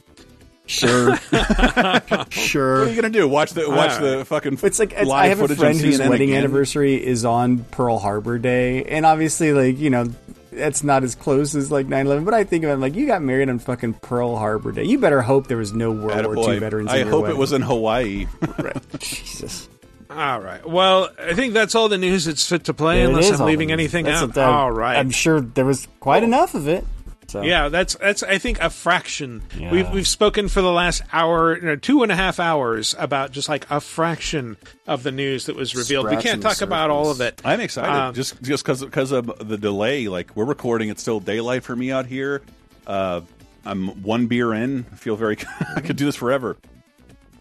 [0.66, 1.18] Sure,
[2.30, 2.80] sure.
[2.80, 3.28] What are you gonna do?
[3.28, 5.84] Watch the watch the fucking It's like it's, live I have a footage friend on
[5.84, 6.38] whose wedding again?
[6.44, 10.06] anniversary is on Pearl Harbor Day, and obviously, like you know,
[10.54, 13.22] that's not as close as like 9-11, But I think of it like you got
[13.22, 14.86] married on fucking Pearl Harbor Day.
[14.86, 16.90] You better hope there was no World War II veterans.
[16.90, 18.28] I in your hope it was in Hawaii.
[18.58, 18.78] right.
[19.00, 19.68] Jesus.
[20.10, 20.66] All right.
[20.68, 23.72] Well, I think that's all the news that's fit to play, It unless I'm leaving
[23.72, 24.30] anything That's out.
[24.30, 24.96] what I- all right.
[24.98, 26.86] I'm sure there was quite enough of it.
[27.34, 27.42] So.
[27.42, 29.42] Yeah, that's that's I think a fraction.
[29.58, 29.72] Yeah.
[29.72, 33.32] We've we've spoken for the last hour, you know, two and a half hours about
[33.32, 34.56] just like a fraction
[34.86, 36.12] of the news that was revealed.
[36.12, 37.42] we can't talk about all of it.
[37.44, 40.08] I'm excited Um, just just because because of the delay.
[40.10, 42.44] Like we're recording, it's still daylight for me out here.
[42.86, 43.22] Uh,
[43.66, 44.86] I'm one beer in.
[44.92, 45.38] I feel very.
[45.76, 46.56] I could do this forever.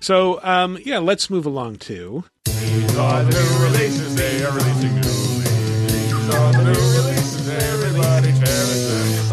[0.01, 2.25] So, um, yeah, let's move along to.
[2.47, 5.93] These are the new releases, they are releasing new releases.
[5.93, 8.42] These are the new releases, everybody cherish them.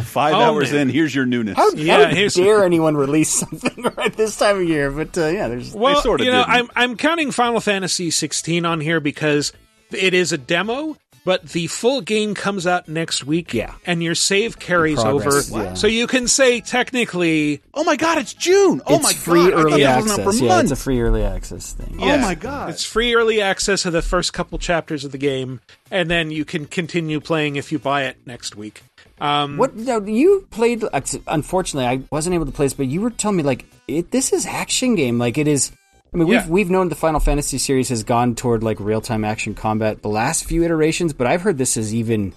[0.10, 0.82] Five Oh, hours man.
[0.82, 1.56] in, here's your newness.
[1.56, 4.92] How, Yeah, how here's- dare anyone release something right this time of year?
[4.92, 6.52] But uh, yeah, there's Well, sorta you know, didn't.
[6.56, 9.54] I'm I'm counting Final Fantasy 16 on here because
[9.92, 13.54] it is a demo, but the full game comes out next week.
[13.54, 15.74] Yeah, and your save carries Progress, over, yeah.
[15.74, 18.82] so you can say technically, "Oh my god, it's June!
[18.86, 20.40] Oh it's my free god, I thought early that access.
[20.40, 21.98] for Yeah, it's a free early access thing.
[22.02, 22.70] Oh my god!
[22.70, 25.60] It's free early access of the first couple chapters of the game,
[25.92, 28.84] and then you can continue playing if you buy it next week.
[29.22, 30.83] Um, What no, you played?
[31.27, 34.11] Unfortunately, I wasn't able to play this, but you were telling me like it.
[34.11, 35.17] This is action game.
[35.17, 35.72] Like it is.
[36.14, 36.48] I mean, we've Yeah.
[36.48, 40.09] we've known the Final Fantasy series has gone toward like real time action combat the
[40.09, 42.33] last few iterations, but I've heard this is even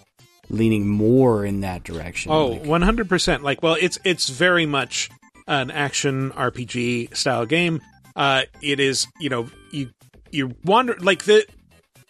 [0.50, 2.30] leaning more in that direction.
[2.32, 3.42] Oh, 100%.
[3.42, 5.08] Like, well, it's it's very much
[5.46, 7.80] an action RPG style game.
[8.14, 9.88] Uh, it is, you know, you
[10.30, 11.46] you wander like the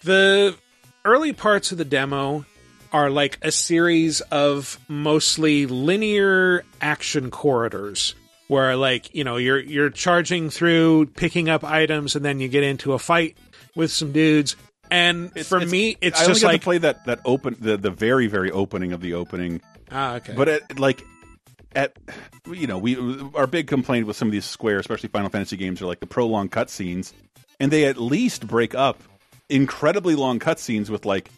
[0.02, 0.57] the
[1.05, 2.44] early parts of the demo
[2.93, 8.15] are like a series of mostly linear action corridors
[8.49, 12.62] where like, you know, you're you're charging through picking up items and then you get
[12.62, 13.37] into a fight
[13.75, 14.57] with some dudes.
[14.91, 18.27] And for me, it's I just like to play that that open the the very
[18.27, 19.62] very opening of the opening.
[19.91, 20.35] Ah, okay.
[20.37, 21.03] But at, like
[21.75, 21.97] at
[22.47, 22.99] you know we
[23.35, 26.07] our big complaint with some of these Square, especially Final Fantasy games, are like the
[26.07, 27.15] prolonged cutscenes,
[27.59, 29.03] and they at least break up
[29.49, 31.31] incredibly long cutscenes with like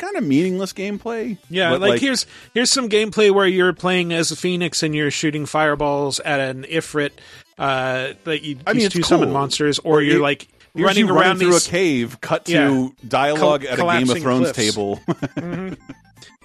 [0.00, 1.38] kind of meaningless gameplay.
[1.48, 5.10] Yeah, But, like, here's here's some gameplay where you're playing as a phoenix and you're
[5.12, 7.10] shooting fireballs at an ifrit
[7.58, 11.06] uh, that you I mean, it's to summon monsters, or you're it- like here's running
[11.06, 12.88] you around through these- a cave, cut to Yeah.
[13.06, 14.72] dialogue Col- at a Game of Thrones cliffs.
[14.72, 15.00] table.
[15.08, 15.76] Mhm.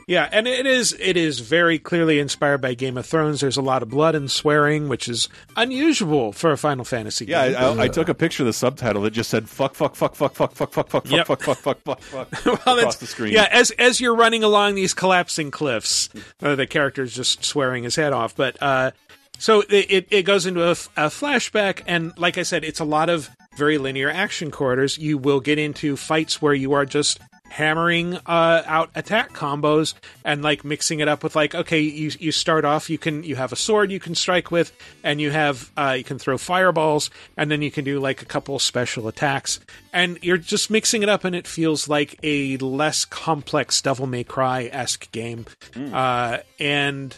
[0.07, 3.41] Yeah, and it is it is very clearly inspired by Game of Thrones.
[3.41, 7.47] There's a lot of blood and swearing, which is unusual for a Final Fantasy Yeah,
[7.49, 7.55] game.
[7.79, 10.15] I, I, I took a picture of the subtitle that just said "fuck, fuck, fuck,
[10.15, 11.25] fuck, fuck, fuck, fuck, fuck, Yep.
[11.27, 13.33] fuck, fuck, fuck, fuck, fuck, fuck" well, across the screen.
[13.33, 16.09] Yeah, as as you're running along these collapsing cliffs,
[16.41, 18.35] uh, the character's just swearing his head off.
[18.35, 18.91] But uh,
[19.39, 22.79] so it, it it goes into a, f- a flashback, and like I said, it's
[22.79, 24.97] a lot of very linear action corridors.
[24.99, 29.93] You will get into fights where you are just hammering uh, out attack combos
[30.23, 33.35] and like mixing it up with like okay you you start off you can you
[33.35, 37.09] have a sword you can strike with and you have uh, you can throw fireballs
[37.37, 39.59] and then you can do like a couple special attacks.
[39.93, 44.23] And you're just mixing it up and it feels like a less complex devil may
[44.23, 45.45] cry esque game
[45.93, 47.17] uh, and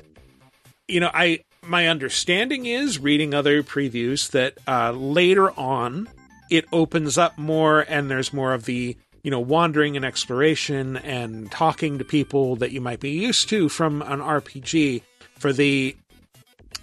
[0.87, 6.07] you know i my understanding is reading other previews that uh, later on
[6.49, 8.95] it opens up more and there's more of the
[9.27, 13.67] you know wandering and exploration and talking to people that you might be used to
[13.67, 15.01] from an RPG
[15.37, 15.97] for the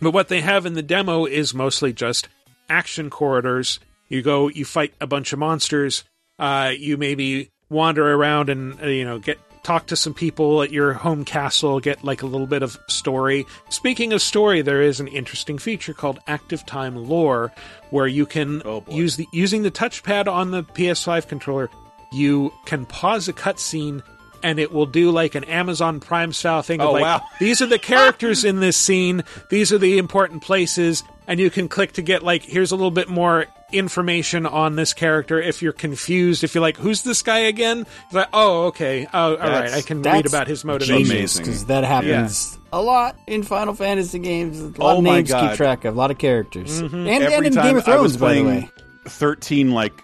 [0.03, 2.29] but what they have in the demo is mostly just
[2.69, 3.81] action corridors.
[4.11, 6.05] You go you fight a bunch of monsters.
[6.39, 10.71] Uh you maybe wander around and uh, you know get talk to some people at
[10.71, 13.47] your home castle get like a little bit of story.
[13.71, 17.53] Speaking of story there is an interesting feature called active time lore
[17.89, 21.71] where you can use the using the touchpad on the PS5 controller
[22.15, 24.03] you can pause a cutscene
[24.43, 27.23] and it will do like an Amazon Prime style thing of Oh, like wow.
[27.41, 31.69] these are the characters in this scene, these are the important places, and you can
[31.69, 35.73] click to get like here's a little bit more information on this character if you're
[35.73, 37.87] confused, if you're like, who's this guy again?
[38.05, 39.09] It's like, oh, okay.
[39.13, 41.07] Oh, all right, I can read about his motivation.
[41.07, 44.61] genius, because that happens a lot in Final Fantasy games.
[44.61, 46.95] A lot Oh of my names to keep track of, a lot of characters, mm-hmm.
[46.95, 48.71] and, and Every in time Game of I was Thrones, by the playing way.
[49.07, 50.03] Thirteen, like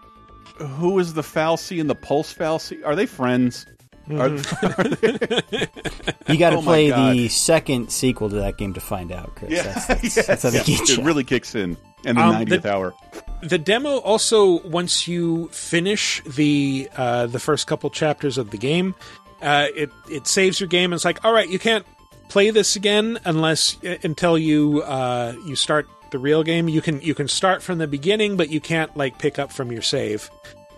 [0.60, 2.84] who is the fal'Cie and the Pulse fal'Cie?
[2.84, 3.66] Are they friends?
[4.10, 4.28] Are-
[6.28, 9.50] You got to Oh play the second sequel to that game to find out, Chris.
[9.50, 11.04] Yeah, That's, that's, yes, that's how they yes, get it you.
[11.04, 12.94] really kicks in, and the Um, ninetieth the- hour.
[13.42, 18.94] The demo also, once you finish the uh, the first couple chapters of the game,
[19.42, 20.92] uh, it it saves your game.
[20.92, 21.86] And it's like, all right, you can't
[22.28, 26.68] play this again unless uh, until you uh, you start the real game.
[26.68, 29.72] You can you can start from the beginning, but you can't like pick up from
[29.72, 30.30] your save.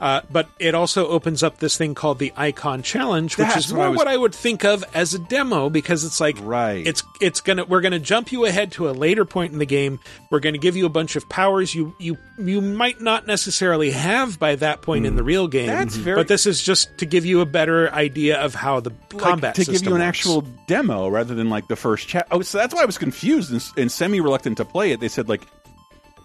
[0.02, 3.72] Uh, but it also opens up this thing called the Icon Challenge, which That's is
[3.72, 6.36] what more I was- what I would think of as a demo because it's like
[6.42, 6.84] right.
[6.84, 10.00] it's it's gonna we're gonna jump you ahead to a later point in the game.
[10.28, 14.40] We're gonna give you a bunch of powers you you you might not necessarily have
[14.40, 15.68] by that point in the real game.
[15.68, 18.90] That's very- but this is just to give you a better idea of how the
[19.18, 20.18] combat to give you an works.
[20.18, 22.26] actual demo rather than like the first chat.
[22.32, 24.98] Oh, so that's why I was confused and, and semi reluctant to play it.
[24.98, 25.42] They said like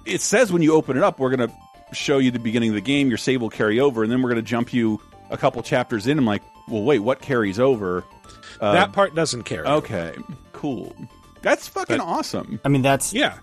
[0.03, 1.51] it says when you open it up, we're gonna
[1.93, 3.09] show you the beginning of the game.
[3.09, 6.17] Your save will carry over, and then we're gonna jump you a couple chapters in.
[6.17, 8.03] I'm like, well, wait, what carries over?
[8.59, 9.67] Uh, that part doesn't carry.
[9.67, 10.15] Okay,
[10.53, 10.95] cool.
[11.41, 12.59] That's fucking But- awesome.
[12.65, 13.37] I mean, that's yeah.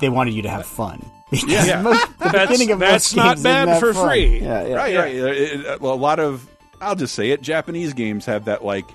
[0.00, 1.04] They wanted you to have fun.
[1.30, 1.82] Because Yeah.
[1.82, 4.08] most, the That's- beginning of that's most not games bad isn't that for fun.
[4.08, 4.40] free.
[4.40, 4.74] Yeah, yeah.
[4.76, 5.14] right, right.
[5.20, 6.48] Uh, it- uh, well, a lot of
[6.80, 7.42] I'll just say it.
[7.42, 8.86] Japanese games have that like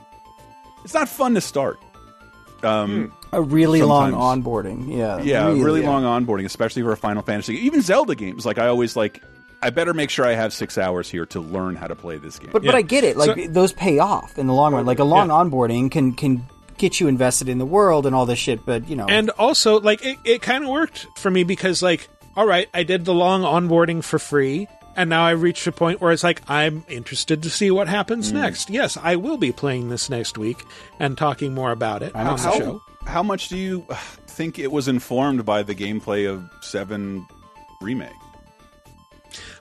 [0.83, 1.80] it's not fun to start.
[2.64, 4.14] Um, A really sometimes.
[4.16, 4.95] long onboarding.
[4.95, 5.22] Yeah.
[5.22, 5.90] yeah, really, yeah.
[5.90, 7.56] long onboarding, especially for a Final Fantasy.
[7.66, 9.22] Even Zelda games, like I always like.
[9.61, 12.38] I better make sure I have six hours here to learn how to play this
[12.38, 12.50] game.
[12.51, 13.16] But but I get it.
[13.16, 14.85] Like So- those pay off in the long run.
[14.85, 16.45] Like a long onboarding can can
[16.77, 18.66] get you invested in the world and all this shit.
[18.66, 22.09] But you know, And also, like, it, it kind of worked for me because, like,
[22.35, 26.01] all right, I did the long onboarding for free, and now I've reached a point
[26.01, 28.35] where it's like, I'm interested to see what happens Mm.
[28.35, 28.69] next.
[28.69, 30.63] Yes, I will be playing this next week
[30.99, 32.81] and talking more about it on the how, show.
[33.05, 33.95] how much do you uh,
[34.27, 37.25] think it was informed by the gameplay of Seven
[37.81, 38.11] Remake?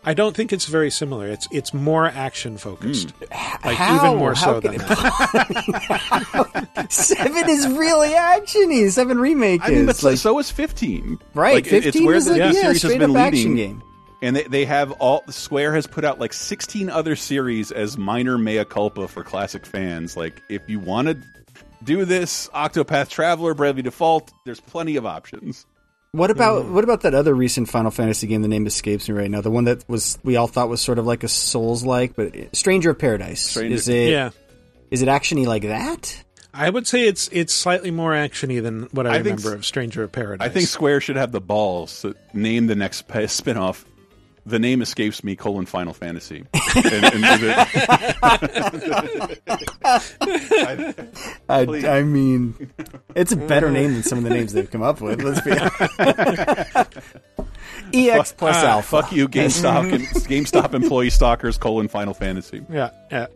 [0.05, 1.29] I don't think it's very similar.
[1.29, 3.67] It's it's more action focused, Hmm.
[3.69, 3.97] like How?
[4.07, 6.87] even more How so than it that.
[6.91, 8.91] seven is really actiony.
[8.91, 11.19] Seven remake I mean, is but so- like so is fifteen.
[11.35, 13.11] Right, Like, it- it's 15 where is the, like, the yeah, series has straight been
[13.13, 13.79] up action leading.
[13.79, 13.83] game.
[14.23, 18.39] And they, they have all Square has put out like sixteen other series as minor
[18.39, 20.17] mea culpa for classic fans.
[20.17, 21.19] Like if you want to
[21.83, 25.67] do this, Octopath Traveler, Bravely Default, there's plenty of options.
[26.13, 26.73] What about Mm.
[26.73, 28.43] what about that other recent Final Fantasy game?
[28.43, 29.41] The name escapes me right now.
[29.41, 32.35] The one that was we all thought was sort of like a Souls like, but
[32.37, 33.41] it- Stranger of Paradise.
[33.43, 34.11] Stranger- Is it?
[34.11, 34.31] Yeah.
[34.93, 36.23] Is it actiony like that?
[36.55, 39.65] I would say it's it's slightly more actiony than what I, I remember s- of
[39.67, 40.47] Stranger of Paradise.
[40.47, 43.85] I think Square should have the balls to name the next pa- spinoff.
[44.45, 46.45] The name escapes me: colon Final Fantasy.
[46.75, 47.63] And- and do the-
[51.49, 52.71] I, I mean,
[53.15, 55.23] it's a better name than some of the names they've come up with.
[55.23, 56.99] Let's be honest.
[57.95, 59.03] EX plus Ah, alpha.
[59.03, 59.93] Fuck you, GameStop.
[59.93, 62.63] and GameStop employee stalkers: colon Final Fantasy.
[62.71, 63.27] Yeah, yeah.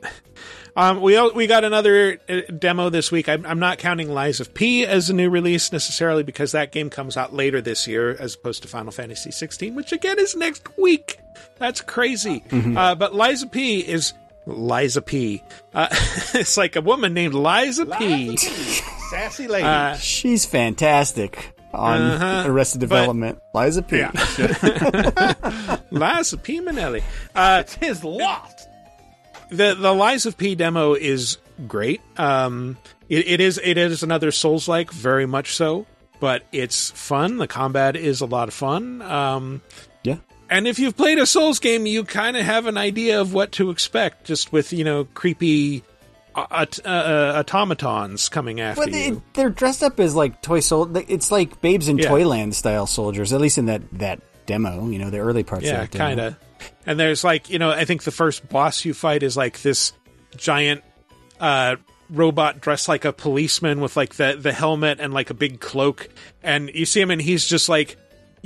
[0.77, 3.29] Um, we we got another uh, demo this week.
[3.31, 6.91] I'm, I'm not counting Lies of P as a new release necessarily because that game
[6.91, 10.69] comes out later this year as opposed to Final Fantasy 16, which again is next
[10.77, 11.19] week.
[11.59, 12.45] That's crazy.
[12.51, 12.77] Mhm.
[12.77, 14.13] Uh, but Liza P is
[14.45, 15.43] Liza P.
[15.75, 15.89] Uh,
[16.35, 18.37] it's like a woman named Liza P.
[18.37, 19.65] Sassy lady.
[19.65, 22.45] Uh, She's fantastic on Uh-huh.
[22.51, 23.39] Arrested But- Development.
[23.55, 23.97] Liza P.
[25.91, 26.61] Liza P.
[26.61, 27.03] Minnelli.
[27.35, 28.56] Uh, it's his lot.
[29.50, 32.00] The the Lies of P demo is great.
[32.16, 32.76] Um,
[33.08, 35.86] it, it is it is another Souls like, very much so,
[36.20, 37.36] but it's fun.
[37.39, 39.02] The combat is a lot of fun.
[39.02, 39.62] Um,
[40.02, 40.16] yeah.
[40.50, 43.52] And if you've played a Souls game, you kind of have an idea of what
[43.52, 45.83] to expect, just with you know creepy
[46.34, 49.15] uh, aut- uh, uh, automatons coming after Well, you.
[49.15, 50.94] they, they're dressed up as like toy sol.
[50.97, 52.08] It's like Babes in Yeah.
[52.08, 54.89] Toyland style soldiers, at least in that that demo.
[54.89, 55.65] You know, the early parts.
[55.65, 56.36] of Yeah, that kind of.
[56.86, 59.92] And there's like, you know, I think the first boss you fight is like this
[60.36, 60.83] giant
[61.41, 61.76] uh
[62.10, 66.08] robot dressed like a policeman with like the the helmet and like a big cloak
[66.42, 67.97] and you see him and he's just like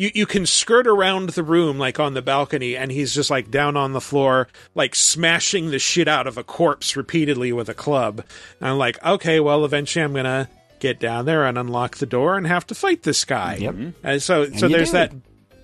[0.00, 3.50] you you can skirt around the room like on the balcony and he's just like
[3.50, 7.74] down on the floor like smashing the shit out of a corpse repeatedly with a
[7.74, 8.24] club.
[8.60, 10.48] And I'm like, "Okay, well eventually I'm going to
[10.78, 13.74] get down there and unlock the door and have to fight this guy." Yep.
[14.02, 14.96] And so so there's do.
[14.98, 15.12] that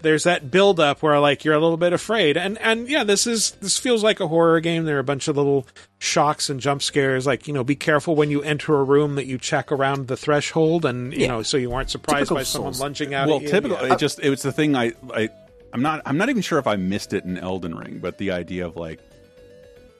[0.03, 3.27] there's that build up where like you're a little bit afraid and and yeah this
[3.27, 5.67] is this feels like a horror game there are a bunch of little
[5.99, 9.27] shocks and jump scares like you know be careful when you enter a room that
[9.27, 11.29] you check around the threshold and you Yeah.
[11.29, 12.81] know so you aren't surprised Typical by someone Souls.
[12.83, 13.49] lunging out Well, at you.
[13.49, 13.79] typical.
[13.87, 13.95] Yeah.
[13.95, 15.29] It just it was the thing I I
[15.73, 18.31] I'm not I'm not even sure if I missed it in Elden Ring, but the
[18.31, 19.01] idea of like,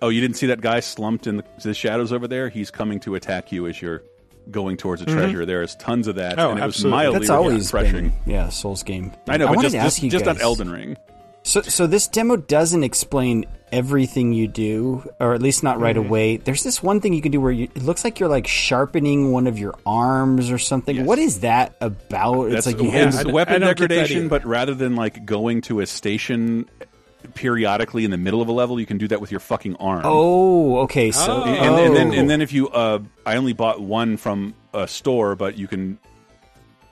[0.03, 2.49] oh, you didn't see that guy slumped in the, the shadows over there?
[2.49, 4.03] He's coming to attack you as you're
[4.51, 5.13] going towards a Mhm.
[5.13, 5.47] treasure.
[5.47, 6.97] There's tons of that, Oh, and it was absolutely.
[6.97, 8.09] mildly That's always refreshing.
[8.25, 9.13] been yeah, Souls game.
[9.29, 10.97] I know, I but wanted just to ask just, you just not guys- Elden Ring.
[11.43, 16.07] So, so this demo doesn't explain everything you do, or at least not right Mhm.
[16.07, 16.37] away.
[16.39, 19.31] There's this one thing you can do where you, it looks like you're like sharpening
[19.31, 21.05] one of your arms or something.
[21.05, 22.51] What is that about?
[22.51, 25.87] That's it's like you it's have weapon degradation, but rather than like going to a
[25.87, 26.67] station
[27.35, 30.03] periodically in the middle of a level, you can do that with your fucking arm.
[30.05, 31.11] Oh, okay.
[31.11, 32.21] So, and, and then oh.
[32.21, 35.99] and then if you uh, I only bought one from a store, but you can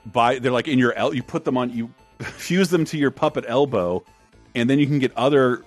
[0.05, 0.39] buy.
[0.39, 3.45] They're like in your el- you put them on you fuse them to your puppet
[3.47, 4.03] elbow,
[4.55, 5.63] and then you can get other.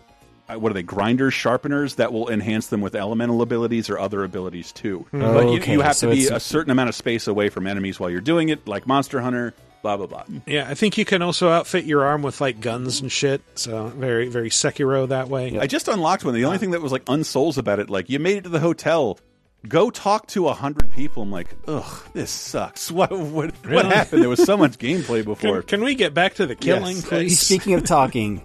[0.48, 0.82] uh, What are they?
[0.82, 5.06] Grinders, sharpeners that will enhance them with elemental abilities or other abilities too.
[5.10, 5.20] Hmm.
[5.20, 8.00] But you, you have so to be a certain amount of space away from enemies
[8.00, 9.54] while you're doing it, like Monster Hunter.
[9.88, 10.24] Blah blah blah.
[10.46, 13.86] yeah i think you can also outfit your arm with like guns and shit so
[13.86, 16.34] very very sekiro that way I just unlocked one.
[16.34, 18.60] The only thing that was like unsouls about it, like you made it to the
[18.60, 19.18] hotel.
[19.66, 21.22] Go talk to a hundred people.
[21.24, 22.90] I'm like, ugh, this sucks.
[22.98, 23.88] What what, what Really?
[23.88, 24.22] happened?
[24.22, 25.62] There was so much gameplay before.
[25.62, 27.08] can, can we get back to the killing Yes.
[27.08, 28.42] please Speaking of talking,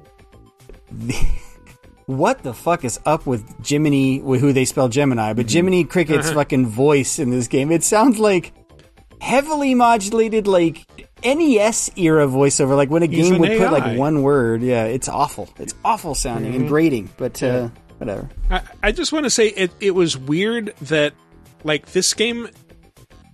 [0.91, 1.27] the-
[2.05, 6.27] what the fuck is up with Jiminy, with who they spell Gemini, but Jiminy Cricket's
[6.27, 6.35] Uh-huh.
[6.39, 7.72] fucking voice in this game?
[7.72, 8.53] It sounds like
[9.22, 10.85] heavily modulated, like
[11.24, 14.61] NES era voiceover, like when a He's game an would put like one word.
[14.61, 15.50] Yeah, it's awful.
[15.60, 16.69] It's awful sounding and Mhm.
[16.69, 18.30] grating, but uh, whatever.
[18.50, 21.14] I, I just want to say it, it was weird that
[21.64, 22.50] like this game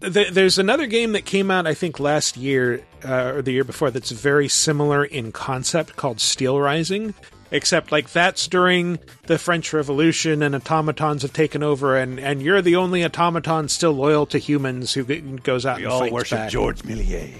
[0.01, 3.63] th- there's another game that came out i think last year uh, or the year
[3.63, 7.13] before that's very similar in concept called steel rising
[7.51, 12.61] except like that's during the french revolution and automatons have taken over and, and you're
[12.61, 16.13] the only automaton still loyal to humans who g- goes out We and all fights
[16.13, 16.51] worship back.
[16.51, 17.33] George Milliers.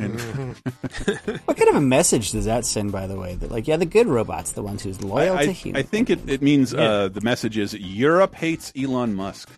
[0.00, 0.20] And
[1.44, 3.34] What kind of a message does that send, by the way?
[3.34, 5.84] That like, yeah, the good robots, the ones who's loyal I, to I, humans.
[5.84, 6.80] I think it, it means Yeah.
[6.80, 9.50] uh, the message is Europe hates Elon Musk.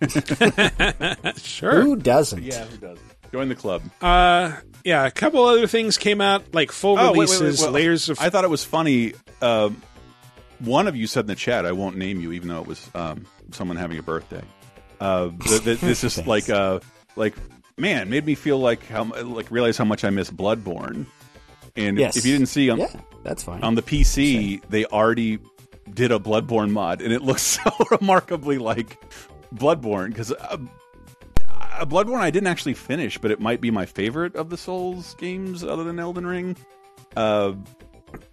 [1.36, 2.42] sure Who doesn't?
[2.42, 3.06] Yeah, who doesn't?
[3.32, 3.82] Join the club.
[4.00, 4.52] uh
[4.84, 7.72] yeah a couple other things came out like full Oh, wait, wait, releases wait, well,
[7.72, 9.12] layers of I thought it was funny.
[9.42, 9.80] Um,
[10.60, 12.90] one of you said in the chat, I won't name you, even though it was
[12.94, 14.42] um, someone having a birthday.
[15.00, 16.80] Uh, th- th- this is like, uh,
[17.14, 17.36] like,
[17.78, 21.06] man, made me feel like how, like, realize how much I miss Bloodborne.
[21.76, 22.16] And Yes.
[22.16, 22.88] if you didn't see on, Yeah,
[23.22, 23.62] that's fine.
[23.62, 25.38] on the PC, they already
[25.94, 28.98] did a Bloodborne mod, and it looks so remarkably like
[29.54, 30.32] Bloodborne because.
[30.32, 30.58] Uh,
[31.80, 35.14] uh, Bloodborne, I didn't actually finish, but it might be my favorite of the Souls
[35.14, 36.56] games, other than Elden Ring.
[37.16, 37.52] Uh,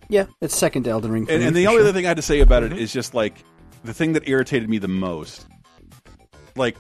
[0.10, 1.26] yeah, it's second to Elden Ring.
[1.28, 1.90] for and, me, and the for only sure.
[1.90, 3.36] other thing I had to say about it is just like
[3.84, 5.46] the thing that irritated me the most.
[6.56, 6.76] Like,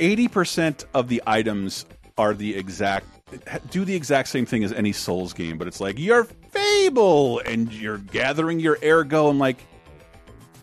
[0.00, 1.86] eighty percent of the items
[2.18, 3.06] are the exact
[3.70, 7.72] do the exact same thing as any Souls game, but it's like you're Fable and
[7.72, 9.28] you're gathering your ergo.
[9.28, 9.58] I'm like,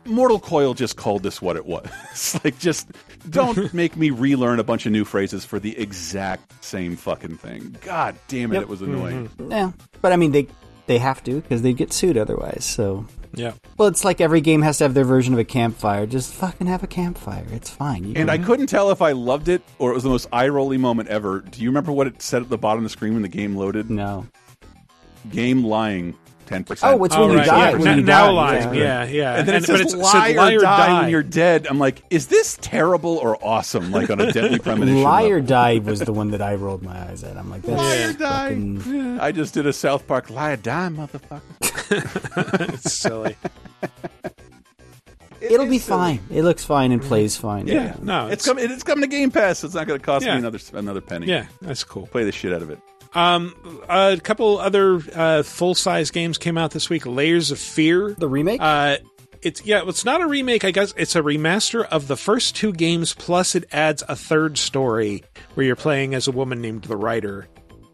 [0.06, 2.40] Mortal Coil just called this what it was.
[2.44, 2.90] like, just
[3.30, 7.76] don't make me relearn a bunch of new phrases for the exact same fucking thing.
[7.82, 8.64] God damn it, Yep.
[8.64, 9.30] it was annoying.
[9.30, 9.52] Mm-hmm.
[9.52, 10.48] Yeah, but I mean they
[10.88, 12.66] they have to because they'd get sued otherwise.
[12.66, 13.06] So
[13.38, 13.54] Yeah.
[13.78, 16.06] Well, it's like every game has to have their version of a campfire.
[16.08, 17.46] Just fucking have a campfire.
[17.52, 18.04] It's fine.
[18.04, 20.28] You And can- I couldn't tell if I loved it or it was the most
[20.34, 21.42] eye rolly moment ever.
[21.42, 23.56] Do you remember what it said at the bottom of the screen when the game
[23.56, 23.90] loaded?
[23.92, 24.26] No.
[25.32, 26.16] Game lying.
[26.48, 27.00] Ten percent.
[27.00, 28.74] Oh, it's when oh, you die- when Now- you now die, lying.
[28.74, 29.04] yeah.
[29.04, 29.36] Yeah, yeah.
[29.36, 31.02] And then And- it but says it's- lie, said or, lie or die, die.
[31.02, 31.68] when you're dead.
[31.70, 33.92] I'm like, is this terrible or awesome?
[33.92, 35.04] Like on a deadly premonition.
[35.04, 35.48] Liar level.
[35.48, 37.38] die was the one that I rolled my eyes at.
[37.38, 38.48] I'm like, that's Liar die.
[38.50, 41.42] fucking- I just did a South Park lie or die, motherfucker.
[42.74, 43.36] it's silly.
[45.40, 46.20] It'll be fine.
[46.32, 47.68] It looks fine and plays fine.
[47.68, 48.72] Yeah, no, it's coming.
[48.72, 49.64] It's coming to Game Pass.
[49.64, 50.34] It's not going to cost Yeah.
[50.34, 51.28] me another another penny.
[51.28, 52.08] Yeah, that's cool.
[52.08, 52.80] Play the shit out of it.
[53.18, 57.08] Um, a couple other uh, full size games came out this week.
[57.08, 58.62] Layers of Fear, the remake.
[58.62, 58.98] Uh,
[59.42, 60.64] it's yeah, it's not a remake.
[60.64, 63.16] I guess it's a remaster of the first two games.
[63.16, 65.24] Plus, it adds a third story
[65.56, 67.48] where you're playing as a woman named the Writer.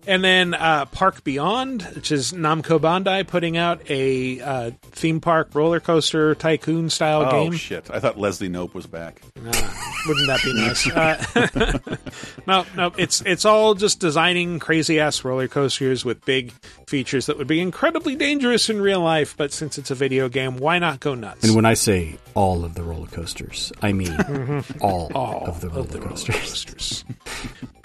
[0.05, 5.49] And then uh, Park Beyond, which is Namco Bandai putting out a uh, theme park
[5.53, 7.53] roller coaster tycoon style oh game.
[7.53, 7.89] shit!
[7.91, 9.21] I thought Leslie Knope was back.
[9.35, 10.89] Wouldn't that be nice?
[10.89, 11.97] Uh,
[12.47, 16.51] no, no, it's it's all just designing crazy ass roller coasters with big
[16.87, 19.35] features that would be incredibly dangerous in real life.
[19.37, 21.45] But since it's a video game, why not go nuts?
[21.45, 24.13] And when I say all of the roller coasters, I mean
[24.81, 27.05] all, All of the roller of the roller coasters.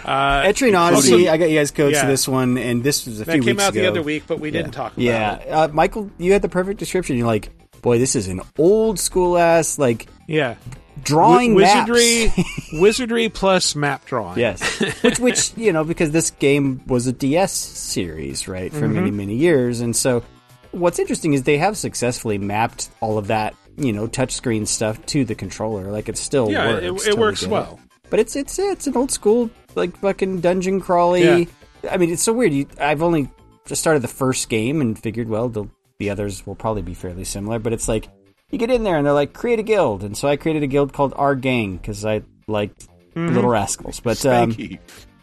[0.01, 2.08] Uh, Etrian Odyssey, I got you guys codes Yeah.
[2.09, 4.39] This one, and this was a That few came weeks out the other week, but
[4.39, 5.35] we didn't talk about yeah.
[5.37, 5.49] it.
[5.49, 7.17] Uh, Michael, you had the perfect description.
[7.17, 7.49] You're like,
[7.81, 10.55] boy, this is an old school ass like yeah
[11.03, 11.89] drawing Wi- maps.
[11.89, 12.45] wizardry,
[12.81, 14.37] wizardry plus map drawing.
[14.39, 14.61] Yes,
[15.01, 18.93] which which you know because this game was a DS series, right, for Mhm.
[18.93, 20.23] many many years, and so
[20.71, 25.23] what's interesting is they have successfully mapped all of that you know touchscreen stuff to
[25.25, 25.89] the controller.
[25.91, 27.05] Like it still Yeah, works.
[27.05, 27.79] it- it works well.
[28.09, 31.47] But it's it's it's an old school like fucking dungeon crawly.
[31.89, 32.53] I mean, it's so weird.
[32.53, 33.29] You, I've only
[33.67, 35.65] just started the first game and figured, well, the,
[35.99, 37.59] the others will probably be fairly similar.
[37.59, 38.07] But it's like
[38.51, 40.67] you get in there and they're like, create a guild, and so I created a
[40.67, 43.33] guild called Our Gang because I liked Mhm.
[43.33, 43.99] Little Rascals.
[43.99, 44.55] But um,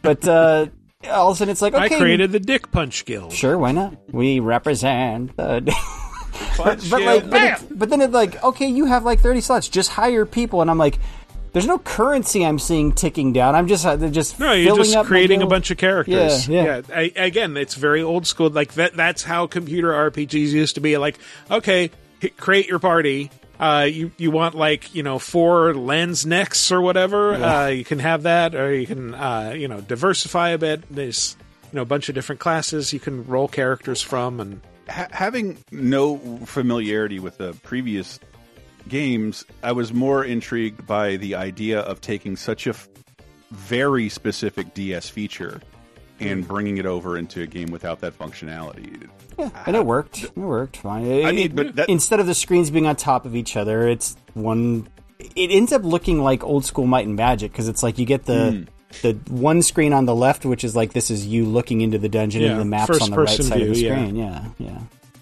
[0.02, 0.66] but uh,
[1.08, 3.32] all of a sudden it's like, I created the Dick Punch Guild.
[3.32, 3.94] Sure, why not?
[4.12, 5.62] We represent the.
[6.56, 9.68] but, but like, but, but then it's like, okay, you have like thirty slots.
[9.68, 10.98] Just hire people, and I'm like,
[11.56, 13.54] there's no currency I'm seeing ticking down.
[13.54, 16.46] I'm just uh, they're just No, you're filling just up creating a bunch of characters.
[16.46, 16.94] Yeah, yeah.
[16.94, 18.50] I, again, it's very old school.
[18.50, 18.92] Like that.
[18.92, 20.98] That's how computer RPGs used to be.
[20.98, 21.18] Like,
[21.50, 23.30] okay, h- create your party.
[23.58, 27.38] Uh, you you want like you know four Landsknechts or whatever.
[27.38, 27.62] Yeah.
[27.62, 30.82] Uh, you can have that, or you can uh, you know diversify a bit.
[30.90, 31.38] There's
[31.72, 36.18] you know a bunch of different classes you can roll characters from, and having no
[36.44, 38.20] familiarity with the previous
[38.88, 42.88] games, I was more intrigued by the idea of taking such a f-
[43.50, 45.60] very specific DS feature
[46.18, 49.06] and bringing it over into a game without that functionality.
[49.38, 50.24] Yeah, and it worked.
[50.24, 51.26] It worked fine.
[51.26, 54.16] I mean, but that- instead of the screens being on top of each other, it's
[54.34, 54.88] one.
[55.18, 58.24] It ends up looking like old school Might and Magic because it's like you get
[58.24, 58.62] the Hmm.
[59.02, 62.08] the one screen on the left, which is like this is you looking into the
[62.08, 63.94] dungeon, Yeah, and the maps on the right first-person side of the view, yeah.
[63.98, 64.16] screen.
[64.16, 64.78] Yeah, yeah.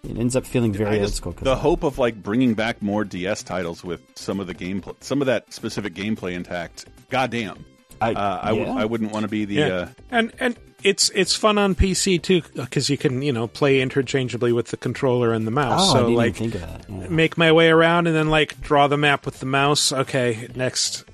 [0.09, 1.33] It ends up feeling very I old just- school.
[1.33, 4.95] 'cause the hope of like bringing back more DS titles with some of the gameplay,
[5.01, 6.87] some of that specific gameplay intact.
[7.11, 7.65] Goddamn,
[8.01, 8.75] I uh, I, w- yeah.
[8.75, 9.55] I wouldn't want to be the.
[9.55, 13.47] yeah, Uh, and and it's it's fun on PC too because you can you know
[13.47, 15.81] play interchangeably with the controller and the mouse.
[15.83, 17.09] Oh, I so didn't even like think of that, yeah.
[17.09, 19.93] make my way around and then like draw the map with the mouse.
[19.93, 21.05] Okay, next,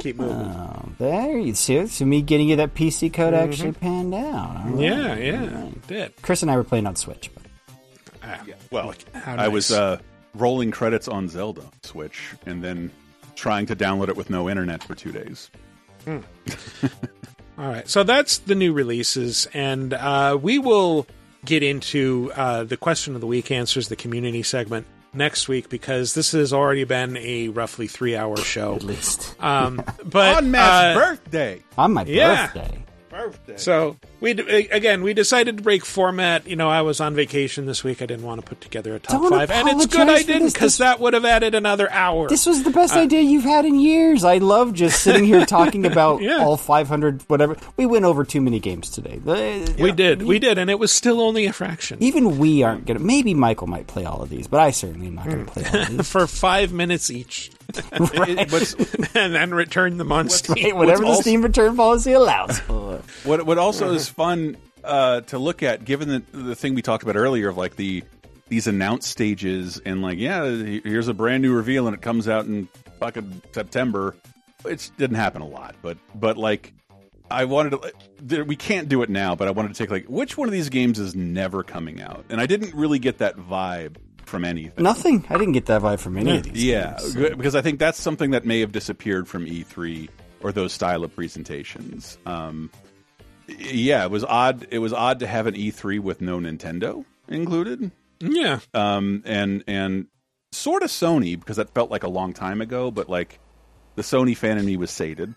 [0.00, 0.36] keep moving.
[0.36, 1.88] Oh, there you see it.
[1.90, 3.38] So me getting you that PC code Mhm.
[3.48, 4.56] actually panned out.
[4.66, 4.80] All right.
[4.82, 5.72] Yeah, yeah, All right.
[5.72, 6.12] it did.
[6.22, 7.30] Chris and I were playing on Switch.
[7.32, 7.43] But
[8.70, 9.98] well, how I was uh,
[10.34, 12.90] rolling credits on Zelda Switch and then
[13.36, 15.50] trying to download it with no internet for two days.
[16.04, 16.18] Hmm.
[17.58, 21.06] All right, so that's the new releases, and uh, we will
[21.44, 26.14] get into uh, the question of the week answers the community segment next week because
[26.14, 29.36] this has already been a roughly three hour show at least.
[29.40, 31.62] Um, but on Matt's uh, birthday.
[31.78, 32.46] On my Yeah.
[32.52, 32.84] birthday.
[33.26, 33.56] Birthday.
[33.56, 36.46] So we again we decided to break format.
[36.46, 38.02] You know, I was on vacation this week.
[38.02, 40.52] I didn't want to put together a top Don't five, and it's good I didn't
[40.52, 42.28] because that would have added another hour.
[42.28, 44.24] This was the best Uh, idea you've had in years.
[44.24, 46.38] I love just sitting here talking about Yeah.
[46.44, 47.56] all 500 whatever.
[47.76, 49.18] We went over too many games today.
[49.24, 51.98] The- We did, we did, and it was still only a fraction.
[52.02, 53.04] Even we aren't going to.
[53.04, 55.64] Maybe Michael might play all of these, but I certainly am not going to play
[55.72, 56.08] all of these.
[56.10, 57.50] for five minutes each,
[57.98, 58.52] Right.
[59.14, 60.64] and then return them on Steam.
[60.64, 62.58] Right, whatever the also- Steam return policy allows.
[63.24, 67.02] What what also is fun uh, to look at, given the the thing we talked
[67.02, 68.04] about earlier of like the
[68.48, 72.46] these announced stages and like yeah, here's a brand new reveal and it comes out
[72.46, 72.68] in
[73.00, 74.14] fucking September.
[74.64, 76.72] It didn't happen a lot, but but like
[77.30, 77.78] I wanted
[78.28, 78.42] to.
[78.44, 80.68] We can't do it now, but I wanted to take like which one of these
[80.68, 84.82] games is never coming out, and I didn't really get that vibe from anything.
[84.82, 85.24] Nothing.
[85.28, 86.64] I didn't get that vibe from any of these.
[86.64, 87.14] Yeah, games.
[87.14, 90.08] good- because I think that's something that may have disappeared from E3
[90.40, 92.18] or those style of presentations.
[92.26, 92.70] Um,
[93.48, 94.66] yeah, it was odd.
[94.70, 97.90] It was odd to have an E3 with no Nintendo included.
[98.20, 100.06] Yeah, um, and and
[100.52, 103.40] sort of Sony because that felt like a long time ago, but like
[103.96, 105.34] the Sony fan in me was sated.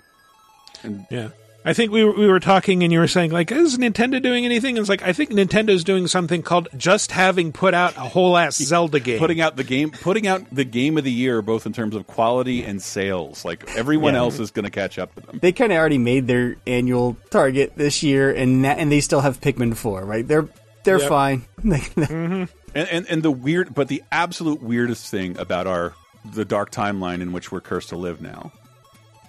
[0.83, 1.29] And Yeah.
[1.65, 4.45] I think we were, we were talking and you were saying like is Nintendo doing
[4.45, 4.77] anything?
[4.77, 8.55] It's like I think Nintendo's doing something called just having put out a whole ass
[8.57, 9.19] Zelda game.
[9.19, 12.07] putting out the game, putting out the game of the year, both in terms of
[12.07, 13.43] quality and sales.
[13.43, 14.19] Like everyone Yeah.
[14.21, 15.39] else is going to catch up to them.
[15.41, 19.19] They kind of already made their annual target this year, and that, and they still
[19.21, 20.05] have Pikmin four.
[20.05, 20.25] Right?
[20.25, 20.47] They're
[20.85, 21.09] they're Yep.
[21.09, 21.45] fine.
[21.63, 22.43] Mm-hmm.
[22.75, 25.93] and, and and the weird, but the absolute weirdest thing about our
[26.33, 28.51] the dark timeline in which we're cursed to live now,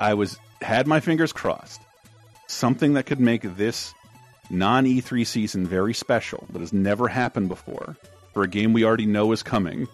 [0.00, 1.80] I was had my fingers crossed.
[2.48, 3.94] Something that could make this
[4.50, 7.96] non E3 season very special that has never happened before
[8.32, 9.86] for a game we already know is coming.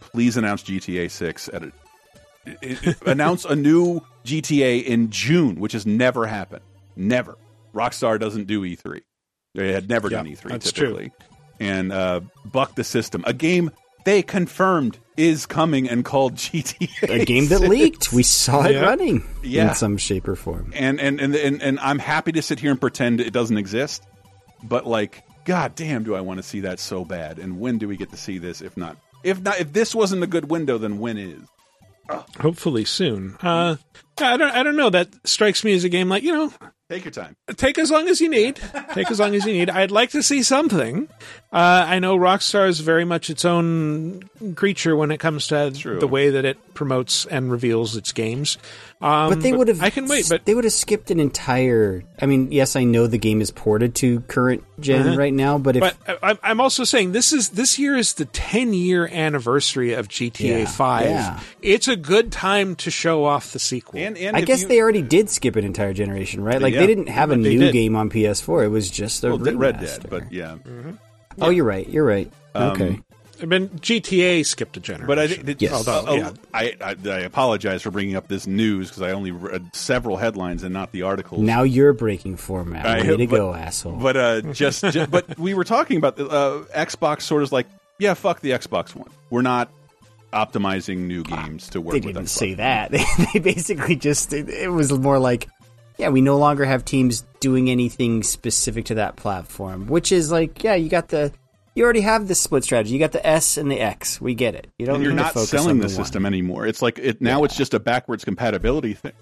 [0.00, 6.26] Please announce GTA 6 at a, announce a new GTA in June, which has never
[6.26, 6.62] happened.
[6.96, 7.38] Never.
[7.74, 9.00] Rockstar doesn't do E3.
[9.54, 10.88] They had never done E3 that's true.
[10.88, 11.12] typically.
[11.60, 13.24] And uh, buck the system.
[13.26, 13.70] A game
[14.04, 17.22] they confirmed is coming and called GTA.
[17.22, 18.12] a game that leaked.
[18.12, 18.80] We saw it Yeah.
[18.82, 19.68] running Yeah.
[19.70, 20.72] in some shape or form.
[20.74, 24.02] And and, and and and I'm happy to sit here and pretend it doesn't exist.
[24.62, 27.38] But like, god damn, do I want to see that so bad?
[27.38, 28.60] And when do we get to see this?
[28.62, 31.40] If not, if not, if this wasn't a good window, then when is?
[32.40, 33.36] Hopefully soon.
[33.40, 33.76] Uh,
[34.18, 34.50] I don't.
[34.52, 34.90] I don't know.
[34.90, 36.52] That strikes me as a game like you know.
[36.88, 37.36] Take your time.
[37.56, 38.58] Take as long as you need.
[38.94, 39.70] Take as long as you need.
[39.70, 41.08] I'd like to see something.
[41.52, 44.22] Uh, I know Rockstar is very much its own
[44.54, 48.56] creature when it comes to the way that it promotes and reveals its games.
[49.00, 49.82] Um, but they would have.
[49.82, 52.04] I can wait, but they would have skipped an entire.
[52.22, 55.16] I mean, yes, I know the game is ported to current gen Uh-huh.
[55.16, 58.12] right now, but if but I- I'm- I'm also saying this is this year is
[58.12, 61.06] the 10 year anniversary of GTA Yeah, 5.
[61.06, 61.40] yeah.
[61.62, 63.98] It's a good time to show off the sequel.
[63.98, 66.62] And, and I guess you- they already did skip an entire generation, right?
[66.62, 66.80] Like Yeah.
[66.80, 67.72] they didn't have a new did.
[67.72, 68.62] game on PS4.
[68.64, 69.80] It was just a well, Red.
[69.80, 70.54] Dead, but yeah.
[71.40, 71.88] Oh, you're right.
[71.88, 72.30] You're right.
[72.54, 73.00] Um, okay.
[73.42, 75.06] I mean, GTA skipped a generation.
[75.06, 75.88] But I think that- Yes.
[75.88, 76.32] uh, Although, yeah.
[76.52, 80.62] I, I I apologize for bringing up this news because I only read several headlines
[80.62, 81.40] and not the articles.
[81.40, 82.84] Now you're breaking format.
[82.84, 83.92] I- Way to but- go, asshole.
[83.96, 87.22] But uh, just, ju- but we were talking about the uh, Xbox.
[87.22, 87.66] Sort of like,
[87.98, 89.08] yeah, fuck the Xbox One.
[89.30, 89.70] We're not
[90.34, 92.90] optimizing new games to work they didn't Xbox say that.
[92.90, 95.48] They, they basically just it, it was more like,
[96.00, 100.64] yeah, we no longer have teams doing anything specific to that platform, which is like,
[100.64, 101.32] yeah, you got the
[101.74, 102.92] you already have the split strategy.
[102.94, 104.20] You got the S and the X.
[104.20, 104.66] We get it.
[104.78, 106.04] You don't and you're need to not focus selling on the, the one.
[106.04, 106.66] system anymore.
[106.66, 107.44] It's like it now.
[107.44, 109.12] It's just a backwards compatibility thing.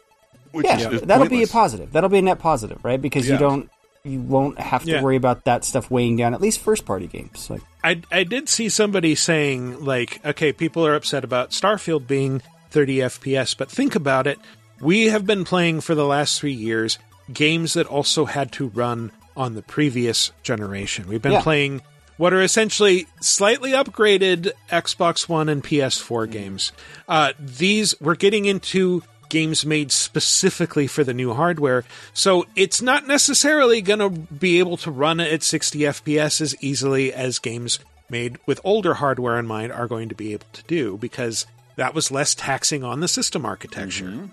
[0.52, 1.92] Which yeah, is, is that'll be a positive.
[1.92, 3.00] That'll be a net positive, right?
[3.00, 3.34] Because Yeah.
[3.34, 3.70] you don't
[4.04, 5.02] you won't have to Yeah.
[5.02, 7.48] worry about that stuff weighing down at least first party games.
[7.48, 12.42] Like I, I did see somebody saying, like, okay, people are upset about Starfield being
[12.70, 14.38] 30 FPS, but think about it.
[14.84, 16.98] We have been playing for the last three years
[17.32, 21.08] games that also had to run on the previous generation.
[21.08, 21.40] We've been Yeah.
[21.42, 21.80] playing
[22.18, 26.70] what are essentially slightly upgraded Xbox One and PS4 games.
[27.08, 31.82] Uh, these, we're getting into games made specifically for the new hardware.
[32.12, 37.10] So it's not necessarily going to be able to run at 60 FPS as easily
[37.12, 37.78] as games
[38.10, 41.46] made with older hardware in mind are going to be able to do because
[41.76, 44.28] that was less taxing on the system architecture.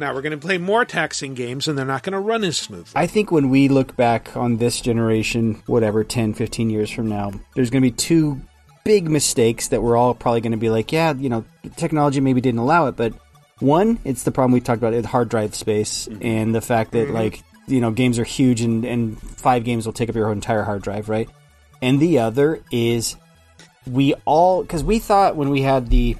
[0.00, 2.56] Now we're going to play more taxing games and they're not going to run as
[2.56, 2.92] smoothly.
[2.94, 7.32] I think when we look back on this generation, whatever, 10, 15 years from now,
[7.54, 8.40] there's going to be two
[8.82, 11.44] big mistakes that we're all probably going to be like, yeah, you know,
[11.76, 12.96] technology maybe didn't allow it.
[12.96, 13.12] But
[13.58, 17.12] one, it's the problem we talked about, hard drive space and the fact that, Mhm.
[17.12, 20.62] like, you know, games are huge and, and five games will take up your entire
[20.62, 21.28] hard drive, right?
[21.82, 23.16] And the other is
[23.86, 26.16] we all, because we thought when we had the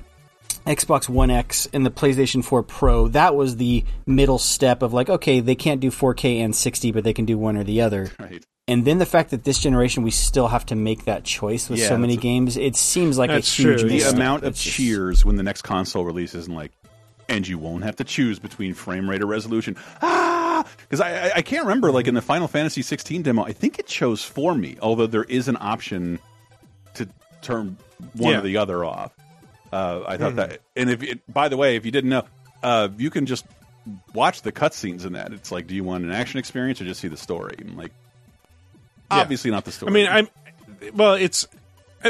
[0.67, 5.09] Xbox One X and the PlayStation 4 Pro, that was the middle step of like,
[5.09, 8.11] okay, they can't do 4K and 60, but they can do one or the other.
[8.19, 8.45] Right.
[8.69, 11.81] And then the fact that this generation we still have to make that choice with
[11.81, 13.89] Yeah, so many a- games, it seems like That's a huge true.
[13.89, 16.71] The amount of It's just- cheers when the next console releases and like,
[17.29, 19.77] and you won't have to choose between frame rate or resolution.
[20.03, 23.53] Ah, because I, I I can't remember like in the Final Fantasy 16 demo, I
[23.53, 24.77] think it chose for me.
[24.81, 26.21] Although there is an option
[26.95, 27.09] to
[27.43, 27.77] turn
[28.15, 28.39] one Yeah.
[28.39, 29.13] or the other off.
[29.73, 30.37] Uh, I thought Mhm.
[30.37, 32.25] that, and if it, by the way, if you didn't know,
[32.63, 33.45] uh, you can just
[34.15, 35.33] watch the cutscenes in that.
[35.33, 37.55] It's like, do you want an action experience or just see the story?
[37.59, 37.93] And like,
[39.11, 39.91] obviously not the story.
[39.91, 40.29] I mean, I'm
[40.95, 41.15] well.
[41.15, 41.47] It's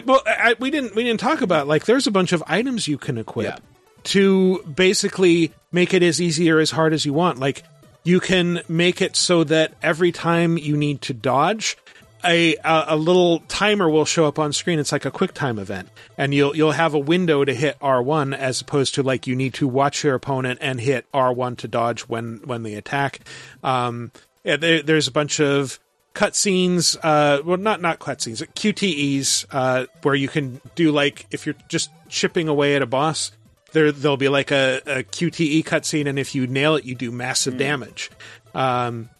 [0.04, 0.22] well.
[0.26, 3.18] I, we didn't we didn't talk about like there's a bunch of items you can
[3.18, 3.60] equip
[4.04, 7.38] to basically make it as easy or as hard as you want.
[7.38, 7.62] Like
[8.04, 11.76] you can make it so that every time you need to dodge,
[12.24, 14.78] a, a a little timer will show up on screen.
[14.78, 18.02] It's like a quick time event, and you'll you'll have a window to hit R
[18.02, 21.56] one as opposed to like you need to watch your opponent and hit R one
[21.56, 23.20] to dodge when when they attack.
[23.62, 24.12] Um,
[24.44, 25.78] yeah, there, there's a bunch of
[26.14, 26.96] cutscenes.
[27.02, 31.90] Uh, well, not not cutscenes, QTEs, uh, where you can do like if you're just
[32.08, 33.32] chipping away at a boss.
[33.72, 37.12] There, there'll be like a, a QTE cutscene, and if you nail it, you do
[37.12, 38.10] massive damage.
[38.52, 39.10] Um,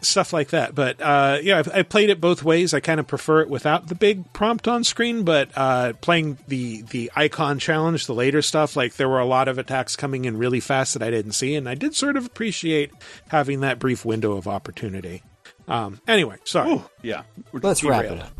[0.00, 0.74] stuff like that.
[0.74, 2.74] But uh, yeah, I've, I played it both ways.
[2.74, 6.82] I kind of prefer it without the big prompt on screen, but uh, playing the
[6.82, 10.36] the icon challenge, the later stuff, like there were a lot of attacks coming in
[10.38, 12.92] really fast that I didn't see, and I did sort of appreciate
[13.28, 15.22] having that brief window of opportunity.
[15.68, 16.80] Um, anyway, sorry.
[17.02, 18.20] yeah, Let's wrap it derailed.
[18.20, 18.32] up.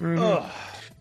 [0.00, 0.50] Mhm.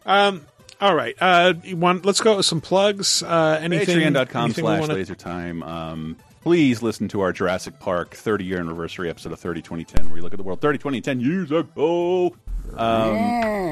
[0.06, 0.42] Um,
[0.80, 1.16] all right.
[1.20, 2.06] Uh, you want?
[2.06, 3.24] Let's go with some plugs.
[3.24, 3.98] Uh, anything?
[4.00, 5.64] Patreon.com anything we slash wanna- laser time.
[5.64, 10.14] Um, please listen to our Jurassic Park 30 year anniversary episode of 30 2010, where
[10.14, 12.36] we look at the world 30 20 10 years ago.
[12.78, 13.16] Um,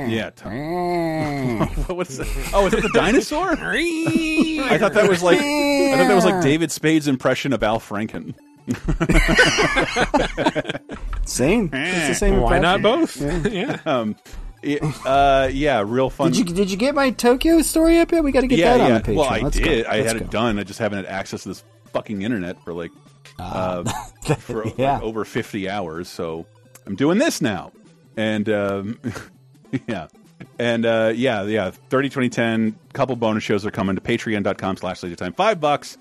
[0.10, 0.32] yeah.
[1.86, 2.52] What was that?
[2.52, 3.52] Oh, is it the dinosaur?
[3.52, 7.80] I thought that was like I thought that was like David Spade's impression of Al
[7.80, 8.34] Franken.
[11.26, 11.70] Same.
[11.72, 12.42] It's the same.
[12.42, 13.22] Why not both?
[13.52, 13.80] yeah.
[13.86, 14.16] Um,
[14.64, 16.32] yeah, uh, yeah, real fun.
[16.32, 18.24] Did you did you get my Tokyo story up yet?
[18.24, 19.16] We got to get yeah, that on the Patreon.
[19.16, 19.84] Well, I Let's did.
[19.84, 19.90] Go.
[19.90, 20.26] I Let's had go.
[20.26, 20.60] it done.
[20.60, 22.92] I just haven't had access to this fucking internet for like
[23.40, 23.84] uh,
[24.26, 25.00] for, for Yeah.
[25.02, 26.10] over fifty hours.
[26.10, 26.46] So
[26.86, 27.72] I'm doing this now,
[28.18, 29.00] and um,
[29.88, 30.08] yeah,
[30.60, 31.72] and uh, yeah, yeah.
[31.72, 35.34] 30, 2010, couple bonus shows are coming to Patreon.com slash Laser Time.
[35.34, 35.98] Five bucks.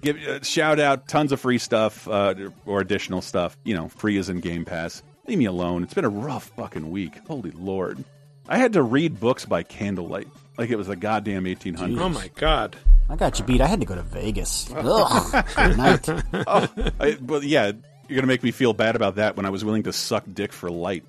[0.00, 3.56] Give uh, shout out, tons of free stuff uh, or additional stuff.
[3.64, 5.02] You know, free as in Game Pass.
[5.28, 5.82] Leave me alone.
[5.82, 7.18] It's been a rough fucking week.
[7.28, 8.02] Holy lord,
[8.48, 11.98] I had to read books by candlelight like it was the goddamn 1800s.
[12.00, 12.76] Oh my god.
[13.08, 13.60] I got you beat.
[13.60, 14.70] I had to go to Vegas.
[14.74, 16.08] Ugh, good night.
[16.46, 16.68] oh,
[16.98, 17.72] I, but yeah,
[18.08, 20.52] you're gonna make me feel bad about that when I was willing to suck dick
[20.52, 21.04] for light,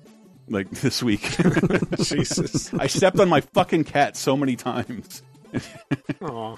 [0.48, 1.22] like this week.
[2.02, 5.22] Jesus, I stepped on my fucking cat so many times,
[6.22, 6.56] Aw.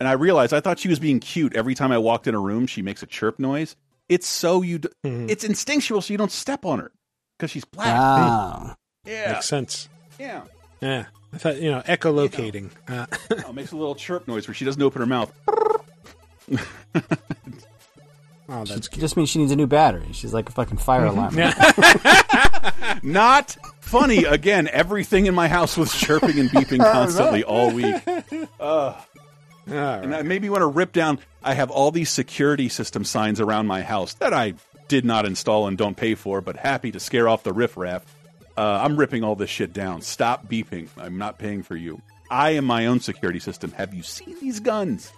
[0.00, 1.54] and I realized I thought she was being cute.
[1.54, 3.76] Every time I walked in a room, she makes a chirp noise.
[4.08, 6.92] It's so you, d- it's instinctual, so you don't step on her
[7.36, 7.88] because she's black.
[7.88, 8.76] Ah.
[9.06, 9.88] Yeah, Makes sense.
[10.18, 10.42] yeah.
[10.80, 11.06] Yeah.
[11.32, 12.70] I thought you know echolocating.
[12.88, 15.32] Uh, Oh, it makes a little chirp noise where she doesn't open her mouth.
[18.48, 20.06] oh, that's It just means she needs a new battery.
[20.12, 21.34] She's like a fucking fire alarm.
[23.02, 24.24] Not funny.
[24.24, 27.96] Again, everything in my house was chirping and beeping constantly all week.
[28.60, 29.00] Uh,
[29.66, 31.18] and I maybe want to rip down.
[31.42, 34.54] I have all these security system signs around my house that I
[34.88, 38.04] did not install and don't pay for, but happy to scare off the riffraff.
[38.56, 40.00] Uh, I'm ripping all this shit down.
[40.02, 40.88] Stop beeping.
[40.96, 42.00] I'm not paying for you.
[42.30, 43.70] I am my own security system.
[43.72, 45.12] Have you seen these guns?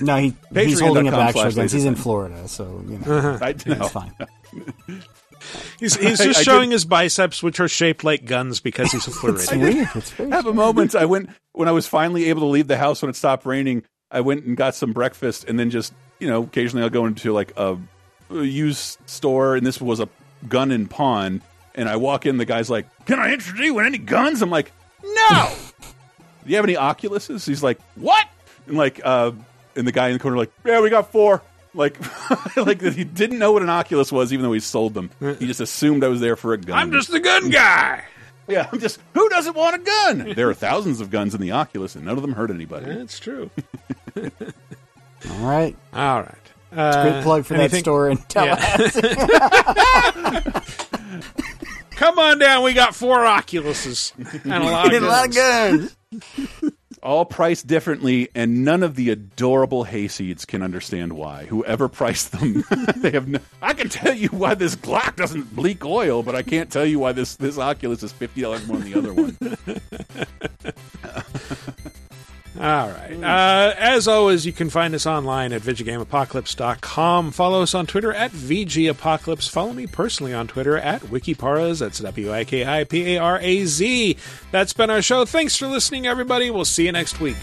[0.00, 1.72] No, he, he's holding up Patreon.com actual guns.
[1.72, 1.94] He's in.
[1.96, 3.38] Florida, so you know Uh-huh.
[3.44, 4.12] I it's fine.
[5.80, 9.06] he's he's just I showing did- his biceps, which are shaped like guns, because he's
[9.06, 9.60] a Floridian.
[9.60, 9.88] weird.
[9.94, 10.94] It's have a moment.
[10.94, 13.82] I went when I was finally able to leave the house when it stopped raining.
[14.10, 17.32] I went and got some breakfast, and then just you know, occasionally I'll go into
[17.32, 17.76] like a,
[18.30, 20.08] a used store, and this was a
[20.48, 21.42] gun and pawn.
[21.76, 24.50] And I walk in, the guy's like, "Can I interest you in any guns?" I'm
[24.50, 24.72] like,
[25.04, 25.52] "No."
[26.44, 27.46] Do you have any Oculuses?
[27.46, 28.26] He's like, "What?"
[28.66, 29.32] And like, uh,
[29.76, 31.42] and the guy in the corner like, "Yeah, we got four.
[31.74, 31.98] Like,
[32.56, 35.10] like he didn't know what an Oculus was, even though he sold them.
[35.38, 36.78] He just assumed I was there for a gun.
[36.78, 38.04] I'm just the gun guy.
[38.48, 40.32] Yeah, I'm just who doesn't want a gun?
[40.34, 42.86] There are thousands of guns in the Oculus, and none of them hurt anybody.
[42.86, 43.50] That's true.
[44.16, 44.30] All
[45.40, 45.76] right.
[45.92, 46.34] All right.
[46.72, 49.00] It's a great Uh, plug for anything- that store in Tallahassee.
[51.96, 52.62] Come on down.
[52.62, 54.12] We got four Oculuses
[54.44, 55.96] and a lot of And a lot of guns.
[56.62, 56.72] guns.
[57.02, 61.44] All priced differently, and none of the adorable hayseeds can understand why.
[61.44, 62.64] Whoever priced them,
[62.96, 63.28] they have.
[63.28, 66.84] No, I can tell you why this Glock doesn't leak oil, but I can't tell
[66.86, 69.36] you why this this Oculus is fifty dollars more than the other one.
[72.58, 73.22] All right.
[73.22, 77.32] Uh, as always, you can find us online at VideoGameApocalypse.com.
[77.32, 79.48] Follow us on Twitter at VGApocalypse.
[79.48, 81.80] Follow me personally on Twitter at Wikiparaz.
[81.80, 84.16] That's W I K I P A R A Z.
[84.50, 85.24] That's been our show.
[85.24, 86.50] Thanks for listening, everybody.
[86.50, 87.36] We'll see you next week.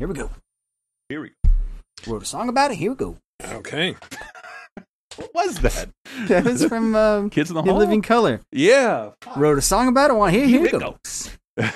[0.00, 0.30] Here we go.
[1.10, 1.30] Here we
[2.06, 2.78] Wrote a song about it.
[2.78, 3.18] Here we go.
[3.44, 3.94] Okay.
[5.16, 5.90] What was that?
[6.28, 7.76] That was from um, Kids in the Hall?
[7.76, 8.40] Living Color.
[8.52, 9.10] Yeah.
[9.36, 10.14] Wrote a song about it.
[10.14, 10.98] Well, here, here, Here we go.